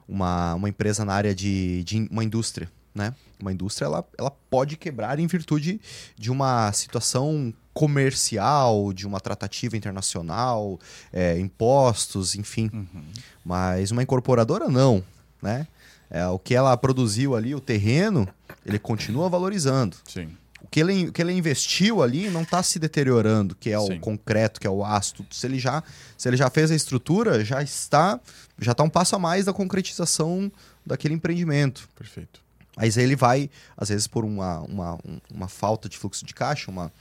uma, 0.08 0.54
uma 0.54 0.68
empresa 0.68 1.04
na 1.04 1.12
área 1.12 1.34
de, 1.34 1.84
de 1.84 2.08
uma 2.10 2.24
indústria. 2.24 2.70
né? 2.94 3.14
Uma 3.40 3.52
indústria 3.52 3.86
ela, 3.86 4.04
ela 4.18 4.30
pode 4.30 4.76
quebrar 4.76 5.18
em 5.18 5.26
virtude 5.26 5.80
de 6.16 6.30
uma 6.30 6.72
situação 6.72 7.52
comercial, 7.74 8.90
de 8.94 9.06
uma 9.06 9.20
tratativa 9.20 9.76
internacional, 9.76 10.80
é, 11.12 11.38
impostos, 11.38 12.34
enfim. 12.34 12.70
Uhum. 12.72 13.04
Mas 13.44 13.90
uma 13.90 14.02
incorporadora 14.02 14.68
não, 14.68 15.04
né? 15.42 15.66
É, 16.08 16.26
o 16.28 16.38
que 16.38 16.54
ela 16.54 16.74
produziu 16.76 17.34
ali, 17.34 17.54
o 17.54 17.60
terreno, 17.60 18.26
ele 18.64 18.78
continua 18.78 19.28
valorizando. 19.28 19.96
Sim. 20.06 20.34
Que 20.76 20.80
ele, 20.80 21.10
que 21.10 21.22
ele 21.22 21.32
investiu 21.32 22.02
ali 22.02 22.28
não 22.28 22.42
está 22.42 22.62
se 22.62 22.78
deteriorando, 22.78 23.54
que 23.54 23.70
é 23.70 23.80
Sim. 23.80 23.94
o 23.94 23.98
concreto, 23.98 24.60
que 24.60 24.66
é 24.66 24.70
o 24.70 24.84
aço. 24.84 25.14
tudo. 25.14 25.34
Se 25.34 25.46
ele 25.46 25.58
já, 25.58 25.82
se 26.18 26.28
ele 26.28 26.36
já 26.36 26.50
fez 26.50 26.70
a 26.70 26.74
estrutura, 26.74 27.42
já 27.42 27.62
está 27.62 28.20
já 28.58 28.72
está 28.72 28.84
um 28.84 28.90
passo 28.90 29.16
a 29.16 29.18
mais 29.18 29.46
da 29.46 29.54
concretização 29.54 30.52
daquele 30.84 31.14
empreendimento. 31.14 31.88
Perfeito. 31.96 32.42
Mas 32.76 32.98
ele 32.98 33.16
vai, 33.16 33.48
às 33.74 33.88
vezes, 33.88 34.06
por 34.06 34.22
uma, 34.22 34.58
uma, 34.60 34.94
um- 34.96 35.18
uma 35.32 35.48
falta 35.48 35.88
de 35.88 35.96
fluxo 35.96 36.26
de 36.26 36.34
caixa, 36.34 36.70
uma, 36.70 36.92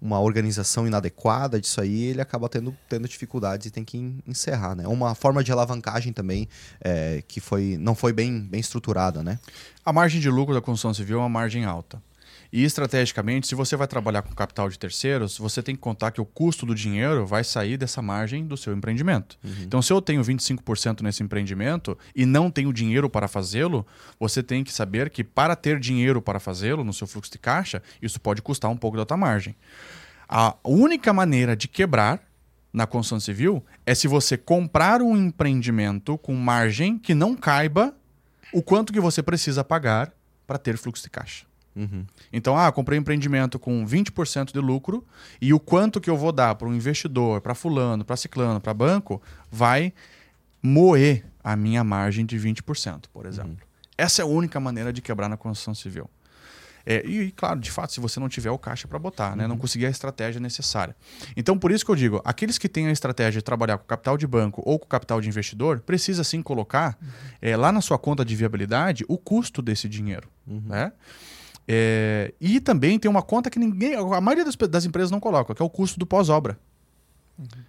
uma 0.00 0.18
organização 0.18 0.84
inadequada 0.84 1.60
disso 1.60 1.80
aí, 1.80 2.06
ele 2.06 2.20
acaba 2.20 2.48
tendo, 2.48 2.76
tendo 2.88 3.06
dificuldades 3.06 3.68
e 3.68 3.70
tem 3.70 3.84
que 3.84 3.98
en- 3.98 4.18
encerrar, 4.26 4.74
né? 4.74 4.88
Uma 4.88 5.14
forma 5.14 5.44
de 5.44 5.52
alavancagem 5.52 6.12
também 6.12 6.48
é, 6.80 7.22
que 7.28 7.38
foi, 7.40 7.76
não 7.78 7.94
foi 7.94 8.12
bem, 8.12 8.40
bem 8.40 8.58
estruturada, 8.58 9.22
né? 9.22 9.38
A 9.84 9.92
margem 9.92 10.20
de 10.20 10.28
lucro 10.28 10.52
da 10.52 10.60
construção 10.60 10.92
civil 10.92 11.18
é 11.18 11.20
uma 11.20 11.28
margem 11.28 11.64
alta. 11.64 12.02
E 12.52 12.64
estrategicamente, 12.64 13.46
se 13.46 13.54
você 13.54 13.76
vai 13.76 13.86
trabalhar 13.88 14.20
com 14.20 14.34
capital 14.34 14.68
de 14.68 14.78
terceiros, 14.78 15.38
você 15.38 15.62
tem 15.62 15.74
que 15.74 15.80
contar 15.80 16.10
que 16.10 16.20
o 16.20 16.24
custo 16.26 16.66
do 16.66 16.74
dinheiro 16.74 17.24
vai 17.24 17.42
sair 17.42 17.78
dessa 17.78 18.02
margem 18.02 18.46
do 18.46 18.58
seu 18.58 18.74
empreendimento. 18.74 19.38
Então, 19.62 19.80
se 19.80 19.90
eu 19.90 20.02
tenho 20.02 20.22
25% 20.22 21.00
nesse 21.00 21.22
empreendimento 21.22 21.96
e 22.14 22.26
não 22.26 22.50
tenho 22.50 22.70
dinheiro 22.70 23.08
para 23.08 23.26
fazê-lo, 23.26 23.86
você 24.20 24.42
tem 24.42 24.62
que 24.62 24.72
saber 24.72 25.08
que 25.08 25.24
para 25.24 25.56
ter 25.56 25.80
dinheiro 25.80 26.20
para 26.20 26.38
fazê-lo 26.38 26.84
no 26.84 26.92
seu 26.92 27.06
fluxo 27.06 27.32
de 27.32 27.38
caixa, 27.38 27.82
isso 28.02 28.20
pode 28.20 28.42
custar 28.42 28.70
um 28.70 28.76
pouco 28.76 28.98
da 28.98 29.06
tua 29.06 29.16
margem. 29.16 29.56
A 30.28 30.54
única 30.62 31.10
maneira 31.12 31.56
de 31.56 31.68
quebrar 31.68 32.20
na 32.70 32.86
construção 32.86 33.18
civil 33.20 33.64
é 33.86 33.94
se 33.94 34.06
você 34.06 34.36
comprar 34.36 35.00
um 35.00 35.16
empreendimento 35.16 36.18
com 36.18 36.34
margem 36.34 36.98
que 36.98 37.14
não 37.14 37.34
caiba 37.34 37.94
o 38.52 38.62
quanto 38.62 38.92
que 38.92 39.00
você 39.00 39.22
precisa 39.22 39.64
pagar 39.64 40.12
para 40.46 40.58
ter 40.58 40.76
fluxo 40.76 41.02
de 41.02 41.10
caixa. 41.10 41.51
Então, 42.32 42.56
ah, 42.56 42.70
comprei 42.70 42.98
um 42.98 43.02
empreendimento 43.02 43.58
com 43.58 43.84
20% 43.86 44.52
de 44.52 44.58
lucro 44.58 45.04
e 45.40 45.54
o 45.54 45.60
quanto 45.60 46.00
que 46.00 46.10
eu 46.10 46.16
vou 46.16 46.32
dar 46.32 46.54
para 46.54 46.68
um 46.68 46.74
investidor, 46.74 47.40
para 47.40 47.54
fulano, 47.54 48.04
para 48.04 48.16
ciclano, 48.16 48.60
para 48.60 48.74
banco, 48.74 49.22
vai 49.50 49.92
moer 50.62 51.24
a 51.42 51.56
minha 51.56 51.82
margem 51.82 52.24
de 52.24 52.38
20%, 52.38 53.04
por 53.12 53.26
exemplo. 53.26 53.56
Essa 53.96 54.22
é 54.22 54.24
a 54.24 54.26
única 54.26 54.60
maneira 54.60 54.92
de 54.92 55.02
quebrar 55.02 55.28
na 55.28 55.36
construção 55.36 55.74
civil. 55.74 56.08
É, 56.84 57.04
e, 57.06 57.30
claro, 57.32 57.60
de 57.60 57.70
fato, 57.70 57.92
se 57.92 58.00
você 58.00 58.18
não 58.18 58.28
tiver 58.28 58.50
o 58.50 58.58
caixa 58.58 58.88
para 58.88 58.98
botar, 58.98 59.36
né? 59.36 59.46
não 59.46 59.56
conseguir 59.56 59.86
a 59.86 59.90
estratégia 59.90 60.40
necessária. 60.40 60.96
Então, 61.36 61.56
por 61.56 61.70
isso 61.70 61.84
que 61.84 61.90
eu 61.90 61.96
digo, 61.96 62.20
aqueles 62.24 62.58
que 62.58 62.68
têm 62.68 62.88
a 62.88 62.92
estratégia 62.92 63.40
de 63.40 63.44
trabalhar 63.44 63.78
com 63.78 63.84
capital 63.84 64.18
de 64.18 64.26
banco 64.26 64.62
ou 64.64 64.78
com 64.78 64.86
capital 64.86 65.20
de 65.20 65.28
investidor, 65.28 65.80
precisa 65.80 66.24
sim 66.24 66.42
colocar 66.42 66.98
é, 67.40 67.56
lá 67.56 67.70
na 67.70 67.80
sua 67.80 67.98
conta 67.98 68.24
de 68.24 68.34
viabilidade 68.34 69.04
o 69.08 69.16
custo 69.16 69.62
desse 69.62 69.88
dinheiro. 69.88 70.28
Né? 70.46 70.92
É, 71.66 72.34
e 72.40 72.60
também 72.60 72.98
tem 72.98 73.10
uma 73.10 73.22
conta 73.22 73.48
que 73.48 73.58
ninguém, 73.58 73.94
a 73.94 74.20
maioria 74.20 74.44
das, 74.44 74.56
das 74.56 74.84
empresas 74.84 75.10
não 75.10 75.20
coloca, 75.20 75.54
que 75.54 75.62
é 75.62 75.64
o 75.64 75.70
custo 75.70 75.98
do 75.98 76.06
pós-obra. 76.06 76.58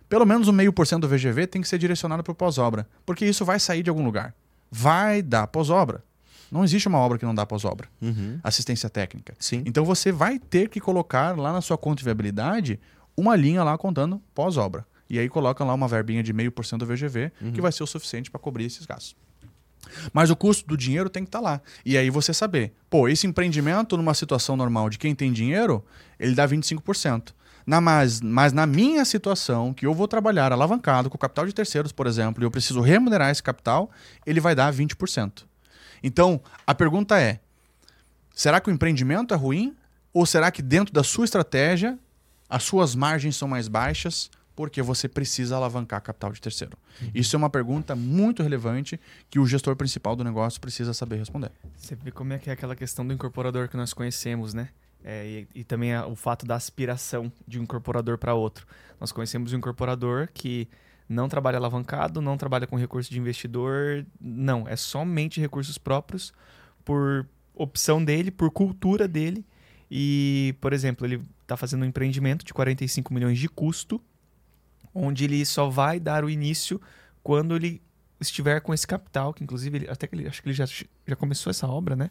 Pelo 0.09 0.25
menos 0.25 0.47
um 0.47 0.51
meio 0.51 0.73
por 0.73 0.85
cento 0.85 1.01
do 1.01 1.09
VGV 1.09 1.47
tem 1.47 1.61
que 1.61 1.67
ser 1.67 1.77
direcionado 1.77 2.23
para 2.23 2.31
o 2.31 2.35
pós-obra, 2.35 2.87
porque 3.05 3.25
isso 3.25 3.45
vai 3.45 3.59
sair 3.59 3.81
de 3.81 3.89
algum 3.89 4.03
lugar. 4.03 4.35
Vai 4.69 5.21
dar 5.21 5.47
pós-obra. 5.47 6.03
Não 6.51 6.63
existe 6.63 6.87
uma 6.87 6.99
obra 6.99 7.17
que 7.17 7.25
não 7.25 7.33
dá 7.33 7.45
pós-obra. 7.45 7.87
Assistência 8.43 8.89
técnica. 8.89 9.33
Sim. 9.39 9.63
Então 9.65 9.83
você 9.83 10.11
vai 10.11 10.37
ter 10.37 10.69
que 10.69 10.79
colocar 10.79 11.37
lá 11.37 11.51
na 11.51 11.61
sua 11.61 11.77
conta 11.77 11.97
de 11.97 12.03
viabilidade 12.03 12.79
uma 13.17 13.35
linha 13.35 13.63
lá 13.63 13.77
contando 13.77 14.21
pós-obra. 14.35 14.85
E 15.09 15.17
aí 15.17 15.29
coloca 15.29 15.63
lá 15.63 15.73
uma 15.73 15.87
verbinha 15.87 16.21
de 16.21 16.33
meio 16.33 16.51
por 16.51 16.65
cento 16.65 16.85
do 16.85 16.87
VGV, 16.87 17.31
que 17.53 17.61
vai 17.61 17.71
ser 17.71 17.83
o 17.83 17.87
suficiente 17.87 18.29
para 18.29 18.39
cobrir 18.39 18.65
esses 18.65 18.85
gastos. 18.85 19.15
Mas 20.11 20.29
o 20.29 20.35
custo 20.35 20.67
do 20.67 20.77
dinheiro 20.77 21.09
tem 21.09 21.23
que 21.23 21.27
estar 21.27 21.39
lá. 21.39 21.61
E 21.85 21.97
aí 21.97 22.09
você 22.09 22.33
saber, 22.33 22.73
pô, 22.89 23.07
esse 23.07 23.27
empreendimento 23.27 23.97
numa 23.97 24.13
situação 24.13 24.55
normal 24.55 24.89
de 24.89 24.97
quem 24.97 25.13
tem 25.13 25.31
dinheiro, 25.31 25.83
ele 26.19 26.35
dá 26.35 26.47
25%. 26.47 27.33
Na, 27.65 27.79
mas, 27.79 28.19
mas 28.21 28.51
na 28.51 28.65
minha 28.65 29.05
situação, 29.05 29.73
que 29.73 29.85
eu 29.85 29.93
vou 29.93 30.07
trabalhar 30.07 30.51
alavancado 30.51 31.09
com 31.09 31.17
capital 31.17 31.45
de 31.45 31.53
terceiros, 31.53 31.91
por 31.91 32.07
exemplo, 32.07 32.43
e 32.43 32.45
eu 32.45 32.51
preciso 32.51 32.81
remunerar 32.81 33.29
esse 33.31 33.41
capital, 33.41 33.89
ele 34.25 34.41
vai 34.41 34.53
dar 34.53 34.73
20%. 34.73 35.43
Então, 36.03 36.41
a 36.67 36.75
pergunta 36.75 37.19
é: 37.19 37.39
será 38.35 38.59
que 38.59 38.69
o 38.69 38.73
empreendimento 38.73 39.33
é 39.33 39.37
ruim? 39.37 39.75
Ou 40.13 40.25
será 40.25 40.51
que 40.51 40.61
dentro 40.61 40.93
da 40.93 41.03
sua 41.03 41.25
estratégia 41.25 41.97
as 42.49 42.63
suas 42.63 42.93
margens 42.93 43.35
são 43.35 43.47
mais 43.47 43.67
baixas 43.67 44.29
porque 44.55 44.81
você 44.81 45.07
precisa 45.07 45.55
alavancar 45.55 46.01
capital 46.01 46.31
de 46.31 46.39
terceiro? 46.41 46.77
Isso 47.13 47.35
é 47.35 47.37
uma 47.37 47.49
pergunta 47.49 47.95
muito 47.95 48.43
relevante 48.43 48.99
que 49.29 49.39
o 49.39 49.45
gestor 49.45 49.75
principal 49.75 50.15
do 50.15 50.23
negócio 50.23 50.61
precisa 50.61 50.93
saber 50.93 51.17
responder. 51.17 51.51
Você 51.75 51.95
vê 51.95 52.11
como 52.11 52.33
é 52.33 52.37
que 52.39 52.49
é 52.49 52.53
aquela 52.53 52.75
questão 52.75 53.05
do 53.05 53.13
incorporador 53.13 53.67
que 53.67 53.77
nós 53.77 53.93
conhecemos, 53.93 54.53
né? 54.53 54.69
É, 55.03 55.25
e, 55.53 55.59
e 55.61 55.63
também 55.63 55.93
a- 55.93 56.05
o 56.07 56.15
fato 56.15 56.45
da 56.45 56.55
aspiração 56.55 57.31
de 57.47 57.59
um 57.59 57.63
incorporador 57.63 58.17
para 58.17 58.33
outro. 58.33 58.65
Nós 58.99 59.11
conhecemos 59.11 59.51
um 59.51 59.57
incorporador 59.57 60.29
que 60.33 60.67
não 61.09 61.27
trabalha 61.27 61.57
alavancado, 61.57 62.21
não 62.21 62.37
trabalha 62.37 62.65
com 62.65 62.77
recurso 62.77 63.11
de 63.11 63.19
investidor, 63.19 64.05
não, 64.21 64.65
é 64.67 64.75
somente 64.77 65.41
recursos 65.41 65.77
próprios 65.77 66.31
por 66.85 67.27
opção 67.53 68.03
dele, 68.03 68.31
por 68.31 68.49
cultura 68.49 69.07
dele. 69.07 69.45
E, 69.91 70.55
por 70.61 70.71
exemplo, 70.73 71.05
ele 71.05 71.21
está 71.41 71.57
fazendo 71.57 71.83
um 71.83 71.85
empreendimento 71.85 72.45
de 72.45 72.53
45 72.53 73.13
milhões 73.13 73.37
de 73.37 73.49
custo, 73.49 74.01
onde 74.93 75.23
ele 75.25 75.45
só 75.45 75.69
vai 75.69 75.99
dar 75.99 76.23
o 76.23 76.29
início 76.29 76.79
quando 77.23 77.55
ele 77.55 77.81
estiver 78.19 78.59
com 78.61 78.73
esse 78.73 78.87
capital, 78.87 79.33
que 79.33 79.43
inclusive 79.43 79.77
ele, 79.77 79.89
até 79.89 80.07
que 80.07 80.15
ele 80.15 80.27
acho 80.27 80.41
que 80.41 80.47
ele 80.49 80.55
já, 80.55 80.65
já 80.65 81.15
começou 81.15 81.49
essa 81.51 81.67
obra, 81.67 81.95
né? 81.95 82.09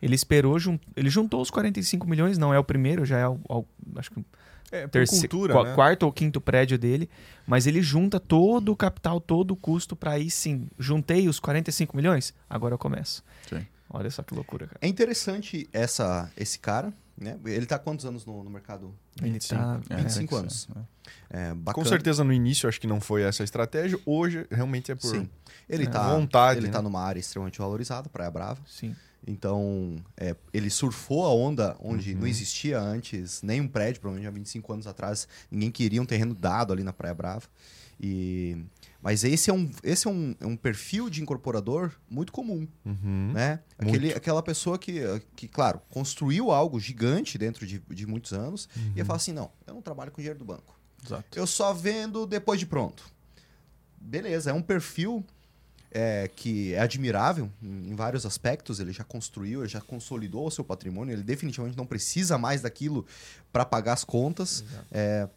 Ele 0.00 0.14
esperou, 0.14 0.58
jun- 0.58 0.78
ele 0.96 1.08
juntou 1.10 1.40
os 1.40 1.50
45 1.50 2.08
milhões, 2.08 2.36
não 2.38 2.52
é 2.52 2.58
o 2.58 2.64
primeiro, 2.64 3.04
já 3.04 3.18
é 3.18 3.28
o, 3.28 3.38
o- 3.48 3.64
acho 3.96 4.10
que 4.10 4.24
É, 4.72 4.88
terceiro, 4.88 5.28
cultura, 5.28 5.62
né? 5.64 5.74
quarto 5.74 6.04
ou 6.04 6.12
quinto 6.12 6.40
prédio 6.40 6.78
dele, 6.78 7.08
mas 7.46 7.66
ele 7.66 7.82
junta 7.82 8.18
todo 8.18 8.72
o 8.72 8.76
capital, 8.76 9.20
todo 9.20 9.50
o 9.52 9.56
custo 9.56 9.94
para 9.94 10.12
aí 10.12 10.30
sim, 10.30 10.66
juntei 10.78 11.28
os 11.28 11.38
45 11.38 11.94
milhões, 11.96 12.34
agora 12.48 12.74
eu 12.74 12.78
começo. 12.78 13.22
Sim. 13.48 13.66
Olha 13.90 14.10
só 14.10 14.22
que 14.22 14.34
loucura, 14.34 14.66
cara. 14.66 14.78
É 14.80 14.88
interessante 14.88 15.68
essa, 15.72 16.32
esse 16.36 16.58
cara, 16.58 16.92
né? 17.22 17.38
Ele 17.44 17.64
tá 17.66 17.76
há 17.76 17.78
quantos 17.78 18.04
anos 18.04 18.26
no, 18.26 18.42
no 18.44 18.50
mercado? 18.50 18.94
Ele 19.22 19.38
tá, 19.38 19.80
É, 19.88 19.96
25 19.96 20.18
tem 20.18 20.26
que 20.26 20.34
anos. 20.34 20.62
ser, 20.62 20.74
né? 20.76 20.84
É, 21.30 21.54
bacana. 21.54 21.74
Com 21.74 21.84
certeza 21.88 22.22
no 22.24 22.32
início 22.32 22.68
acho 22.68 22.80
que 22.80 22.86
não 22.86 23.00
foi 23.00 23.22
essa 23.22 23.42
a 23.42 23.44
estratégia. 23.44 23.98
Hoje 24.04 24.46
realmente 24.50 24.90
é 24.92 24.94
por 24.94 25.08
Sim. 25.10 25.28
Ele 25.68 25.84
é, 25.84 25.86
tá, 25.86 26.08
vontade. 26.14 26.58
ele 26.60 26.66
né? 26.66 26.72
tá 26.72 26.82
numa 26.82 27.00
área 27.00 27.18
extremamente 27.20 27.58
valorizada, 27.58 28.08
Praia 28.08 28.30
Brava. 28.30 28.60
sim. 28.66 28.94
Então, 29.24 29.94
é, 30.16 30.34
ele 30.52 30.68
surfou 30.68 31.24
a 31.24 31.32
onda 31.32 31.76
onde 31.78 32.12
Uhum. 32.12 32.22
não 32.22 32.26
existia 32.26 32.80
antes 32.80 33.40
nenhum 33.40 33.68
prédio, 33.68 34.00
provavelmente 34.00 34.28
há 34.28 34.32
25 34.32 34.72
anos 34.72 34.86
atrás, 34.88 35.28
ninguém 35.48 35.70
queria 35.70 36.02
um 36.02 36.04
terreno 36.04 36.34
dado 36.34 36.72
ali 36.72 36.82
na 36.82 36.92
Praia 36.92 37.14
Brava. 37.14 37.44
E, 38.00 38.56
mas 39.02 39.24
esse 39.24 39.50
é 39.50 39.52
um, 39.52 39.68
esse 39.82 40.06
é 40.06 40.10
um, 40.10 40.34
é 40.40 40.46
um 40.46 40.56
perfil 40.56 41.10
de 41.10 41.20
incorporador 41.20 41.90
muito 42.08 42.32
comum, 42.32 42.66
Uhum. 42.84 43.32
né? 43.34 43.60
Aquele, 43.76 44.14
aquela 44.14 44.42
pessoa 44.42 44.78
que, 44.78 45.00
que, 45.34 45.48
claro, 45.48 45.80
construiu 45.90 46.50
algo 46.52 46.78
gigante 46.78 47.36
dentro 47.36 47.66
de, 47.66 47.80
de 47.90 48.06
muitos 48.06 48.32
anos 48.32 48.68
e 48.74 48.78
Uhum. 48.78 48.92
ia 48.96 49.04
falar 49.04 49.16
assim, 49.16 49.32
não, 49.32 49.50
eu 49.66 49.74
não 49.74 49.82
trabalho 49.82 50.10
com 50.12 50.18
dinheiro 50.20 50.38
do 50.38 50.44
banco. 50.44 50.78
Exato. 51.04 51.24
Eu 51.36 51.46
só 51.48 51.74
vendo 51.74 52.24
depois 52.26 52.60
de 52.60 52.66
pronto. 52.66 53.04
Beleza, 54.00 54.50
é 54.50 54.52
um 54.54 54.62
perfil 54.62 55.24
é, 55.90 56.28
que 56.34 56.72
é 56.74 56.80
admirável 56.80 57.50
em, 57.62 57.90
em 57.90 57.94
vários 57.94 58.24
aspectos. 58.24 58.78
Ele 58.80 58.92
já 58.92 59.04
construiu, 59.04 59.60
ele 59.62 59.68
já 59.68 59.80
consolidou 59.80 60.46
o 60.46 60.50
seu 60.50 60.64
patrimônio. 60.64 61.12
Ele 61.12 61.22
definitivamente 61.22 61.76
não 61.76 61.86
precisa 61.86 62.38
mais 62.38 62.62
daquilo 62.62 63.04
para 63.52 63.64
pagar 63.64 63.92
as 63.94 64.04
contas. 64.04 64.64
É, 64.90 65.28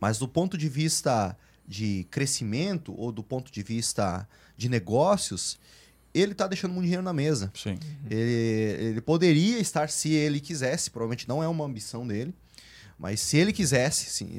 mas 0.00 0.18
do 0.18 0.26
ponto 0.28 0.56
de 0.58 0.68
vista 0.68 1.36
de 1.66 2.06
crescimento 2.10 2.94
ou 2.98 3.10
do 3.10 3.22
ponto 3.22 3.50
de 3.50 3.62
vista 3.62 4.28
de 4.56 4.68
negócios, 4.68 5.58
ele 6.14 6.32
está 6.32 6.46
deixando 6.46 6.72
muito 6.72 6.84
dinheiro 6.84 7.02
na 7.02 7.12
mesa. 7.12 7.52
Sim. 7.54 7.78
Ele, 8.08 8.86
ele 8.88 9.00
poderia 9.00 9.58
estar 9.58 9.90
se 9.90 10.10
ele 10.10 10.40
quisesse, 10.40 10.90
provavelmente 10.90 11.28
não 11.28 11.42
é 11.42 11.48
uma 11.48 11.64
ambição 11.64 12.06
dele, 12.06 12.34
mas 12.98 13.20
se 13.20 13.36
ele 13.36 13.52
quisesse 13.52 14.08
sim, 14.10 14.30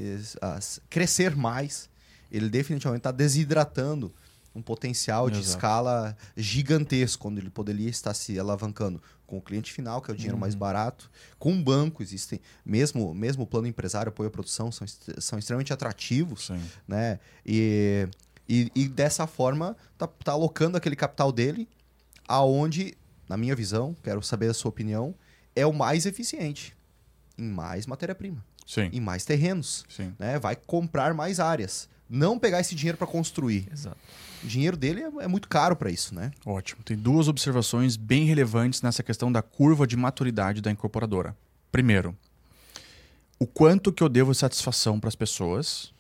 crescer 0.90 1.36
mais, 1.36 1.90
ele 2.32 2.50
definitivamente 2.50 3.02
está 3.02 3.12
desidratando 3.12 4.12
um 4.58 4.62
potencial 4.62 5.30
de 5.30 5.38
Exato. 5.40 5.50
escala 5.50 6.18
gigantesco, 6.36 7.22
quando 7.22 7.38
ele 7.38 7.50
poderia 7.50 7.90
estar 7.90 8.14
se 8.14 8.40
alavancando 8.40 9.02
com 9.26 9.38
o 9.38 9.42
cliente 9.42 9.72
final, 9.72 10.02
que 10.02 10.10
é 10.10 10.14
o 10.14 10.18
dinheiro 10.18 10.38
mais 10.38 10.56
barato, 10.56 11.12
com 11.38 11.52
um 11.52 11.64
banco, 11.64 12.02
existem, 12.02 12.40
mesmo, 12.66 13.14
mesmo 13.14 13.44
o 13.44 13.48
plano 13.48 13.68
empresário, 13.68 14.10
apoio 14.10 14.30
à 14.30 14.32
produção, 14.32 14.72
são, 14.72 14.88
são 15.20 15.38
extremamente 15.38 15.72
atrativos 15.74 16.48
Sim. 16.48 16.62
né? 16.88 17.20
E, 17.46 18.08
e, 18.48 18.72
e 18.74 18.88
dessa 18.88 19.28
forma 19.28 19.76
tá, 19.98 20.08
tá 20.08 20.32
alocando 20.32 20.78
aquele 20.78 20.96
capital 20.96 21.32
dele 21.32 21.68
aonde 22.28 22.98
na 23.28 23.38
minha 23.38 23.56
visão, 23.56 23.96
quero 24.02 24.22
saber 24.24 24.50
a 24.50 24.54
sua 24.54 24.70
opinião, 24.70 25.14
é 25.56 25.66
o 25.66 25.74
mais 25.74 26.06
eficiente 26.06 26.76
em 27.38 27.48
mais 27.48 27.86
matéria-prima, 27.86 28.44
Sim. 28.66 28.90
em 28.92 29.00
mais 29.02 29.26
terrenos, 29.26 29.86
Sim. 29.90 30.14
né? 30.18 30.40
Vai 30.40 30.56
comprar 30.56 31.14
mais 31.14 31.40
áreas, 31.40 31.90
não 32.10 32.40
pegar 32.40 32.60
esse 32.60 32.76
dinheiro 32.76 32.98
para 32.98 33.08
construir. 33.08 33.68
Exato. 33.72 33.98
O 34.44 34.48
dinheiro 34.48 34.78
dele 34.78 35.02
é, 35.02 35.24
é 35.24 35.28
muito 35.28 35.48
caro 35.48 35.76
para 35.76 35.90
isso, 35.90 36.14
né? 36.14 36.32
Ótimo. 36.46 36.84
Tem 36.84 36.96
duas 36.96 37.28
observações 37.28 37.96
bem 37.96 38.26
relevantes 38.26 38.82
nessa 38.82 39.04
questão 39.04 39.32
da 39.32 39.42
curva 39.42 39.88
de 39.88 39.98
maturidade 39.98 40.62
da 40.62 40.72
incorporadora. 40.72 41.36
Primeiro, 41.72 42.16
o 43.40 43.46
quanto 43.46 43.92
que 43.92 44.04
eu 44.04 44.10
devo 44.10 44.34
satisfação 44.34 45.00
para 45.00 45.10
as 45.10 45.16
pessoas. 45.16 45.92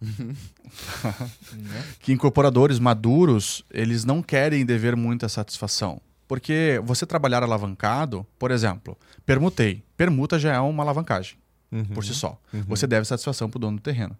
que 2.00 2.12
incorporadores 2.12 2.80
maduros, 2.80 3.64
eles 3.70 4.04
não 4.04 4.20
querem 4.20 4.66
dever 4.66 4.96
muita 4.96 5.28
satisfação. 5.28 6.00
Porque 6.26 6.80
você 6.82 7.06
trabalhar 7.06 7.42
alavancado, 7.42 8.26
por 8.38 8.50
exemplo, 8.50 8.96
permutei. 9.24 9.82
Permuta 9.96 10.38
já 10.38 10.54
é 10.54 10.60
uma 10.60 10.82
alavancagem 10.82 11.36
por 11.94 12.04
si 12.04 12.14
só. 12.14 12.38
Você 12.66 12.86
deve 12.86 13.06
satisfação 13.06 13.48
para 13.48 13.58
o 13.58 13.60
dono 13.60 13.78
do 13.78 13.82
terreno. 13.82 14.16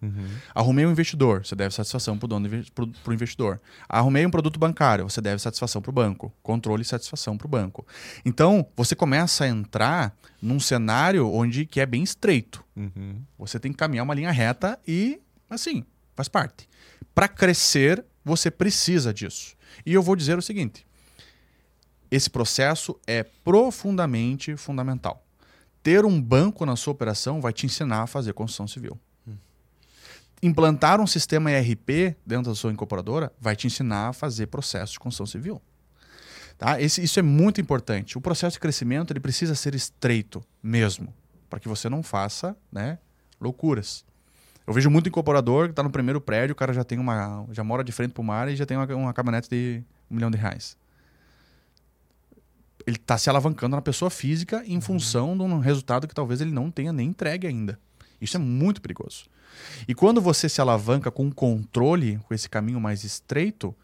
Arrumei 0.53 0.85
um 0.85 0.91
investidor, 0.91 1.45
você 1.45 1.55
deve 1.55 1.73
satisfação 1.73 2.17
para 2.17 2.25
o 2.25 2.27
dono 2.27 2.49
pro, 2.73 2.87
pro 2.87 3.13
investidor. 3.13 3.61
Arrumei 3.87 4.25
um 4.25 4.31
produto 4.31 4.59
bancário, 4.59 5.09
você 5.09 5.21
deve 5.21 5.41
satisfação 5.41 5.81
para 5.81 5.89
o 5.89 5.93
banco. 5.93 6.33
Controle 6.41 6.81
e 6.81 6.85
satisfação 6.85 7.37
para 7.37 7.45
o 7.45 7.49
banco. 7.49 7.85
Então, 8.25 8.65
você 8.75 8.95
começa 8.95 9.43
a 9.43 9.47
entrar 9.47 10.15
num 10.41 10.59
cenário 10.59 11.31
onde 11.31 11.65
que 11.65 11.79
é 11.79 11.85
bem 11.85 12.03
estreito. 12.03 12.63
Uhum. 12.75 13.21
Você 13.37 13.59
tem 13.59 13.71
que 13.71 13.77
caminhar 13.77 14.03
uma 14.03 14.13
linha 14.13 14.31
reta 14.31 14.79
e, 14.87 15.21
assim, 15.49 15.85
faz 16.15 16.27
parte. 16.27 16.67
Para 17.13 17.27
crescer, 17.27 18.03
você 18.25 18.49
precisa 18.49 19.13
disso. 19.13 19.55
E 19.85 19.93
eu 19.93 20.01
vou 20.01 20.15
dizer 20.15 20.37
o 20.37 20.41
seguinte: 20.41 20.85
esse 22.09 22.29
processo 22.29 22.99
é 23.07 23.23
profundamente 23.23 24.55
fundamental. 24.55 25.22
Ter 25.83 26.05
um 26.05 26.19
banco 26.21 26.65
na 26.65 26.75
sua 26.77 26.93
operação 26.93 27.41
vai 27.41 27.51
te 27.53 27.65
ensinar 27.65 28.03
a 28.03 28.07
fazer 28.07 28.33
construção 28.33 28.67
civil. 28.67 28.97
Implantar 30.41 30.99
um 30.99 31.07
sistema 31.07 31.51
ERP 31.51 32.17
dentro 32.25 32.51
da 32.51 32.55
sua 32.55 32.71
incorporadora 32.71 33.31
vai 33.39 33.55
te 33.55 33.65
ensinar 33.67 34.09
a 34.09 34.13
fazer 34.13 34.47
processo 34.47 34.93
de 34.93 34.99
construção 34.99 35.25
civil. 35.25 35.61
Tá? 36.57 36.81
Esse- 36.81 37.01
isso 37.01 37.17
é 37.17 37.21
muito 37.23 37.61
importante. 37.61 38.17
O 38.17 38.21
processo 38.21 38.55
de 38.55 38.59
crescimento 38.59 39.11
ele 39.11 39.19
precisa 39.21 39.55
ser 39.55 39.73
estreito 39.73 40.43
mesmo, 40.61 41.13
para 41.49 41.59
que 41.59 41.67
você 41.69 41.87
não 41.87 42.03
faça 42.03 42.55
né, 42.71 42.97
loucuras. 43.39 44.03
Eu 44.67 44.73
vejo 44.73 44.89
muito 44.89 45.07
incorporador 45.09 45.65
que 45.67 45.71
está 45.71 45.83
no 45.83 45.89
primeiro 45.89 46.19
prédio, 46.21 46.53
o 46.53 46.55
cara 46.55 46.73
já 46.73 46.83
tem 46.83 46.99
uma, 46.99 47.45
já 47.51 47.63
mora 47.63 47.83
de 47.83 47.91
frente 47.91 48.11
para 48.13 48.21
uma 48.21 48.35
área 48.35 48.51
e 48.51 48.55
já 48.55 48.65
tem 48.65 48.75
uma, 48.77 48.85
uma 48.95 49.13
caminhonete 49.13 49.49
de 49.49 49.83
um 50.11 50.15
milhão 50.15 50.31
de 50.31 50.37
reais. 50.37 50.77
Ele 52.85 52.97
está 52.97 53.17
se 53.17 53.29
alavancando 53.29 53.75
na 53.75 53.81
pessoa 53.81 54.09
física 54.09 54.63
em 54.65 54.79
função 54.81 55.37
de 55.37 55.43
um 55.43 55.59
resultado 55.59 56.07
que 56.07 56.13
talvez 56.13 56.41
ele 56.41 56.51
não 56.51 56.69
tenha 56.69 56.91
nem 56.91 57.09
entregue 57.09 57.47
ainda. 57.47 57.79
Isso 58.19 58.37
é 58.37 58.39
muito 58.39 58.81
perigoso. 58.81 59.25
E 59.87 59.93
quando 59.93 60.21
você 60.21 60.49
se 60.49 60.59
alavanca 60.61 61.11
com 61.11 61.31
controle, 61.31 62.19
com 62.27 62.33
esse 62.33 62.49
caminho 62.49 62.79
mais 62.79 63.03
estreito, 63.03 63.75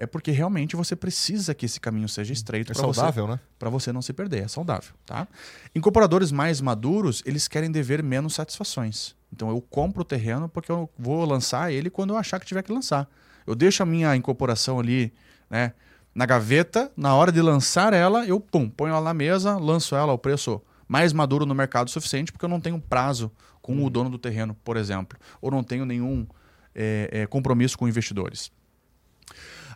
é 0.00 0.06
porque 0.06 0.30
realmente 0.30 0.74
você 0.74 0.96
precisa 0.96 1.54
que 1.54 1.66
esse 1.66 1.78
caminho 1.78 2.08
seja 2.08 2.32
estreito 2.32 2.72
É 2.72 2.74
para 2.74 2.86
você 2.86 3.00
saudável, 3.00 3.28
né? 3.28 3.40
para 3.58 3.68
você 3.68 3.92
não 3.92 4.00
se 4.00 4.14
perder, 4.14 4.44
é 4.44 4.48
saudável, 4.48 4.94
tá? 5.04 5.28
Incorporadores 5.74 6.32
mais 6.32 6.60
maduros, 6.60 7.22
eles 7.26 7.46
querem 7.46 7.70
dever 7.70 8.02
menos 8.02 8.34
satisfações. 8.34 9.14
Então 9.30 9.50
eu 9.50 9.60
compro 9.60 10.00
o 10.00 10.04
terreno 10.04 10.48
porque 10.48 10.72
eu 10.72 10.88
vou 10.98 11.24
lançar 11.26 11.70
ele 11.70 11.90
quando 11.90 12.10
eu 12.10 12.16
achar 12.16 12.40
que 12.40 12.46
tiver 12.46 12.62
que 12.62 12.72
lançar. 12.72 13.08
Eu 13.46 13.54
deixo 13.54 13.82
a 13.82 13.86
minha 13.86 14.16
incorporação 14.16 14.80
ali, 14.80 15.12
né, 15.50 15.74
na 16.14 16.26
gaveta, 16.26 16.90
na 16.96 17.14
hora 17.14 17.30
de 17.30 17.40
lançar 17.40 17.92
ela, 17.92 18.26
eu 18.26 18.40
pum, 18.40 18.68
ponho 18.68 18.92
ela 18.92 19.04
na 19.04 19.14
mesa, 19.14 19.56
lanço 19.56 19.94
ela 19.94 20.12
ao 20.12 20.18
preço 20.18 20.60
mais 20.88 21.12
maduro 21.12 21.46
no 21.46 21.54
mercado 21.54 21.86
o 21.86 21.90
suficiente, 21.90 22.32
porque 22.32 22.44
eu 22.44 22.48
não 22.48 22.60
tenho 22.60 22.80
prazo 22.80 23.30
com 23.62 23.84
o 23.84 23.90
dono 23.90 24.10
do 24.10 24.18
terreno, 24.18 24.54
por 24.64 24.76
exemplo, 24.76 25.18
ou 25.40 25.50
não 25.50 25.62
tenho 25.62 25.84
nenhum 25.84 26.26
é, 26.74 27.08
é, 27.12 27.26
compromisso 27.26 27.78
com 27.78 27.86
investidores. 27.86 28.50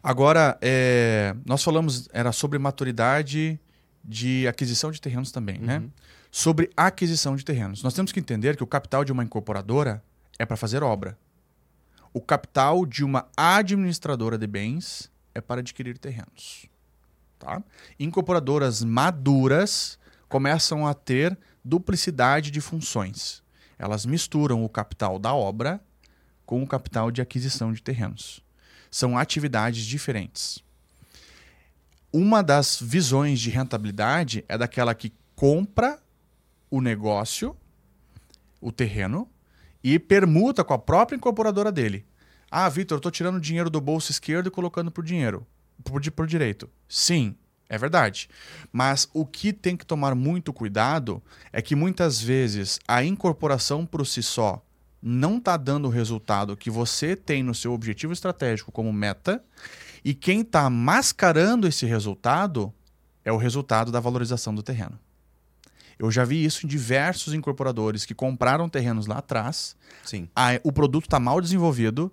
Agora, 0.02 0.58
é, 0.60 1.34
nós 1.46 1.62
falamos, 1.62 2.08
era 2.12 2.32
sobre 2.32 2.58
maturidade 2.58 3.58
de 4.04 4.46
aquisição 4.46 4.90
de 4.90 5.00
terrenos 5.00 5.30
também, 5.30 5.58
né? 5.58 5.82
Sobre 6.30 6.68
aquisição 6.76 7.36
de 7.36 7.44
terrenos. 7.44 7.82
Nós 7.82 7.94
temos 7.94 8.10
que 8.12 8.20
entender 8.20 8.56
que 8.56 8.62
o 8.62 8.66
capital 8.66 9.04
de 9.04 9.12
uma 9.12 9.22
incorporadora 9.22 10.02
é 10.38 10.44
para 10.44 10.56
fazer 10.56 10.82
obra. 10.82 11.16
O 12.12 12.20
capital 12.20 12.84
de 12.84 13.04
uma 13.04 13.28
administradora 13.36 14.36
de 14.36 14.46
bens 14.46 15.10
é 15.34 15.40
para 15.40 15.60
adquirir 15.60 15.98
terrenos. 15.98 16.66
Tá? 17.38 17.62
Incorporadoras 17.98 18.82
maduras 18.82 19.98
começam 20.28 20.86
a 20.86 20.94
ter 20.94 21.36
duplicidade 21.64 22.50
de 22.50 22.60
funções. 22.60 23.42
Elas 23.78 24.06
misturam 24.06 24.64
o 24.64 24.68
capital 24.68 25.18
da 25.18 25.34
obra 25.34 25.80
com 26.46 26.62
o 26.62 26.66
capital 26.66 27.10
de 27.10 27.20
aquisição 27.20 27.72
de 27.72 27.82
terrenos. 27.82 28.40
São 28.90 29.18
atividades 29.18 29.84
diferentes. 29.84 30.62
Uma 32.12 32.42
das 32.42 32.80
visões 32.80 33.40
de 33.40 33.50
rentabilidade 33.50 34.44
é 34.48 34.56
daquela 34.56 34.94
que 34.94 35.12
compra 35.34 35.98
o 36.70 36.80
negócio, 36.80 37.56
o 38.60 38.70
terreno, 38.70 39.28
e 39.82 39.98
permuta 39.98 40.62
com 40.64 40.72
a 40.72 40.78
própria 40.78 41.16
incorporadora 41.16 41.72
dele. 41.72 42.06
Ah, 42.56 42.68
Vitor, 42.68 42.94
eu 42.94 42.98
estou 42.98 43.10
tirando 43.10 43.40
dinheiro 43.40 43.68
do 43.68 43.80
bolso 43.80 44.12
esquerdo 44.12 44.46
e 44.46 44.50
colocando 44.50 44.92
o 44.96 45.02
dinheiro, 45.02 45.44
por, 45.82 46.00
por 46.12 46.24
direito. 46.24 46.70
Sim, 46.88 47.34
é 47.68 47.76
verdade. 47.76 48.28
Mas 48.72 49.08
o 49.12 49.26
que 49.26 49.52
tem 49.52 49.76
que 49.76 49.84
tomar 49.84 50.14
muito 50.14 50.52
cuidado 50.52 51.20
é 51.52 51.60
que 51.60 51.74
muitas 51.74 52.22
vezes 52.22 52.78
a 52.86 53.02
incorporação 53.02 53.84
por 53.84 54.06
si 54.06 54.22
só 54.22 54.64
não 55.02 55.38
está 55.38 55.56
dando 55.56 55.86
o 55.86 55.90
resultado 55.90 56.56
que 56.56 56.70
você 56.70 57.16
tem 57.16 57.42
no 57.42 57.56
seu 57.56 57.72
objetivo 57.72 58.12
estratégico 58.12 58.70
como 58.70 58.92
meta, 58.92 59.42
e 60.04 60.14
quem 60.14 60.42
está 60.42 60.70
mascarando 60.70 61.66
esse 61.66 61.84
resultado 61.86 62.72
é 63.24 63.32
o 63.32 63.36
resultado 63.36 63.90
da 63.90 63.98
valorização 63.98 64.54
do 64.54 64.62
terreno. 64.62 64.96
Eu 65.98 66.10
já 66.10 66.24
vi 66.24 66.44
isso 66.44 66.64
em 66.66 66.68
diversos 66.68 67.32
incorporadores 67.34 68.04
que 68.04 68.14
compraram 68.14 68.68
terrenos 68.68 69.06
lá 69.06 69.18
atrás. 69.18 69.76
Sim. 70.04 70.28
a- 70.36 70.60
o 70.62 70.70
produto 70.72 71.04
está 71.04 71.18
mal 71.18 71.40
desenvolvido, 71.40 72.12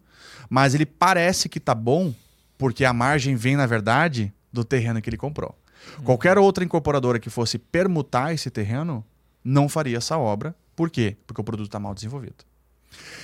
mas 0.49 0.73
ele 0.73 0.85
parece 0.85 1.49
que 1.49 1.57
está 1.57 1.75
bom 1.75 2.13
porque 2.57 2.85
a 2.85 2.93
margem 2.93 3.35
vem, 3.35 3.55
na 3.57 3.65
verdade, 3.65 4.31
do 4.53 4.63
terreno 4.63 5.01
que 5.01 5.09
ele 5.09 5.17
comprou. 5.17 5.57
Qualquer 6.03 6.37
outra 6.37 6.63
incorporadora 6.63 7.19
que 7.19 7.29
fosse 7.29 7.57
permutar 7.57 8.33
esse 8.33 8.49
terreno 8.51 9.03
não 9.43 9.67
faria 9.67 9.97
essa 9.97 10.17
obra. 10.17 10.55
Por 10.75 10.89
quê? 10.89 11.17
Porque 11.25 11.41
o 11.41 11.43
produto 11.43 11.65
está 11.67 11.79
mal 11.79 11.93
desenvolvido. 11.95 12.45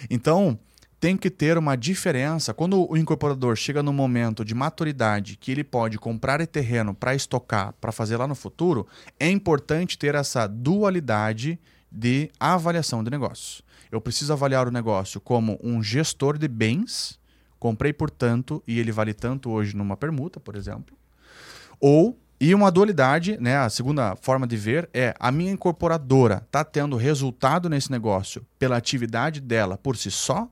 Então, 0.09 0.57
tem 0.99 1.15
que 1.15 1.29
ter 1.29 1.57
uma 1.57 1.75
diferença. 1.75 2.53
Quando 2.53 2.89
o 2.91 2.97
incorporador 2.97 3.55
chega 3.55 3.83
no 3.83 3.93
momento 3.93 4.43
de 4.43 4.55
maturidade 4.55 5.37
que 5.37 5.51
ele 5.51 5.63
pode 5.63 5.97
comprar 5.97 6.45
terreno 6.47 6.93
para 6.93 7.13
estocar, 7.13 7.73
para 7.79 7.91
fazer 7.91 8.17
lá 8.17 8.27
no 8.27 8.35
futuro, 8.35 8.87
é 9.19 9.29
importante 9.29 9.97
ter 9.97 10.15
essa 10.15 10.47
dualidade 10.47 11.59
de 11.91 12.29
avaliação 12.39 13.03
de 13.03 13.11
negócio. 13.11 13.63
Eu 13.91 14.01
preciso 14.01 14.33
avaliar 14.33 14.67
o 14.67 14.71
negócio 14.71 15.21
como 15.21 15.57
um 15.63 15.81
gestor 15.81 16.37
de 16.37 16.47
bens, 16.47 17.19
comprei 17.59 17.93
por 17.93 18.09
tanto 18.09 18.61
e 18.67 18.79
ele 18.79 18.91
vale 18.91 19.13
tanto 19.13 19.49
hoje 19.49 19.75
numa 19.75 19.95
permuta, 19.95 20.39
por 20.39 20.55
exemplo. 20.55 20.97
Ou, 21.79 22.19
e 22.39 22.53
uma 22.53 22.71
dualidade, 22.71 23.37
né, 23.39 23.57
a 23.57 23.69
segunda 23.69 24.15
forma 24.15 24.45
de 24.45 24.57
ver 24.57 24.89
é 24.93 25.13
a 25.19 25.31
minha 25.31 25.51
incorporadora 25.51 26.43
está 26.45 26.63
tendo 26.63 26.97
resultado 26.97 27.69
nesse 27.69 27.91
negócio 27.91 28.45
pela 28.59 28.77
atividade 28.77 29.39
dela 29.39 29.77
por 29.77 29.95
si 29.95 30.11
só, 30.11 30.49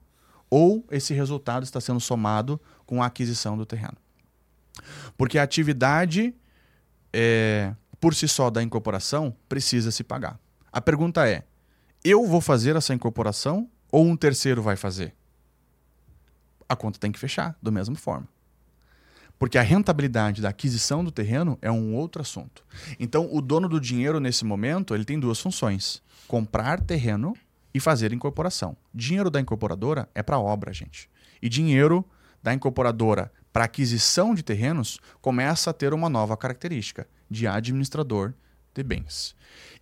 ou 0.56 0.86
esse 0.90 1.14
resultado 1.14 1.64
está 1.64 1.82
sendo 1.82 2.00
somado 2.00 2.62
com 2.86 3.04
a 3.04 3.08
aquisição 3.08 3.58
do 3.58 3.66
terreno. 3.66 3.98
Porque 5.18 5.38
a 5.38 5.44
atividade 5.44 6.34
é, 7.12 7.76
por 8.00 8.16
si 8.16 8.26
só 8.26 8.50
da 8.50 8.64
incorporação 8.64 9.36
precisa 9.50 9.92
se 9.92 10.02
pagar. 10.02 10.40
A 10.72 10.80
pergunta 10.80 11.28
é: 11.28 11.44
eu 12.06 12.26
vou 12.26 12.40
fazer 12.40 12.74
essa 12.78 12.94
incorporação 12.94 13.70
ou 13.92 14.06
um 14.06 14.16
terceiro 14.16 14.62
vai 14.62 14.78
fazer? 14.78 15.14
A 16.70 16.76
conta 16.76 16.98
tem 16.98 17.12
que 17.12 17.20
fechar 17.20 17.58
da 17.62 17.70
mesma 17.70 17.98
forma. 17.98 18.30
Porque 19.38 19.58
a 19.58 19.62
rentabilidade 19.62 20.42
da 20.42 20.48
aquisição 20.48 21.04
do 21.04 21.12
terreno 21.12 21.60
é 21.62 21.70
um 21.70 21.94
outro 21.96 22.22
assunto. 22.22 22.64
Então, 22.98 23.28
o 23.30 23.42
dono 23.42 23.68
do 23.68 23.82
dinheiro, 23.82 24.22
nesse 24.22 24.46
momento, 24.46 24.96
ele 24.96 25.04
tem 25.04 25.20
duas 25.20 25.38
funções: 25.38 26.02
comprar 26.30 26.80
terreno 26.80 27.36
e 27.76 27.80
fazer 27.82 28.14
incorporação. 28.14 28.78
Dinheiro 28.94 29.30
da 29.30 29.42
incorporadora 29.42 30.10
é 30.16 30.24
para 30.24 30.40
obra, 30.40 30.72
gente. 30.72 31.10
E 31.42 31.50
dinheiro 31.50 32.06
da 32.42 32.54
incorporadora 32.54 33.30
para 33.52 33.66
aquisição 33.66 34.34
de 34.34 34.44
terrenos 34.44 34.98
começa 35.20 35.72
a 35.72 35.74
ter 35.74 35.94
uma 35.94 36.08
nova 36.08 36.38
característica 36.38 37.06
de 37.30 37.46
administrador 37.46 38.34
de 38.74 38.82
bens. 38.82 39.36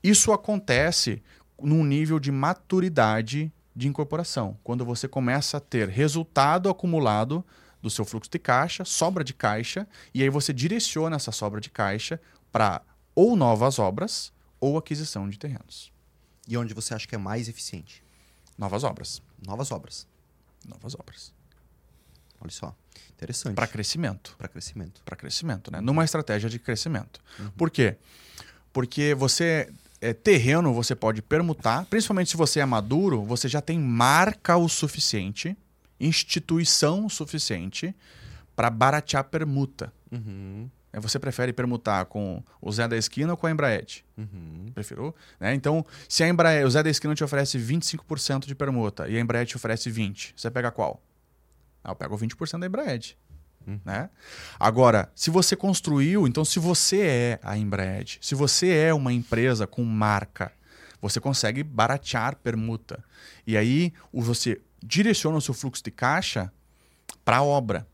Isso 0.03 0.33
acontece 0.33 1.21
num 1.61 1.83
nível 1.83 2.19
de 2.19 2.31
maturidade 2.31 3.53
de 3.75 3.87
incorporação, 3.87 4.57
quando 4.63 4.83
você 4.83 5.07
começa 5.07 5.57
a 5.57 5.59
ter 5.59 5.87
resultado 5.87 6.69
acumulado 6.69 7.45
do 7.79 7.91
seu 7.91 8.05
fluxo 8.05 8.31
de 8.31 8.39
caixa, 8.39 8.83
sobra 8.83 9.23
de 9.23 9.35
caixa, 9.35 9.87
e 10.15 10.23
aí 10.23 10.29
você 10.29 10.51
direciona 10.51 11.15
essa 11.15 11.31
sobra 11.31 11.61
de 11.61 11.69
caixa 11.69 12.19
para 12.51 12.81
ou 13.13 13.35
novas 13.35 13.77
obras 13.77 14.33
ou 14.59 14.79
aquisição 14.79 15.29
de 15.29 15.37
terrenos. 15.37 15.92
E 16.47 16.57
onde 16.57 16.73
você 16.73 16.93
acha 16.93 17.07
que 17.07 17.15
é 17.15 17.17
mais 17.17 17.47
eficiente? 17.47 18.03
Novas 18.57 18.83
obras. 18.83 19.21
Novas 19.45 19.71
obras. 19.71 20.07
Novas 20.67 20.95
obras. 20.95 21.33
Olha 22.39 22.51
só. 22.51 22.75
Interessante. 23.11 23.55
Para 23.55 23.67
crescimento. 23.67 24.35
Para 24.37 24.47
crescimento. 24.47 25.01
Para 25.03 25.15
crescimento, 25.15 25.71
né? 25.71 25.79
Numa 25.81 26.03
estratégia 26.03 26.49
de 26.49 26.59
crescimento. 26.59 27.21
Por 27.57 27.71
quê? 27.71 27.97
Porque 28.71 29.13
você 29.13 29.71
é, 30.03 30.13
terreno 30.13 30.73
você 30.73 30.93
pode 30.93 31.21
permutar, 31.21 31.85
principalmente 31.85 32.31
se 32.31 32.35
você 32.35 32.59
é 32.59 32.65
maduro, 32.65 33.23
você 33.23 33.47
já 33.47 33.61
tem 33.61 33.79
marca 33.79 34.57
o 34.57 34.67
suficiente, 34.67 35.57
instituição 35.97 37.05
o 37.05 37.09
suficiente 37.09 37.95
para 38.53 38.69
baratear 38.69 39.23
permuta. 39.23 39.93
Uhum. 40.11 40.69
É, 40.93 40.99
Você 40.99 41.17
prefere 41.17 41.51
permutar 41.51 42.05
com 42.05 42.41
o 42.61 42.71
Zé 42.71 42.87
da 42.87 42.95
Esquina 42.95 43.33
ou 43.33 43.37
com 43.37 43.47
a 43.47 43.51
Embraed? 43.51 44.05
Uhum. 44.15 44.71
Prefiro. 44.73 45.13
Né? 45.39 45.53
Então, 45.55 45.83
se 46.07 46.23
a 46.23 46.29
Embraed, 46.29 46.65
o 46.65 46.69
Zé 46.69 46.83
da 46.83 46.89
Esquina 46.89 47.15
te 47.15 47.23
oferece 47.23 47.57
25% 47.57 48.45
de 48.45 48.53
permuta 48.53 49.09
e 49.09 49.17
a 49.17 49.19
Embraed 49.19 49.49
te 49.49 49.55
oferece 49.55 49.89
20%, 49.89 50.33
você 50.35 50.51
pega 50.51 50.71
qual? 50.71 51.01
Ah, 51.83 51.91
eu 51.91 51.95
pego 51.95 52.15
20% 52.15 52.59
da 52.59 52.67
Embraed. 52.67 53.17
Né? 53.85 54.09
Agora, 54.59 55.09
se 55.15 55.29
você 55.29 55.55
construiu, 55.55 56.27
então 56.27 56.43
se 56.43 56.59
você 56.59 57.01
é 57.01 57.39
a 57.41 57.57
Embraed, 57.57 58.19
se 58.21 58.35
você 58.35 58.69
é 58.69 58.93
uma 58.93 59.13
empresa 59.13 59.65
com 59.65 59.83
marca, 59.83 60.51
você 61.01 61.19
consegue 61.19 61.63
baratear 61.63 62.35
permuta. 62.35 63.03
E 63.47 63.57
aí 63.57 63.93
você 64.11 64.61
direciona 64.81 65.37
o 65.37 65.41
seu 65.41 65.53
fluxo 65.53 65.83
de 65.83 65.91
caixa 65.91 66.51
para 67.23 67.37
a 67.37 67.43
obra. 67.43 67.87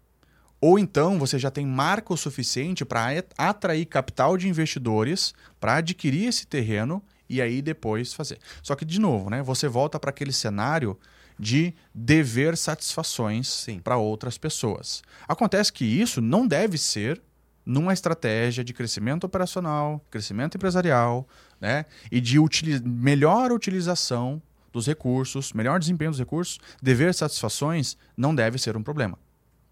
Ou 0.61 0.77
então 0.77 1.17
você 1.17 1.39
já 1.39 1.49
tem 1.49 1.65
marca 1.65 2.13
o 2.13 2.17
suficiente 2.17 2.83
para 2.83 3.23
atrair 3.37 3.85
capital 3.85 4.37
de 4.37 4.47
investidores 4.47 5.33
para 5.59 5.75
adquirir 5.75 6.27
esse 6.27 6.45
terreno 6.45 7.01
e 7.29 7.41
aí 7.41 7.61
depois 7.61 8.13
fazer. 8.13 8.39
Só 8.61 8.75
que, 8.75 8.83
de 8.83 8.99
novo, 8.99 9.29
né, 9.29 9.41
você 9.41 9.67
volta 9.67 9.99
para 9.99 10.09
aquele 10.09 10.33
cenário 10.33 10.97
de 11.37 11.73
dever 11.93 12.57
satisfações 12.57 13.65
para 13.83 13.95
outras 13.95 14.37
pessoas. 14.37 15.01
Acontece 15.27 15.71
que 15.71 15.85
isso 15.85 16.19
não 16.19 16.45
deve 16.45 16.77
ser 16.77 17.21
numa 17.65 17.93
estratégia 17.93 18.63
de 18.63 18.73
crescimento 18.73 19.23
operacional, 19.25 20.03
crescimento 20.09 20.55
empresarial, 20.55 21.27
né? 21.61 21.85
E 22.11 22.19
de 22.19 22.39
melhor 22.83 23.51
utilização 23.51 24.41
dos 24.73 24.87
recursos, 24.87 25.53
melhor 25.53 25.79
desempenho 25.79 26.11
dos 26.11 26.19
recursos, 26.19 26.59
dever 26.81 27.13
satisfações 27.13 27.95
não 28.17 28.33
deve 28.33 28.57
ser 28.57 28.75
um 28.75 28.83
problema. 28.83 29.17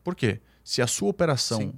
Por 0.04 0.16
quê? 0.16 0.40
Se 0.68 0.82
a 0.82 0.88
sua 0.88 1.08
operação 1.08 1.60
Sim. 1.62 1.74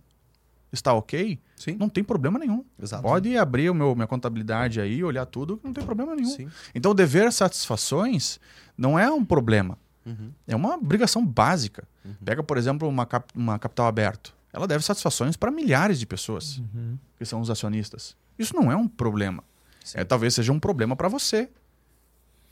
está 0.73 0.91
ok, 0.93 1.39
Sim. 1.55 1.75
não 1.79 1.87
tem 1.87 2.03
problema 2.03 2.39
nenhum. 2.39 2.65
Exato. 2.81 3.03
Pode 3.03 3.37
abrir 3.37 3.69
o 3.69 3.73
meu, 3.75 3.93
minha 3.93 4.07
contabilidade 4.07 4.81
aí, 4.81 5.03
olhar 5.03 5.27
tudo, 5.27 5.59
não 5.63 5.71
tem 5.71 5.83
problema 5.85 6.15
nenhum. 6.15 6.29
Sim. 6.31 6.49
Então, 6.73 6.95
dever 6.95 7.31
satisfações 7.31 8.39
não 8.75 8.97
é 8.97 9.11
um 9.11 9.23
problema. 9.23 9.77
Uhum. 10.03 10.31
É 10.47 10.55
uma 10.55 10.73
obrigação 10.73 11.23
básica. 11.23 11.87
Pega, 12.25 12.41
por 12.41 12.57
exemplo, 12.57 12.87
uma, 12.89 13.05
cap- 13.05 13.31
uma 13.35 13.59
capital 13.59 13.85
aberto. 13.85 14.33
Ela 14.51 14.65
deve 14.65 14.83
satisfações 14.83 15.37
para 15.37 15.51
milhares 15.51 15.99
de 15.99 16.07
pessoas 16.07 16.59
que 17.15 17.25
são 17.25 17.41
os 17.41 17.51
acionistas. 17.51 18.17
Isso 18.39 18.55
não 18.55 18.71
é 18.71 18.75
um 18.75 18.87
problema. 18.87 19.43
É, 19.93 20.03
talvez 20.03 20.33
seja 20.33 20.51
um 20.51 20.59
problema 20.59 20.95
para 20.95 21.07
você, 21.07 21.47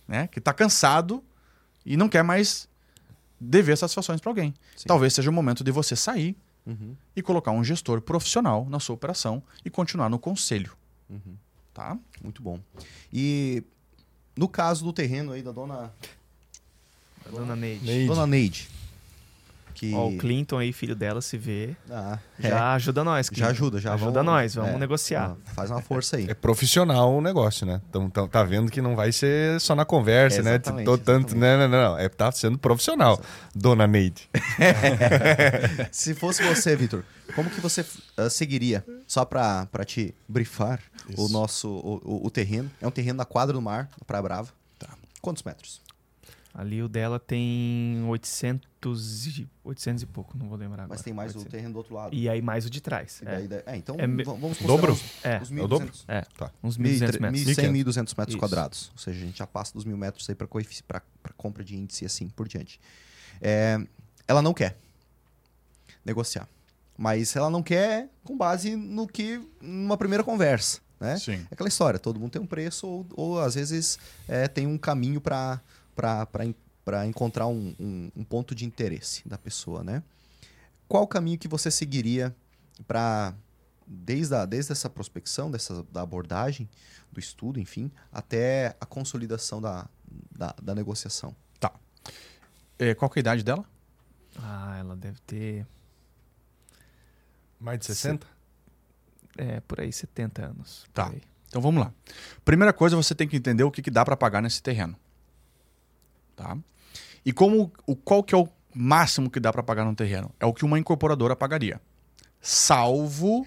né? 0.08 0.28
que 0.28 0.38
está 0.38 0.54
cansado 0.54 1.24
e 1.84 1.98
não 1.98 2.08
quer 2.08 2.24
mais 2.24 2.70
dever 3.40 3.78
satisfações 3.78 4.20
para 4.22 4.30
alguém. 4.30 4.54
Sim. 4.76 4.86
Talvez 4.88 5.14
seja 5.14 5.30
o 5.30 5.34
momento 5.34 5.64
de 5.64 5.72
você 5.72 5.96
sair 5.96 6.36
Uhum. 6.66 6.96
e 7.16 7.22
colocar 7.22 7.52
um 7.52 7.64
gestor 7.64 8.02
profissional 8.02 8.66
na 8.70 8.78
sua 8.80 8.94
operação 8.94 9.42
e 9.64 9.70
continuar 9.70 10.10
no 10.10 10.20
conselho. 10.20 10.76
Uhum. 11.10 11.36
Tá? 11.74 11.98
Muito 12.22 12.42
bom. 12.42 12.60
E 13.14 13.64
no 14.36 14.50
caso 14.50 14.84
do 14.84 14.92
terreno 14.92 15.32
aí 15.32 15.42
da 15.42 15.52
dona, 15.54 15.94
dona 17.32 17.56
Neide. 17.56 17.86
Neide. 17.86 18.08
dona 18.08 18.28
Neide, 18.28 18.70
que 19.80 19.94
Ó, 19.94 20.08
o 20.08 20.18
Clinton 20.18 20.58
aí, 20.58 20.74
filho 20.74 20.96
dela, 20.96 21.22
se 21.22 21.38
vê. 21.38 21.76
Ah, 21.90 22.18
é. 22.42 22.50
Já 22.50 22.74
ajuda 22.74 23.04
nós, 23.04 23.28
já 23.28 23.32
Clinton. 23.32 23.50
ajuda, 23.52 23.80
já 23.80 23.94
Ajuda 23.94 24.12
vamos- 24.24 24.26
nós, 24.26 24.56
vamos 24.56 24.72
é, 24.72 24.78
negociar. 24.80 25.36
Faz 25.54 25.70
uma 25.70 25.82
força 25.84 26.18
aí. 26.18 26.28
É 26.28 26.34
profissional 26.34 27.14
o 27.16 27.22
negócio, 27.22 27.64
né? 27.66 27.80
Então 27.88 28.10
tá, 28.10 28.28
tá 28.28 28.44
vendo 28.44 28.72
que 28.72 28.82
não 28.82 28.96
vai 28.96 29.12
ser 29.12 29.62
só 29.62 29.76
na 29.76 29.86
conversa, 29.86 30.42
né? 30.42 30.52
Exatamente, 30.56 30.86
Tô 30.86 30.98
tanto, 30.98 31.28
exatamente. 31.28 31.40
né? 31.40 31.58
Não, 31.58 31.68
não, 31.70 31.92
não. 31.92 31.98
É, 32.00 32.10
tá 32.10 32.32
sendo 32.32 32.58
profissional, 32.58 33.22
dona 33.54 33.86
Neide. 33.86 34.28
Se 35.92 36.14
fosse 36.16 36.44
você, 36.44 36.76
Vitor, 36.76 37.04
como 37.36 37.50
que 37.50 37.62
você 37.62 37.86
ah, 38.18 38.30
seguiria? 38.30 38.84
Só 39.08 39.26
pra, 39.26 39.66
pra 39.68 39.84
te 39.86 40.14
brifar 40.28 40.80
o 41.18 41.24
Isso. 41.26 41.32
nosso 41.34 41.68
o, 41.70 42.02
o- 42.04 42.26
o 42.28 42.30
terreno. 42.32 42.70
É 42.82 42.88
um 42.88 42.92
terreno 42.92 43.18
na 43.18 43.26
quadra 43.26 43.54
do 43.54 43.62
mar, 43.62 43.90
na 44.00 44.06
Praia 44.06 44.22
Brava. 44.24 44.50
Tá. 44.80 44.90
Quantos 45.22 45.44
metros? 45.44 45.82
Ali 46.60 46.82
o 46.82 46.88
dela 46.90 47.20
tem 47.20 48.04
800 48.08 49.28
e, 49.28 49.48
800 49.64 50.02
e 50.02 50.06
pouco, 50.08 50.36
não 50.36 50.50
vou 50.50 50.58
lembrar 50.58 50.86
agora. 50.86 50.90
Mas 50.90 51.04
tem 51.04 51.14
mais 51.14 51.34
o 51.36 51.38
800. 51.38 51.52
terreno 51.52 51.74
do 51.74 51.78
outro 51.78 51.94
lado. 51.94 52.16
E 52.16 52.28
aí 52.28 52.42
mais 52.42 52.66
o 52.66 52.70
de 52.70 52.82
trás. 52.82 53.22
É, 53.22 53.26
daí- 53.26 53.48
daí- 53.48 53.64
é, 53.68 53.76
então 53.78 53.96
É 54.00 54.08
vamos 54.08 54.58
Dobro? 54.58 54.94
os, 54.94 55.02
é, 55.24 55.40
os 55.40 55.52
É 55.52 55.54
o 55.62 55.68
dobro? 55.68 55.88
1.200. 55.88 56.06
é, 56.08 56.22
Tá. 56.36 56.52
uns 56.64 56.76
1.200 56.76 57.20
metros. 57.20 57.42
1.100, 57.46 57.72
1.200 57.72 58.16
metros 58.18 58.34
Isso. 58.34 58.40
quadrados. 58.40 58.90
Ou 58.94 58.98
seja, 58.98 59.20
a 59.20 59.26
gente 59.28 59.38
já 59.38 59.46
passa 59.46 59.72
dos 59.74 59.86
mil 59.86 59.96
metros 59.98 60.28
aí 60.30 60.36
para 60.36 60.48
compra 61.38 61.64
de 61.64 61.78
índice 61.78 62.06
e 62.06 62.08
assim 62.08 62.28
por 62.28 62.48
diante. 62.48 62.80
É, 63.40 63.80
ela 64.28 64.42
não 64.42 64.52
quer 64.54 64.76
negociar. 66.04 66.48
Mas 66.98 67.36
ela 67.36 67.50
não 67.50 67.62
quer 67.62 68.10
com 68.24 68.36
base 68.36 68.76
no 68.76 69.08
que 69.08 69.40
numa 69.62 69.96
primeira 69.96 70.24
conversa, 70.24 70.80
né? 71.00 71.18
Sim. 71.18 71.46
É 71.52 71.54
aquela 71.54 71.70
história, 71.70 72.00
todo 72.00 72.20
mundo 72.20 72.32
tem 72.32 72.42
um 72.42 72.48
preço 72.48 72.88
ou, 72.88 73.06
ou 73.16 73.40
às 73.40 73.54
vezes 73.54 74.00
é, 74.28 74.48
tem 74.48 74.66
um 74.66 74.78
caminho 74.80 75.22
para 75.22 75.62
encontrar 77.06 77.48
um, 77.48 77.76
um- 77.80 78.12
um 78.16 78.24
ponto 78.24 78.54
de 78.56 78.66
interesse 78.66 79.28
da 79.28 79.38
pessoa, 79.38 79.84
né? 79.84 80.02
Qual 80.88 81.04
o 81.04 81.08
caminho 81.08 81.38
que 81.38 81.48
você 81.48 81.70
seguiria 81.70 82.34
para 82.88 83.34
desde, 83.86 84.34
a, 84.36 84.46
desde 84.46 84.72
essa 84.72 84.90
prospecção, 84.90 85.50
dessa, 85.52 85.84
da 85.92 86.02
abordagem, 86.02 86.70
do 87.12 87.20
estudo, 87.20 87.60
enfim, 87.60 87.92
até 88.12 88.76
a 88.80 88.86
consolidação 88.86 89.62
da, 89.62 89.88
da, 90.32 90.56
da 90.62 90.74
negociação? 90.76 91.36
É, 92.80 92.94
qual 92.94 93.10
que 93.10 93.18
é 93.18 93.22
a 93.22 93.22
idade 93.22 93.44
dela? 93.44 93.66
Ah, 94.40 94.78
ela 94.78 94.96
deve 94.96 95.18
ter, 95.26 95.66
Mais 97.60 97.80
de 97.80 97.86
60? 97.88 98.28
é, 99.36 99.60
por 99.62 99.80
aí, 99.80 99.92
70 99.92 100.46
anos. 100.46 100.86
Tá. 100.94 101.10
aí. 101.10 101.24
Então 101.48 101.60
vamos 101.60 101.84
lá. 101.84 101.92
Primeira 102.46 102.72
coisa, 102.72 102.96
você 102.96 103.16
tem 103.16 103.28
que 103.28 103.36
entender 103.36 103.64
o 103.64 103.72
que, 103.72 103.82
que 103.82 103.90
dá 103.90 104.06
para 104.06 104.16
pagar 104.16 104.44
nesse 104.44 104.62
terreno. 104.62 104.96
Tá? 106.38 106.56
E 107.26 107.34
como 107.34 107.74
o 107.86 107.96
qual 107.96 108.24
que 108.24 108.34
é 108.34 108.38
o 108.38 108.48
máximo 108.74 109.30
que 109.30 109.40
dá 109.40 109.52
para 109.52 109.64
pagar 109.64 109.84
no 109.84 109.96
terreno? 109.96 110.32
É 110.40 110.46
o 110.46 110.54
que 110.54 110.64
uma 110.64 110.80
incorporadora 110.80 111.36
pagaria. 111.36 111.82
Salvo 112.40 113.46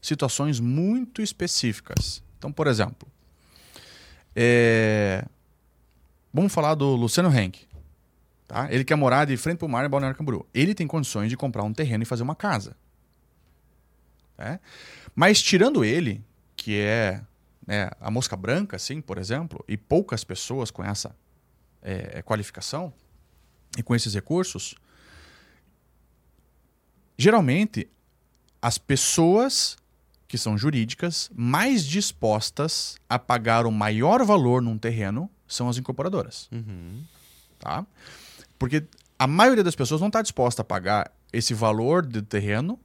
situações 0.00 0.60
muito 0.60 1.20
específicas. 1.20 2.22
Então, 2.38 2.52
por 2.52 2.68
exemplo, 2.68 3.08
é, 4.34 5.24
vamos 6.32 6.54
falar 6.54 6.76
do 6.76 6.94
Luciano 6.94 7.36
Henk. 7.36 7.66
Tá? 8.46 8.72
Ele 8.72 8.84
quer 8.84 8.94
morar 8.94 9.26
de 9.26 9.36
frente 9.36 9.58
para 9.58 9.66
o 9.66 9.68
mar 9.68 9.84
em 9.84 9.88
Balneário 9.90 10.16
Camboriú. 10.16 10.46
Ele 10.54 10.74
tem 10.74 10.86
condições 10.86 11.28
de 11.28 11.36
comprar 11.36 11.64
um 11.64 11.72
terreno 11.72 12.04
e 12.04 12.06
fazer 12.06 12.22
uma 12.22 12.36
casa. 12.36 12.76
Né? 14.38 14.60
Mas 15.14 15.42
tirando 15.42 15.84
ele, 15.84 16.24
que 16.56 16.78
é 16.78 17.20
né, 17.66 17.90
a 18.00 18.10
mosca 18.12 18.36
branca, 18.36 18.76
assim, 18.76 19.00
por 19.00 19.18
exemplo, 19.18 19.62
e 19.66 19.76
poucas 19.76 20.22
pessoas 20.22 20.70
com 20.70 20.84
essa 20.84 21.14
é, 21.82 22.22
qualificação 22.22 22.92
e 23.76 23.82
com 23.82 23.94
esses 23.94 24.14
recursos, 24.14 24.74
geralmente 27.16 27.88
as 28.60 28.78
pessoas 28.78 29.76
que 30.26 30.36
são 30.36 30.58
jurídicas 30.58 31.30
mais 31.34 31.84
dispostas 31.84 32.96
a 33.08 33.18
pagar 33.18 33.66
o 33.66 33.70
maior 33.70 34.24
valor 34.24 34.60
num 34.60 34.76
terreno 34.76 35.30
são 35.46 35.68
as 35.68 35.78
incorporadoras 35.78 36.48
tá? 37.58 37.86
Porque 38.58 38.84
a 39.18 39.26
maioria 39.26 39.64
das 39.64 39.74
pessoas 39.74 40.00
não 40.00 40.08
está 40.08 40.22
disposta 40.22 40.62
a 40.62 40.64
pagar 40.64 41.12
esse 41.32 41.52
valor 41.52 42.06
do 42.06 42.22
terreno 42.22 42.78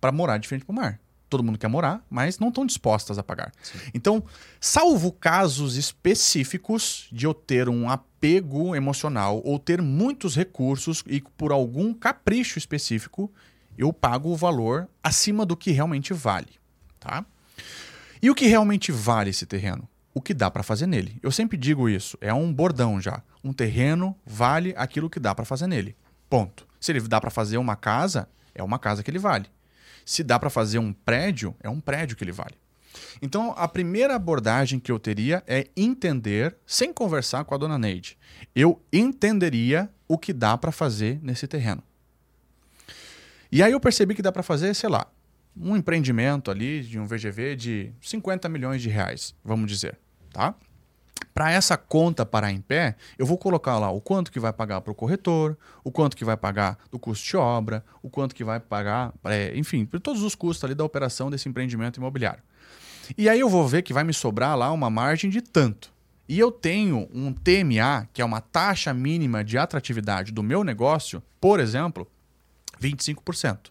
para 0.00 0.12
morar 0.12 0.38
de 0.38 0.46
frente 0.46 0.64
para 0.64 0.72
o 0.72 0.76
mar. 0.76 1.00
Todo 1.28 1.42
mundo 1.42 1.58
quer 1.58 1.68
morar, 1.68 2.04
mas 2.08 2.38
não 2.38 2.48
estão 2.48 2.64
dispostas 2.64 3.18
a 3.18 3.22
pagar. 3.22 3.52
Então, 3.92 4.22
salvo 4.60 5.10
casos 5.10 5.76
específicos 5.76 7.08
de 7.10 7.26
eu 7.26 7.34
ter 7.34 7.68
um 7.68 7.90
apego 7.90 8.76
emocional 8.76 9.42
ou 9.44 9.58
ter 9.58 9.82
muitos 9.82 10.36
recursos 10.36 11.02
e 11.06 11.20
por 11.20 11.50
algum 11.50 11.92
capricho 11.92 12.58
específico, 12.58 13.30
eu 13.76 13.92
pago 13.92 14.30
o 14.30 14.36
valor 14.36 14.88
acima 15.02 15.44
do 15.44 15.56
que 15.56 15.72
realmente 15.72 16.14
vale, 16.14 16.52
tá? 16.98 17.24
E 18.22 18.30
o 18.30 18.34
que 18.34 18.46
realmente 18.46 18.90
vale 18.90 19.30
esse 19.30 19.44
terreno? 19.44 19.88
O 20.14 20.22
que 20.22 20.32
dá 20.32 20.50
para 20.50 20.62
fazer 20.62 20.86
nele. 20.86 21.18
Eu 21.22 21.30
sempre 21.30 21.58
digo 21.58 21.88
isso, 21.88 22.16
é 22.20 22.32
um 22.32 22.52
bordão 22.52 23.00
já. 23.00 23.22
Um 23.44 23.52
terreno 23.52 24.16
vale 24.24 24.74
aquilo 24.76 25.10
que 25.10 25.20
dá 25.20 25.34
para 25.34 25.44
fazer 25.44 25.66
nele. 25.66 25.94
Ponto. 26.30 26.66
Se 26.80 26.92
ele 26.92 27.00
dá 27.00 27.20
para 27.20 27.30
fazer 27.30 27.58
uma 27.58 27.76
casa, 27.76 28.28
é 28.54 28.62
uma 28.62 28.78
casa 28.78 29.02
que 29.02 29.10
ele 29.10 29.18
vale. 29.18 29.46
Se 30.06 30.22
dá 30.22 30.38
para 30.38 30.48
fazer 30.48 30.78
um 30.78 30.92
prédio, 30.92 31.54
é 31.60 31.68
um 31.68 31.80
prédio 31.80 32.16
que 32.16 32.24
ele 32.24 32.32
vale. 32.32 32.54
Então, 33.20 33.52
a 33.58 33.66
primeira 33.66 34.14
abordagem 34.14 34.78
que 34.78 34.90
eu 34.90 34.98
teria 34.98 35.42
é 35.46 35.68
entender, 35.76 36.56
sem 36.64 36.92
conversar 36.92 37.44
com 37.44 37.54
a 37.54 37.58
dona 37.58 37.76
Neide, 37.76 38.16
eu 38.54 38.80
entenderia 38.92 39.90
o 40.06 40.16
que 40.16 40.32
dá 40.32 40.56
para 40.56 40.70
fazer 40.70 41.18
nesse 41.22 41.46
terreno. 41.48 41.82
E 43.50 43.62
aí 43.62 43.72
eu 43.72 43.80
percebi 43.80 44.14
que 44.14 44.22
dá 44.22 44.30
para 44.30 44.44
fazer, 44.44 44.74
sei 44.74 44.88
lá, 44.88 45.06
um 45.56 45.76
empreendimento 45.76 46.50
ali 46.50 46.82
de 46.82 46.98
um 46.98 47.06
VGV 47.06 47.56
de 47.56 47.92
50 48.00 48.48
milhões 48.48 48.80
de 48.80 48.88
reais, 48.88 49.34
vamos 49.44 49.70
dizer, 49.70 49.98
tá? 50.32 50.54
Para 51.32 51.52
essa 51.52 51.76
conta 51.76 52.24
parar 52.24 52.50
em 52.50 52.60
pé, 52.60 52.96
eu 53.18 53.26
vou 53.26 53.36
colocar 53.36 53.78
lá 53.78 53.90
o 53.90 54.00
quanto 54.00 54.32
que 54.32 54.40
vai 54.40 54.52
pagar 54.52 54.80
para 54.80 54.90
o 54.90 54.94
corretor, 54.94 55.56
o 55.84 55.90
quanto 55.90 56.16
que 56.16 56.24
vai 56.24 56.36
pagar 56.36 56.78
do 56.90 56.98
custo 56.98 57.26
de 57.26 57.36
obra, 57.36 57.84
o 58.02 58.08
quanto 58.08 58.34
que 58.34 58.42
vai 58.42 58.58
pagar, 58.58 59.12
é, 59.24 59.56
enfim, 59.56 59.84
por 59.84 60.00
todos 60.00 60.22
os 60.22 60.34
custos 60.34 60.64
ali 60.64 60.74
da 60.74 60.84
operação 60.84 61.30
desse 61.30 61.48
empreendimento 61.48 61.98
imobiliário. 61.98 62.42
E 63.16 63.28
aí 63.28 63.38
eu 63.38 63.48
vou 63.48 63.68
ver 63.68 63.82
que 63.82 63.92
vai 63.92 64.02
me 64.02 64.14
sobrar 64.14 64.56
lá 64.56 64.72
uma 64.72 64.88
margem 64.88 65.30
de 65.30 65.42
tanto. 65.42 65.92
E 66.28 66.38
eu 66.38 66.50
tenho 66.50 67.08
um 67.12 67.32
TMA, 67.32 68.08
que 68.12 68.20
é 68.20 68.24
uma 68.24 68.40
taxa 68.40 68.92
mínima 68.92 69.44
de 69.44 69.56
atratividade 69.56 70.32
do 70.32 70.42
meu 70.42 70.64
negócio, 70.64 71.22
por 71.40 71.60
exemplo, 71.60 72.10
25%. 72.80 73.70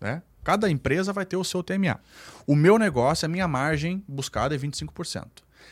Né? 0.00 0.22
Cada 0.42 0.68
empresa 0.68 1.12
vai 1.12 1.24
ter 1.24 1.36
o 1.36 1.44
seu 1.44 1.62
TMA. 1.62 2.00
O 2.46 2.56
meu 2.56 2.78
negócio, 2.78 3.26
a 3.26 3.28
minha 3.28 3.46
margem 3.46 4.02
buscada 4.08 4.54
é 4.54 4.58
25%. 4.58 5.26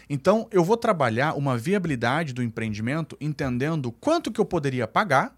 Então, 0.08 0.48
eu 0.50 0.64
vou 0.64 0.76
trabalhar 0.76 1.34
uma 1.34 1.56
viabilidade 1.56 2.32
do 2.32 2.42
empreendimento 2.42 3.16
entendendo 3.20 3.92
quanto 3.92 4.32
que 4.32 4.40
eu 4.40 4.44
poderia 4.44 4.86
pagar, 4.88 5.36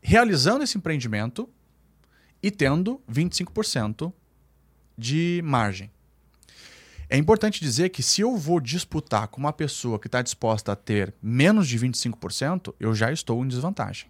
realizando 0.00 0.64
esse 0.64 0.76
empreendimento 0.76 1.48
e 2.42 2.50
tendo 2.50 3.00
25% 3.10 4.12
de 4.98 5.40
margem. 5.44 5.90
É 7.08 7.16
importante 7.16 7.60
dizer 7.60 7.90
que 7.90 8.02
se 8.02 8.22
eu 8.22 8.36
vou 8.36 8.58
disputar 8.58 9.28
com 9.28 9.38
uma 9.38 9.52
pessoa 9.52 9.98
que 9.98 10.08
está 10.08 10.22
disposta 10.22 10.72
a 10.72 10.76
ter 10.76 11.14
menos 11.22 11.68
de 11.68 11.78
25%, 11.78 12.74
eu 12.80 12.94
já 12.94 13.12
estou 13.12 13.44
em 13.44 13.48
desvantagem. 13.48 14.08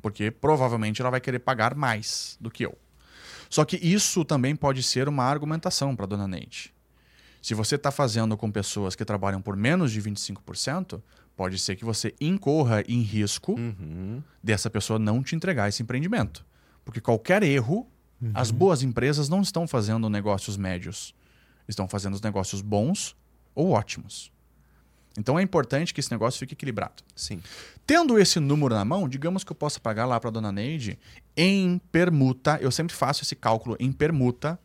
Porque 0.00 0.30
provavelmente 0.30 1.02
ela 1.02 1.10
vai 1.10 1.20
querer 1.20 1.40
pagar 1.40 1.74
mais 1.74 2.38
do 2.40 2.50
que 2.50 2.64
eu. 2.64 2.78
Só 3.50 3.64
que 3.64 3.76
isso 3.76 4.24
também 4.24 4.56
pode 4.56 4.82
ser 4.82 5.08
uma 5.08 5.24
argumentação 5.24 5.94
para 5.94 6.06
a 6.06 6.08
dona 6.08 6.26
Neide. 6.26 6.74
Se 7.46 7.54
você 7.54 7.76
está 7.76 7.92
fazendo 7.92 8.36
com 8.36 8.50
pessoas 8.50 8.96
que 8.96 9.04
trabalham 9.04 9.40
por 9.40 9.56
menos 9.56 9.92
de 9.92 10.02
25%, 10.02 11.00
pode 11.36 11.60
ser 11.60 11.76
que 11.76 11.84
você 11.84 12.12
incorra 12.20 12.82
em 12.88 13.02
risco 13.02 13.52
uhum. 13.52 14.20
dessa 14.42 14.68
pessoa 14.68 14.98
não 14.98 15.22
te 15.22 15.36
entregar 15.36 15.68
esse 15.68 15.80
empreendimento. 15.80 16.44
Porque 16.84 17.00
qualquer 17.00 17.44
erro, 17.44 17.86
uhum. 18.20 18.32
as 18.34 18.50
boas 18.50 18.82
empresas 18.82 19.28
não 19.28 19.42
estão 19.42 19.64
fazendo 19.64 20.10
negócios 20.10 20.56
médios 20.56 21.14
estão 21.68 21.86
fazendo 21.86 22.14
os 22.14 22.20
negócios 22.20 22.60
bons 22.60 23.14
ou 23.54 23.70
ótimos. 23.70 24.32
Então 25.16 25.38
é 25.38 25.42
importante 25.42 25.94
que 25.94 26.00
esse 26.00 26.10
negócio 26.10 26.40
fique 26.40 26.54
equilibrado. 26.54 27.04
Sim. 27.14 27.40
Tendo 27.86 28.18
esse 28.18 28.40
número 28.40 28.74
na 28.74 28.84
mão, 28.84 29.08
digamos 29.08 29.44
que 29.44 29.52
eu 29.52 29.56
possa 29.56 29.78
pagar 29.78 30.04
lá 30.04 30.18
para 30.18 30.30
a 30.30 30.32
dona 30.32 30.50
Neide 30.50 30.98
em 31.36 31.80
permuta. 31.92 32.58
Eu 32.60 32.72
sempre 32.72 32.92
faço 32.92 33.22
esse 33.22 33.36
cálculo 33.36 33.76
em 33.78 33.92
permuta. 33.92 34.58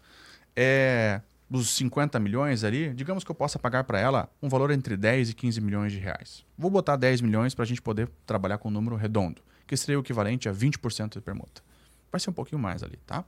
É, 0.56 1.22
dos 1.52 1.72
50 1.72 2.18
milhões 2.18 2.64
ali, 2.64 2.94
digamos 2.94 3.26
que 3.26 3.30
eu 3.30 3.36
possa 3.36 3.60
pagar 3.60 3.84
para 3.84 4.00
ela 4.00 4.30
um 4.42 4.48
valor 4.48 4.72
entre 4.72 4.96
10 4.96 5.32
e 5.32 5.34
15 5.34 5.60
milhões 5.60 5.92
de 5.92 6.00
reais. 6.00 6.46
Vou 6.58 6.72
botar 6.72 6.96
10 6.96 7.20
milhões 7.20 7.54
para 7.54 7.64
a 7.64 7.68
gente 7.68 7.82
poder 7.82 8.10
trabalhar 8.26 8.58
com 8.58 8.70
um 8.70 8.72
número 8.72 8.96
redondo, 8.96 9.42
que 9.68 9.76
seria 9.76 10.00
o 10.00 10.02
equivalente 10.02 10.48
a 10.48 10.54
20% 10.54 11.16
de 11.16 11.20
permuta. 11.20 11.62
Vai 12.10 12.22
ser 12.22 12.30
um 12.30 12.34
pouquinho 12.34 12.62
mais 12.62 12.82
ali, 12.82 12.98
tá? 13.06 13.26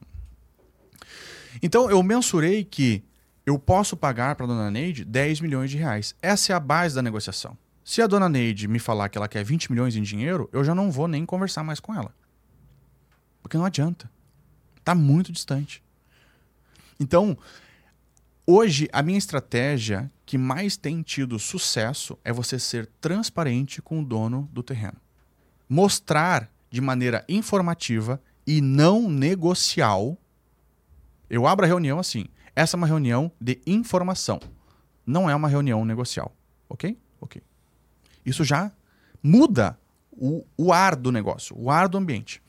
Então 1.61 1.91
eu 1.91 2.01
mensurei 2.01 2.63
que 2.63 3.03
eu 3.45 3.59
posso 3.59 3.97
pagar 3.97 4.37
para 4.37 4.45
a 4.45 4.47
dona 4.47 4.71
Neide 4.71 5.03
10 5.03 5.41
milhões 5.41 5.69
de 5.69 5.75
reais. 5.75 6.15
Essa 6.21 6.53
é 6.53 6.55
a 6.55 6.61
base 6.61 6.95
da 6.95 7.01
negociação. 7.01 7.57
Se 7.83 8.01
a 8.01 8.07
dona 8.07 8.29
Neide 8.29 8.69
me 8.69 8.79
falar 8.79 9.09
que 9.09 9.17
ela 9.17 9.27
quer 9.27 9.43
20 9.43 9.69
milhões 9.69 9.97
em 9.97 10.01
dinheiro, 10.01 10.49
eu 10.53 10.63
já 10.63 10.73
não 10.73 10.89
vou 10.89 11.09
nem 11.09 11.25
conversar 11.25 11.61
mais 11.61 11.81
com 11.81 11.93
ela. 11.93 12.15
Porque 13.41 13.57
não 13.57 13.65
adianta. 13.65 14.09
Está 14.77 14.95
muito 14.95 15.29
distante. 15.29 15.83
Então, 16.97 17.37
hoje, 18.45 18.89
a 18.91 19.01
minha 19.01 19.17
estratégia 19.17 20.11
que 20.25 20.37
mais 20.37 20.77
tem 20.77 21.01
tido 21.01 21.39
sucesso 21.39 22.17
é 22.23 22.31
você 22.31 22.57
ser 22.57 22.87
transparente 22.99 23.81
com 23.81 23.99
o 23.99 24.05
dono 24.05 24.49
do 24.51 24.63
terreno. 24.63 24.97
Mostrar 25.67 26.49
de 26.69 26.81
maneira 26.81 27.23
informativa 27.27 28.21
e 28.45 28.61
não 28.61 29.09
negocial. 29.09 30.17
Eu 31.29 31.47
abro 31.47 31.65
a 31.65 31.67
reunião 31.67 31.99
assim. 31.99 32.25
Essa 32.55 32.75
é 32.75 32.77
uma 32.77 32.87
reunião 32.87 33.31
de 33.39 33.59
informação. 33.65 34.39
Não 35.05 35.29
é 35.29 35.35
uma 35.35 35.47
reunião 35.47 35.83
negocial. 35.85 36.35
Ok? 36.69 36.97
Ok. 37.19 37.41
Isso 38.25 38.43
já 38.43 38.71
muda 39.21 39.77
o, 40.11 40.45
o 40.57 40.71
ar 40.71 40.95
do 40.95 41.11
negócio, 41.11 41.55
o 41.57 41.69
ar 41.69 41.87
do 41.87 41.97
ambiente. 41.97 42.41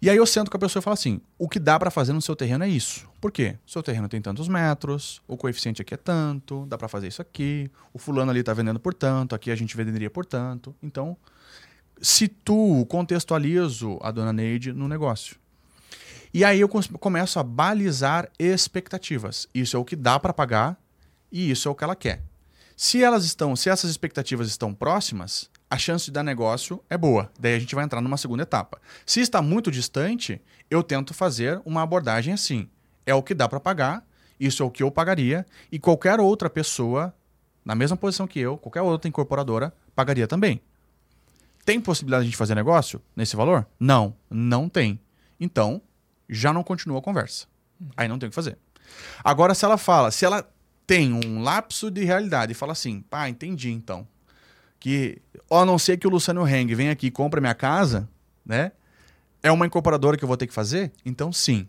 E 0.00 0.08
aí 0.08 0.16
eu 0.16 0.26
sento 0.26 0.50
com 0.50 0.56
a 0.56 0.60
pessoa 0.60 0.80
e 0.80 0.82
falo 0.82 0.94
assim: 0.94 1.20
o 1.38 1.48
que 1.48 1.58
dá 1.58 1.78
para 1.78 1.90
fazer 1.90 2.12
no 2.12 2.22
seu 2.22 2.36
terreno 2.36 2.64
é 2.64 2.68
isso. 2.68 3.08
Por 3.20 3.30
quê? 3.30 3.56
Seu 3.66 3.82
terreno 3.82 4.08
tem 4.08 4.20
tantos 4.20 4.48
metros, 4.48 5.22
o 5.26 5.36
coeficiente 5.36 5.82
aqui 5.82 5.94
é 5.94 5.96
tanto, 5.96 6.66
dá 6.66 6.76
para 6.76 6.88
fazer 6.88 7.08
isso 7.08 7.22
aqui, 7.22 7.70
o 7.92 7.98
fulano 7.98 8.30
ali 8.30 8.40
está 8.40 8.52
vendendo 8.52 8.80
por 8.80 8.94
tanto, 8.94 9.34
aqui 9.34 9.50
a 9.50 9.54
gente 9.54 9.76
venderia 9.76 10.10
por 10.10 10.24
tanto. 10.24 10.74
Então, 10.82 11.16
situo, 12.00 12.84
contextualizo 12.86 13.98
a 14.02 14.10
dona 14.10 14.32
Neide 14.32 14.72
no 14.72 14.88
negócio. 14.88 15.36
E 16.34 16.44
aí 16.44 16.60
eu 16.60 16.68
começo 16.68 17.38
a 17.38 17.42
balizar 17.42 18.28
expectativas. 18.38 19.46
Isso 19.54 19.76
é 19.76 19.78
o 19.78 19.84
que 19.84 19.94
dá 19.94 20.18
para 20.18 20.32
pagar 20.32 20.80
e 21.30 21.50
isso 21.50 21.68
é 21.68 21.70
o 21.70 21.74
que 21.74 21.84
ela 21.84 21.94
quer. 21.94 22.22
Se 22.74 23.02
elas 23.02 23.24
estão, 23.24 23.54
se 23.54 23.68
essas 23.68 23.90
expectativas 23.90 24.48
estão 24.48 24.74
próximas, 24.74 25.50
a 25.72 25.78
chance 25.78 26.04
de 26.04 26.10
dar 26.10 26.22
negócio 26.22 26.84
é 26.90 26.98
boa. 26.98 27.32
Daí 27.40 27.54
a 27.54 27.58
gente 27.58 27.74
vai 27.74 27.82
entrar 27.82 28.02
numa 28.02 28.18
segunda 28.18 28.42
etapa. 28.42 28.78
Se 29.06 29.20
está 29.20 29.40
muito 29.40 29.70
distante, 29.70 30.38
eu 30.70 30.82
tento 30.82 31.14
fazer 31.14 31.62
uma 31.64 31.80
abordagem 31.80 32.34
assim. 32.34 32.68
É 33.06 33.14
o 33.14 33.22
que 33.22 33.32
dá 33.32 33.48
para 33.48 33.58
pagar, 33.58 34.06
isso 34.38 34.62
é 34.62 34.66
o 34.66 34.70
que 34.70 34.82
eu 34.82 34.90
pagaria 34.90 35.46
e 35.70 35.78
qualquer 35.78 36.20
outra 36.20 36.50
pessoa 36.50 37.14
na 37.64 37.74
mesma 37.74 37.96
posição 37.96 38.26
que 38.26 38.38
eu, 38.38 38.58
qualquer 38.58 38.82
outra 38.82 39.08
incorporadora 39.08 39.72
pagaria 39.96 40.28
também. 40.28 40.60
Tem 41.64 41.80
possibilidade 41.80 42.28
de 42.28 42.36
fazer 42.36 42.54
negócio 42.54 43.00
nesse 43.16 43.34
valor? 43.34 43.66
Não, 43.80 44.14
não 44.28 44.68
tem. 44.68 45.00
Então, 45.40 45.80
já 46.28 46.52
não 46.52 46.62
continua 46.62 46.98
a 46.98 47.02
conversa. 47.02 47.46
Aí 47.96 48.08
não 48.08 48.18
tem 48.18 48.26
o 48.26 48.30
que 48.30 48.34
fazer. 48.34 48.58
Agora, 49.24 49.54
se 49.54 49.64
ela 49.64 49.78
fala, 49.78 50.10
se 50.10 50.26
ela 50.26 50.46
tem 50.86 51.14
um 51.14 51.42
lapso 51.42 51.90
de 51.90 52.04
realidade 52.04 52.52
e 52.52 52.54
fala 52.54 52.72
assim, 52.72 53.00
pá, 53.00 53.26
entendi 53.26 53.70
então. 53.70 54.06
Que, 54.82 55.22
a 55.48 55.64
não 55.64 55.78
ser 55.78 55.96
que 55.96 56.06
o 56.08 56.10
Luciano 56.10 56.46
Heng 56.48 56.74
venha 56.74 56.90
aqui 56.90 57.06
e 57.06 57.10
compre 57.10 57.40
minha 57.40 57.54
casa, 57.54 58.08
né? 58.44 58.72
É 59.40 59.52
uma 59.52 59.64
incorporadora 59.64 60.16
que 60.16 60.24
eu 60.24 60.26
vou 60.26 60.36
ter 60.36 60.48
que 60.48 60.52
fazer? 60.52 60.90
Então, 61.04 61.32
sim. 61.32 61.68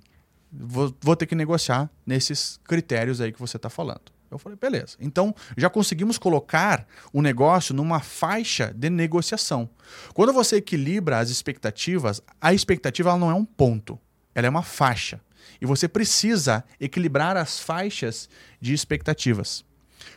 Vou, 0.51 0.91
vou 0.99 1.15
ter 1.15 1.27
que 1.27 1.35
negociar 1.35 1.89
nesses 2.05 2.59
critérios 2.63 3.21
aí 3.21 3.31
que 3.31 3.39
você 3.39 3.57
está 3.57 3.69
falando. 3.69 4.01
Eu 4.31 4.39
falei, 4.39 4.57
beleza. 4.59 4.97
Então, 4.99 5.35
já 5.55 5.69
conseguimos 5.69 6.17
colocar 6.17 6.87
o 7.11 7.21
negócio 7.21 7.75
numa 7.75 7.99
faixa 7.99 8.73
de 8.75 8.89
negociação. 8.89 9.69
Quando 10.15 10.33
você 10.33 10.55
equilibra 10.55 11.19
as 11.19 11.29
expectativas, 11.29 12.19
a 12.41 12.51
expectativa 12.51 13.15
não 13.15 13.29
é 13.29 13.33
um 13.35 13.45
ponto 13.45 13.99
ela 14.35 14.47
é 14.47 14.49
uma 14.49 14.63
faixa. 14.63 15.21
E 15.61 15.65
você 15.65 15.87
precisa 15.87 16.63
equilibrar 16.79 17.37
as 17.37 17.59
faixas 17.59 18.29
de 18.59 18.73
expectativas. 18.73 19.63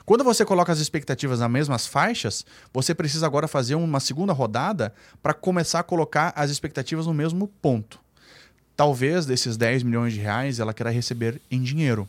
Quando 0.04 0.24
você 0.24 0.44
coloca 0.44 0.72
as 0.72 0.78
expectativas 0.78 1.40
nas 1.40 1.50
mesmas 1.50 1.86
faixas, 1.86 2.44
você 2.72 2.94
precisa 2.94 3.26
agora 3.26 3.48
fazer 3.48 3.74
uma 3.74 4.00
segunda 4.00 4.32
rodada 4.32 4.94
para 5.22 5.34
começar 5.34 5.80
a 5.80 5.82
colocar 5.82 6.32
as 6.36 6.50
expectativas 6.50 7.06
no 7.06 7.14
mesmo 7.14 7.48
ponto. 7.60 7.98
Talvez 8.76 9.24
desses 9.26 9.56
10 9.56 9.82
milhões 9.82 10.12
de 10.12 10.20
reais 10.20 10.60
ela 10.60 10.74
queira 10.74 10.90
receber 10.90 11.40
em 11.50 11.62
dinheiro. 11.62 12.08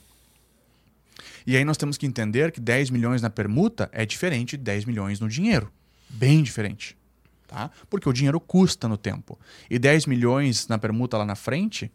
E 1.45 1.55
aí 1.55 1.63
nós 1.63 1.77
temos 1.77 1.97
que 1.97 2.05
entender 2.05 2.51
que 2.51 2.59
10 2.59 2.89
milhões 2.89 3.21
na 3.21 3.29
permuta 3.29 3.89
é 3.93 4.05
diferente 4.05 4.57
de 4.57 4.63
10 4.63 4.83
milhões 4.83 5.21
no 5.21 5.29
dinheiro. 5.29 5.71
Bem 6.09 6.43
diferente. 6.43 6.97
Tá? 7.47 7.71
Porque 7.89 8.09
o 8.09 8.11
dinheiro 8.11 8.37
custa 8.39 8.89
no 8.89 8.97
tempo. 8.97 9.39
E 9.69 9.79
10 9.79 10.07
milhões 10.07 10.67
na 10.67 10.77
permuta 10.77 11.17
lá 11.17 11.25
na 11.25 11.35
frente, 11.35 11.89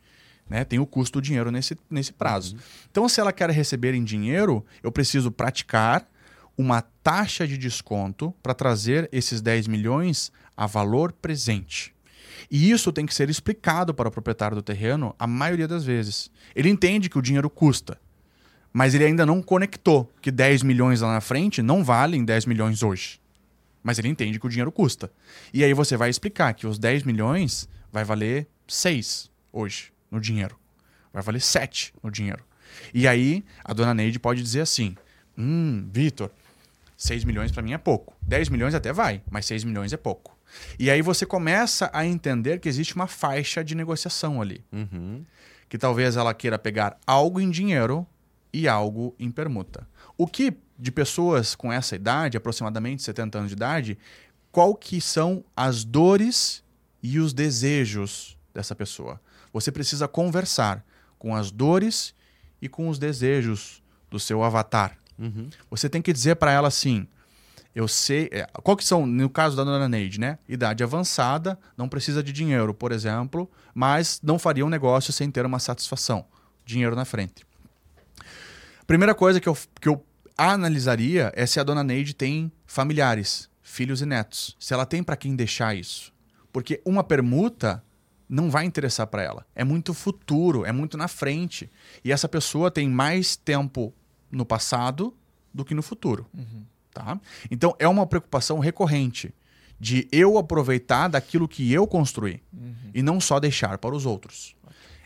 né, 0.52 0.64
tem 0.64 0.78
o 0.78 0.84
custo 0.84 1.18
do 1.18 1.24
dinheiro 1.24 1.50
nesse, 1.50 1.74
nesse 1.90 2.12
prazo. 2.12 2.54
Uhum. 2.54 2.60
Então, 2.90 3.08
se 3.08 3.18
ela 3.18 3.32
quer 3.32 3.48
receber 3.50 3.94
em 3.94 4.04
dinheiro, 4.04 4.62
eu 4.82 4.92
preciso 4.92 5.30
praticar 5.32 6.06
uma 6.58 6.82
taxa 7.02 7.48
de 7.48 7.56
desconto 7.56 8.34
para 8.42 8.52
trazer 8.52 9.08
esses 9.10 9.40
10 9.40 9.66
milhões 9.66 10.30
a 10.54 10.66
valor 10.66 11.10
presente. 11.10 11.94
E 12.50 12.70
isso 12.70 12.92
tem 12.92 13.06
que 13.06 13.14
ser 13.14 13.30
explicado 13.30 13.94
para 13.94 14.10
o 14.10 14.12
proprietário 14.12 14.54
do 14.54 14.62
terreno 14.62 15.16
a 15.18 15.26
maioria 15.26 15.66
das 15.66 15.84
vezes. 15.84 16.30
Ele 16.54 16.68
entende 16.68 17.08
que 17.08 17.18
o 17.18 17.22
dinheiro 17.22 17.48
custa, 17.48 17.98
mas 18.70 18.94
ele 18.94 19.06
ainda 19.06 19.24
não 19.24 19.40
conectou 19.40 20.12
que 20.20 20.30
10 20.30 20.62
milhões 20.62 21.00
lá 21.00 21.14
na 21.14 21.22
frente 21.22 21.62
não 21.62 21.82
valem 21.82 22.26
10 22.26 22.44
milhões 22.44 22.82
hoje. 22.82 23.18
Mas 23.82 23.98
ele 23.98 24.08
entende 24.08 24.38
que 24.38 24.46
o 24.46 24.50
dinheiro 24.50 24.70
custa. 24.70 25.10
E 25.52 25.64
aí 25.64 25.72
você 25.72 25.96
vai 25.96 26.10
explicar 26.10 26.52
que 26.52 26.66
os 26.66 26.78
10 26.78 27.04
milhões 27.04 27.66
vai 27.90 28.04
valer 28.04 28.46
6 28.68 29.30
hoje 29.50 29.92
no 30.12 30.20
dinheiro. 30.20 30.56
Vai 31.12 31.22
valer 31.22 31.40
7 31.40 31.94
no 32.02 32.10
dinheiro. 32.10 32.44
E 32.94 33.08
aí 33.08 33.44
a 33.64 33.72
dona 33.72 33.94
Neide 33.94 34.18
pode 34.18 34.42
dizer 34.42 34.60
assim: 34.60 34.94
Hum, 35.36 35.88
Vitor, 35.90 36.30
6 36.96 37.24
milhões 37.24 37.50
para 37.50 37.62
mim 37.62 37.72
é 37.72 37.78
pouco. 37.78 38.14
10 38.22 38.50
milhões 38.50 38.74
até 38.74 38.92
vai, 38.92 39.22
mas 39.30 39.46
6 39.46 39.64
milhões 39.64 39.92
é 39.92 39.96
pouco. 39.96 40.38
E 40.78 40.90
aí 40.90 41.00
você 41.00 41.24
começa 41.24 41.90
a 41.92 42.04
entender 42.06 42.60
que 42.60 42.68
existe 42.68 42.94
uma 42.94 43.06
faixa 43.06 43.64
de 43.64 43.74
negociação 43.74 44.40
ali. 44.40 44.62
Uhum. 44.70 45.24
Que 45.68 45.78
talvez 45.78 46.16
ela 46.16 46.34
queira 46.34 46.58
pegar 46.58 46.98
algo 47.06 47.40
em 47.40 47.50
dinheiro 47.50 48.06
e 48.52 48.68
algo 48.68 49.14
em 49.18 49.30
permuta. 49.30 49.88
O 50.16 50.26
que 50.26 50.54
de 50.78 50.92
pessoas 50.92 51.54
com 51.54 51.72
essa 51.72 51.96
idade, 51.96 52.36
aproximadamente 52.36 53.02
70 53.02 53.38
anos 53.38 53.50
de 53.50 53.56
idade, 53.56 53.98
qual 54.50 54.74
que 54.74 55.00
são 55.00 55.42
as 55.56 55.84
dores 55.84 56.62
e 57.02 57.18
os 57.18 57.32
desejos 57.32 58.36
dessa 58.52 58.74
pessoa? 58.74 59.20
Você 59.52 59.70
precisa 59.70 60.08
conversar 60.08 60.84
com 61.18 61.34
as 61.34 61.50
dores 61.50 62.14
e 62.60 62.68
com 62.68 62.88
os 62.88 62.98
desejos 62.98 63.82
do 64.10 64.18
seu 64.18 64.42
avatar. 64.42 64.98
Uhum. 65.18 65.48
Você 65.70 65.88
tem 65.88 66.02
que 66.02 66.12
dizer 66.12 66.36
para 66.36 66.52
ela 66.52 66.68
assim: 66.68 67.06
eu 67.74 67.88
sei. 67.88 68.28
é, 68.32 68.46
Qual 68.62 68.76
que 68.76 68.84
são, 68.84 69.06
no 69.06 69.30
caso 69.30 69.56
da 69.56 69.64
dona 69.64 69.88
Neide, 69.88 70.20
né? 70.20 70.38
Idade 70.48 70.82
avançada, 70.82 71.58
não 71.76 71.88
precisa 71.88 72.22
de 72.22 72.32
dinheiro, 72.32 72.74
por 72.74 72.92
exemplo, 72.92 73.50
mas 73.74 74.20
não 74.22 74.38
faria 74.38 74.64
um 74.64 74.68
negócio 74.68 75.12
sem 75.12 75.30
ter 75.30 75.46
uma 75.46 75.58
satisfação. 75.58 76.24
Dinheiro 76.64 76.94
na 76.94 77.04
frente. 77.04 77.46
Primeira 78.86 79.14
coisa 79.14 79.40
que 79.40 79.48
eu, 79.48 79.56
que 79.80 79.88
eu 79.88 80.04
analisaria 80.36 81.32
é 81.34 81.46
se 81.46 81.58
a 81.58 81.62
dona 81.62 81.82
Neide 81.82 82.14
tem 82.14 82.52
familiares, 82.66 83.48
filhos 83.62 84.02
e 84.02 84.06
netos. 84.06 84.56
Se 84.58 84.74
ela 84.74 84.84
tem 84.84 85.02
para 85.02 85.16
quem 85.16 85.34
deixar 85.34 85.74
isso. 85.74 86.12
Porque 86.52 86.80
uma 86.84 87.02
permuta 87.02 87.82
não 88.32 88.50
vai 88.50 88.64
interessar 88.64 89.06
para 89.08 89.22
ela. 89.22 89.46
É 89.54 89.62
muito 89.62 89.92
futuro, 89.92 90.64
é 90.64 90.72
muito 90.72 90.96
na 90.96 91.06
frente. 91.06 91.70
E 92.02 92.10
essa 92.10 92.26
pessoa 92.26 92.70
tem 92.70 92.88
mais 92.88 93.36
tempo 93.36 93.92
no 94.30 94.46
passado 94.46 95.14
do 95.52 95.66
que 95.66 95.74
no 95.74 95.82
futuro. 95.82 96.26
Tá? 96.94 97.20
Então 97.50 97.76
é 97.78 97.86
uma 97.86 98.06
preocupação 98.06 98.58
recorrente 98.58 99.34
de 99.78 100.08
eu 100.10 100.38
aproveitar 100.38 101.08
daquilo 101.08 101.46
que 101.46 101.70
eu 101.72 101.86
construí 101.86 102.42
e 102.94 103.02
não 103.02 103.20
só 103.20 103.38
deixar 103.38 103.76
para 103.76 103.94
os 103.94 104.06
outros. 104.06 104.56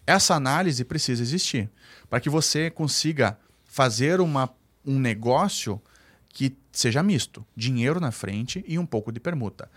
Essa 0.06 0.36
análise 0.36 0.84
precisa 0.84 1.20
existir 1.20 1.68
para 2.08 2.20
que 2.20 2.30
você 2.30 2.70
consiga 2.70 3.36
fazer 3.64 4.20
uma, 4.20 4.48
um 4.84 5.00
negócio 5.00 5.82
que 6.28 6.56
seja 6.70 7.02
misto, 7.02 7.44
dinheiro 7.56 7.98
na 7.98 8.12
frente 8.12 8.64
e 8.68 8.78
um 8.78 8.86
pouco 8.86 9.10
de 9.10 9.18
permuta. 9.18 9.68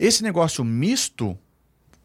Esse 0.00 0.22
negócio 0.24 0.64
misto, 0.64 1.38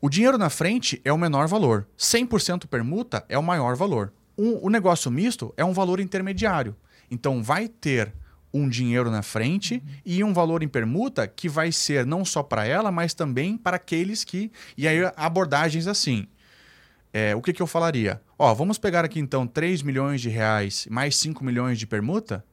o 0.05 0.09
dinheiro 0.09 0.37
na 0.37 0.51
frente 0.51 1.01
é 1.03 1.11
o 1.11 1.17
menor 1.17 1.47
valor, 1.47 1.87
100% 1.97 2.67
permuta 2.67 3.25
é 3.27 3.39
o 3.39 3.41
maior 3.41 3.75
valor. 3.75 4.13
Um- 4.37 4.59
o 4.63 4.69
negócio 4.69 5.09
misto 5.09 5.51
é 5.57 5.65
um 5.65 5.73
valor 5.73 5.99
intermediário. 5.99 6.75
Então 7.09 7.41
vai 7.41 7.67
ter 7.67 8.13
um 8.53 8.69
dinheiro 8.69 9.09
na 9.09 9.23
frente 9.23 9.81
e 10.05 10.23
um 10.23 10.31
valor 10.31 10.61
em 10.61 10.67
permuta 10.67 11.27
que 11.27 11.49
vai 11.49 11.71
ser 11.71 12.05
não 12.05 12.23
só 12.23 12.43
para 12.43 12.67
ela, 12.67 12.91
mas 12.91 13.15
também 13.15 13.57
para 13.57 13.77
aqueles 13.77 14.23
que. 14.23 14.51
E 14.77 14.87
aí 14.87 14.99
abordagens 15.17 15.87
assim. 15.87 16.27
É, 17.11 17.35
o 17.35 17.41
que, 17.41 17.51
que 17.51 17.61
eu 17.63 17.65
falaria? 17.65 18.21
Ó, 18.37 18.53
vamos 18.53 18.77
pegar 18.77 19.03
aqui 19.03 19.19
então 19.19 19.47
3 19.47 19.81
milhões 19.81 20.21
de 20.21 20.29
reais 20.29 20.85
mais 20.87 21.17
5 21.17 21.43
milhões 21.43 21.79
de 21.79 21.87
permuta. 21.87 22.45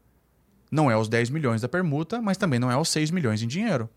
Não 0.71 0.91
é 0.91 0.97
os 0.97 1.07
10 1.07 1.29
milhões 1.29 1.61
da 1.61 1.69
permuta, 1.69 2.23
mas 2.23 2.39
também 2.39 2.59
não 2.59 2.71
é 2.71 2.79
os 2.79 2.89
6 2.89 3.11
milhões 3.11 3.43
em 3.43 3.47
dinheiro. 3.47 3.91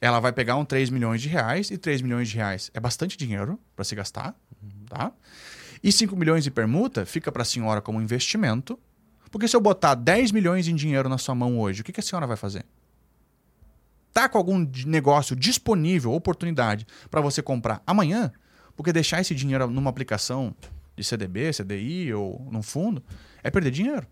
Ela 0.00 0.20
vai 0.20 0.32
pegar 0.32 0.56
um 0.56 0.64
3 0.64 0.90
milhões 0.90 1.20
de 1.20 1.28
reais 1.28 1.70
e 1.70 1.78
3 1.78 2.02
milhões 2.02 2.28
de 2.28 2.36
reais 2.36 2.70
é 2.72 2.78
bastante 2.78 3.16
dinheiro 3.16 3.58
para 3.74 3.84
se 3.84 3.94
gastar, 3.94 4.34
tá? 4.88 5.12
E 5.82 5.90
5 5.90 6.14
milhões 6.16 6.44
de 6.44 6.50
permuta 6.50 7.04
fica 7.04 7.30
para 7.32 7.42
a 7.42 7.44
senhora 7.44 7.80
como 7.80 8.00
investimento. 8.00 8.78
Porque 9.30 9.46
se 9.46 9.54
eu 9.54 9.60
botar 9.60 9.94
10 9.94 10.32
milhões 10.32 10.68
em 10.68 10.74
dinheiro 10.74 11.08
na 11.08 11.18
sua 11.18 11.34
mão 11.34 11.58
hoje, 11.58 11.82
o 11.82 11.84
que, 11.84 11.92
que 11.92 12.00
a 12.00 12.02
senhora 12.02 12.26
vai 12.26 12.36
fazer? 12.36 12.64
Tá 14.12 14.28
com 14.28 14.38
algum 14.38 14.66
negócio 14.86 15.36
disponível, 15.36 16.12
oportunidade 16.12 16.86
para 17.10 17.20
você 17.20 17.42
comprar 17.42 17.82
amanhã? 17.86 18.32
Porque 18.74 18.92
deixar 18.92 19.20
esse 19.20 19.34
dinheiro 19.34 19.68
numa 19.68 19.90
aplicação 19.90 20.54
de 20.96 21.04
CDB, 21.04 21.52
CDI 21.52 22.14
ou 22.14 22.48
num 22.50 22.62
fundo 22.62 23.02
é 23.42 23.50
perder 23.50 23.70
dinheiro. 23.70 24.06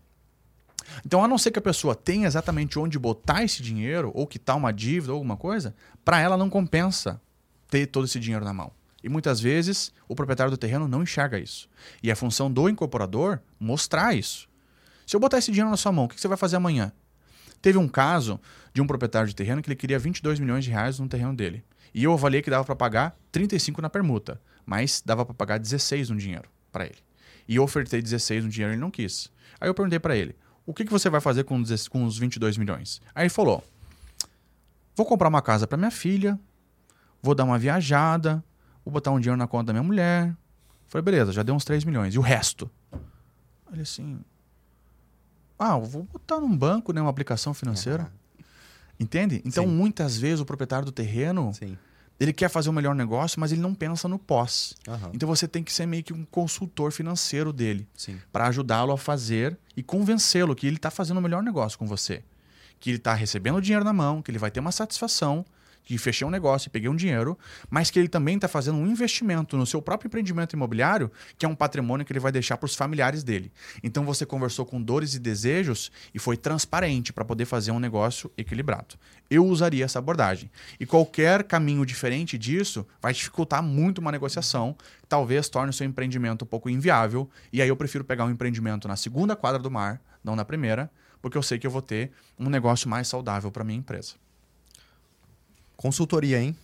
Então, 1.05 1.23
a 1.23 1.27
não 1.27 1.37
ser 1.37 1.51
que 1.51 1.59
a 1.59 1.61
pessoa 1.61 1.95
tenha 1.95 2.27
exatamente 2.27 2.77
onde 2.79 2.97
botar 2.97 3.43
esse 3.43 3.61
dinheiro, 3.61 4.11
ou 4.13 4.25
que 4.25 4.39
tá 4.39 4.55
uma 4.55 4.71
dívida 4.71 5.11
ou 5.11 5.17
alguma 5.17 5.37
coisa, 5.37 5.75
para 6.03 6.19
ela 6.19 6.37
não 6.37 6.49
compensa 6.49 7.21
ter 7.69 7.87
todo 7.87 8.05
esse 8.05 8.19
dinheiro 8.19 8.45
na 8.45 8.53
mão. 8.53 8.71
E 9.03 9.09
muitas 9.09 9.39
vezes 9.39 9.93
o 10.07 10.15
proprietário 10.15 10.51
do 10.51 10.57
terreno 10.57 10.87
não 10.87 11.03
enxerga 11.03 11.39
isso. 11.39 11.69
E 12.01 12.09
é 12.09 12.15
função 12.15 12.51
do 12.51 12.67
incorporador 12.67 13.39
mostrar 13.59 14.13
isso. 14.15 14.49
Se 15.05 15.15
eu 15.15 15.19
botar 15.19 15.37
esse 15.37 15.51
dinheiro 15.51 15.69
na 15.69 15.77
sua 15.77 15.91
mão, 15.91 16.05
o 16.05 16.07
que 16.09 16.19
você 16.19 16.27
vai 16.27 16.37
fazer 16.37 16.57
amanhã? 16.57 16.91
Teve 17.61 17.77
um 17.77 17.87
caso 17.87 18.39
de 18.73 18.81
um 18.81 18.87
proprietário 18.87 19.27
de 19.27 19.35
terreno 19.35 19.61
que 19.61 19.69
ele 19.69 19.75
queria 19.75 19.97
22 19.97 20.39
milhões 20.39 20.65
de 20.65 20.71
reais 20.71 20.99
no 20.99 21.07
terreno 21.07 21.33
dele. 21.33 21.63
E 21.93 22.03
eu 22.03 22.13
avaliei 22.13 22.41
que 22.41 22.49
dava 22.49 22.63
para 22.63 22.75
pagar 22.75 23.17
35 23.31 23.81
na 23.81 23.89
permuta, 23.89 24.41
mas 24.65 25.01
dava 25.05 25.25
para 25.25 25.33
pagar 25.33 25.57
16 25.57 26.09
no 26.09 26.17
dinheiro 26.17 26.49
para 26.71 26.85
ele. 26.85 26.97
E 27.47 27.55
eu 27.55 27.63
ofertei 27.63 28.01
16 28.01 28.43
no 28.43 28.49
dinheiro, 28.49 28.73
ele 28.73 28.81
não 28.81 28.91
quis. 28.91 29.31
Aí 29.59 29.69
eu 29.69 29.73
perguntei 29.73 29.99
para 29.99 30.15
ele: 30.15 30.35
"O 30.67 30.73
que, 30.73 30.85
que 30.85 30.91
você 30.91 31.09
vai 31.09 31.19
fazer 31.19 31.43
com, 31.45 31.59
16 31.59 31.87
com 31.87 32.05
os 32.05 32.19
22 32.19 32.57
milhões?" 32.57 33.01
Aí 33.15 33.23
ele 33.23 33.29
falou: 33.29 33.63
"Vou 34.95 35.05
comprar 35.05 35.29
uma 35.29 35.41
casa 35.41 35.65
para 35.65 35.77
minha 35.77 35.89
filha, 35.89 36.39
vou 37.23 37.33
dar 37.33 37.45
uma 37.45 37.57
viajada, 37.57 38.43
vou 38.85 38.93
botar 38.93 39.09
um 39.09 39.19
dinheiro 39.19 39.37
na 39.37 39.47
conta 39.47 39.67
da 39.67 39.73
minha 39.73 39.83
mulher." 39.83 40.35
Falei: 40.87 41.03
"Beleza, 41.03 41.31
já 41.31 41.41
deu 41.41 41.55
uns 41.55 41.65
3 41.65 41.83
milhões. 41.83 42.13
E 42.13 42.19
o 42.19 42.21
resto?" 42.21 42.69
Ele 43.71 43.81
assim: 43.81 44.19
"Ah, 45.57 45.77
eu 45.77 45.85
vou 45.85 46.03
botar 46.03 46.39
num 46.39 46.55
banco, 46.55 46.93
né, 46.93 47.01
uma 47.01 47.09
aplicação 47.09 47.53
financeira." 47.53 48.11
Entende? 48.99 49.41
Então, 49.45 49.63
Sim. 49.63 49.71
muitas 49.71 50.17
vezes 50.17 50.39
o 50.39 50.45
proprietário 50.45 50.85
do 50.85 50.91
terreno, 50.91 51.53
Sim. 51.53 51.77
Ele 52.19 52.33
quer 52.33 52.49
fazer 52.49 52.69
o 52.69 52.73
melhor 52.73 52.95
negócio, 52.95 53.39
mas 53.39 53.51
ele 53.51 53.61
não 53.61 53.73
pensa 53.73 54.07
no 54.07 54.17
pós. 54.17 54.75
Aham. 54.87 55.11
Então 55.13 55.27
você 55.27 55.47
tem 55.47 55.63
que 55.63 55.71
ser 55.71 55.85
meio 55.85 56.03
que 56.03 56.13
um 56.13 56.25
consultor 56.25 56.91
financeiro 56.91 57.53
dele, 57.53 57.87
Sim. 57.95 58.19
para 58.31 58.47
ajudá-lo 58.47 58.91
a 58.91 58.97
fazer 58.97 59.57
e 59.75 59.83
convencê-lo 59.83 60.55
que 60.55 60.65
ele 60.65 60.77
está 60.77 60.89
fazendo 60.89 61.17
o 61.17 61.21
melhor 61.21 61.43
negócio 61.43 61.77
com 61.77 61.85
você. 61.85 62.23
Que 62.79 62.89
ele 62.89 62.97
está 62.97 63.13
recebendo 63.13 63.57
o 63.57 63.61
dinheiro 63.61 63.85
na 63.85 63.93
mão, 63.93 64.21
que 64.21 64.31
ele 64.31 64.39
vai 64.39 64.49
ter 64.49 64.59
uma 64.59 64.71
satisfação, 64.71 65.45
que 65.87 65.97
fechei 65.97 66.27
um 66.27 66.29
negócio 66.29 66.67
e 66.67 66.69
peguei 66.69 66.89
um 66.89 66.95
dinheiro, 66.95 67.39
mas 67.69 67.89
que 67.89 67.97
ele 67.97 68.09
também 68.09 68.35
está 68.35 68.49
fazendo 68.49 68.77
um 68.77 68.85
investimento 68.85 69.55
no 69.55 69.65
seu 69.65 69.81
próprio 69.81 70.09
empreendimento 70.09 70.53
imobiliário, 70.53 71.09
que 71.37 71.45
é 71.45 71.49
um 71.49 71.55
patrimônio 71.55 72.05
que 72.05 72.11
ele 72.11 72.19
vai 72.19 72.29
deixar 72.29 72.57
para 72.57 72.65
os 72.65 72.75
familiares 72.75 73.23
dele. 73.23 73.53
Então 73.81 74.03
você 74.03 74.25
conversou 74.25 74.65
com 74.65 74.81
dores 74.81 75.13
e 75.13 75.19
desejos 75.19 75.89
e 76.13 76.19
foi 76.19 76.35
transparente 76.35 77.13
para 77.13 77.23
poder 77.23 77.45
fazer 77.45 77.71
um 77.71 77.79
negócio 77.79 78.29
equilibrado. 78.37 78.95
Eu 79.29 79.45
usaria 79.45 79.85
essa 79.85 79.97
abordagem. 79.97 80.51
E 80.77 80.85
qualquer 80.85 81.45
caminho 81.45 81.85
diferente 81.85 82.37
disso 82.37 82.85
vai 83.01 83.13
dificultar 83.13 83.63
muito 83.63 83.99
uma 83.99 84.11
negociação, 84.11 84.75
talvez 85.07 85.47
torne 85.47 85.69
o 85.69 85.73
seu 85.73 85.87
empreendimento 85.87 86.43
um 86.43 86.47
pouco 86.47 86.69
inviável. 86.69 87.29
E 87.53 87.61
aí 87.61 87.69
eu 87.69 87.77
prefiro 87.77 88.03
pegar 88.03 88.25
um 88.25 88.29
empreendimento 88.29 88.89
na 88.89 88.97
segunda 88.97 89.37
quadra 89.37 89.61
do 89.61 89.71
mar, 89.71 90.01
não 90.21 90.35
na 90.35 90.43
primeira, 90.43 90.91
porque 91.21 91.37
eu 91.37 91.43
sei 91.43 91.57
que 91.57 91.65
eu 91.65 91.71
vou 91.71 91.81
ter 91.81 92.11
um 92.37 92.49
negócio 92.49 92.89
mais 92.89 93.07
saudável 93.07 93.49
para 93.49 93.63
minha 93.63 93.79
empresa. 93.79 94.15
Consultoria, 95.77 96.41
hein? 96.41 96.55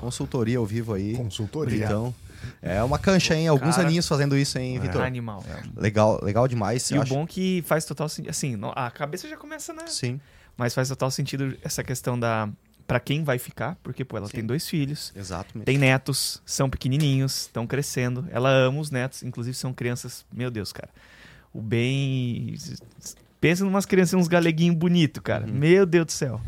Consultoria 0.00 0.58
ao 0.58 0.64
vivo 0.64 0.94
aí. 0.94 1.14
Consultoria. 1.16 1.84
Então, 1.84 2.14
é 2.62 2.82
uma 2.82 2.98
cancha, 2.98 3.34
hein? 3.34 3.48
Alguns 3.48 3.76
Cara, 3.76 3.88
aninhos 3.88 4.06
fazendo 4.06 4.36
isso, 4.36 4.58
hein, 4.58 4.78
Vitor? 4.78 5.02
Animal. 5.02 5.44
Legal, 5.76 6.20
legal 6.22 6.46
demais. 6.48 6.90
E 6.90 6.94
o 6.98 7.02
acho- 7.02 7.12
bom 7.12 7.26
que 7.26 7.62
faz 7.66 7.84
total 7.84 8.08
sentido. 8.08 8.30
Assim, 8.30 8.56
a 8.74 8.90
cabeça 8.90 9.28
já 9.28 9.36
começa, 9.36 9.72
né? 9.72 9.86
Sim, 9.86 10.20
Mas 10.56 10.72
faz 10.74 10.88
total 10.88 11.10
sentido 11.10 11.56
essa 11.62 11.82
questão 11.82 12.18
da. 12.18 12.48
Pra 12.86 13.00
quem 13.00 13.24
vai 13.24 13.38
ficar, 13.38 13.76
porque, 13.82 14.04
pô, 14.04 14.18
ela 14.18 14.26
Sim. 14.26 14.34
tem 14.34 14.44
dois 14.46 14.68
filhos, 14.68 15.10
exato. 15.16 15.58
tem 15.60 15.78
netos, 15.78 16.42
são 16.44 16.68
pequenininhos, 16.68 17.40
estão 17.42 17.66
crescendo. 17.66 18.26
Ela 18.30 18.50
ama 18.50 18.78
os 18.78 18.90
netos, 18.90 19.22
inclusive 19.22 19.56
são 19.56 19.72
crianças. 19.72 20.22
Meu 20.30 20.50
Deus, 20.50 20.70
cara. 20.70 20.90
O 21.52 21.62
bem. 21.62 22.54
Pensa 23.40 23.64
em 23.64 23.68
umas 23.68 23.86
crianças, 23.86 24.14
uns 24.20 24.28
galeguinhos 24.28 24.76
bonitos, 24.76 25.22
cara. 25.22 25.46
Uhum. 25.46 25.54
Meu 25.54 25.86
Deus 25.86 26.06
do 26.06 26.12
céu. 26.12 26.38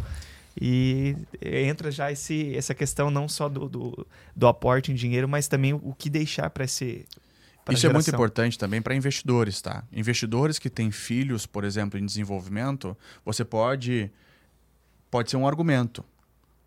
E 0.58 1.16
entra 1.42 1.90
já 1.90 2.10
esse, 2.10 2.56
essa 2.56 2.74
questão 2.74 3.10
não 3.10 3.28
só 3.28 3.48
do, 3.48 3.68
do, 3.68 4.06
do 4.34 4.46
aporte 4.46 4.90
em 4.90 4.94
dinheiro, 4.94 5.28
mas 5.28 5.48
também 5.48 5.74
o 5.74 5.94
que 5.96 6.08
deixar 6.08 6.48
para 6.48 6.64
esse. 6.64 7.04
pra 7.64 7.74
Isso 7.74 7.86
é 7.86 7.92
muito 7.92 8.06
geração. 8.06 8.14
importante 8.14 8.58
também 8.58 8.80
para 8.80 8.94
investidores, 8.94 9.60
tá? 9.60 9.84
Investidores 9.92 10.58
que 10.58 10.70
têm 10.70 10.90
filhos, 10.90 11.44
por 11.44 11.62
exemplo, 11.62 11.98
em 11.98 12.06
desenvolvimento, 12.06 12.96
você 13.24 13.44
pode 13.44 14.10
pode 15.10 15.30
ser 15.30 15.36
um 15.36 15.46
argumento. 15.46 16.04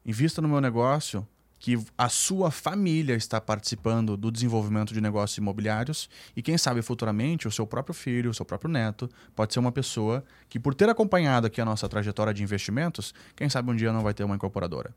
Invista 0.06 0.42
no 0.42 0.48
meu 0.48 0.62
negócio 0.62 1.28
que 1.60 1.78
a 1.98 2.08
sua 2.08 2.50
família 2.50 3.16
está 3.16 3.40
participando 3.42 4.16
do 4.16 4.32
desenvolvimento 4.32 4.94
de 4.94 5.02
negócios 5.02 5.38
imobiliários 5.38 6.10
e 6.36 6.42
quem 6.42 6.58
sabe 6.58 6.82
futuramente 6.82 7.48
o 7.48 7.52
seu 7.52 7.68
próprio 7.68 7.94
filho, 7.94 8.32
o 8.32 8.34
seu 8.34 8.46
próprio 8.46 8.72
neto 8.72 9.10
pode 9.36 9.54
ser 9.54 9.60
uma 9.60 9.72
pessoa 9.72 10.24
que 10.48 10.60
por 10.60 10.74
ter 10.74 10.88
acompanhado 10.90 11.48
aqui 11.48 11.60
a 11.60 11.66
nossa 11.66 11.88
trajetória 11.90 12.34
de 12.34 12.42
investimentos, 12.42 13.14
quem 13.36 13.50
sabe 13.50 13.70
um 13.70 13.76
dia 13.76 13.92
não 13.92 14.02
vai 14.02 14.14
ter 14.14 14.24
uma 14.24 14.36
incorporadora. 14.36 14.96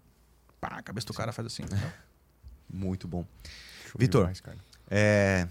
Pá, 0.61 0.69
a 0.69 0.83
cabeça 0.83 1.09
do 1.09 1.15
cara 1.15 1.33
faz 1.33 1.47
assim. 1.47 1.65
entendeu? 1.65 1.89
Muito 2.73 3.09
bom. 3.09 3.27
Vitor. 3.99 4.31
É, 4.89 5.47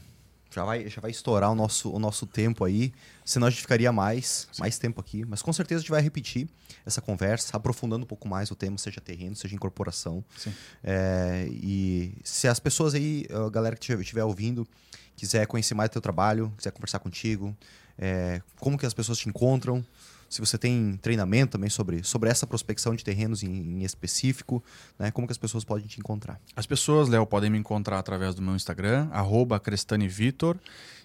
Já 0.54 0.66
vai, 0.66 0.90
já 0.90 1.00
vai 1.00 1.12
estourar 1.12 1.52
o 1.52 1.56
nosso, 1.56 1.90
o 1.92 1.98
nosso 1.98 2.26
tempo 2.26 2.66
aí. 2.66 2.94
Senão 3.24 3.48
a 3.48 3.50
gente 3.50 3.62
ficaria 3.62 3.92
mais, 3.92 4.48
mais 4.60 4.78
tempo 4.78 5.00
aqui. 5.00 5.24
Mas 5.26 5.42
com 5.42 5.54
certeza 5.54 5.80
a 5.80 5.82
gente 5.82 5.92
vai 5.92 6.02
repetir 6.02 6.48
essa 6.86 7.02
conversa, 7.02 7.56
aprofundando 7.56 8.04
um 8.04 8.08
pouco 8.08 8.28
mais 8.28 8.52
o 8.52 8.56
tema, 8.56 8.78
seja 8.78 9.00
terreno, 9.00 9.36
seja 9.36 9.56
incorporação. 9.56 10.24
Sim. 10.38 10.54
É, 10.84 11.48
e 11.50 12.14
se 12.24 12.48
as 12.48 12.60
pessoas 12.60 12.94
aí, 12.94 13.26
a 13.30 13.50
galera 13.50 13.76
que 13.76 13.94
estiver 13.94 14.24
ouvindo, 14.24 14.68
quiser 15.16 15.48
conhecer 15.48 15.74
mais 15.74 15.90
do 15.90 15.94
teu 15.94 16.02
trabalho, 16.02 16.54
quiser 16.58 16.72
conversar 16.72 17.00
contigo, 17.00 17.56
é, 17.98 18.42
como 18.60 18.78
que 18.78 18.86
as 18.86 18.94
pessoas 18.94 19.20
te 19.20 19.30
encontram, 19.30 19.86
se 20.32 20.40
você 20.40 20.58
tem 20.58 20.98
treinamento 21.02 21.52
também 21.52 21.70
sobre, 21.70 22.06
sobre 22.06 22.30
essa 22.30 22.48
prospecção 22.48 22.96
de 22.96 23.04
terrenos 23.04 23.44
em, 23.44 23.50
em 23.50 23.84
específico, 23.84 24.64
né? 24.98 25.12
Como 25.12 25.28
que 25.28 25.34
as 25.34 25.38
pessoas 25.38 25.66
podem 25.66 25.86
te 25.86 26.00
encontrar? 26.00 26.40
As 26.56 26.66
pessoas, 26.66 27.10
Léo, 27.10 27.28
podem 27.28 27.50
me 27.50 27.58
encontrar 27.58 28.00
através 28.00 28.34
do 28.34 28.42
meu 28.42 28.56
Instagram, 28.56 29.10
arroba 29.12 29.60
CrestaniVitor. 29.60 30.58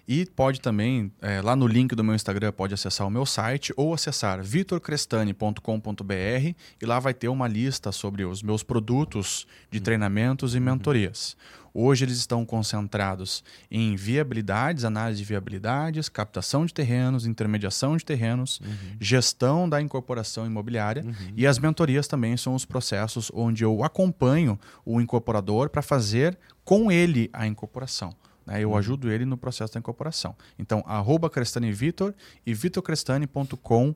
E 0.07 0.25
pode 0.25 0.61
também, 0.61 1.11
é, 1.21 1.41
lá 1.41 1.53
no 1.53 1.67
link 1.67 1.93
do 1.93 2.01
meu 2.01 2.15
Instagram, 2.15 2.53
pode 2.53 2.73
acessar 2.73 3.05
o 3.05 3.09
meu 3.09 3.25
site 3.25 3.73
ou 3.75 3.93
acessar 3.93 4.41
vitorcrestani.com.br 4.41 6.55
e 6.81 6.85
lá 6.85 6.97
vai 6.97 7.13
ter 7.13 7.27
uma 7.27 7.49
lista 7.49 7.91
sobre 7.91 8.23
os 8.23 8.41
meus 8.41 8.63
produtos 8.63 9.45
de 9.69 9.81
treinamentos 9.81 10.55
e 10.55 10.61
mentorias. 10.61 11.35
Hoje 11.79 12.05
eles 12.05 12.17
estão 12.17 12.43
concentrados 12.43 13.43
em 13.69 13.95
viabilidades, 13.95 14.83
análise 14.83 15.19
de 15.19 15.25
viabilidades, 15.25 16.09
captação 16.09 16.65
de 16.65 16.73
terrenos, 16.73 17.27
intermediação 17.27 17.95
de 17.95 18.03
terrenos, 18.03 18.59
uhum. 18.61 18.97
gestão 18.99 19.69
da 19.69 19.79
incorporação 19.79 20.47
imobiliária 20.47 21.03
uhum. 21.05 21.13
e 21.35 21.45
as 21.45 21.59
mentorias 21.59 22.07
também 22.07 22.35
são 22.35 22.55
os 22.55 22.65
processos 22.65 23.29
onde 23.31 23.63
eu 23.63 23.83
acompanho 23.83 24.59
o 24.83 24.99
incorporador 24.99 25.69
para 25.69 25.83
fazer 25.83 26.35
com 26.65 26.91
ele 26.91 27.29
a 27.31 27.45
incorporação. 27.45 28.11
Né? 28.43 28.63
Eu 28.63 28.71
uhum. 28.71 28.77
ajudo 28.77 29.11
ele 29.11 29.23
no 29.23 29.37
processo 29.37 29.75
da 29.75 29.79
incorporação. 29.79 30.35
Então, 30.57 30.83
arroba 30.87 31.29
Crestani 31.29 31.71
Vitor 31.71 32.15
e 32.43 32.55
vitorcrestani.com.br. 32.55 33.93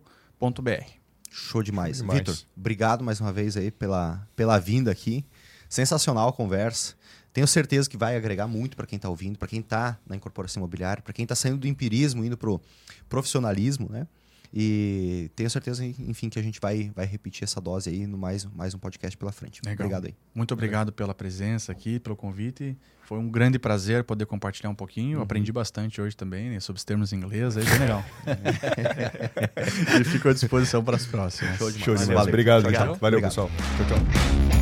Show 1.32 1.64
demais. 1.64 1.98
demais. 1.98 2.20
Vitor, 2.20 2.38
obrigado 2.56 3.03
mais 3.03 3.20
uma 3.20 3.34
vez 3.34 3.58
aí 3.58 3.72
pela, 3.72 4.28
pela 4.36 4.60
vinda 4.60 4.91
aqui. 4.91 5.26
Sensacional 5.68 6.30
a 6.30 6.34
conversa. 6.34 7.01
Tenho 7.34 7.48
certeza 7.48 7.90
que 7.90 7.98
vai 7.98 8.16
agregar 8.16 8.48
muito 8.48 8.76
para 8.76 8.86
quem 8.86 8.98
está 8.98 9.10
ouvindo, 9.10 9.38
para 9.38 9.48
quem 9.48 9.60
está 9.60 9.98
na 10.06 10.16
incorporação 10.16 10.60
imobiliária, 10.60 11.02
para 11.02 11.14
quem 11.14 11.24
está 11.24 11.36
saindo 11.36 11.58
do 11.58 11.68
empirismo, 11.68 12.26
indo 12.26 12.38
para 12.38 12.49
o 12.49 12.62
profissionalismo, 13.08 13.88
né? 13.90 14.08
E 14.53 15.32
tenho 15.34 15.49
certeza, 15.49 15.86
enfim, 15.86 16.28
que 16.28 16.38
a 16.38 16.44
gente 16.44 16.60
vai, 16.60 16.91
vai 16.94 17.06
repetir 17.06 17.45
essa 17.45 17.62
dose 17.62 17.90
aí 17.90 18.06
no 18.06 18.18
mais, 18.18 18.44
mais 18.45 18.74
um 18.74 18.78
podcast 18.78 19.18
pela 19.18 19.32
frente. 19.32 19.62
Legal. 19.64 19.86
Obrigado 19.86 20.06
aí. 20.08 20.16
Muito 20.36 20.53
obrigado 20.53 20.91
pela 20.91 21.14
presença 21.14 21.72
aqui, 21.72 21.99
pelo 21.99 22.18
convite. 22.18 22.78
Foi 23.03 23.18
um 23.18 23.30
grande 23.30 23.58
prazer 23.58 24.03
poder 24.03 24.26
compartilhar 24.26 24.70
um 24.70 24.76
pouquinho. 24.76 25.18
Uhum. 25.18 25.24
Aprendi 25.24 25.53
bastante 25.53 26.02
hoje 26.02 26.18
também 26.18 26.49
né, 26.49 26.60
sobre 26.60 26.80
os 26.80 26.84
termos 26.84 27.14
em 27.14 27.18
inglês, 27.18 27.56
aí 27.56 27.64
bem 27.64 27.80
legal. 27.80 28.03
e 30.02 30.03
fico 30.03 30.28
à 30.28 30.34
disposição 30.34 30.84
para 30.84 30.98
as 30.98 31.06
próximas. 31.06 31.58
Show 31.58 31.72
demais. 31.72 31.86
Show 31.86 31.95
demais. 31.95 32.08
Valeu. 32.10 32.30
Obrigado. 32.30 32.64
Valeu, 32.64 32.78
Valeu 32.78 32.95
Obrigado. 32.95 33.30
pessoal. 33.30 33.49
Tchau, 33.78 33.88
tchau. 33.88 34.61